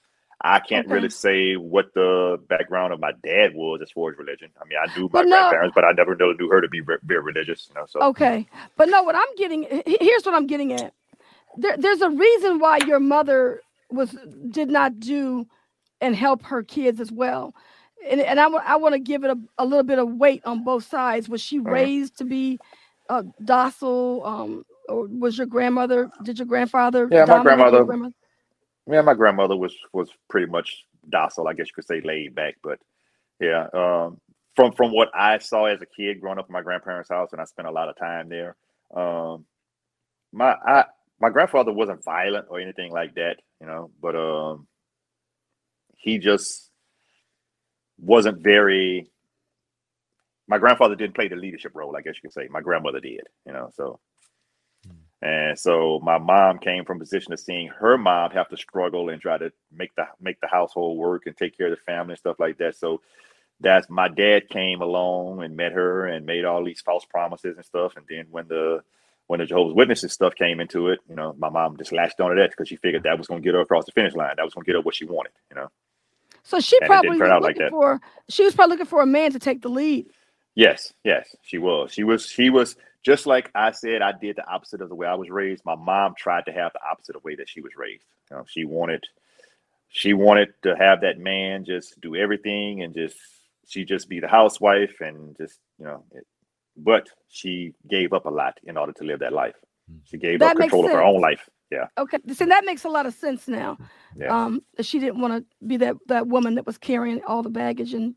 I 0.45 0.59
can't 0.59 0.86
Okay. 0.86 0.95
really 0.95 1.09
say 1.11 1.55
what 1.55 1.95
the 1.95 2.38
background 2.49 2.93
of 2.93 2.99
my 3.01 3.12
dad 3.24 3.55
was 3.55 3.80
as 3.82 3.90
far 3.93 4.11
as 4.11 4.18
religion. 4.18 4.51
I 4.61 4.64
mean, 4.66 4.78
I 4.82 4.86
knew 4.97 5.05
my 5.05 5.20
But 5.20 5.26
no- 5.26 5.36
grandparents, 5.38 5.74
but 5.74 5.84
I 5.84 5.93
never 5.93 6.14
really 6.14 6.34
knew 6.34 6.49
her 6.49 6.61
to 6.61 6.68
be 6.68 6.80
very 6.80 7.20
religious. 7.20 7.68
You 7.68 7.80
know, 7.80 7.86
so 7.86 8.01
Okay, 8.03 8.47
but 8.76 8.88
no, 8.88 9.03
what 9.05 9.14
I'm 9.14 9.34
getting 9.36 9.62
here's 9.86 10.24
what 10.24 10.34
I'm 10.34 10.47
getting 10.47 10.72
at. 10.72 10.93
There, 11.57 11.76
there's 11.76 12.01
a 12.01 12.11
reason 12.11 12.59
why 12.59 12.78
your 12.86 12.99
mother 13.01 13.61
was 13.90 14.16
did 14.51 14.68
not 14.70 14.99
do 14.99 15.47
and 16.01 16.16
help 16.16 16.43
her 16.45 16.62
kids 16.62 16.99
as 17.01 17.12
well, 17.12 17.55
and 18.09 18.20
and 18.20 18.40
I 18.40 18.47
want 18.49 18.68
I 18.68 18.76
want 18.76 18.95
to 18.95 18.99
give 18.99 19.22
it 19.22 19.30
a, 19.30 19.38
a 19.59 19.64
little 19.64 19.84
bit 19.84 19.99
of 19.99 20.09
weight 20.16 20.43
on 20.45 20.64
both 20.64 20.84
sides. 20.88 21.28
Was 21.28 21.40
she 21.40 21.61
Mhm. 21.61 21.70
raised 21.70 22.18
to 22.18 22.24
be 22.24 22.59
uh, 23.09 23.22
docile? 23.45 24.24
Um, 24.26 24.64
or 24.88 25.07
was 25.07 25.38
your 25.38 25.47
grandmother? 25.47 26.11
Did 26.24 26.38
your 26.40 26.47
grandfather? 26.47 27.09
Yeah, 27.12 27.24
my 27.26 27.43
grandmother- 27.43 27.84
grandmother? 27.84 28.14
Yeah, 28.90 29.02
my 29.02 29.14
grandmother 29.14 29.56
was 29.56 29.74
was 29.92 30.10
pretty 30.28 30.50
much 30.50 30.84
docile, 31.08 31.48
I 31.48 31.54
guess 31.54 31.68
you 31.68 31.74
could 31.74 31.86
say, 31.86 32.00
laid 32.00 32.34
back. 32.34 32.56
But 32.62 32.78
yeah, 33.40 33.66
um, 33.74 34.20
from 34.56 34.72
from 34.72 34.92
what 34.92 35.10
I 35.14 35.38
saw 35.38 35.66
as 35.66 35.82
a 35.82 35.86
kid 35.86 36.20
growing 36.20 36.38
up 36.38 36.48
in 36.48 36.52
my 36.52 36.62
grandparents' 36.62 37.10
house, 37.10 37.30
and 37.32 37.40
I 37.40 37.44
spent 37.44 37.68
a 37.68 37.72
lot 37.72 37.88
of 37.88 37.96
time 37.98 38.28
there. 38.28 38.56
Um, 38.94 39.46
my 40.32 40.54
I 40.66 40.84
my 41.20 41.30
grandfather 41.30 41.72
wasn't 41.72 42.04
violent 42.04 42.46
or 42.50 42.60
anything 42.60 42.92
like 42.92 43.14
that, 43.14 43.36
you 43.60 43.66
know, 43.66 43.90
but 44.00 44.16
um, 44.16 44.66
he 45.96 46.18
just 46.18 46.70
wasn't 47.98 48.42
very. 48.42 49.08
My 50.48 50.58
grandfather 50.58 50.96
didn't 50.96 51.14
play 51.14 51.28
the 51.28 51.36
leadership 51.36 51.72
role, 51.74 51.96
I 51.96 52.02
guess 52.02 52.16
you 52.16 52.22
could 52.28 52.34
say. 52.34 52.48
My 52.50 52.60
grandmother 52.60 53.00
did, 53.00 53.22
you 53.46 53.52
know, 53.52 53.70
so. 53.74 54.00
And 55.22 55.58
so 55.58 56.00
my 56.04 56.18
mom 56.18 56.58
came 56.60 56.84
from 56.86 56.98
a 56.98 57.00
position 57.00 57.32
of 57.34 57.40
seeing 57.40 57.68
her 57.68 57.98
mom 57.98 58.32
have 58.32 58.48
to 58.50 58.58
struggle 58.58 59.10
and 59.10 59.22
try 59.22 59.38
to 59.38 59.52
make 59.72 59.94
the 59.96 60.06
make 60.20 60.40
the 60.40 60.48
household 60.48 60.98
work 60.98 61.24
and 61.26 61.36
take 61.36 61.58
care 61.58 61.68
of 61.68 61.78
the 61.78 61.84
family 61.84 62.12
and 62.14 62.20
stuff 62.20 62.40
like 62.40 62.58
that. 62.58 62.76
So 62.76 63.02
that's 63.60 63.88
my 63.90 64.08
dad 64.08 64.48
came 64.50 64.82
along 64.82 65.42
and 65.42 65.56
met 65.56 65.72
her 65.72 66.06
and 66.06 66.26
made 66.26 66.44
all 66.44 66.64
these 66.64 66.80
false 66.82 67.04
promises 67.06 67.56
and 67.56 67.64
stuff. 67.66 67.94
And 67.96 68.06
then 68.08 68.26
when 68.30 68.48
the 68.48 68.82
when 69.28 69.40
the 69.40 69.46
Jehovah's 69.46 69.74
Witnesses 69.74 70.12
stuff 70.12 70.34
came 70.36 70.60
into 70.60 70.88
it, 70.88 71.00
you 71.08 71.16
know, 71.16 71.34
my 71.38 71.48
mom 71.50 71.76
just 71.78 71.92
latched 71.92 72.20
onto 72.20 72.36
that 72.36 72.50
because 72.50 72.68
she 72.68 72.76
figured 72.76 73.04
that 73.04 73.18
was 73.18 73.26
going 73.28 73.42
to 73.42 73.46
get 73.46 73.54
her 73.54 73.60
across 73.62 73.86
the 73.86 73.92
finish 73.92 74.14
line. 74.14 74.34
That 74.36 74.44
was 74.44 74.54
going 74.54 74.64
to 74.64 74.68
get 74.68 74.76
her 74.76 74.82
what 74.82 74.94
she 74.94 75.06
wanted, 75.06 75.32
you 75.50 75.56
know. 75.56 75.68
So 76.44 76.60
she 76.60 76.80
And 76.80 76.90
probably 76.90 77.20
was 77.20 77.32
out 77.32 77.42
like 77.42 77.58
that. 77.58 77.70
for 77.70 78.00
she 78.28 78.44
was 78.44 78.54
probably 78.54 78.74
looking 78.74 78.86
for 78.90 79.02
a 79.02 79.06
man 79.06 79.32
to 79.32 79.38
take 79.38 79.62
the 79.62 79.68
lead. 79.68 80.06
Yes, 80.56 80.92
yes, 81.04 81.34
she 81.42 81.58
was. 81.58 81.92
She 81.92 82.04
was. 82.04 82.26
She 82.26 82.50
was 82.50 82.76
just 83.03 83.26
like 83.26 83.50
I 83.55 83.72
said. 83.72 84.03
I 84.03 84.12
did 84.12 84.36
the 84.36 84.48
opposite 84.48 84.80
of 84.80 84.88
the 84.88 84.94
way 84.94 85.07
I 85.07 85.14
was 85.14 85.30
raised. 85.30 85.64
My 85.64 85.74
mom 85.74 86.14
tried 86.16 86.46
to 86.46 86.53
have 86.53 86.72
the 86.72 86.80
opposite 86.88 87.16
of 87.16 87.22
the 87.22 87.26
way 87.26 87.36
that 87.36 87.48
she 87.48 87.61
was 87.61 87.72
raised. 87.76 88.05
You 88.30 88.36
know, 88.36 88.44
she 88.48 88.64
wanted, 88.64 89.05
she 89.88 90.14
wanted 90.14 90.55
to 90.62 90.76
have 90.76 91.00
that 91.03 91.18
man 91.18 91.64
just 91.64 92.00
do 92.00 92.16
everything 92.16 92.82
and 92.82 92.94
just 92.94 93.16
she 93.66 93.84
just 93.84 94.09
be 94.09 94.20
the 94.20 94.28
housewife 94.28 95.00
and 95.00 95.36
just 95.36 95.59
you 95.78 95.86
know. 95.86 96.05
It, 96.12 96.26
but 96.76 97.09
she 97.28 97.74
gave 97.88 98.12
up 98.12 98.24
a 98.24 98.30
lot 98.30 98.59
in 98.64 98.76
order 98.76 98.92
to 98.94 99.05
live 99.05 99.20
that 99.20 99.32
life. 99.32 99.57
She 100.05 100.16
gave 100.16 100.38
That 100.38 100.53
up 100.53 100.59
makes 100.59 100.70
control 100.70 100.86
of 100.86 100.92
her 100.92 101.03
own 101.03 101.20
life. 101.20 101.48
Yeah, 101.70 101.86
Okay, 101.96 102.18
see 102.32 102.44
that 102.44 102.66
makes 102.66 102.84
a 102.84 102.90
lot 102.90 103.07
of 103.07 103.14
sense 103.14 103.48
now. 103.48 103.78
Yeah. 104.14 104.44
Um, 104.44 104.62
she 104.82 104.98
didn't 104.98 105.20
want 105.22 105.32
to 105.32 105.66
be 105.66 105.78
that 105.78 105.96
that 106.09 106.26
woman 106.26 106.57
that 106.57 106.66
was 106.66 106.76
carrying 106.76 107.22
all 107.24 107.42
the 107.42 107.48
baggage 107.48 107.94
and 107.94 108.14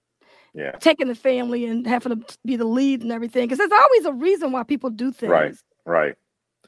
yeah, 0.56 0.72
taking 0.74 1.08
the 1.10 1.16
family 1.16 1.66
and 1.66 1.86
having 1.86 2.20
to 2.22 2.38
be 2.46 2.56
the 2.56 2.66
lead 2.66 3.04
and 3.04 3.12
everything. 3.12 3.46
Because 3.46 3.60
there's 3.60 3.72
always 3.72 4.06
a 4.06 4.14
reason 4.14 4.52
why 4.54 4.64
people 4.64 4.90
do 4.90 5.12
things. 5.12 5.32
Right. 5.32 5.56
right. 5.86 6.16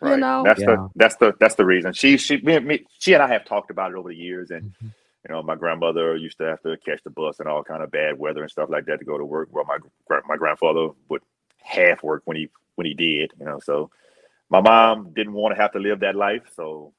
You 0.03 0.17
know? 0.17 0.43
that's 0.43 0.61
Yeah. 0.61 0.67
the 0.67 0.89
that's 0.95 1.15
the 1.17 1.33
that's 1.39 1.55
the 1.55 1.65
reason. 1.65 1.93
She 1.93 2.17
she 2.17 2.37
me, 2.41 2.59
me, 2.59 2.85
she 2.99 3.13
and 3.13 3.23
I 3.23 3.27
have 3.29 3.45
talked 3.45 3.71
about 3.71 3.91
it 3.91 3.97
over 3.97 4.09
the 4.09 4.15
years, 4.15 4.51
and 4.51 4.73
Mhm. 4.83 4.93
you 5.27 5.33
know, 5.33 5.41
my 5.43 5.55
grandmother 5.55 6.15
used 6.17 6.37
to 6.39 6.45
have 6.45 6.61
to 6.63 6.77
catch 6.85 7.01
the 7.03 7.09
bus 7.09 7.39
and 7.39 7.49
all 7.49 7.63
kind 7.63 7.81
of 7.83 7.91
bad 7.91 8.19
weather 8.19 8.43
and 8.43 8.51
stuff 8.51 8.69
like 8.69 8.85
that 8.85 8.99
to 8.99 9.05
go 9.05 9.17
to 9.17 9.25
work. 9.25 9.49
Well, 9.51 9.65
my 9.65 9.79
gra- 10.07 10.21
my 10.27 10.37
grandfather 10.37 10.89
would 11.09 11.23
half 11.63 12.03
work 12.03 12.23
when 12.25 12.37
he 12.37 12.49
when 12.75 12.85
he 12.85 12.93
did, 12.93 13.33
you 13.39 13.45
know. 13.45 13.59
So 13.59 13.89
my 14.49 14.61
mom 14.61 15.13
didn't 15.13 15.33
want 15.33 15.55
to 15.55 15.61
have 15.61 15.71
to 15.73 15.79
live 15.79 16.01
that 16.01 16.15
life, 16.15 16.43
so 16.55 16.93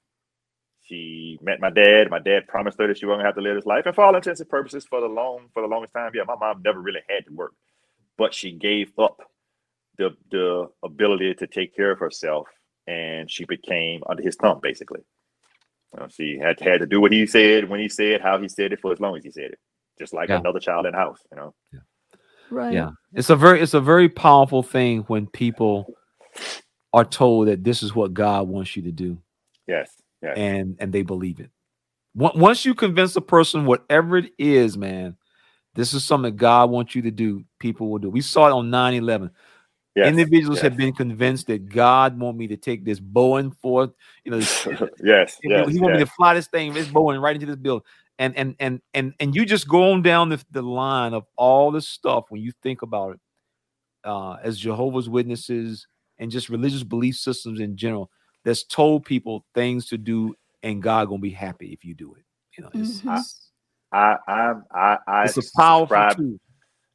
she 0.89 1.39
met 1.43 1.61
my 1.61 1.70
dad. 1.70 2.11
My 2.11 2.18
dad 2.18 2.47
promised 2.49 2.78
her 2.78 2.86
that 2.86 2.99
she 2.99 3.07
wasn't 3.07 3.20
gonna 3.20 3.28
have 3.28 3.34
to 3.36 3.43
live 3.43 3.57
this 3.57 3.66
life, 3.66 3.86
and 3.86 3.95
for 3.95 4.05
all 4.05 4.16
intents 4.16 4.41
and 4.41 4.49
purposes, 4.49 4.86
for 4.86 5.01
the 5.01 5.07
long 5.07 5.49
for 5.53 5.62
the 5.62 5.68
longest 5.68 5.93
time, 5.93 6.12
yeah, 6.14 6.22
my 6.26 6.36
mom 6.36 6.62
never 6.64 6.80
really 6.80 7.03
had 7.09 7.26
to 7.26 7.32
work, 7.32 7.53
but 8.16 8.32
she 8.34 8.53
gave 8.53 8.91
up 8.99 9.20
the 9.99 10.16
the 10.30 10.68
ability 10.82 11.34
to 11.34 11.47
take 11.47 11.74
care 11.76 11.91
of 11.91 11.99
herself, 11.99 12.49
and 12.86 13.30
she 13.30 13.45
became 13.45 14.03
under 14.09 14.22
his 14.22 14.36
thumb 14.36 14.61
basically. 14.62 15.01
You 15.95 16.01
know, 16.01 16.09
she 16.09 16.39
had 16.39 16.61
had 16.61 16.80
to 16.80 16.86
do 16.86 17.01
what 17.01 17.12
he 17.12 17.26
said 17.26 17.68
when 17.68 17.80
he 17.80 17.89
said 17.89 18.20
how 18.20 18.39
he 18.41 18.49
said 18.49 18.72
it 18.72 18.80
for 18.80 18.93
as 18.93 19.01
long 19.01 19.16
as 19.16 19.24
he 19.24 19.30
said 19.30 19.53
it, 19.53 19.59
just 19.99 20.12
like 20.14 20.28
Yeah. 20.28 20.39
another 20.39 20.61
child 20.61 20.86
in 20.86 20.93
the 20.93 20.99
house. 20.99 21.20
You 21.30 21.36
know. 21.39 21.55
Right. 22.51 22.72
Yeah. 22.72 22.91
It's 23.12 23.30
a 23.30 23.36
very 23.36 23.61
it's 23.61 23.74
a 23.74 23.80
very 23.80 24.09
powerful 24.09 24.62
thing 24.62 25.01
when 25.03 25.26
people 25.26 25.93
are 26.95 27.05
told 27.05 27.49
that 27.49 27.62
this 27.62 27.82
is 27.82 27.95
what 27.95 28.14
God 28.14 28.49
wants 28.49 28.74
you 28.74 28.82
to 28.82 28.93
do 28.93 29.18
Yes. 29.66 29.97
Yes. 30.23 30.35
and 30.37 30.77
and 30.81 30.93
they 30.93 31.03
believe 31.03 31.41
it. 31.41 31.51
Once 32.14 32.64
you 32.64 32.75
convince 32.75 33.14
a 33.14 33.21
person 33.21 33.64
whatever 33.66 34.16
it 34.16 34.33
is, 34.39 34.77
man, 34.77 35.16
this 35.75 35.95
is 35.95 36.03
something 36.03 36.35
God 36.35 36.71
wants 36.71 36.95
you 36.97 37.03
to 37.03 37.11
do, 37.12 37.45
people 37.61 37.89
will 37.89 37.99
do. 38.01 38.11
We 38.11 38.21
saw 38.23 38.49
it 38.49 38.53
on 38.53 38.71
9/11. 38.71 39.31
yes. 39.95 40.09
Individuals 40.09 40.57
yes. 40.59 40.62
have 40.62 40.77
been 40.77 40.93
convinced 40.93 41.47
that 41.47 41.69
God 41.69 42.19
want 42.19 42.37
me 42.37 42.49
to 42.49 42.57
take 42.57 42.85
this 42.85 42.99
Boeing 42.99 43.55
for, 43.62 43.93
you 44.25 44.33
know, 44.33 44.39
this- 44.39 44.66
yes. 45.05 45.39
he- 45.41 45.51
Yes. 45.51 45.69
he 45.69 45.79
want 45.79 45.95
me 45.95 46.01
to 46.01 46.07
fly 46.07 46.35
this 46.35 46.49
thing, 46.49 46.73
this 46.73 46.89
Boeing 46.89 47.23
right 47.23 47.37
into 47.37 47.47
this 47.47 47.57
building. 47.57 47.85
And 48.19 48.37
and 48.37 48.57
and 48.59 48.81
and 48.95 49.14
and 49.21 49.37
you 49.37 49.45
just 49.47 49.69
go 49.69 49.93
on 49.93 50.03
down 50.03 50.31
the, 50.31 50.43
the 50.51 50.62
line 50.62 51.14
of 51.14 51.25
all 51.37 51.71
this 51.71 51.87
stuff 51.87 52.25
when 52.31 52.43
you 52.43 52.51
think 52.64 52.83
about 52.83 53.12
it, 53.14 53.21
uh, 54.03 54.39
as 54.43 54.59
Jehovah's 54.59 55.09
Witnesses 55.09 55.87
and 56.19 56.29
just 56.33 56.49
religious 56.49 56.83
belief 56.83 57.14
systems 57.14 57.61
in 57.61 57.77
general, 57.77 58.11
that's 58.49 58.62
told 58.64 59.05
people 59.05 59.44
things 59.55 59.86
to 59.88 59.99
do, 59.99 60.34
and 60.62 60.82
God 60.82 61.09
gonna 61.09 61.20
be 61.20 61.28
happy 61.30 61.70
if 61.74 61.84
you 61.84 61.94
do 61.94 62.14
it. 62.14 62.24
You 62.57 62.64
know, 62.64 62.70
it's, 62.72 63.03
Mhm. 63.03 63.18
it's, 63.18 63.51
I, 63.92 64.16
I, 64.26 64.55
I, 64.72 64.99
I 65.07 65.24
it's 65.24 65.36
a 65.36 65.42
powerful 65.55 65.88
subscribe- 65.88 66.16
tool. 66.16 66.38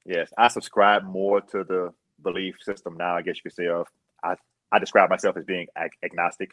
Yes, 0.04 0.34
I 0.36 0.48
subscribe 0.48 1.04
more 1.04 1.42
to 1.42 1.64
the 1.64 1.94
belief 2.24 2.56
system 2.62 2.98
now. 2.98 3.16
I 3.16 3.22
guess 3.22 3.36
you 3.38 3.44
could 3.44 3.54
say 3.54 3.68
of 3.68 3.88
I, 4.24 4.36
I 4.72 4.80
describe 4.80 5.12
myself 5.12 5.38
as 5.38 5.46
being 5.46 5.68
ag- 5.76 5.96
agnostic. 6.04 6.50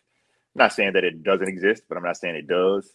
I'm 0.54 0.58
not 0.64 0.74
saying 0.74 0.92
that 0.92 1.04
it 1.04 1.22
doesn't 1.22 1.48
exist, 1.48 1.84
but 1.88 1.96
I'm 1.96 2.04
not 2.04 2.18
saying 2.18 2.36
it 2.36 2.46
does. 2.46 2.92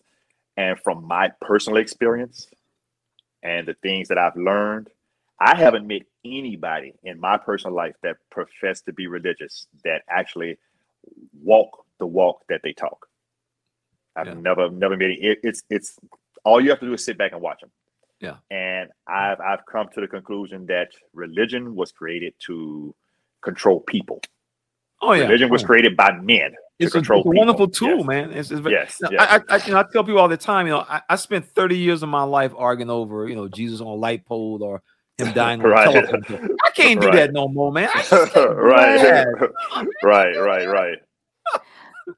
And 0.57 0.79
from 0.79 1.03
my 1.05 1.31
personal 1.41 1.77
experience 1.77 2.47
and 3.41 3.67
the 3.67 3.73
things 3.73 4.09
that 4.09 4.19
I've 4.19 4.35
learned, 4.35 4.89
I 5.39 5.57
haven't 5.57 5.87
met 5.87 6.03
anybody 6.23 6.93
in 7.03 7.19
my 7.19 7.37
personal 7.37 7.75
life 7.75 7.95
that 8.03 8.17
professed 8.29 8.85
to 8.85 8.93
be 8.93 9.07
religious 9.07 9.67
that 9.83 10.03
actually 10.07 10.57
walk 11.41 11.84
the 11.99 12.05
walk 12.07 12.43
that 12.49 12.61
they 12.63 12.73
talk. 12.73 13.07
I've 14.15 14.27
Yeah. 14.27 14.33
never 14.35 14.69
never 14.69 14.95
met 14.97 15.09
it, 15.11 15.39
it's 15.43 15.63
it's 15.69 15.97
all 16.43 16.61
you 16.61 16.69
have 16.69 16.79
to 16.79 16.85
do 16.85 16.93
is 16.93 17.03
sit 17.03 17.17
back 17.17 17.31
and 17.33 17.41
watch 17.41 17.61
them. 17.61 17.71
Yeah. 18.19 18.37
And 18.49 18.89
I've 19.07 19.39
I've 19.41 19.65
come 19.65 19.87
to 19.93 20.01
the 20.01 20.07
conclusion 20.07 20.65
that 20.67 20.91
religion 21.13 21.75
was 21.75 21.91
created 21.91 22.33
to 22.47 22.95
control 23.41 23.81
people. 23.81 24.21
Oh 25.01 25.11
yeah, 25.13 25.23
Religion 25.25 25.49
was 25.49 25.63
created 25.63 25.97
by 25.97 26.13
men 26.13 26.51
to 26.51 26.57
It's 26.79 26.95
a, 26.95 26.97
control 26.99 27.19
it's 27.21 27.27
a 27.27 27.37
wonderful 27.37 27.67
tool, 27.67 27.97
Yes. 27.97 28.05
man. 28.07 28.31
It's, 28.31 28.49
it's 28.51 28.59
very, 28.61 28.75
Yes, 28.75 28.97
Now, 29.01 29.09
yes. 29.11 29.43
I, 29.49 29.55
I, 29.55 29.65
you 29.65 29.73
know, 29.73 29.79
I 29.79 29.83
tell 29.91 30.03
people 30.05 30.19
all 30.19 30.29
the 30.29 30.37
time, 30.37 30.65
you 30.67 30.71
know, 30.73 30.85
I, 30.87 31.01
I 31.09 31.15
spent 31.17 31.45
30 31.45 31.77
years 31.77 32.01
of 32.01 32.09
my 32.09 32.23
life 32.23 32.53
arguing 32.57 32.89
over, 32.89 33.27
you 33.27 33.35
know, 33.35 33.47
Jesus 33.49 33.81
on 33.81 33.87
a 33.87 33.93
light 33.95 34.25
pole 34.25 34.63
or 34.63 34.81
him 35.17 35.33
dying 35.33 35.59
on 35.59 35.65
a 35.65 35.69
Right. 35.69 35.83
telephone. 35.83 36.23
I 36.65 36.69
can't 36.71 36.99
do 37.01 37.07
Right. 37.07 37.17
that 37.17 37.33
no 37.33 37.49
more, 37.49 37.71
man. 37.73 37.89
I 37.93 38.01
just 38.03 38.31
can't 38.33 38.55
right. 38.55 39.35
right, 40.03 40.35
right, 40.39 40.67
right. 40.67 40.97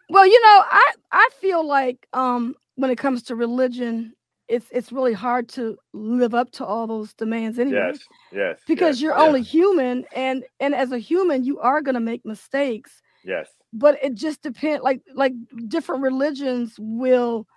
Well, 0.10 0.26
you 0.26 0.42
know, 0.42 0.64
I 0.70 0.94
I 1.12 1.30
feel 1.40 1.66
like 1.66 2.08
um 2.14 2.56
when 2.76 2.92
it 2.92 2.98
comes 2.98 3.24
to 3.24 3.36
religion, 3.36 4.14
it's 4.48 4.68
it's 4.72 4.92
really 4.92 5.14
hard 5.14 5.50
to 5.50 5.78
live 5.94 6.34
up 6.34 6.52
to 6.52 6.66
all 6.66 6.88
those 6.88 7.14
demands 7.14 7.60
anyway. 7.60 7.92
Yes, 7.92 8.00
yes. 8.32 8.60
Because 8.68 8.98
yes, 8.98 9.02
you're 9.02 9.18
yes, 9.18 9.28
only 9.28 9.42
human 9.42 10.06
and 10.16 10.44
and 10.60 10.74
as 10.74 10.92
a 10.92 11.00
human 11.00 11.44
you 11.44 11.60
are 11.60 11.82
going 11.82 11.96
to 11.96 12.02
make 12.02 12.26
mistakes 12.26 13.02
yes, 13.24 13.50
but 13.74 13.98
it 14.02 14.14
just 14.14 14.42
depends 14.42 14.84
like 14.84 15.02
like 15.14 15.34
different 15.68 16.02
religions 16.02 16.76
will 16.78 17.48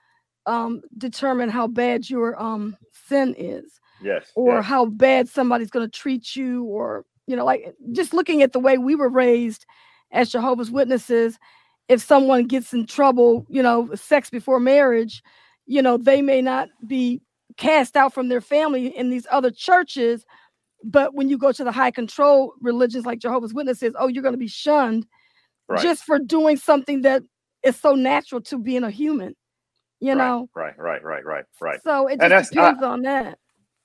um 0.46 0.80
determine 0.98 1.48
how 1.48 1.66
bad 1.66 2.08
your 2.08 2.40
um 2.42 2.76
sin 2.92 3.34
is 3.38 3.80
yes. 4.02 4.32
or 4.34 4.56
yes. 4.56 4.64
how 4.64 4.86
bad 4.86 5.28
somebody's 5.28 5.70
going 5.70 5.88
to 5.88 5.98
treat 5.98 6.34
you 6.34 6.64
or 6.64 7.04
you 7.26 7.36
know 7.36 7.44
like 7.44 7.74
just 7.92 8.14
looking 8.14 8.42
at 8.42 8.52
the 8.52 8.58
way 8.58 8.78
we 8.78 8.94
were 8.94 9.08
raised 9.10 9.66
as 10.12 10.30
jehovah's 10.30 10.70
witnesses 10.70 11.38
if 11.90 12.00
someone 12.00 12.44
gets 12.46 12.72
in 12.72 12.86
trouble 12.86 13.44
you 13.48 13.62
know 13.62 13.92
sex 13.94 14.30
before 14.30 14.60
marriage 14.60 15.22
you 15.66 15.82
know 15.82 15.96
they 15.96 16.22
may 16.22 16.40
not 16.40 16.68
be 16.86 17.20
cast 17.56 17.96
out 17.96 18.14
from 18.14 18.28
their 18.28 18.40
family 18.40 18.96
in 18.96 19.10
these 19.10 19.26
other 19.30 19.50
churches 19.50 20.24
but 20.84 21.14
when 21.14 21.28
you 21.28 21.36
go 21.36 21.52
to 21.52 21.64
the 21.64 21.72
high 21.72 21.90
control 21.90 22.54
religions 22.62 23.04
like 23.04 23.18
jehovah's 23.18 23.52
witnesses 23.52 23.92
oh 23.98 24.06
you're 24.06 24.22
going 24.22 24.32
to 24.32 24.38
be 24.38 24.46
shunned 24.48 25.04
right, 25.68 25.82
just 25.82 26.04
for 26.04 26.18
doing 26.18 26.56
something 26.56 27.02
that 27.02 27.22
is 27.64 27.76
so 27.76 27.94
natural 27.94 28.40
to 28.40 28.56
being 28.58 28.84
a 28.84 28.90
human 28.90 29.34
you 29.98 30.14
right, 30.14 30.16
know 30.16 30.48
right, 30.54 30.78
right, 30.78 31.02
right, 31.02 31.24
right, 31.24 31.44
right. 31.60 31.80
so 31.82 32.06
it 32.06 32.20
just 32.20 32.20
that's- 32.20 32.56
I- 32.56 32.70
depends 32.70 32.82
on 32.84 33.02
that 33.02 33.38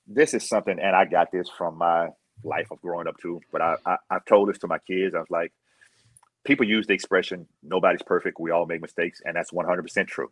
this 0.07 0.33
is 0.33 0.47
something, 0.47 0.77
and 0.79 0.95
I 0.95 1.05
got 1.05 1.31
this 1.31 1.49
from 1.49 1.77
my 1.77 2.09
life 2.43 2.67
of 2.71 2.79
growing 2.81 3.07
up 3.07 3.17
too. 3.17 3.41
But 3.51 3.61
I, 3.61 3.75
I, 3.85 3.97
I've 4.11 4.25
told 4.25 4.49
this 4.49 4.59
to 4.59 4.67
my 4.67 4.77
kids. 4.87 5.15
I 5.15 5.19
was 5.19 5.31
like, 5.31 5.51
people 6.45 6.65
use 6.65 6.87
the 6.87 6.93
expression 6.93 7.47
"nobody's 7.63 8.01
perfect. 8.03 8.39
We 8.39 8.51
all 8.51 8.65
make 8.65 8.81
mistakes," 8.81 9.21
and 9.25 9.35
that's 9.35 9.51
one 9.51 9.65
hundred 9.65 9.83
percent 9.83 10.07
true. 10.07 10.29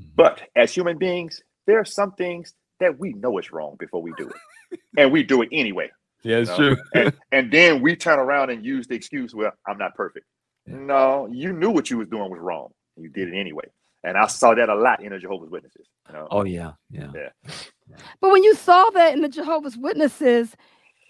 Mm-hmm. 0.00 0.10
But 0.16 0.42
as 0.56 0.74
human 0.74 0.98
beings, 0.98 1.42
there 1.66 1.78
are 1.78 1.84
some 1.84 2.12
things 2.12 2.54
that 2.80 2.98
we 2.98 3.12
know 3.12 3.38
is 3.38 3.52
wrong 3.52 3.76
before 3.78 4.02
we 4.02 4.12
do 4.16 4.28
it, 4.28 4.80
and 4.96 5.12
we 5.12 5.22
do 5.22 5.42
it 5.42 5.48
anyway. 5.52 5.90
Yeah, 6.22 6.38
it's 6.38 6.50
No. 6.50 6.56
true. 6.56 6.76
And, 6.94 7.12
and 7.32 7.50
then 7.52 7.80
we 7.80 7.96
turn 7.96 8.18
around 8.18 8.50
and 8.50 8.64
use 8.64 8.86
the 8.86 8.94
excuse, 8.94 9.34
"Well, 9.34 9.52
I'm 9.68 9.78
not 9.78 9.94
perfect." 9.94 10.26
Yeah. 10.66 10.76
No, 10.76 11.28
you 11.30 11.52
knew 11.52 11.70
what 11.70 11.90
you 11.90 11.98
was 11.98 12.08
doing 12.08 12.30
was 12.30 12.40
wrong. 12.40 12.68
You 12.96 13.08
did 13.08 13.28
it 13.28 13.38
anyway, 13.38 13.64
and 14.04 14.16
I 14.16 14.26
saw 14.26 14.54
that 14.54 14.68
a 14.68 14.74
lot 14.74 15.02
in 15.02 15.10
the 15.12 15.18
Jehovah's 15.18 15.50
Witnesses. 15.50 15.86
You 16.08 16.14
know? 16.14 16.28
Oh 16.30 16.44
yeah, 16.44 16.72
yeah. 16.90 17.30
But 18.20 18.30
when 18.30 18.44
you 18.44 18.54
saw 18.54 18.90
that 18.90 19.14
in 19.14 19.22
the 19.22 19.28
Jehovah's 19.28 19.76
Witnesses, 19.76 20.54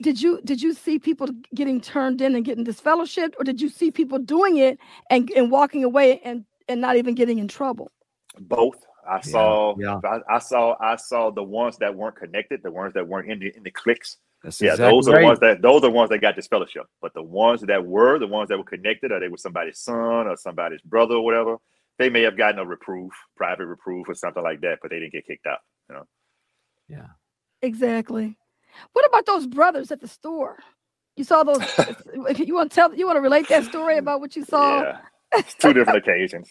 did 0.03 0.20
you 0.20 0.40
did 0.44 0.62
you 0.62 0.74
see 0.74 0.98
people 0.98 1.28
getting 1.55 1.80
turned 1.80 2.20
in 2.20 2.34
and 2.34 2.44
getting 2.44 2.64
disfellowshipped, 2.64 3.34
or 3.38 3.44
did 3.44 3.61
you 3.61 3.68
see 3.68 3.90
people 3.90 4.18
doing 4.18 4.59
it 4.59 4.78
and, 5.11 5.30
and 5.30 5.51
walking 5.51 5.84
away 5.84 6.20
and, 6.24 6.44
and 6.68 6.80
not 6.80 6.96
even 6.96 7.14
getting 7.14 7.38
in 7.38 7.48
trouble? 7.48 7.90
both. 8.38 8.84
I 9.09 9.20
saw, 9.20 9.74
yeah. 9.78 10.01
I, 10.05 10.36
I 10.36 10.38
saw, 10.38 10.76
I 10.80 10.96
saw 10.96 11.30
the 11.30 11.42
ones 11.42 11.78
that 11.78 11.94
weren't 11.94 12.16
connected, 12.16 12.62
the 12.62 12.70
ones 12.70 12.94
that 12.94 13.07
weren't 13.07 13.30
in 13.30 13.40
the 13.40 13.57
in 13.57 13.62
the 13.62 13.70
cliques. 13.70 14.18
That's 14.42 14.61
Yeah, 14.61 14.72
exactly 14.72 14.96
those 14.96 15.09
are 15.09 15.12
right. 15.12 15.20
the 15.20 15.26
ones 15.26 15.40
that 15.40 15.62
those 15.62 15.84
are 15.84 15.90
ones 15.90 16.11
that 16.11 16.18
got 16.20 16.36
disfellowship. 16.36 16.86
But 17.01 17.14
the 17.14 17.22
ones 17.22 17.62
that 17.62 17.84
were 17.84 18.18
the 18.18 18.26
ones 18.26 18.48
that 18.51 18.59
were 18.59 18.64
connected, 18.64 19.11
or 19.11 19.18
they 19.18 19.28
were 19.28 19.36
somebody's 19.36 19.78
son 19.78 20.26
or 20.28 20.36
somebody's 20.36 20.82
brother 20.82 21.14
or 21.14 21.24
whatever, 21.24 21.57
they 21.98 22.09
may 22.09 22.22
have 22.22 22.36
gotten 22.36 22.61
a 22.61 22.64
reproof, 22.64 23.12
private 23.36 23.66
reproof 23.66 24.09
or 24.09 24.14
something 24.14 24.42
like 24.42 24.61
that, 24.61 24.78
but 24.80 24.90
they 24.90 25.01
didn't 25.01 25.12
get 25.12 25.26
kicked 25.26 25.46
out. 25.46 25.59
You 25.88 25.96
know, 25.96 26.05
Yeah. 26.88 27.07
Exactly. 27.62 28.36
What 28.93 29.07
about 29.07 29.26
those 29.26 29.47
brothers 29.47 29.91
at 29.91 30.01
the 30.01 30.09
store? 30.09 30.59
You 31.16 31.24
saw 31.24 31.43
those. 31.43 31.59
if 32.28 32.39
you 32.39 32.55
want 32.55 32.70
to 32.70 32.74
tell, 32.74 32.95
you 32.95 33.07
want 33.07 33.16
to 33.16 33.20
relate 33.20 33.49
that 33.49 33.64
story 33.64 33.99
about 34.05 34.20
what 34.20 34.37
you 34.37 34.45
saw. 34.45 34.83
yeah, 34.83 34.99
it's 35.35 35.55
two 35.55 35.72
different 35.72 35.99
occasions. 35.99 36.51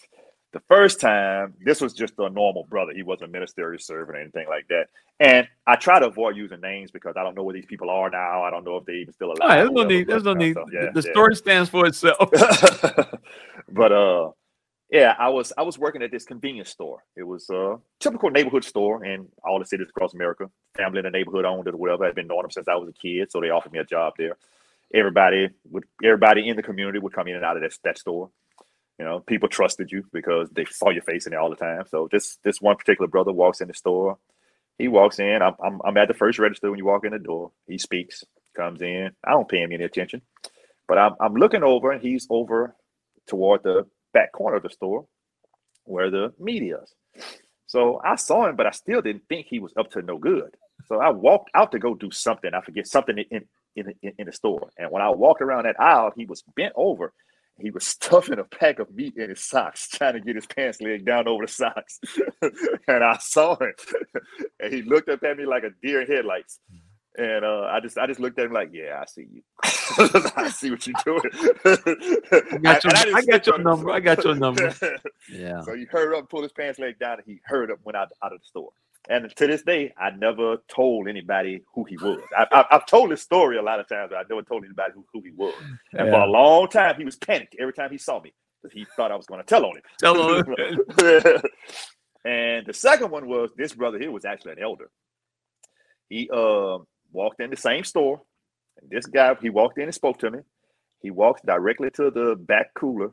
The 0.52 0.60
first 0.68 1.00
time, 1.00 1.54
this 1.64 1.80
was 1.80 1.92
just 1.92 2.14
a 2.18 2.28
normal 2.28 2.64
brother. 2.68 2.92
He 2.92 3.04
wasn't 3.04 3.30
a 3.30 3.32
ministerial 3.32 3.78
servant 3.78 4.16
or 4.18 4.20
anything 4.20 4.46
like 4.48 4.66
that. 4.68 4.86
And 5.20 5.46
I 5.68 5.76
try 5.76 6.00
to 6.00 6.06
avoid 6.06 6.36
using 6.36 6.60
names 6.60 6.90
because 6.90 7.14
I 7.16 7.22
don't 7.22 7.36
know 7.36 7.44
where 7.44 7.54
these 7.54 7.66
people 7.66 7.88
are 7.88 8.10
now. 8.10 8.42
I 8.42 8.50
don't 8.50 8.64
know 8.64 8.76
if 8.76 8.84
they 8.84 8.94
even 8.94 9.14
still 9.14 9.28
alive. 9.28 9.38
All 9.42 9.48
right, 9.48 9.58
or 9.60 9.64
there's 9.64 9.74
no 9.74 9.84
need. 9.84 10.06
There's 10.08 10.24
no 10.24 10.34
need. 10.34 10.54
so, 10.54 10.64
The- 10.66 10.72
yeah, 10.86 10.90
the 10.92 11.02
yeah. 11.06 11.12
story 11.12 11.36
stands 11.36 11.70
for 11.70 11.86
itself. 11.86 12.30
but 13.72 13.92
uh 13.92 14.30
yeah 14.90 15.14
i 15.18 15.28
was 15.28 15.52
i 15.58 15.62
was 15.62 15.78
working 15.78 16.02
at 16.02 16.10
this 16.10 16.24
convenience 16.24 16.70
store. 16.70 17.04
It 17.16 17.24
was 17.24 17.48
a 17.50 17.78
typical 18.00 18.30
neighborhood 18.30 18.64
store 18.64 19.04
in 19.04 19.28
all 19.44 19.58
the 19.58 19.66
cities 19.66 19.88
across 19.90 20.14
america. 20.14 20.50
Family 20.76 21.00
in 21.00 21.04
the 21.04 21.10
neighborhood 21.10 21.44
owned 21.44 21.68
it 21.68 21.74
or 21.74 21.78
whatever. 21.78 22.06
I'd 22.06 22.14
been 22.14 22.28
knowing 22.28 22.42
them 22.42 22.50
since 22.50 22.68
i 22.68 22.74
was 22.76 22.88
a 22.88 22.92
kid 22.92 23.30
so 23.32 23.40
they 23.40 23.50
offered 23.50 23.72
me 23.72 23.80
a 23.80 23.84
job 23.84 24.14
there. 24.18 24.36
Everybody 24.94 25.50
would 25.70 25.84
everybody 26.04 26.48
in 26.48 26.56
the 26.56 26.62
community 26.62 26.98
would 26.98 27.14
come 27.14 27.28
in 27.28 27.36
and 27.36 27.44
out 27.44 27.56
of 27.56 27.62
that, 27.62 27.76
that 27.84 27.98
store. 27.98 28.30
You 28.98 29.06
know 29.06 29.20
people 29.20 29.48
trusted 29.48 29.92
you 29.92 30.04
because 30.12 30.50
they 30.50 30.66
saw 30.66 30.90
your 30.90 31.02
face 31.02 31.26
in 31.26 31.32
there 31.32 31.40
all 31.40 31.50
the 31.50 31.56
time. 31.56 31.84
So 31.90 32.08
this 32.12 32.38
this 32.44 32.60
one 32.60 32.76
particular 32.76 33.08
brother 33.08 33.32
walks 33.32 33.60
in 33.60 33.68
the 33.68 33.74
store. 33.74 34.18
He 34.78 34.88
walks 34.88 35.18
in. 35.20 35.42
I'm, 35.42 35.54
I'm, 35.64 35.80
I'm 35.84 35.96
at 35.98 36.08
the 36.08 36.14
first 36.14 36.38
register 36.38 36.70
when 36.70 36.78
you 36.78 36.86
walk 36.86 37.04
in 37.04 37.12
the 37.12 37.18
door. 37.20 37.52
He 37.68 37.78
speaks 37.78 38.24
comes 38.56 38.82
in. 38.82 39.10
I 39.24 39.32
don't 39.32 39.48
pay 39.48 39.62
him 39.62 39.72
any 39.72 39.84
attention 39.84 40.22
but 40.88 40.98
i'm, 40.98 41.14
I'm 41.20 41.34
looking 41.34 41.62
over 41.64 41.92
and 41.92 42.02
he's 42.02 42.26
over 42.30 42.76
toward 43.28 43.62
the 43.62 43.86
back 44.12 44.32
corner 44.32 44.56
of 44.56 44.62
the 44.62 44.70
store 44.70 45.06
where 45.84 46.10
the 46.10 46.32
meat 46.38 46.62
is. 46.62 46.94
So 47.66 48.00
I 48.04 48.16
saw 48.16 48.48
him, 48.48 48.56
but 48.56 48.66
I 48.66 48.70
still 48.70 49.00
didn't 49.00 49.22
think 49.28 49.46
he 49.46 49.60
was 49.60 49.72
up 49.76 49.90
to 49.92 50.02
no 50.02 50.18
good. 50.18 50.56
So 50.86 51.00
I 51.00 51.10
walked 51.10 51.50
out 51.54 51.72
to 51.72 51.78
go 51.78 51.94
do 51.94 52.10
something. 52.10 52.50
I 52.52 52.60
forget 52.62 52.86
something 52.86 53.18
in 53.30 53.44
in, 53.76 53.94
in, 54.02 54.12
in 54.18 54.26
the 54.26 54.32
store. 54.32 54.70
And 54.78 54.90
when 54.90 55.02
I 55.02 55.10
walked 55.10 55.42
around 55.42 55.64
that 55.64 55.80
aisle, 55.80 56.12
he 56.16 56.26
was 56.26 56.42
bent 56.56 56.72
over. 56.76 57.12
He 57.58 57.70
was 57.70 57.86
stuffing 57.86 58.38
a 58.38 58.44
pack 58.44 58.78
of 58.78 58.92
meat 58.94 59.14
in 59.16 59.30
his 59.30 59.44
socks, 59.44 59.88
trying 59.88 60.14
to 60.14 60.20
get 60.20 60.36
his 60.36 60.46
pants 60.46 60.80
leg 60.80 61.04
down 61.04 61.28
over 61.28 61.46
the 61.46 61.52
socks. 61.52 62.00
and 62.88 63.04
I 63.04 63.18
saw 63.20 63.56
him, 63.58 63.72
and 64.60 64.72
he 64.72 64.82
looked 64.82 65.08
up 65.08 65.22
at 65.22 65.36
me 65.36 65.46
like 65.46 65.64
a 65.64 65.70
deer 65.82 66.02
in 66.02 66.06
headlights. 66.06 66.58
And 67.18 67.44
uh, 67.44 67.62
I 67.62 67.80
just, 67.80 67.98
I 67.98 68.06
just 68.06 68.20
looked 68.20 68.38
at 68.38 68.46
him 68.46 68.52
like, 68.52 68.70
"Yeah, 68.72 69.00
I 69.02 69.04
see 69.06 69.26
you. 69.32 69.42
I 70.36 70.48
see 70.48 70.70
what 70.70 70.86
you're 70.86 70.94
doing." 71.04 71.22
I 71.64 72.58
got 72.58 72.84
your, 72.84 72.90
And 72.90 72.98
I, 72.98 73.04
didn't 73.04 73.28
got 73.28 73.46
your 73.46 73.58
number. 73.58 73.90
I 73.90 74.00
got 74.00 74.24
your 74.24 74.34
number. 74.34 74.74
Yeah. 75.32 75.60
So 75.62 75.74
he 75.74 75.84
hurried 75.84 76.16
up, 76.18 76.28
pulled 76.28 76.44
his 76.44 76.52
pants 76.52 76.78
leg 76.78 76.98
down, 76.98 77.18
and 77.18 77.22
he 77.26 77.40
hurried 77.44 77.70
up, 77.70 77.78
went 77.84 77.96
out, 77.96 78.08
out 78.22 78.32
of 78.32 78.40
the 78.40 78.46
store. 78.46 78.70
And 79.08 79.34
to 79.36 79.46
this 79.46 79.62
day, 79.62 79.92
I 79.98 80.10
never 80.10 80.58
told 80.68 81.08
anybody 81.08 81.62
who 81.74 81.84
he 81.84 81.96
was. 81.96 82.20
I, 82.36 82.46
I, 82.50 82.64
I've 82.72 82.86
told 82.86 83.10
this 83.10 83.22
story 83.22 83.56
a 83.56 83.62
lot 83.62 83.80
of 83.80 83.88
times, 83.88 84.10
but 84.10 84.18
I 84.18 84.22
never 84.28 84.42
told 84.42 84.64
anybody 84.64 84.92
who, 84.94 85.04
who 85.12 85.22
he 85.22 85.32
was. 85.32 85.54
And 85.92 86.08
for 86.10 86.20
a 86.20 86.26
long 86.26 86.68
time, 86.68 86.96
he 86.96 87.04
was 87.04 87.16
panicked 87.16 87.56
every 87.58 87.72
time 87.72 87.90
he 87.90 87.98
saw 87.98 88.20
me 88.20 88.32
because 88.60 88.74
he 88.74 88.86
thought 88.96 89.10
I 89.10 89.16
was 89.16 89.26
going 89.26 89.40
to 89.40 89.46
tell 89.46 89.64
on 89.64 89.76
him. 89.76 89.82
Tell 89.98 90.34
him. 90.34 90.44
and 92.24 92.66
the 92.66 92.74
second 92.74 93.10
one 93.10 93.26
was 93.26 93.50
this 93.56 93.72
brother 93.72 93.98
here 93.98 94.10
was 94.10 94.24
actually 94.24 94.52
an 94.52 94.62
elder. 94.62 94.90
He 96.08 96.28
uh, 96.32 96.78
walked 97.12 97.40
in 97.40 97.50
the 97.50 97.56
same 97.56 97.84
store. 97.84 98.20
And 98.80 98.90
this 98.90 99.06
guy, 99.06 99.34
he 99.40 99.50
walked 99.50 99.78
in 99.78 99.84
and 99.84 99.94
spoke 99.94 100.18
to 100.20 100.30
me. 100.30 100.40
He 101.02 101.10
walks 101.10 101.40
directly 101.42 101.90
to 101.92 102.10
the 102.10 102.36
back 102.36 102.74
cooler, 102.74 103.12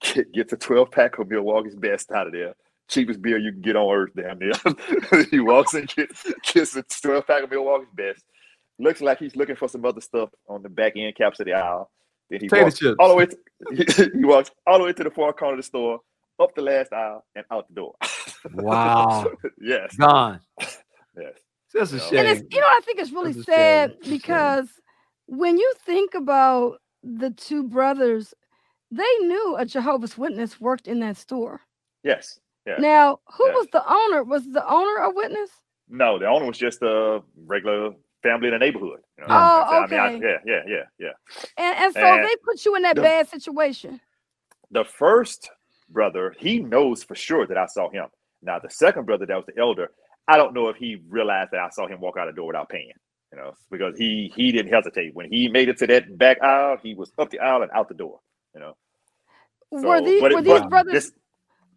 get- 0.00 0.32
gets 0.34 0.52
a 0.52 0.56
12 0.56 0.90
pack 0.90 1.18
of 1.18 1.28
Milwaukee's 1.28 1.76
best 1.76 2.10
out 2.10 2.26
of 2.26 2.32
there. 2.32 2.54
Cheapest 2.88 3.22
beer 3.22 3.38
you 3.38 3.52
can 3.52 3.62
get 3.62 3.76
on 3.76 3.94
earth, 3.94 4.10
damn 4.14 4.38
near. 4.38 4.52
he 5.30 5.40
walks 5.40 5.74
in, 5.74 5.86
get, 5.86 6.10
gets 6.52 6.76
a 6.76 6.82
12 6.82 7.26
pack 7.26 7.42
of 7.44 7.50
Milwaukee's 7.50 7.88
best. 7.94 8.22
Looks 8.78 9.00
like 9.00 9.18
he's 9.18 9.36
looking 9.36 9.56
for 9.56 9.68
some 9.68 9.84
other 9.84 10.00
stuff 10.00 10.30
on 10.48 10.62
the 10.62 10.68
back 10.68 10.94
end 10.96 11.14
caps 11.14 11.40
of 11.40 11.46
the 11.46 11.54
aisle. 11.54 11.90
Then 12.28 12.40
he 12.40 12.48
walks 12.50 12.78
chips. 12.78 12.96
all 12.98 13.08
the 13.08 13.14
way. 13.14 13.26
To, 13.26 14.10
he 14.14 14.24
walks 14.24 14.50
all 14.66 14.78
the 14.78 14.84
way 14.84 14.92
to 14.92 15.04
the 15.04 15.10
far 15.10 15.32
corner 15.32 15.54
of 15.54 15.58
the 15.58 15.62
store, 15.62 16.00
up 16.40 16.54
the 16.54 16.62
last 16.62 16.92
aisle, 16.92 17.24
and 17.36 17.44
out 17.50 17.68
the 17.68 17.74
door. 17.74 17.94
Wow. 18.52 19.30
yes, 19.60 19.94
Gone. 19.96 20.40
yes. 20.60 21.38
That's 21.74 21.92
a 21.92 21.94
And 21.96 22.02
shame. 22.04 22.18
And 22.20 22.28
it's 22.28 22.42
you 22.54 22.60
know 22.60 22.66
what 22.66 22.76
I 22.76 22.80
think 22.86 22.98
it's 23.00 23.12
really 23.12 23.32
That's 23.32 23.46
sad 23.46 23.90
It's 23.90 24.00
a 24.00 24.04
shame. 24.10 24.18
because 24.18 24.68
when 25.26 25.58
you 25.58 25.72
think 25.84 26.14
about 26.14 26.78
the 27.02 27.30
two 27.30 27.64
brothers, 27.64 28.32
they 28.90 29.18
knew 29.20 29.56
a 29.58 29.66
Jehovah's 29.66 30.16
Witness 30.16 30.60
worked 30.60 30.86
in 30.86 31.00
that 31.00 31.16
store. 31.16 31.60
Yes. 32.02 32.38
Yeah. 32.66 32.76
Now, 32.78 33.20
who 33.36 33.46
Yeah. 33.48 33.54
was 33.54 33.66
the 33.72 33.84
owner? 33.92 34.22
Was 34.24 34.50
the 34.50 34.66
owner 34.66 35.02
a 35.02 35.10
witness? 35.10 35.50
No, 35.88 36.18
the 36.18 36.26
owner 36.26 36.46
was 36.46 36.56
just 36.58 36.80
a 36.82 37.22
regular 37.44 37.90
family 38.22 38.48
in 38.48 38.52
the 38.54 38.58
neighborhood. 38.58 39.00
You 39.18 39.24
know, 39.26 39.34
Oh, 39.34 39.62
I 39.82 39.86
mean, 39.86 40.00
I- 40.00 40.14
okay. 40.14 40.24
yeah, 40.24 40.38
yeah, 40.46 40.62
yeah, 40.66 40.82
yeah. 40.98 41.12
And 41.58 41.76
and 41.76 41.92
so 41.94 42.00
And 42.00 42.24
they 42.24 42.36
put 42.42 42.64
you 42.64 42.74
in 42.76 42.82
that 42.82 42.96
the- 42.96 43.02
bad 43.02 43.28
situation. 43.28 44.00
The 44.70 44.84
first 44.84 45.50
brother, 45.90 46.34
he 46.38 46.60
knows 46.60 47.04
for 47.04 47.14
sure 47.14 47.46
that 47.46 47.58
I 47.58 47.66
saw 47.66 47.90
him. 47.90 48.06
Now, 48.42 48.58
the 48.58 48.70
second 48.70 49.04
brother, 49.04 49.26
that 49.26 49.36
was 49.36 49.46
the 49.46 49.58
elder, 49.60 49.90
I 50.26 50.36
don't 50.36 50.54
know 50.54 50.68
if 50.68 50.76
he 50.76 51.02
realized 51.08 51.50
that 51.52 51.60
I 51.60 51.68
saw 51.70 51.86
him 51.86 52.00
walk 52.00 52.16
out 52.18 52.26
the 52.26 52.32
door 52.32 52.46
without 52.48 52.68
paying. 52.68 52.92
You 53.32 53.38
know, 53.40 53.52
because 53.70 53.98
he 53.98 54.32
he 54.36 54.52
didn't 54.52 54.72
hesitate 54.72 55.14
when 55.14 55.28
he 55.28 55.48
made 55.48 55.68
it 55.68 55.78
to 55.78 55.86
that 55.88 56.16
back 56.16 56.40
aisle. 56.42 56.76
He 56.82 56.94
was 56.94 57.10
up 57.18 57.30
the 57.30 57.40
aisle 57.40 57.62
and 57.62 57.70
out 57.72 57.88
the 57.88 57.94
door. 57.94 58.20
You 58.54 58.60
know, 58.60 58.76
were 59.72 60.00
these 60.00 60.20
but 60.20 60.30
it- 60.30 60.34
were 60.36 60.42
these 60.42 60.62
brothers 60.66 60.92
this- 60.92 61.12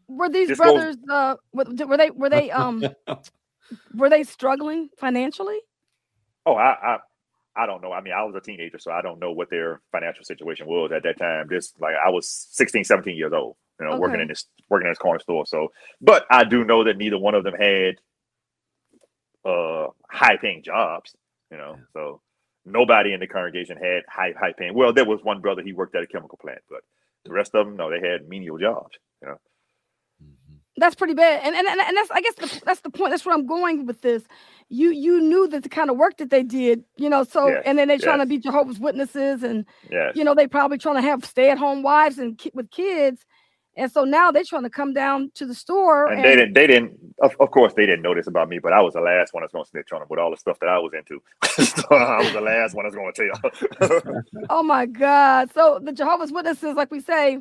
were 0.08 0.30
these 0.30 0.48
this 0.50 0.60
goes- 0.60 0.74
brothers 0.74 0.98
uh 1.10 1.36
were, 1.52 1.66
were 1.88 1.98
they 1.98 2.10
were 2.12 2.30
they 2.30 2.52
um 2.52 2.84
were 3.96 4.10
they 4.10 4.24
struggling 4.24 4.90
financially? 4.98 5.60
Oh, 6.46 6.56
I, 6.56 6.76
I, 6.94 6.98
I 7.58 7.66
don't 7.66 7.82
know. 7.82 7.92
I 7.92 8.02
mean, 8.02 8.14
I 8.14 8.24
was 8.24 8.36
a 8.36 8.40
teenager, 8.40 8.80
so 8.80 8.92
I 8.92 9.02
don't 9.02 9.20
know 9.20 9.32
what 9.34 9.50
their 9.50 9.82
financial 9.92 10.24
situation 10.24 10.68
was 10.68 10.92
at 10.94 11.04
that 11.04 11.18
time. 11.18 11.48
This, 11.50 11.74
like, 11.82 11.96
I 11.96 12.10
was 12.10 12.30
16, 12.52 12.86
17 12.86 13.18
years 13.18 13.34
old, 13.34 13.58
you 13.82 13.86
know, 13.86 13.98
working 13.98 14.22
in 14.22 14.28
this, 14.30 14.46
working 14.70 14.86
in 14.88 14.92
this 14.92 14.98
corner 14.98 15.20
store. 15.20 15.46
So, 15.46 15.74
but 16.00 16.26
I 16.32 16.46
do 16.46 16.64
know 16.64 16.86
that 16.86 16.98
neither 16.98 17.18
one 17.18 17.36
of 17.36 17.44
them 17.44 17.56
had 17.56 17.96
uh 19.46 19.88
high 20.10 20.38
paying 20.38 20.64
jobs, 20.64 21.16
you 21.52 21.58
know. 21.58 21.76
Yeah. 21.78 21.84
So 21.94 22.22
nobody 22.66 23.14
in 23.14 23.20
the 23.20 23.28
congregation 23.28 23.78
had 23.78 24.04
high 24.10 24.34
high 24.40 24.54
paying. 24.58 24.74
Well, 24.74 24.94
there 24.94 25.06
was 25.06 25.20
one 25.24 25.42
brother 25.42 25.62
he 25.64 25.74
worked 25.74 25.96
at 25.96 26.04
a 26.04 26.08
chemical 26.08 26.38
plant, 26.38 26.60
but 26.70 26.82
the 27.26 27.32
rest 27.34 27.56
of 27.56 27.66
them, 27.66 27.76
no, 27.78 27.90
they 27.90 28.06
had 28.08 28.28
menial 28.30 28.58
jobs. 28.58 28.98
You 29.22 29.30
know. 29.30 29.38
Mhm. 30.24 30.58
That's 30.78 30.96
pretty 30.96 31.14
bad, 31.16 31.42
and 31.44 31.56
and 31.56 31.68
and 31.68 31.80
and 31.82 31.98
that's 31.98 32.12
I 32.12 32.22
guess 32.22 32.36
the, 32.36 32.62
that's 32.66 32.82
the 32.82 32.90
point. 32.90 33.12
That's 33.12 33.26
where 33.26 33.36
I'm 33.36 33.48
going 33.48 33.86
with 33.86 34.02
this. 34.02 34.24
You 34.70 34.92
you 34.92 35.20
knew 35.22 35.48
that 35.48 35.64
the 35.64 35.70
kind 35.70 35.90
of 35.90 35.98
work 35.98 36.18
that 36.18 36.30
they 36.30 36.44
did, 36.44 36.84
you 36.98 37.10
know. 37.10 37.24
So 37.24 37.48
Yes, 37.48 37.64
and 37.66 37.78
then 37.78 37.88
they're 37.88 37.98
trying 38.00 38.20
to 38.20 38.26
be 38.28 38.38
Jehovah's 38.38 38.80
Witnesses, 38.80 39.44
and 39.44 39.66
Yes. 39.90 40.16
you 40.16 40.24
know 40.24 40.36
they 40.36 40.48
probably 40.48 40.78
trying 40.78 40.96
to 40.96 41.02
have 41.02 41.26
stay 41.26 41.50
at 41.50 41.58
home 41.58 41.82
wives 41.84 42.20
and 42.20 42.38
ki- 42.38 42.52
with 42.54 42.70
kids, 42.72 43.26
and 43.78 43.92
so 43.92 44.04
now 44.04 44.32
they're 44.32 44.44
trying 44.44 44.64
to 44.64 44.70
come 44.70 44.94
down 44.94 45.32
to 45.36 45.46
the 45.46 45.56
store 45.56 46.08
and 46.12 46.24
they 46.24 46.36
didn't 46.36 46.54
they 46.54 46.68
didn't 46.68 46.94
of, 47.22 47.36
of 47.40 47.52
course 47.52 47.74
they 47.76 47.86
didn't 47.86 48.02
know 48.04 48.16
this 48.16 48.28
about 48.28 48.50
me 48.50 48.60
but 48.60 48.74
i 48.74 48.82
was 48.82 48.96
the 48.96 49.02
last 49.02 49.34
one 49.34 49.44
that's 49.44 49.54
going 49.54 49.66
to 49.66 49.70
snitch 49.72 49.92
on 49.94 50.00
them 50.00 50.08
with 50.10 50.20
all 50.20 50.32
the 50.32 50.38
stuff 50.38 50.60
that 50.60 50.70
i 50.70 50.78
was 50.80 50.94
into 50.94 51.22
so 51.64 51.96
i 51.96 52.20
was 52.20 52.34
the 52.34 52.42
last 52.42 52.76
one 52.76 52.86
that's 52.86 52.96
going 52.96 53.14
to 53.14 53.30
tell 53.30 54.12
Oh 54.50 54.64
my 54.64 54.86
God. 54.86 55.52
So 55.54 55.80
the 55.84 55.92
Jehovah's 55.92 56.32
Witnesses, 56.32 56.76
like 56.76 56.92
we 56.92 57.02
say, 57.02 57.40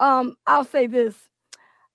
um, 0.00 0.36
I'll 0.46 0.64
say 0.64 0.86
this. 0.86 1.14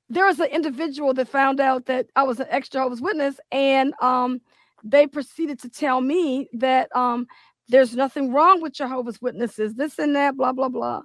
There 0.10 0.26
was 0.26 0.40
an 0.40 0.48
individual 0.48 1.14
that 1.16 1.28
found 1.28 1.60
out 1.60 1.86
that 1.88 2.08
I 2.16 2.24
was 2.24 2.40
an 2.40 2.48
ex 2.50 2.70
Jehovah's 2.70 3.02
Witness, 3.02 3.40
and 3.52 3.94
um, 4.02 4.42
they 4.84 5.08
proceeded 5.08 5.60
to 5.62 5.70
tell 5.70 6.02
me 6.02 6.50
that 6.54 6.96
um, 6.96 7.28
there's 7.68 7.96
nothing 7.96 8.34
wrong 8.34 8.62
with 8.62 8.74
Jehovah's 8.74 9.22
Witnesses, 9.22 9.76
this 9.76 10.00
and 10.00 10.16
that, 10.16 10.38
blah, 10.38 10.54
blah, 10.54 10.70
blah. 10.70 11.02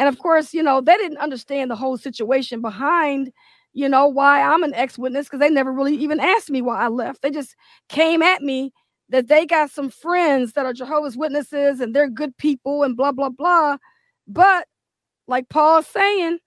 And 0.00 0.08
of 0.08 0.18
course, 0.18 0.54
you 0.54 0.62
know, 0.62 0.80
they 0.80 0.96
didn't 0.96 1.18
understand 1.18 1.70
the 1.70 1.76
whole 1.76 1.98
situation 1.98 2.62
behind, 2.62 3.30
you 3.74 3.86
know, 3.86 4.08
why 4.08 4.40
I'm 4.40 4.62
an 4.62 4.72
ex 4.72 4.96
witness 4.96 5.26
because 5.26 5.40
they 5.40 5.50
never 5.50 5.70
really 5.70 5.94
even 5.94 6.18
asked 6.18 6.48
me 6.48 6.62
why 6.62 6.80
I 6.80 6.88
left. 6.88 7.20
They 7.20 7.30
just 7.30 7.54
came 7.90 8.22
at 8.22 8.40
me 8.40 8.72
that 9.10 9.28
they 9.28 9.44
got 9.44 9.70
some 9.70 9.90
friends 9.90 10.54
that 10.54 10.64
are 10.64 10.72
Jehovah's 10.72 11.18
Witnesses 11.18 11.80
and 11.80 11.94
they're 11.94 12.08
good 12.08 12.34
people 12.38 12.82
and 12.82 12.96
blah, 12.96 13.12
blah, 13.12 13.28
blah. 13.28 13.76
But 14.26 14.68
like 15.28 15.50
Paul's 15.50 15.86
saying, 15.86 16.38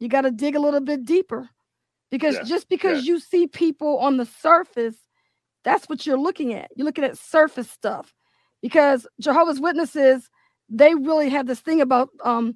you 0.00 0.08
got 0.08 0.22
to 0.22 0.32
dig 0.32 0.56
a 0.56 0.60
little 0.60 0.80
bit 0.80 1.04
deeper 1.04 1.48
because 2.10 2.34
Yes, 2.34 2.48
just 2.48 2.68
because 2.68 2.98
yes. 2.98 3.06
you 3.06 3.20
see 3.20 3.46
people 3.46 3.98
on 3.98 4.16
the 4.16 4.26
surface, 4.26 4.96
that's 5.62 5.88
what 5.88 6.08
you're 6.08 6.18
looking 6.18 6.54
at. 6.54 6.72
You're 6.74 6.86
looking 6.86 7.04
at 7.04 7.16
surface 7.16 7.70
stuff 7.70 8.12
because 8.62 9.06
Jehovah's 9.20 9.60
Witnesses, 9.60 10.28
they 10.68 10.96
really 10.96 11.28
have 11.28 11.46
this 11.46 11.60
thing 11.60 11.80
about 11.80 12.08
um, 12.24 12.54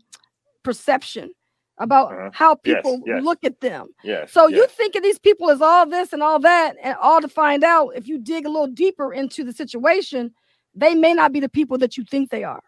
perception, 0.63 1.31
about 1.79 2.13
Uh-huh. 2.13 2.31
how 2.33 2.55
people 2.55 3.01
yes. 3.07 3.23
look 3.23 3.43
at 3.45 3.61
them. 3.61 3.89
yes 4.05 4.33
So 4.33 4.49
you 4.49 4.67
think 4.67 4.95
of 4.97 5.03
these 5.03 5.19
people 5.19 5.51
as 5.51 5.61
all 5.63 5.87
this 5.87 6.13
and 6.13 6.23
all 6.23 6.39
that, 6.41 6.77
and 6.83 6.97
all 7.01 7.21
to 7.21 7.29
find 7.29 7.65
out 7.65 7.91
if 7.97 8.07
you 8.09 8.19
dig 8.19 8.45
a 8.47 8.51
little 8.51 8.67
deeper 8.69 9.13
into 9.15 9.45
the 9.45 9.53
situation, 9.53 10.33
they 10.75 10.95
may 10.95 11.15
not 11.15 11.33
be 11.33 11.41
the 11.41 11.49
people 11.49 11.79
that 11.79 11.97
you 11.97 12.05
think 12.05 12.31
they 12.31 12.45
are. 12.45 12.63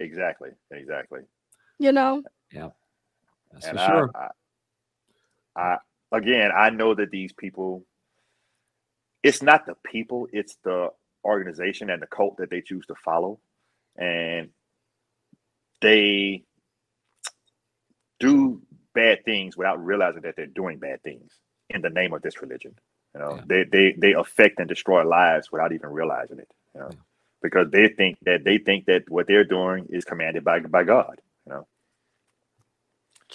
exactly 0.00 0.50
exactly 0.70 1.20
You 1.78 1.92
know, 1.92 2.22
Yeah. 2.52 2.70
That's 3.52 3.66
and 3.66 3.78
for 3.78 3.84
sure. 3.86 4.10
I, 4.14 4.28
I, 5.56 5.62
I 5.62 5.78
again 6.18 6.50
i 6.56 6.70
know 6.70 6.94
that 6.94 7.10
these 7.10 7.32
people 7.32 7.84
it's 9.22 9.42
not 9.42 9.66
the 9.66 9.74
people 9.84 10.28
it's 10.32 10.56
the 10.64 10.90
organization 11.24 11.90
and 11.90 12.00
the 12.02 12.06
cult 12.06 12.36
that 12.38 12.50
they 12.50 12.60
choose 12.60 12.86
to 12.86 12.94
follow 13.04 13.40
and 13.96 14.50
they 15.80 16.44
do 18.20 18.62
bad 18.94 19.24
things 19.24 19.56
without 19.56 19.84
realizing 19.84 20.22
that 20.22 20.36
they're 20.36 20.46
doing 20.46 20.78
bad 20.78 21.02
things 21.02 21.32
in 21.70 21.82
the 21.82 21.90
name 21.90 22.14
of 22.14 22.22
this 22.22 22.42
religion 22.42 22.74
you 23.14 23.20
know 23.20 23.38
Yeah. 23.38 23.44
they, 23.46 23.64
they 23.64 23.94
they 23.98 24.12
affect 24.14 24.58
and 24.60 24.68
destroy 24.68 25.04
lives 25.06 25.52
without 25.52 25.72
even 25.72 25.90
realizing 25.90 26.38
it 26.38 26.48
you 26.74 26.80
know 26.80 26.90
Yeah. 26.90 26.96
because 27.42 27.70
they 27.72 27.88
think 27.88 28.18
that 28.24 28.44
they 28.44 28.58
think 28.58 28.86
that 28.86 29.04
what 29.10 29.26
they're 29.28 29.44
doing 29.44 29.86
is 29.90 30.04
commanded 30.04 30.44
by 30.44 30.60
by 30.60 30.84
god 30.84 31.20
you 31.46 31.52
know 31.54 31.66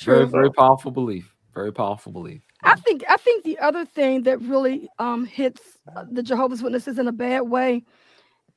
Very, 0.05 0.27
true. 0.27 0.27
very 0.27 0.51
powerful 0.51 0.91
belief. 0.91 1.34
Very 1.53 1.73
powerful 1.73 2.11
belief. 2.13 2.43
I 2.63 2.75
think 2.75 3.03
I 3.09 3.17
think 3.17 3.43
the 3.45 3.59
other 3.59 3.86
thing 3.86 4.23
that 4.25 4.41
really 4.41 4.89
um, 4.99 5.25
hits 5.25 5.61
uh, 5.95 6.05
the 6.11 6.23
Jehovah's 6.23 6.63
Witnesses 6.63 6.99
in 6.99 7.07
a 7.07 7.13
bad 7.13 7.41
way 7.41 7.84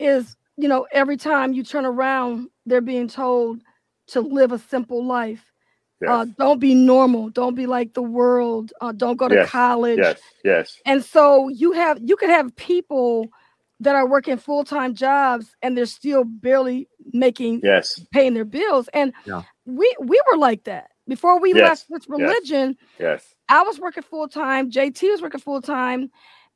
is 0.01 0.37
you 0.59 0.69
know 0.69 0.87
every 0.93 1.17
time 1.19 1.55
you 1.55 1.65
turn 1.65 1.87
around, 1.87 2.49
they're 2.67 2.81
being 2.83 3.09
told 3.09 3.63
to 4.09 4.21
live 4.23 4.53
a 4.53 4.59
simple 4.59 5.05
life. 5.05 5.52
Yes 6.03 6.11
Uh, 6.11 6.27
don't 6.39 6.61
be 6.61 6.75
normal. 6.75 7.31
Don't 7.31 7.55
be 7.55 7.67
like 7.67 7.95
the 7.95 8.03
world. 8.03 8.73
Uh, 8.81 8.93
don't 8.93 9.17
go 9.17 9.29
to 9.29 9.37
Yes, 9.37 9.51
college. 9.51 9.99
yes 9.99 10.21
yes 10.45 10.81
And 10.85 11.05
so 11.05 11.49
you 11.49 11.73
have 11.73 11.99
you 12.03 12.17
could 12.17 12.31
have 12.31 12.55
people 12.57 13.29
that 13.81 13.97
are 13.97 14.07
working 14.09 14.37
full 14.37 14.65
time 14.65 14.95
jobs 14.95 15.55
and 15.63 15.77
they're 15.77 15.87
still 15.87 16.25
barely 16.25 16.89
making 17.13 17.61
yes 17.63 18.01
paying 18.13 18.35
their 18.35 18.45
bills. 18.45 18.89
And 18.93 19.13
Yeah. 19.27 19.43
we 19.67 19.95
we 20.01 20.21
were 20.31 20.39
like 20.39 20.65
that 20.65 20.91
before 21.09 21.41
we 21.41 21.53
Yes, 21.55 21.63
left 21.63 21.87
this 21.91 22.09
religion. 22.09 22.77
yes 22.99 23.35
I 23.49 23.63
was 23.63 23.79
working 23.79 24.03
full 24.03 24.29
time. 24.29 24.71
JT 24.71 25.11
was 25.11 25.21
working 25.23 25.41
full 25.41 25.61
time, 25.63 26.11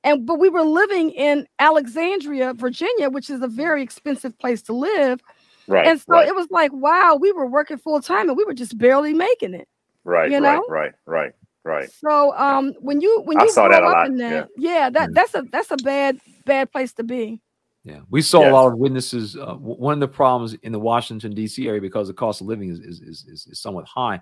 and 0.04 0.24
but 0.26 0.38
we 0.38 0.48
were 0.48 0.62
living 0.62 1.10
in 1.10 1.46
Alexandria, 1.58 2.54
Virginia, 2.54 3.10
which 3.10 3.28
is 3.28 3.42
a 3.42 3.48
very 3.48 3.82
expensive 3.82 4.38
place 4.38 4.62
to 4.62 4.72
live. 4.72 5.20
Right 5.68 5.86
and 5.86 6.00
so 6.00 6.04
right 6.08 6.28
it 6.28 6.34
was 6.34 6.48
like, 6.50 6.72
wow, 6.72 7.16
we 7.20 7.32
were 7.32 7.46
working 7.46 7.78
full 7.78 8.00
time 8.00 8.28
and 8.28 8.36
we 8.36 8.44
were 8.44 8.54
just 8.54 8.76
barely 8.78 9.12
making 9.14 9.54
it. 9.54 9.68
right 10.04 10.30
you 10.30 10.38
right 10.38 10.54
know? 10.54 10.64
right 10.68 10.92
right 11.06 11.32
right 11.64 11.90
So 11.90 12.32
um, 12.36 12.74
when 12.80 13.00
you 13.00 13.22
when 13.24 13.38
I 13.40 13.44
you 13.44 13.50
saw 13.52 13.66
grow 13.68 13.72
that 13.72 13.82
a 13.82 13.86
up 13.86 13.92
lot, 13.92 14.06
in 14.06 14.16
that, 14.18 14.48
yeah. 14.56 14.78
yeah, 14.78 14.90
that 14.90 15.10
Mm. 15.10 15.14
that's 15.14 15.34
a 15.34 15.42
that's 15.50 15.70
a 15.72 15.76
bad 15.78 16.18
bad 16.44 16.70
place 16.70 16.92
to 16.94 17.02
be. 17.04 17.40
Yeah, 17.84 18.00
we 18.10 18.20
saw 18.22 18.48
a 18.48 18.50
lot 18.50 18.66
of 18.72 18.78
witnesses. 18.78 19.36
Uh, 19.36 19.54
one 19.54 19.94
of 19.94 20.00
the 20.00 20.08
problems 20.08 20.54
in 20.62 20.72
the 20.72 20.78
Washington 20.80 21.34
D.C. 21.34 21.68
area 21.68 21.80
because 21.80 22.08
the 22.08 22.14
cost 22.14 22.40
of 22.40 22.46
living 22.48 22.68
is 22.68 22.80
is 22.80 23.00
is, 23.00 23.24
is, 23.28 23.46
is 23.46 23.60
somewhat 23.60 23.84
high. 23.86 24.20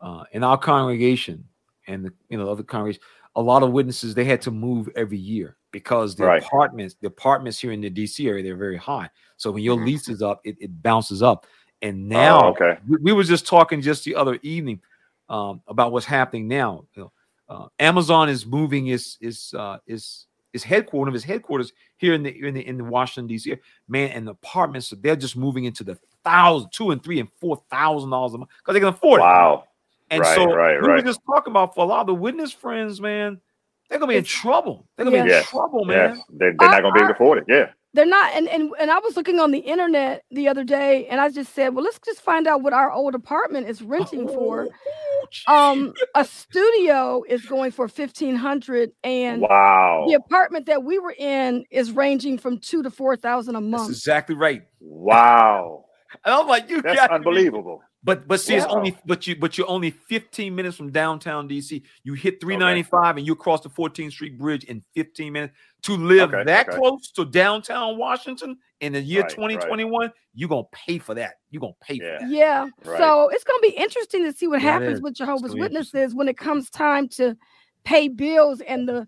Uh, 0.00 0.24
in 0.32 0.42
our 0.44 0.58
congregation 0.58 1.44
and 1.86 2.04
the 2.04 2.12
you 2.28 2.36
know 2.38 2.48
other 2.48 2.62
congregations, 2.64 3.04
a 3.36 3.42
lot 3.42 3.62
of 3.62 3.70
witnesses 3.72 4.14
they 4.14 4.24
had 4.24 4.40
to 4.42 4.50
move 4.50 4.88
every 4.96 5.18
year 5.18 5.56
because 5.74 6.14
the 6.14 6.24
Right. 6.24 6.42
apartments 6.42 6.94
the 7.00 7.08
apartments 7.08 7.58
here 7.58 7.72
in 7.72 7.80
the 7.80 7.90
D.C. 7.90 8.26
area 8.28 8.42
they're 8.42 8.56
very 8.56 8.76
high. 8.76 9.10
So 9.36 9.50
when 9.50 9.62
your 9.64 9.76
Mhm. 9.76 9.84
lease 9.86 10.08
is 10.08 10.22
up, 10.22 10.40
it, 10.44 10.56
it 10.60 10.82
bounces 10.82 11.20
up. 11.20 11.46
And 11.82 12.08
now 12.08 12.38
oh, 12.38 12.48
okay 12.50 12.78
we, 12.88 12.96
we 13.02 13.12
were 13.12 13.24
just 13.24 13.46
talking 13.46 13.82
just 13.82 14.04
the 14.04 14.14
other 14.14 14.38
evening 14.42 14.80
um, 15.28 15.60
about 15.66 15.90
what's 15.92 16.06
happening 16.06 16.46
now. 16.48 16.86
You 16.94 17.02
know, 17.02 17.12
uh, 17.48 17.66
Amazon 17.80 18.28
is 18.28 18.46
moving 18.46 18.86
its 18.86 19.18
its 19.20 19.52
uh, 19.52 19.78
its 19.86 20.26
its 20.52 20.62
headquarters 20.62 21.10
of 21.10 21.16
its 21.16 21.24
headquarters 21.24 21.72
here 21.96 22.14
in 22.14 22.22
the 22.22 22.30
in 22.46 22.54
the 22.54 22.66
in 22.66 22.78
the 22.78 22.84
Washington 22.84 23.26
D.C. 23.26 23.56
Man, 23.88 24.10
and 24.10 24.28
the 24.28 24.32
apartments 24.32 24.94
they're 25.00 25.16
just 25.16 25.36
moving 25.36 25.64
into 25.64 25.82
the 25.82 25.98
thousand, 26.22 26.70
two 26.72 26.92
and 26.92 27.02
three 27.02 27.18
and 27.18 27.28
four 27.40 27.60
thousand 27.68 28.10
dollars 28.10 28.34
a 28.34 28.38
month 28.38 28.50
because 28.58 28.74
they 28.74 28.80
can 28.80 28.90
afford 28.90 29.20
it. 29.20 29.24
wow 29.24 29.64
And 30.10 30.20
Right, 30.20 30.36
so 30.36 30.54
right, 30.54 30.80
we 30.80 30.88
were 30.88 31.02
just 31.02 31.20
talking 31.26 31.50
about 31.50 31.74
for 31.74 31.84
a 31.84 31.88
lot 31.88 32.02
of 32.02 32.06
the 32.06 32.14
witness 32.14 32.52
friends, 32.52 33.00
man, 33.00 33.40
they're 33.90 33.98
gonna 34.00 34.12
be 34.12 34.18
in 34.18 34.24
trouble. 34.24 34.88
They're 34.96 35.04
gonna 35.04 35.14
be 35.16 35.20
in 35.20 35.26
Yes, 35.26 35.46
trouble, 35.46 35.84
man. 35.84 36.14
yes 36.14 36.18
they, 36.32 36.50
they're 36.58 36.68
I- 36.68 36.68
not 36.68 36.82
going 36.82 36.94
to 36.94 36.98
be 36.98 37.00
able 37.00 37.08
to 37.14 37.14
afford 37.14 37.38
it 37.38 37.44
yeah 37.48 37.70
They're 37.94 38.06
not, 38.06 38.34
and, 38.34 38.48
and 38.48 38.72
and 38.80 38.90
I 38.90 38.98
was 39.00 39.16
looking 39.16 39.40
on 39.40 39.50
the 39.52 39.58
internet 39.60 40.24
the 40.30 40.48
other 40.48 40.64
day, 40.64 41.06
and 41.08 41.20
I 41.20 41.30
just 41.30 41.54
said, 41.54 41.74
well, 41.74 41.84
let's 41.84 41.98
just 42.04 42.22
find 42.22 42.46
out 42.46 42.62
what 42.62 42.72
our 42.72 42.90
old 42.92 43.14
apartment 43.14 43.68
is 43.68 43.82
renting 43.82 44.28
for. 44.28 44.68
Um, 45.46 45.94
a 46.14 46.24
studio 46.24 47.24
is 47.28 47.46
going 47.46 47.72
for 47.72 47.88
fifteen 47.88 48.36
hundred, 48.36 48.92
and 49.04 49.42
wow 49.42 50.06
the 50.06 50.14
apartment 50.14 50.66
that 50.66 50.84
we 50.84 50.98
were 50.98 51.14
in 51.18 51.64
is 51.70 51.92
ranging 51.92 52.38
from 52.38 52.58
two 52.58 52.82
to 52.82 52.90
four 52.90 53.16
thousand 53.16 53.56
a 53.56 53.60
That's 53.60 53.88
month. 53.88 53.90
exactly 53.90 54.36
right. 54.36 54.62
wow 54.80 55.84
And 56.24 56.34
I'm 56.34 56.48
like, 56.48 56.70
you 56.70 56.82
that's 56.82 56.96
got 56.96 57.08
to 57.08 57.12
be 57.14 57.14
unbelievable 57.16 57.82
But 58.04 58.28
but 58.28 58.38
see, 58.38 58.54
it's 58.54 58.66
only 58.66 58.94
but 59.06 59.26
you 59.26 59.34
but 59.34 59.56
you're 59.56 59.68
only 59.68 59.90
15 59.90 60.54
minutes 60.54 60.76
from 60.76 60.92
downtown 60.92 61.48
DC. 61.48 61.82
You 62.02 62.12
hit 62.12 62.38
395 62.40 63.16
and 63.16 63.26
you 63.26 63.34
cross 63.34 63.62
the 63.62 63.70
14th 63.70 64.12
Street 64.12 64.38
Bridge 64.38 64.64
in 64.64 64.84
15 64.94 65.32
minutes. 65.32 65.54
To 65.84 65.96
live 65.96 66.32
Okay, 66.32 66.44
that 66.44 66.68
okay. 66.68 66.78
close 66.78 67.10
to 67.12 67.24
downtown 67.26 67.98
Washington 67.98 68.56
in 68.80 68.92
the 68.94 69.00
year 69.00 69.20
Right, 69.22 69.30
right. 69.38 69.50
2021, 69.58 70.12
you're 70.34 70.48
gonna 70.48 70.62
pay 70.72 70.98
for 70.98 71.14
that. 71.14 71.34
You're 71.50 71.60
gonna 71.60 71.72
pay 71.82 71.98
for 71.98 72.04
Yeah. 72.04 72.18
that. 72.20 72.30
Yeah. 72.30 72.68
Right. 72.84 72.98
So 72.98 73.28
it's 73.28 73.44
going 73.44 73.60
to 73.62 73.68
be 73.70 73.76
interesting 73.76 74.24
to 74.24 74.32
see 74.32 74.46
what 74.46 74.62
Yeah, 74.62 74.72
happens 74.72 75.02
with 75.02 75.14
Jehovah's 75.14 75.52
gonna 75.52 75.54
be 75.54 75.60
interesting. 75.66 75.98
Witnesses 76.00 76.14
when 76.14 76.28
it 76.28 76.38
comes 76.38 76.70
time 76.70 77.08
to 77.08 77.36
pay 77.84 78.08
bills 78.08 78.60
and 78.62 78.88
the 78.88 79.06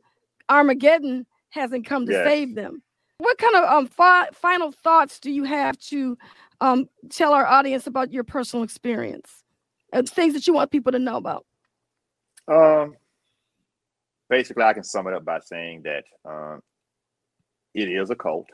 Armageddon 0.51 1.27
hasn't 1.51 1.86
come 1.86 2.06
to 2.06 2.12
Yes. 2.12 2.27
save 2.27 2.55
them. 2.55 2.82
What 3.18 3.39
kind 3.39 3.56
of 3.56 3.64
um 3.64 3.86
fi- 3.86 4.28
final 4.32 4.70
thoughts 4.73 5.18
do 5.18 5.31
you 5.31 5.44
have 5.44 5.78
to 5.89 6.18
um 6.61 6.89
tell 7.11 7.33
our 7.33 7.47
audience 7.47 7.87
about 7.87 8.12
your 8.12 8.24
personal 8.24 8.65
experience? 8.65 9.43
Uh, 9.93 10.03
things 10.03 10.35
that 10.35 10.47
you 10.47 10.55
want 10.55 10.70
people 10.70 10.93
to 10.93 10.99
know 10.99 11.16
about. 11.16 11.47
Um, 12.49 12.97
basically, 14.28 14.65
I 14.65 14.73
can 14.73 14.85
sum 14.85 15.07
it 15.07 15.15
up 15.15 15.24
by 15.24 15.41
saying 15.41 15.83
that 15.83 16.05
um, 16.24 16.61
it 17.74 17.89
is 17.89 18.11
a 18.11 18.15
cult. 18.15 18.49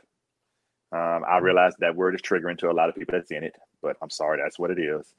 Um, 0.91 1.23
I 1.27 1.39
realize 1.39 1.73
that 1.79 1.95
word 1.95 2.13
is 2.13 2.21
triggering 2.21 2.57
to 2.59 2.69
a 2.69 2.73
lot 2.73 2.87
of 2.87 2.95
people 2.95 3.13
that's 3.13 3.31
in 3.31 3.43
it, 3.43 3.55
but 3.81 3.97
I'm 4.01 4.11
sorry, 4.11 4.39
that's 4.41 4.59
what 4.59 4.69
it 4.69 4.79
is. 4.79 5.15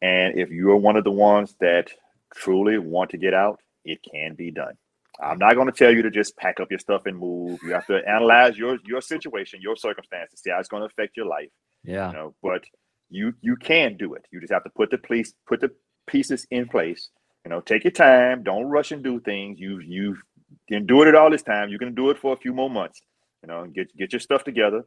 And 0.00 0.38
if 0.38 0.50
you 0.50 0.70
are 0.70 0.76
one 0.76 0.96
of 0.96 1.04
the 1.04 1.10
ones 1.10 1.54
that 1.60 1.90
truly 2.34 2.78
want 2.78 3.10
to 3.10 3.18
get 3.18 3.34
out, 3.34 3.60
it 3.84 3.98
can 4.10 4.34
be 4.34 4.50
done. 4.50 4.74
I'm 5.20 5.38
not 5.38 5.54
going 5.54 5.66
to 5.66 5.72
tell 5.72 5.92
you 5.92 6.02
to 6.02 6.10
just 6.10 6.36
pack 6.36 6.60
up 6.60 6.70
your 6.70 6.78
stuff 6.78 7.06
and 7.06 7.18
move. 7.18 7.60
You 7.62 7.72
have 7.72 7.86
to 7.86 8.00
analyze 8.08 8.56
your 8.56 8.78
your 8.86 9.00
situation, 9.00 9.60
your 9.60 9.76
circumstances, 9.76 10.40
see 10.40 10.50
how 10.50 10.60
it's 10.60 10.68
going 10.68 10.82
to 10.82 10.86
affect 10.86 11.16
your 11.16 11.26
life. 11.26 11.50
Yeah. 11.88 12.12
You 12.12 12.18
know, 12.18 12.34
but 12.42 12.64
you 13.10 13.34
you 13.42 13.56
can 13.56 13.98
do 13.98 14.14
it. 14.14 14.26
You 14.32 14.40
just 14.40 14.54
have 14.54 14.64
to 14.64 14.70
put 14.70 14.90
the 14.92 14.98
police 14.98 15.34
put 15.48 15.60
the 15.60 15.72
pieces 16.08 16.46
in 16.52 16.68
place. 16.68 17.10
You 17.46 17.50
know, 17.50 17.62
take 17.62 17.84
your 17.84 17.92
time. 17.92 18.44
Don't 18.44 18.66
rush 18.66 18.92
and 18.92 19.04
do 19.04 19.20
things. 19.20 19.60
You've 19.60 19.84
you've 19.84 20.18
been 20.68 20.86
doing 20.86 21.08
it 21.08 21.16
all 21.16 21.30
this 21.30 21.44
time. 21.44 21.70
You 21.70 21.80
can 21.80 21.94
do 21.96 22.10
it 22.10 22.18
for 22.18 22.34
a 22.34 22.38
few 22.38 22.54
more 22.54 22.70
months. 22.70 23.02
You 23.42 23.48
know, 23.48 23.66
get 23.66 23.96
get 23.98 24.14
your 24.14 24.20
stuff 24.20 24.44
together, 24.44 24.84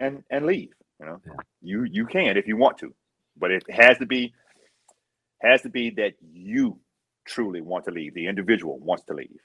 and 0.00 0.24
and 0.30 0.46
leave. 0.46 0.70
You 1.00 1.06
know, 1.06 1.22
Yeah. 1.26 1.34
you 1.62 1.84
you 1.84 2.06
can 2.06 2.38
if 2.38 2.48
you 2.48 2.58
want 2.58 2.78
to, 2.80 2.94
but 3.38 3.52
it 3.52 3.64
has 3.70 3.98
to 3.98 4.06
be 4.06 4.34
has 5.42 5.62
to 5.62 5.70
be 5.70 5.90
that 5.92 6.14
you 6.32 6.80
truly 7.26 7.62
want 7.62 7.86
to 7.86 7.92
leave. 7.92 8.14
The 8.14 8.28
individual 8.28 8.78
wants 8.80 9.04
to 9.06 9.14
leave. 9.14 9.40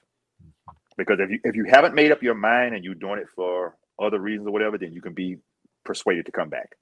Because 0.97 1.19
if 1.21 1.31
you 1.31 1.39
if 1.45 1.55
you 1.55 1.65
haven't 1.65 1.95
made 1.95 2.11
up 2.13 2.23
your 2.23 2.35
mind 2.35 2.75
and 2.75 2.83
you're 2.85 2.95
doing 2.95 3.19
it 3.19 3.27
for 3.35 3.77
other 4.01 4.19
reasons 4.19 4.47
or 4.47 4.51
whatever, 4.51 4.77
then 4.77 4.93
you 4.93 5.01
can 5.01 5.13
be 5.13 5.37
persuaded 5.85 6.25
to 6.27 6.31
come 6.31 6.49
back. 6.49 6.75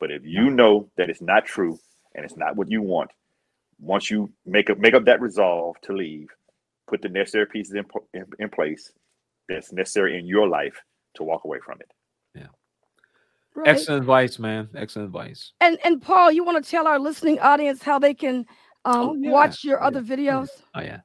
But 0.00 0.10
if 0.12 0.22
you 0.24 0.50
know 0.50 0.90
that 0.96 1.10
it's 1.10 1.22
not 1.22 1.46
true 1.46 1.78
and 2.14 2.24
it's 2.24 2.36
not 2.36 2.56
what 2.56 2.70
you 2.70 2.82
want, 2.82 3.10
once 3.80 4.10
you 4.10 4.32
make 4.46 4.70
up 4.70 4.78
make 4.78 4.94
up 4.94 5.04
that 5.06 5.20
resolve 5.20 5.76
to 5.82 5.92
leave, 5.92 6.28
put 6.88 7.02
the 7.02 7.08
necessary 7.08 7.46
pieces 7.46 7.74
in, 7.74 7.84
in, 8.14 8.24
in 8.38 8.48
place 8.50 8.92
that's 9.48 9.72
necessary 9.72 10.18
in 10.18 10.26
your 10.26 10.48
life 10.48 10.80
to 11.14 11.24
walk 11.24 11.44
away 11.44 11.58
from 11.64 11.80
it. 11.80 11.90
Right. 13.54 13.68
Excellent 13.68 14.00
advice, 14.00 14.38
man. 14.38 14.70
Excellent 14.74 15.08
advice. 15.08 15.52
And 15.60 15.78
and 15.84 16.00
Paul, 16.00 16.32
you 16.32 16.42
want 16.42 16.64
to 16.64 16.70
tell 16.70 16.86
our 16.86 16.98
listening 16.98 17.38
audience 17.40 17.82
how 17.82 17.98
they 17.98 18.14
can 18.14 18.46
um, 18.86 18.94
Oh, 19.10 19.14
yeah. 19.20 19.30
watch 19.30 19.62
your 19.62 19.78
Yeah. 19.78 19.86
other 19.86 20.00
videos? 20.00 20.48
Oh 20.74 20.80
yeah. 20.80 21.00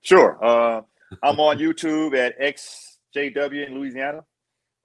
Sure. 0.00 0.42
Uh, 0.42 0.82
I'm 1.22 1.38
on 1.38 1.58
YouTube 1.60 2.16
at 2.16 2.40
XJW 2.40 3.66
in 3.68 3.74
Louisiana. 3.74 4.24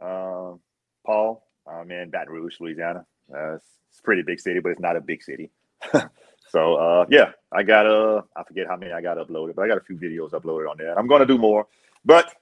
Um, 0.02 0.60
Paul, 1.06 1.47
I'm 1.70 1.92
in 1.92 2.10
Baton 2.10 2.34
Rouge, 2.34 2.56
Louisiana. 2.60 3.06
Uh, 3.34 3.56
it's, 3.56 3.66
it's 3.90 4.00
a 4.00 4.04
pretty 4.04 4.22
big 4.22 4.40
city, 4.40 4.60
but 4.60 4.70
it's 4.70 4.82
not 4.82 4.96
a 4.96 5.02
big 5.02 5.24
city. 5.24 5.52
so 6.50 6.76
uh, 6.76 7.06
yeah, 7.10 7.32
I 7.52 7.64
got 7.64 7.86
a 7.86 8.24
I 8.36 8.44
forget 8.44 8.68
how 8.68 8.78
many 8.78 8.92
I 8.92 9.02
got 9.02 9.18
uploaded, 9.18 9.56
but 9.56 9.64
I 9.64 9.68
got 9.68 9.78
a 9.78 9.82
few 9.82 9.98
videos 9.98 10.32
uploaded 10.32 10.70
on 10.70 10.78
there. 10.78 10.90
And 10.90 11.00
I'm 11.00 11.08
going 11.08 11.20
to 11.20 11.26
do 11.26 11.38
more, 11.38 11.68
but 12.06 12.34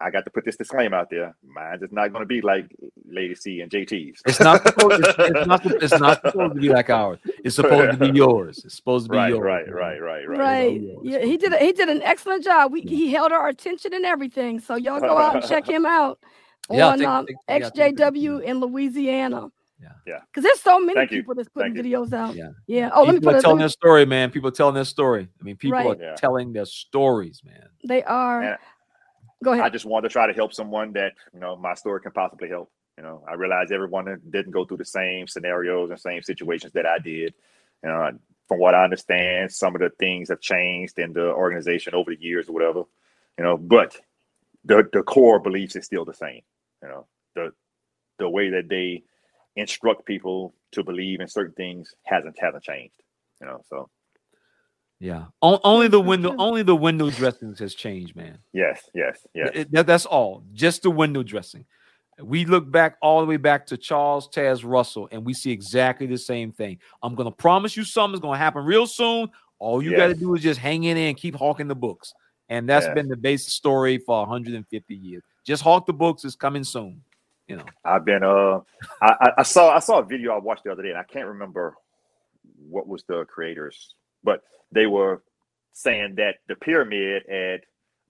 I 0.00 0.10
got 0.10 0.24
to 0.24 0.30
put 0.30 0.44
this 0.44 0.56
disclaimer 0.56 0.96
out 0.96 1.10
there. 1.10 1.34
Mine's 1.44 1.82
is 1.82 1.90
not 1.90 2.12
going 2.12 2.22
to 2.22 2.26
be 2.26 2.40
like 2.40 2.70
Lady 3.10 3.34
C 3.34 3.60
and 3.60 3.70
JT's. 3.70 4.22
It's 4.26 4.38
not 4.38 4.62
supposed. 4.62 5.04
It's, 5.04 5.14
it's 5.18 5.46
not. 5.46 5.66
It's 5.66 5.98
not 5.98 6.22
supposed 6.22 6.54
to 6.54 6.60
be 6.60 6.68
like 6.68 6.88
ours. 6.88 7.18
It's 7.44 7.56
supposed 7.56 7.98
to 7.98 7.98
be 7.98 8.10
yours. 8.16 8.62
It's 8.64 8.76
supposed 8.76 9.06
to 9.06 9.10
be 9.10 9.16
right, 9.16 9.30
yours. 9.30 9.42
right, 9.42 9.72
right, 9.72 10.00
right, 10.00 10.28
right, 10.28 10.38
Right. 10.38 10.82
Yeah, 11.02 11.24
he 11.24 11.36
did. 11.36 11.52
A, 11.52 11.58
he 11.58 11.72
did 11.72 11.88
an 11.88 12.02
excellent 12.02 12.44
job. 12.44 12.72
We, 12.72 12.82
he 12.82 13.12
held 13.12 13.32
our 13.32 13.48
attention 13.48 13.92
and 13.92 14.04
everything. 14.04 14.60
So 14.60 14.76
y'all 14.76 15.00
go 15.00 15.18
out 15.18 15.34
and 15.34 15.44
check 15.48 15.68
him 15.68 15.84
out 15.84 16.20
Yeah, 16.70 16.88
on 16.88 16.98
take- 16.98 17.08
um, 17.08 17.26
take- 17.26 17.36
yeah, 17.48 17.90
XJW 17.90 18.42
in 18.42 18.60
Louisiana. 18.60 19.50
Yeah. 19.80 19.88
Yeah. 20.06 20.18
Because 20.26 20.42
there's 20.42 20.60
so 20.60 20.80
many 20.80 20.94
Thank 20.94 21.12
you. 21.12 21.18
people 21.22 21.34
that's 21.36 21.48
putting 21.48 21.72
Thank 21.74 21.86
videos 21.86 22.12
out. 22.12 22.34
Yeah. 22.34 22.48
Yeah. 22.66 22.90
Oh, 22.92 23.04
let 23.04 23.14
me 23.14 23.20
people 23.20 23.32
put 23.32 23.38
are 23.38 23.42
telling 23.42 23.58
their 23.58 23.68
story, 23.68 24.04
man. 24.06 24.30
People 24.30 24.48
are 24.48 24.52
telling 24.52 24.74
their 24.74 24.84
story. 24.84 25.28
I 25.40 25.44
mean, 25.44 25.56
people 25.56 25.78
Right. 25.78 25.86
are 25.86 26.02
Yeah. 26.02 26.14
telling 26.16 26.52
their 26.52 26.64
stories, 26.66 27.42
man. 27.44 27.68
They 27.86 28.02
are. 28.02 28.42
And 28.42 28.58
Go 29.44 29.52
ahead. 29.52 29.64
I 29.64 29.68
just 29.68 29.84
wanted 29.84 30.08
to 30.08 30.12
try 30.12 30.26
to 30.26 30.32
help 30.32 30.52
someone 30.52 30.92
that 30.94 31.12
you 31.32 31.38
know 31.38 31.54
my 31.56 31.74
story 31.74 32.00
can 32.00 32.10
possibly 32.10 32.48
help. 32.48 32.72
You 32.96 33.04
know, 33.04 33.22
I 33.28 33.34
realize 33.34 33.70
everyone 33.70 34.20
didn't 34.30 34.50
go 34.50 34.64
through 34.64 34.78
the 34.78 34.84
same 34.84 35.28
scenarios 35.28 35.90
and 35.90 36.00
same 36.00 36.22
situations 36.22 36.72
that 36.72 36.84
I 36.86 36.98
did. 36.98 37.34
You 37.84 37.88
know, 37.90 38.18
from 38.48 38.58
what 38.58 38.74
I 38.74 38.82
understand, 38.82 39.52
some 39.52 39.76
of 39.76 39.80
the 39.80 39.90
things 39.90 40.30
have 40.30 40.40
changed 40.40 40.98
in 40.98 41.12
the 41.12 41.30
organization 41.32 41.94
over 41.94 42.12
the 42.12 42.20
years 42.20 42.48
or 42.48 42.52
whatever. 42.52 42.82
You 43.38 43.44
know, 43.44 43.56
but 43.56 43.96
the 44.64 44.88
the 44.92 45.04
core 45.04 45.38
beliefs 45.38 45.76
is 45.76 45.84
still 45.84 46.04
the 46.04 46.14
same. 46.14 46.42
You 46.82 46.88
know, 46.88 47.06
the 47.34 47.52
the 48.18 48.28
way 48.28 48.50
that 48.50 48.68
they 48.68 49.02
instruct 49.56 50.04
people 50.06 50.54
to 50.72 50.84
believe 50.84 51.20
in 51.20 51.28
certain 51.28 51.54
things 51.54 51.94
hasn't 52.04 52.38
hasn't 52.38 52.62
changed. 52.64 52.94
You 53.40 53.46
know, 53.48 53.62
so 53.68 53.88
Yeah. 55.00 55.26
O- 55.42 55.60
only 55.64 55.88
the 55.88 56.00
window. 56.00 56.34
Only 56.38 56.62
the 56.62 56.74
window 56.76 57.10
dressings 57.10 57.58
has 57.60 57.74
changed, 57.74 58.16
man. 58.16 58.38
yes, 58.52 58.88
yes, 58.94 59.26
yes. 59.34 59.50
It- 59.54 59.70
that- 59.72 59.86
that's 59.86 60.06
all. 60.06 60.42
Just 60.52 60.82
the 60.82 60.90
window 60.90 61.22
dressing. 61.22 61.64
We 62.20 62.44
look 62.44 62.68
back 62.68 62.96
all 63.00 63.20
the 63.20 63.26
way 63.28 63.36
back 63.36 63.64
to 63.66 63.76
Charles 63.76 64.28
Taze 64.28 64.64
Russell, 64.68 65.08
and 65.12 65.24
we 65.24 65.34
see 65.34 65.52
exactly 65.52 66.06
the 66.06 66.18
same 66.18 66.50
thing. 66.50 66.80
I'm 67.00 67.14
gonna 67.14 67.30
promise 67.30 67.76
you 67.76 67.84
something's 67.84 68.20
gonna 68.20 68.36
happen 68.38 68.64
real 68.64 68.88
soon. 68.88 69.30
All 69.60 69.80
you 69.82 69.96
got 69.96 70.06
to 70.08 70.14
do 70.14 70.34
is 70.36 70.42
just 70.42 70.58
hang 70.60 70.84
in 70.84 70.96
there 70.96 71.08
and 71.08 71.16
keep 71.16 71.34
hawking 71.36 71.66
the 71.68 71.74
books. 71.76 72.12
And 72.48 72.68
that's 72.68 72.86
Yes. 72.86 72.94
been 72.94 73.08
the 73.08 73.16
basic 73.16 73.50
story 73.50 73.98
for 73.98 74.20
150 74.20 74.94
years. 74.96 75.22
Just 75.48 75.62
hawk 75.62 75.86
the 75.86 75.94
books. 75.94 76.26
It's 76.26 76.36
coming 76.36 76.62
soon. 76.62 77.00
You 77.46 77.56
know. 77.56 77.64
I've 77.82 78.04
been 78.04 78.22
uh 78.22 78.60
I, 79.00 79.32
I- 79.38 79.42
saw 79.42 79.74
I 79.74 79.78
saw 79.78 80.00
a 80.00 80.04
video 80.04 80.34
I 80.34 80.38
watched 80.38 80.64
the 80.64 80.70
other 80.70 80.82
day 80.82 80.90
and 80.90 80.98
I 80.98 81.04
can't 81.04 81.26
remember 81.28 81.74
what 82.68 82.86
was 82.86 83.02
the 83.08 83.24
creators, 83.24 83.94
but 84.22 84.42
they 84.72 84.86
were 84.86 85.22
saying 85.72 86.16
that 86.16 86.34
the 86.48 86.54
pyramid 86.56 87.24
at 87.26 87.60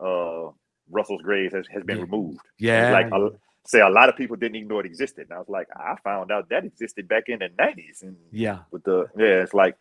uh 0.05 0.51
Russell's 0.91 1.23
grave 1.23 1.53
has, 1.53 1.67
has 1.73 1.85
been 1.85 1.99
Yeah. 1.99 2.03
removed. 2.03 2.41
Yeah. 2.59 2.91
Like 2.91 3.13
a, 3.13 3.31
say 3.65 3.81
a 3.83 3.89
lot 3.89 4.09
of 4.09 4.17
people 4.17 4.35
didn't 4.35 4.57
even 4.57 4.67
know 4.67 4.81
it 4.81 4.87
existed. 4.87 5.29
And 5.31 5.37
I 5.37 5.39
was 5.39 5.49
like, 5.49 5.69
I 5.77 5.95
found 6.03 6.33
out 6.33 6.49
that 6.49 6.65
existed 6.65 7.07
back 7.07 7.29
in 7.29 7.39
the 7.39 7.51
nineties 7.57 8.03
and 8.03 8.17
yeah. 8.33 8.59
with 8.73 8.83
the 8.83 9.07
yeah, 9.17 9.43
it's 9.45 9.55
like 9.55 9.77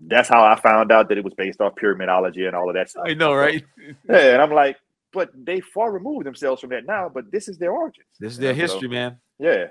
that's 0.00 0.30
how 0.30 0.42
I 0.42 0.54
found 0.58 0.90
out 0.92 1.10
that 1.10 1.18
it 1.18 1.24
was 1.24 1.34
based 1.34 1.60
off 1.60 1.74
pyramidology 1.74 2.46
and 2.46 2.56
all 2.56 2.70
of 2.70 2.74
that 2.76 2.88
stuff. 2.88 3.04
I 3.06 3.12
know, 3.12 3.34
right? 3.34 3.62
Yeah, 4.08 4.32
and 4.32 4.40
I'm 4.40 4.52
like, 4.52 4.78
but 5.12 5.30
they 5.34 5.60
far 5.60 5.92
removed 5.92 6.26
themselves 6.26 6.60
from 6.60 6.70
that 6.70 6.86
now, 6.86 7.10
but 7.12 7.30
this 7.30 7.48
is 7.48 7.58
their 7.58 7.72
origins. 7.72 8.06
This 8.20 8.32
is 8.32 8.38
their 8.38 8.52
know, 8.52 8.66
so, 8.66 8.72
history, 8.74 8.88
man. 8.88 9.18
Yeah. 9.38 9.66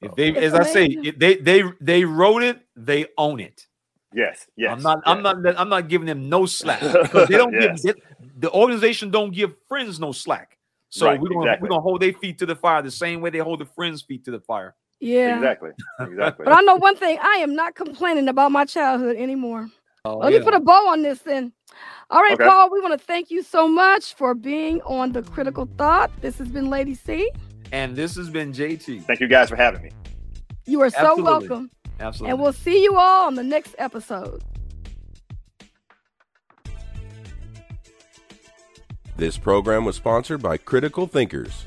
If 0.00 0.14
they, 0.14 0.28
It's 0.30 0.38
as 0.38 0.54
I 0.54 0.62
say, 0.62 1.12
they 1.16 1.36
they 1.36 1.64
they 1.80 2.04
wrote 2.04 2.42
it, 2.42 2.60
they 2.76 3.06
own 3.16 3.40
it. 3.40 3.66
Yes, 4.14 4.46
yes. 4.56 4.72
I'm 4.72 4.82
not. 4.82 5.00
I'm 5.04 5.22
not. 5.22 5.58
I'm 5.58 5.68
not 5.68 5.88
giving 5.88 6.06
them 6.06 6.28
no 6.28 6.46
slack 6.46 6.80
because 7.02 7.28
they 7.28 7.36
don't 7.36 7.52
Yes. 7.52 7.82
give 7.82 7.96
they- 7.96 8.02
the 8.38 8.50
organization 8.52 9.10
don't 9.10 9.32
give 9.34 9.54
friends 9.68 9.98
no 9.98 10.12
slack. 10.12 10.56
So 10.90 11.06
Right, 11.06 11.20
we're 11.20 11.28
gonna 11.28 11.40
exactly. 11.42 11.62
we're 11.64 11.68
gonna 11.70 11.82
hold 11.82 12.00
their 12.00 12.12
feet 12.14 12.38
to 12.38 12.46
the 12.46 12.56
fire 12.56 12.80
the 12.80 12.90
same 12.90 13.20
way 13.20 13.30
they 13.30 13.38
hold 13.38 13.58
the 13.60 13.66
friends' 13.66 14.00
feet 14.02 14.24
to 14.24 14.30
the 14.30 14.40
fire. 14.40 14.74
Yeah. 15.00 15.36
Exactly. 15.36 15.70
Exactly. 16.00 16.44
But 16.44 16.54
I 16.56 16.60
know 16.62 16.76
one 16.76 16.96
thing. 16.96 17.18
I 17.20 17.36
am 17.38 17.54
not 17.54 17.74
complaining 17.74 18.28
about 18.28 18.52
my 18.52 18.64
childhood 18.64 19.16
anymore. 19.16 19.68
Oh, 20.14 20.18
Let 20.18 20.32
me 20.32 20.40
put 20.40 20.54
a 20.54 20.60
bow 20.60 20.88
on 20.88 21.02
this 21.02 21.20
then. 21.20 21.52
All 22.10 22.22
right, 22.22 22.32
Okay. 22.32 22.44
Paul, 22.48 22.70
we 22.70 22.80
want 22.80 22.98
to 22.98 23.04
thank 23.06 23.30
you 23.30 23.42
so 23.42 23.68
much 23.68 24.14
for 24.14 24.34
being 24.34 24.80
on 24.82 25.12
the 25.12 25.22
Critical 25.22 25.68
Thought. 25.76 26.10
This 26.22 26.38
has 26.38 26.48
been 26.48 26.70
Lady 26.70 26.94
C. 26.94 27.30
and 27.72 27.94
this 27.94 28.16
has 28.16 28.30
been 28.30 28.52
JT. 28.52 29.02
Thank 29.04 29.20
you 29.20 29.28
guys 29.28 29.50
for 29.50 29.56
having 29.56 29.82
me. 29.82 29.90
You 30.66 30.80
are 30.82 30.88
so 30.90 30.98
Absolutely. 30.98 31.22
welcome. 31.24 31.70
Absolutely. 32.00 32.30
And 32.30 32.40
we'll 32.40 32.52
see 32.54 32.82
you 32.82 32.96
all 32.96 33.26
on 33.26 33.34
the 33.34 33.42
next 33.44 33.74
episode. 33.78 34.42
This 39.16 39.36
program 39.36 39.84
was 39.84 39.96
sponsored 39.96 40.40
by 40.42 40.56
Critical 40.56 41.06
Thinkers. 41.06 41.66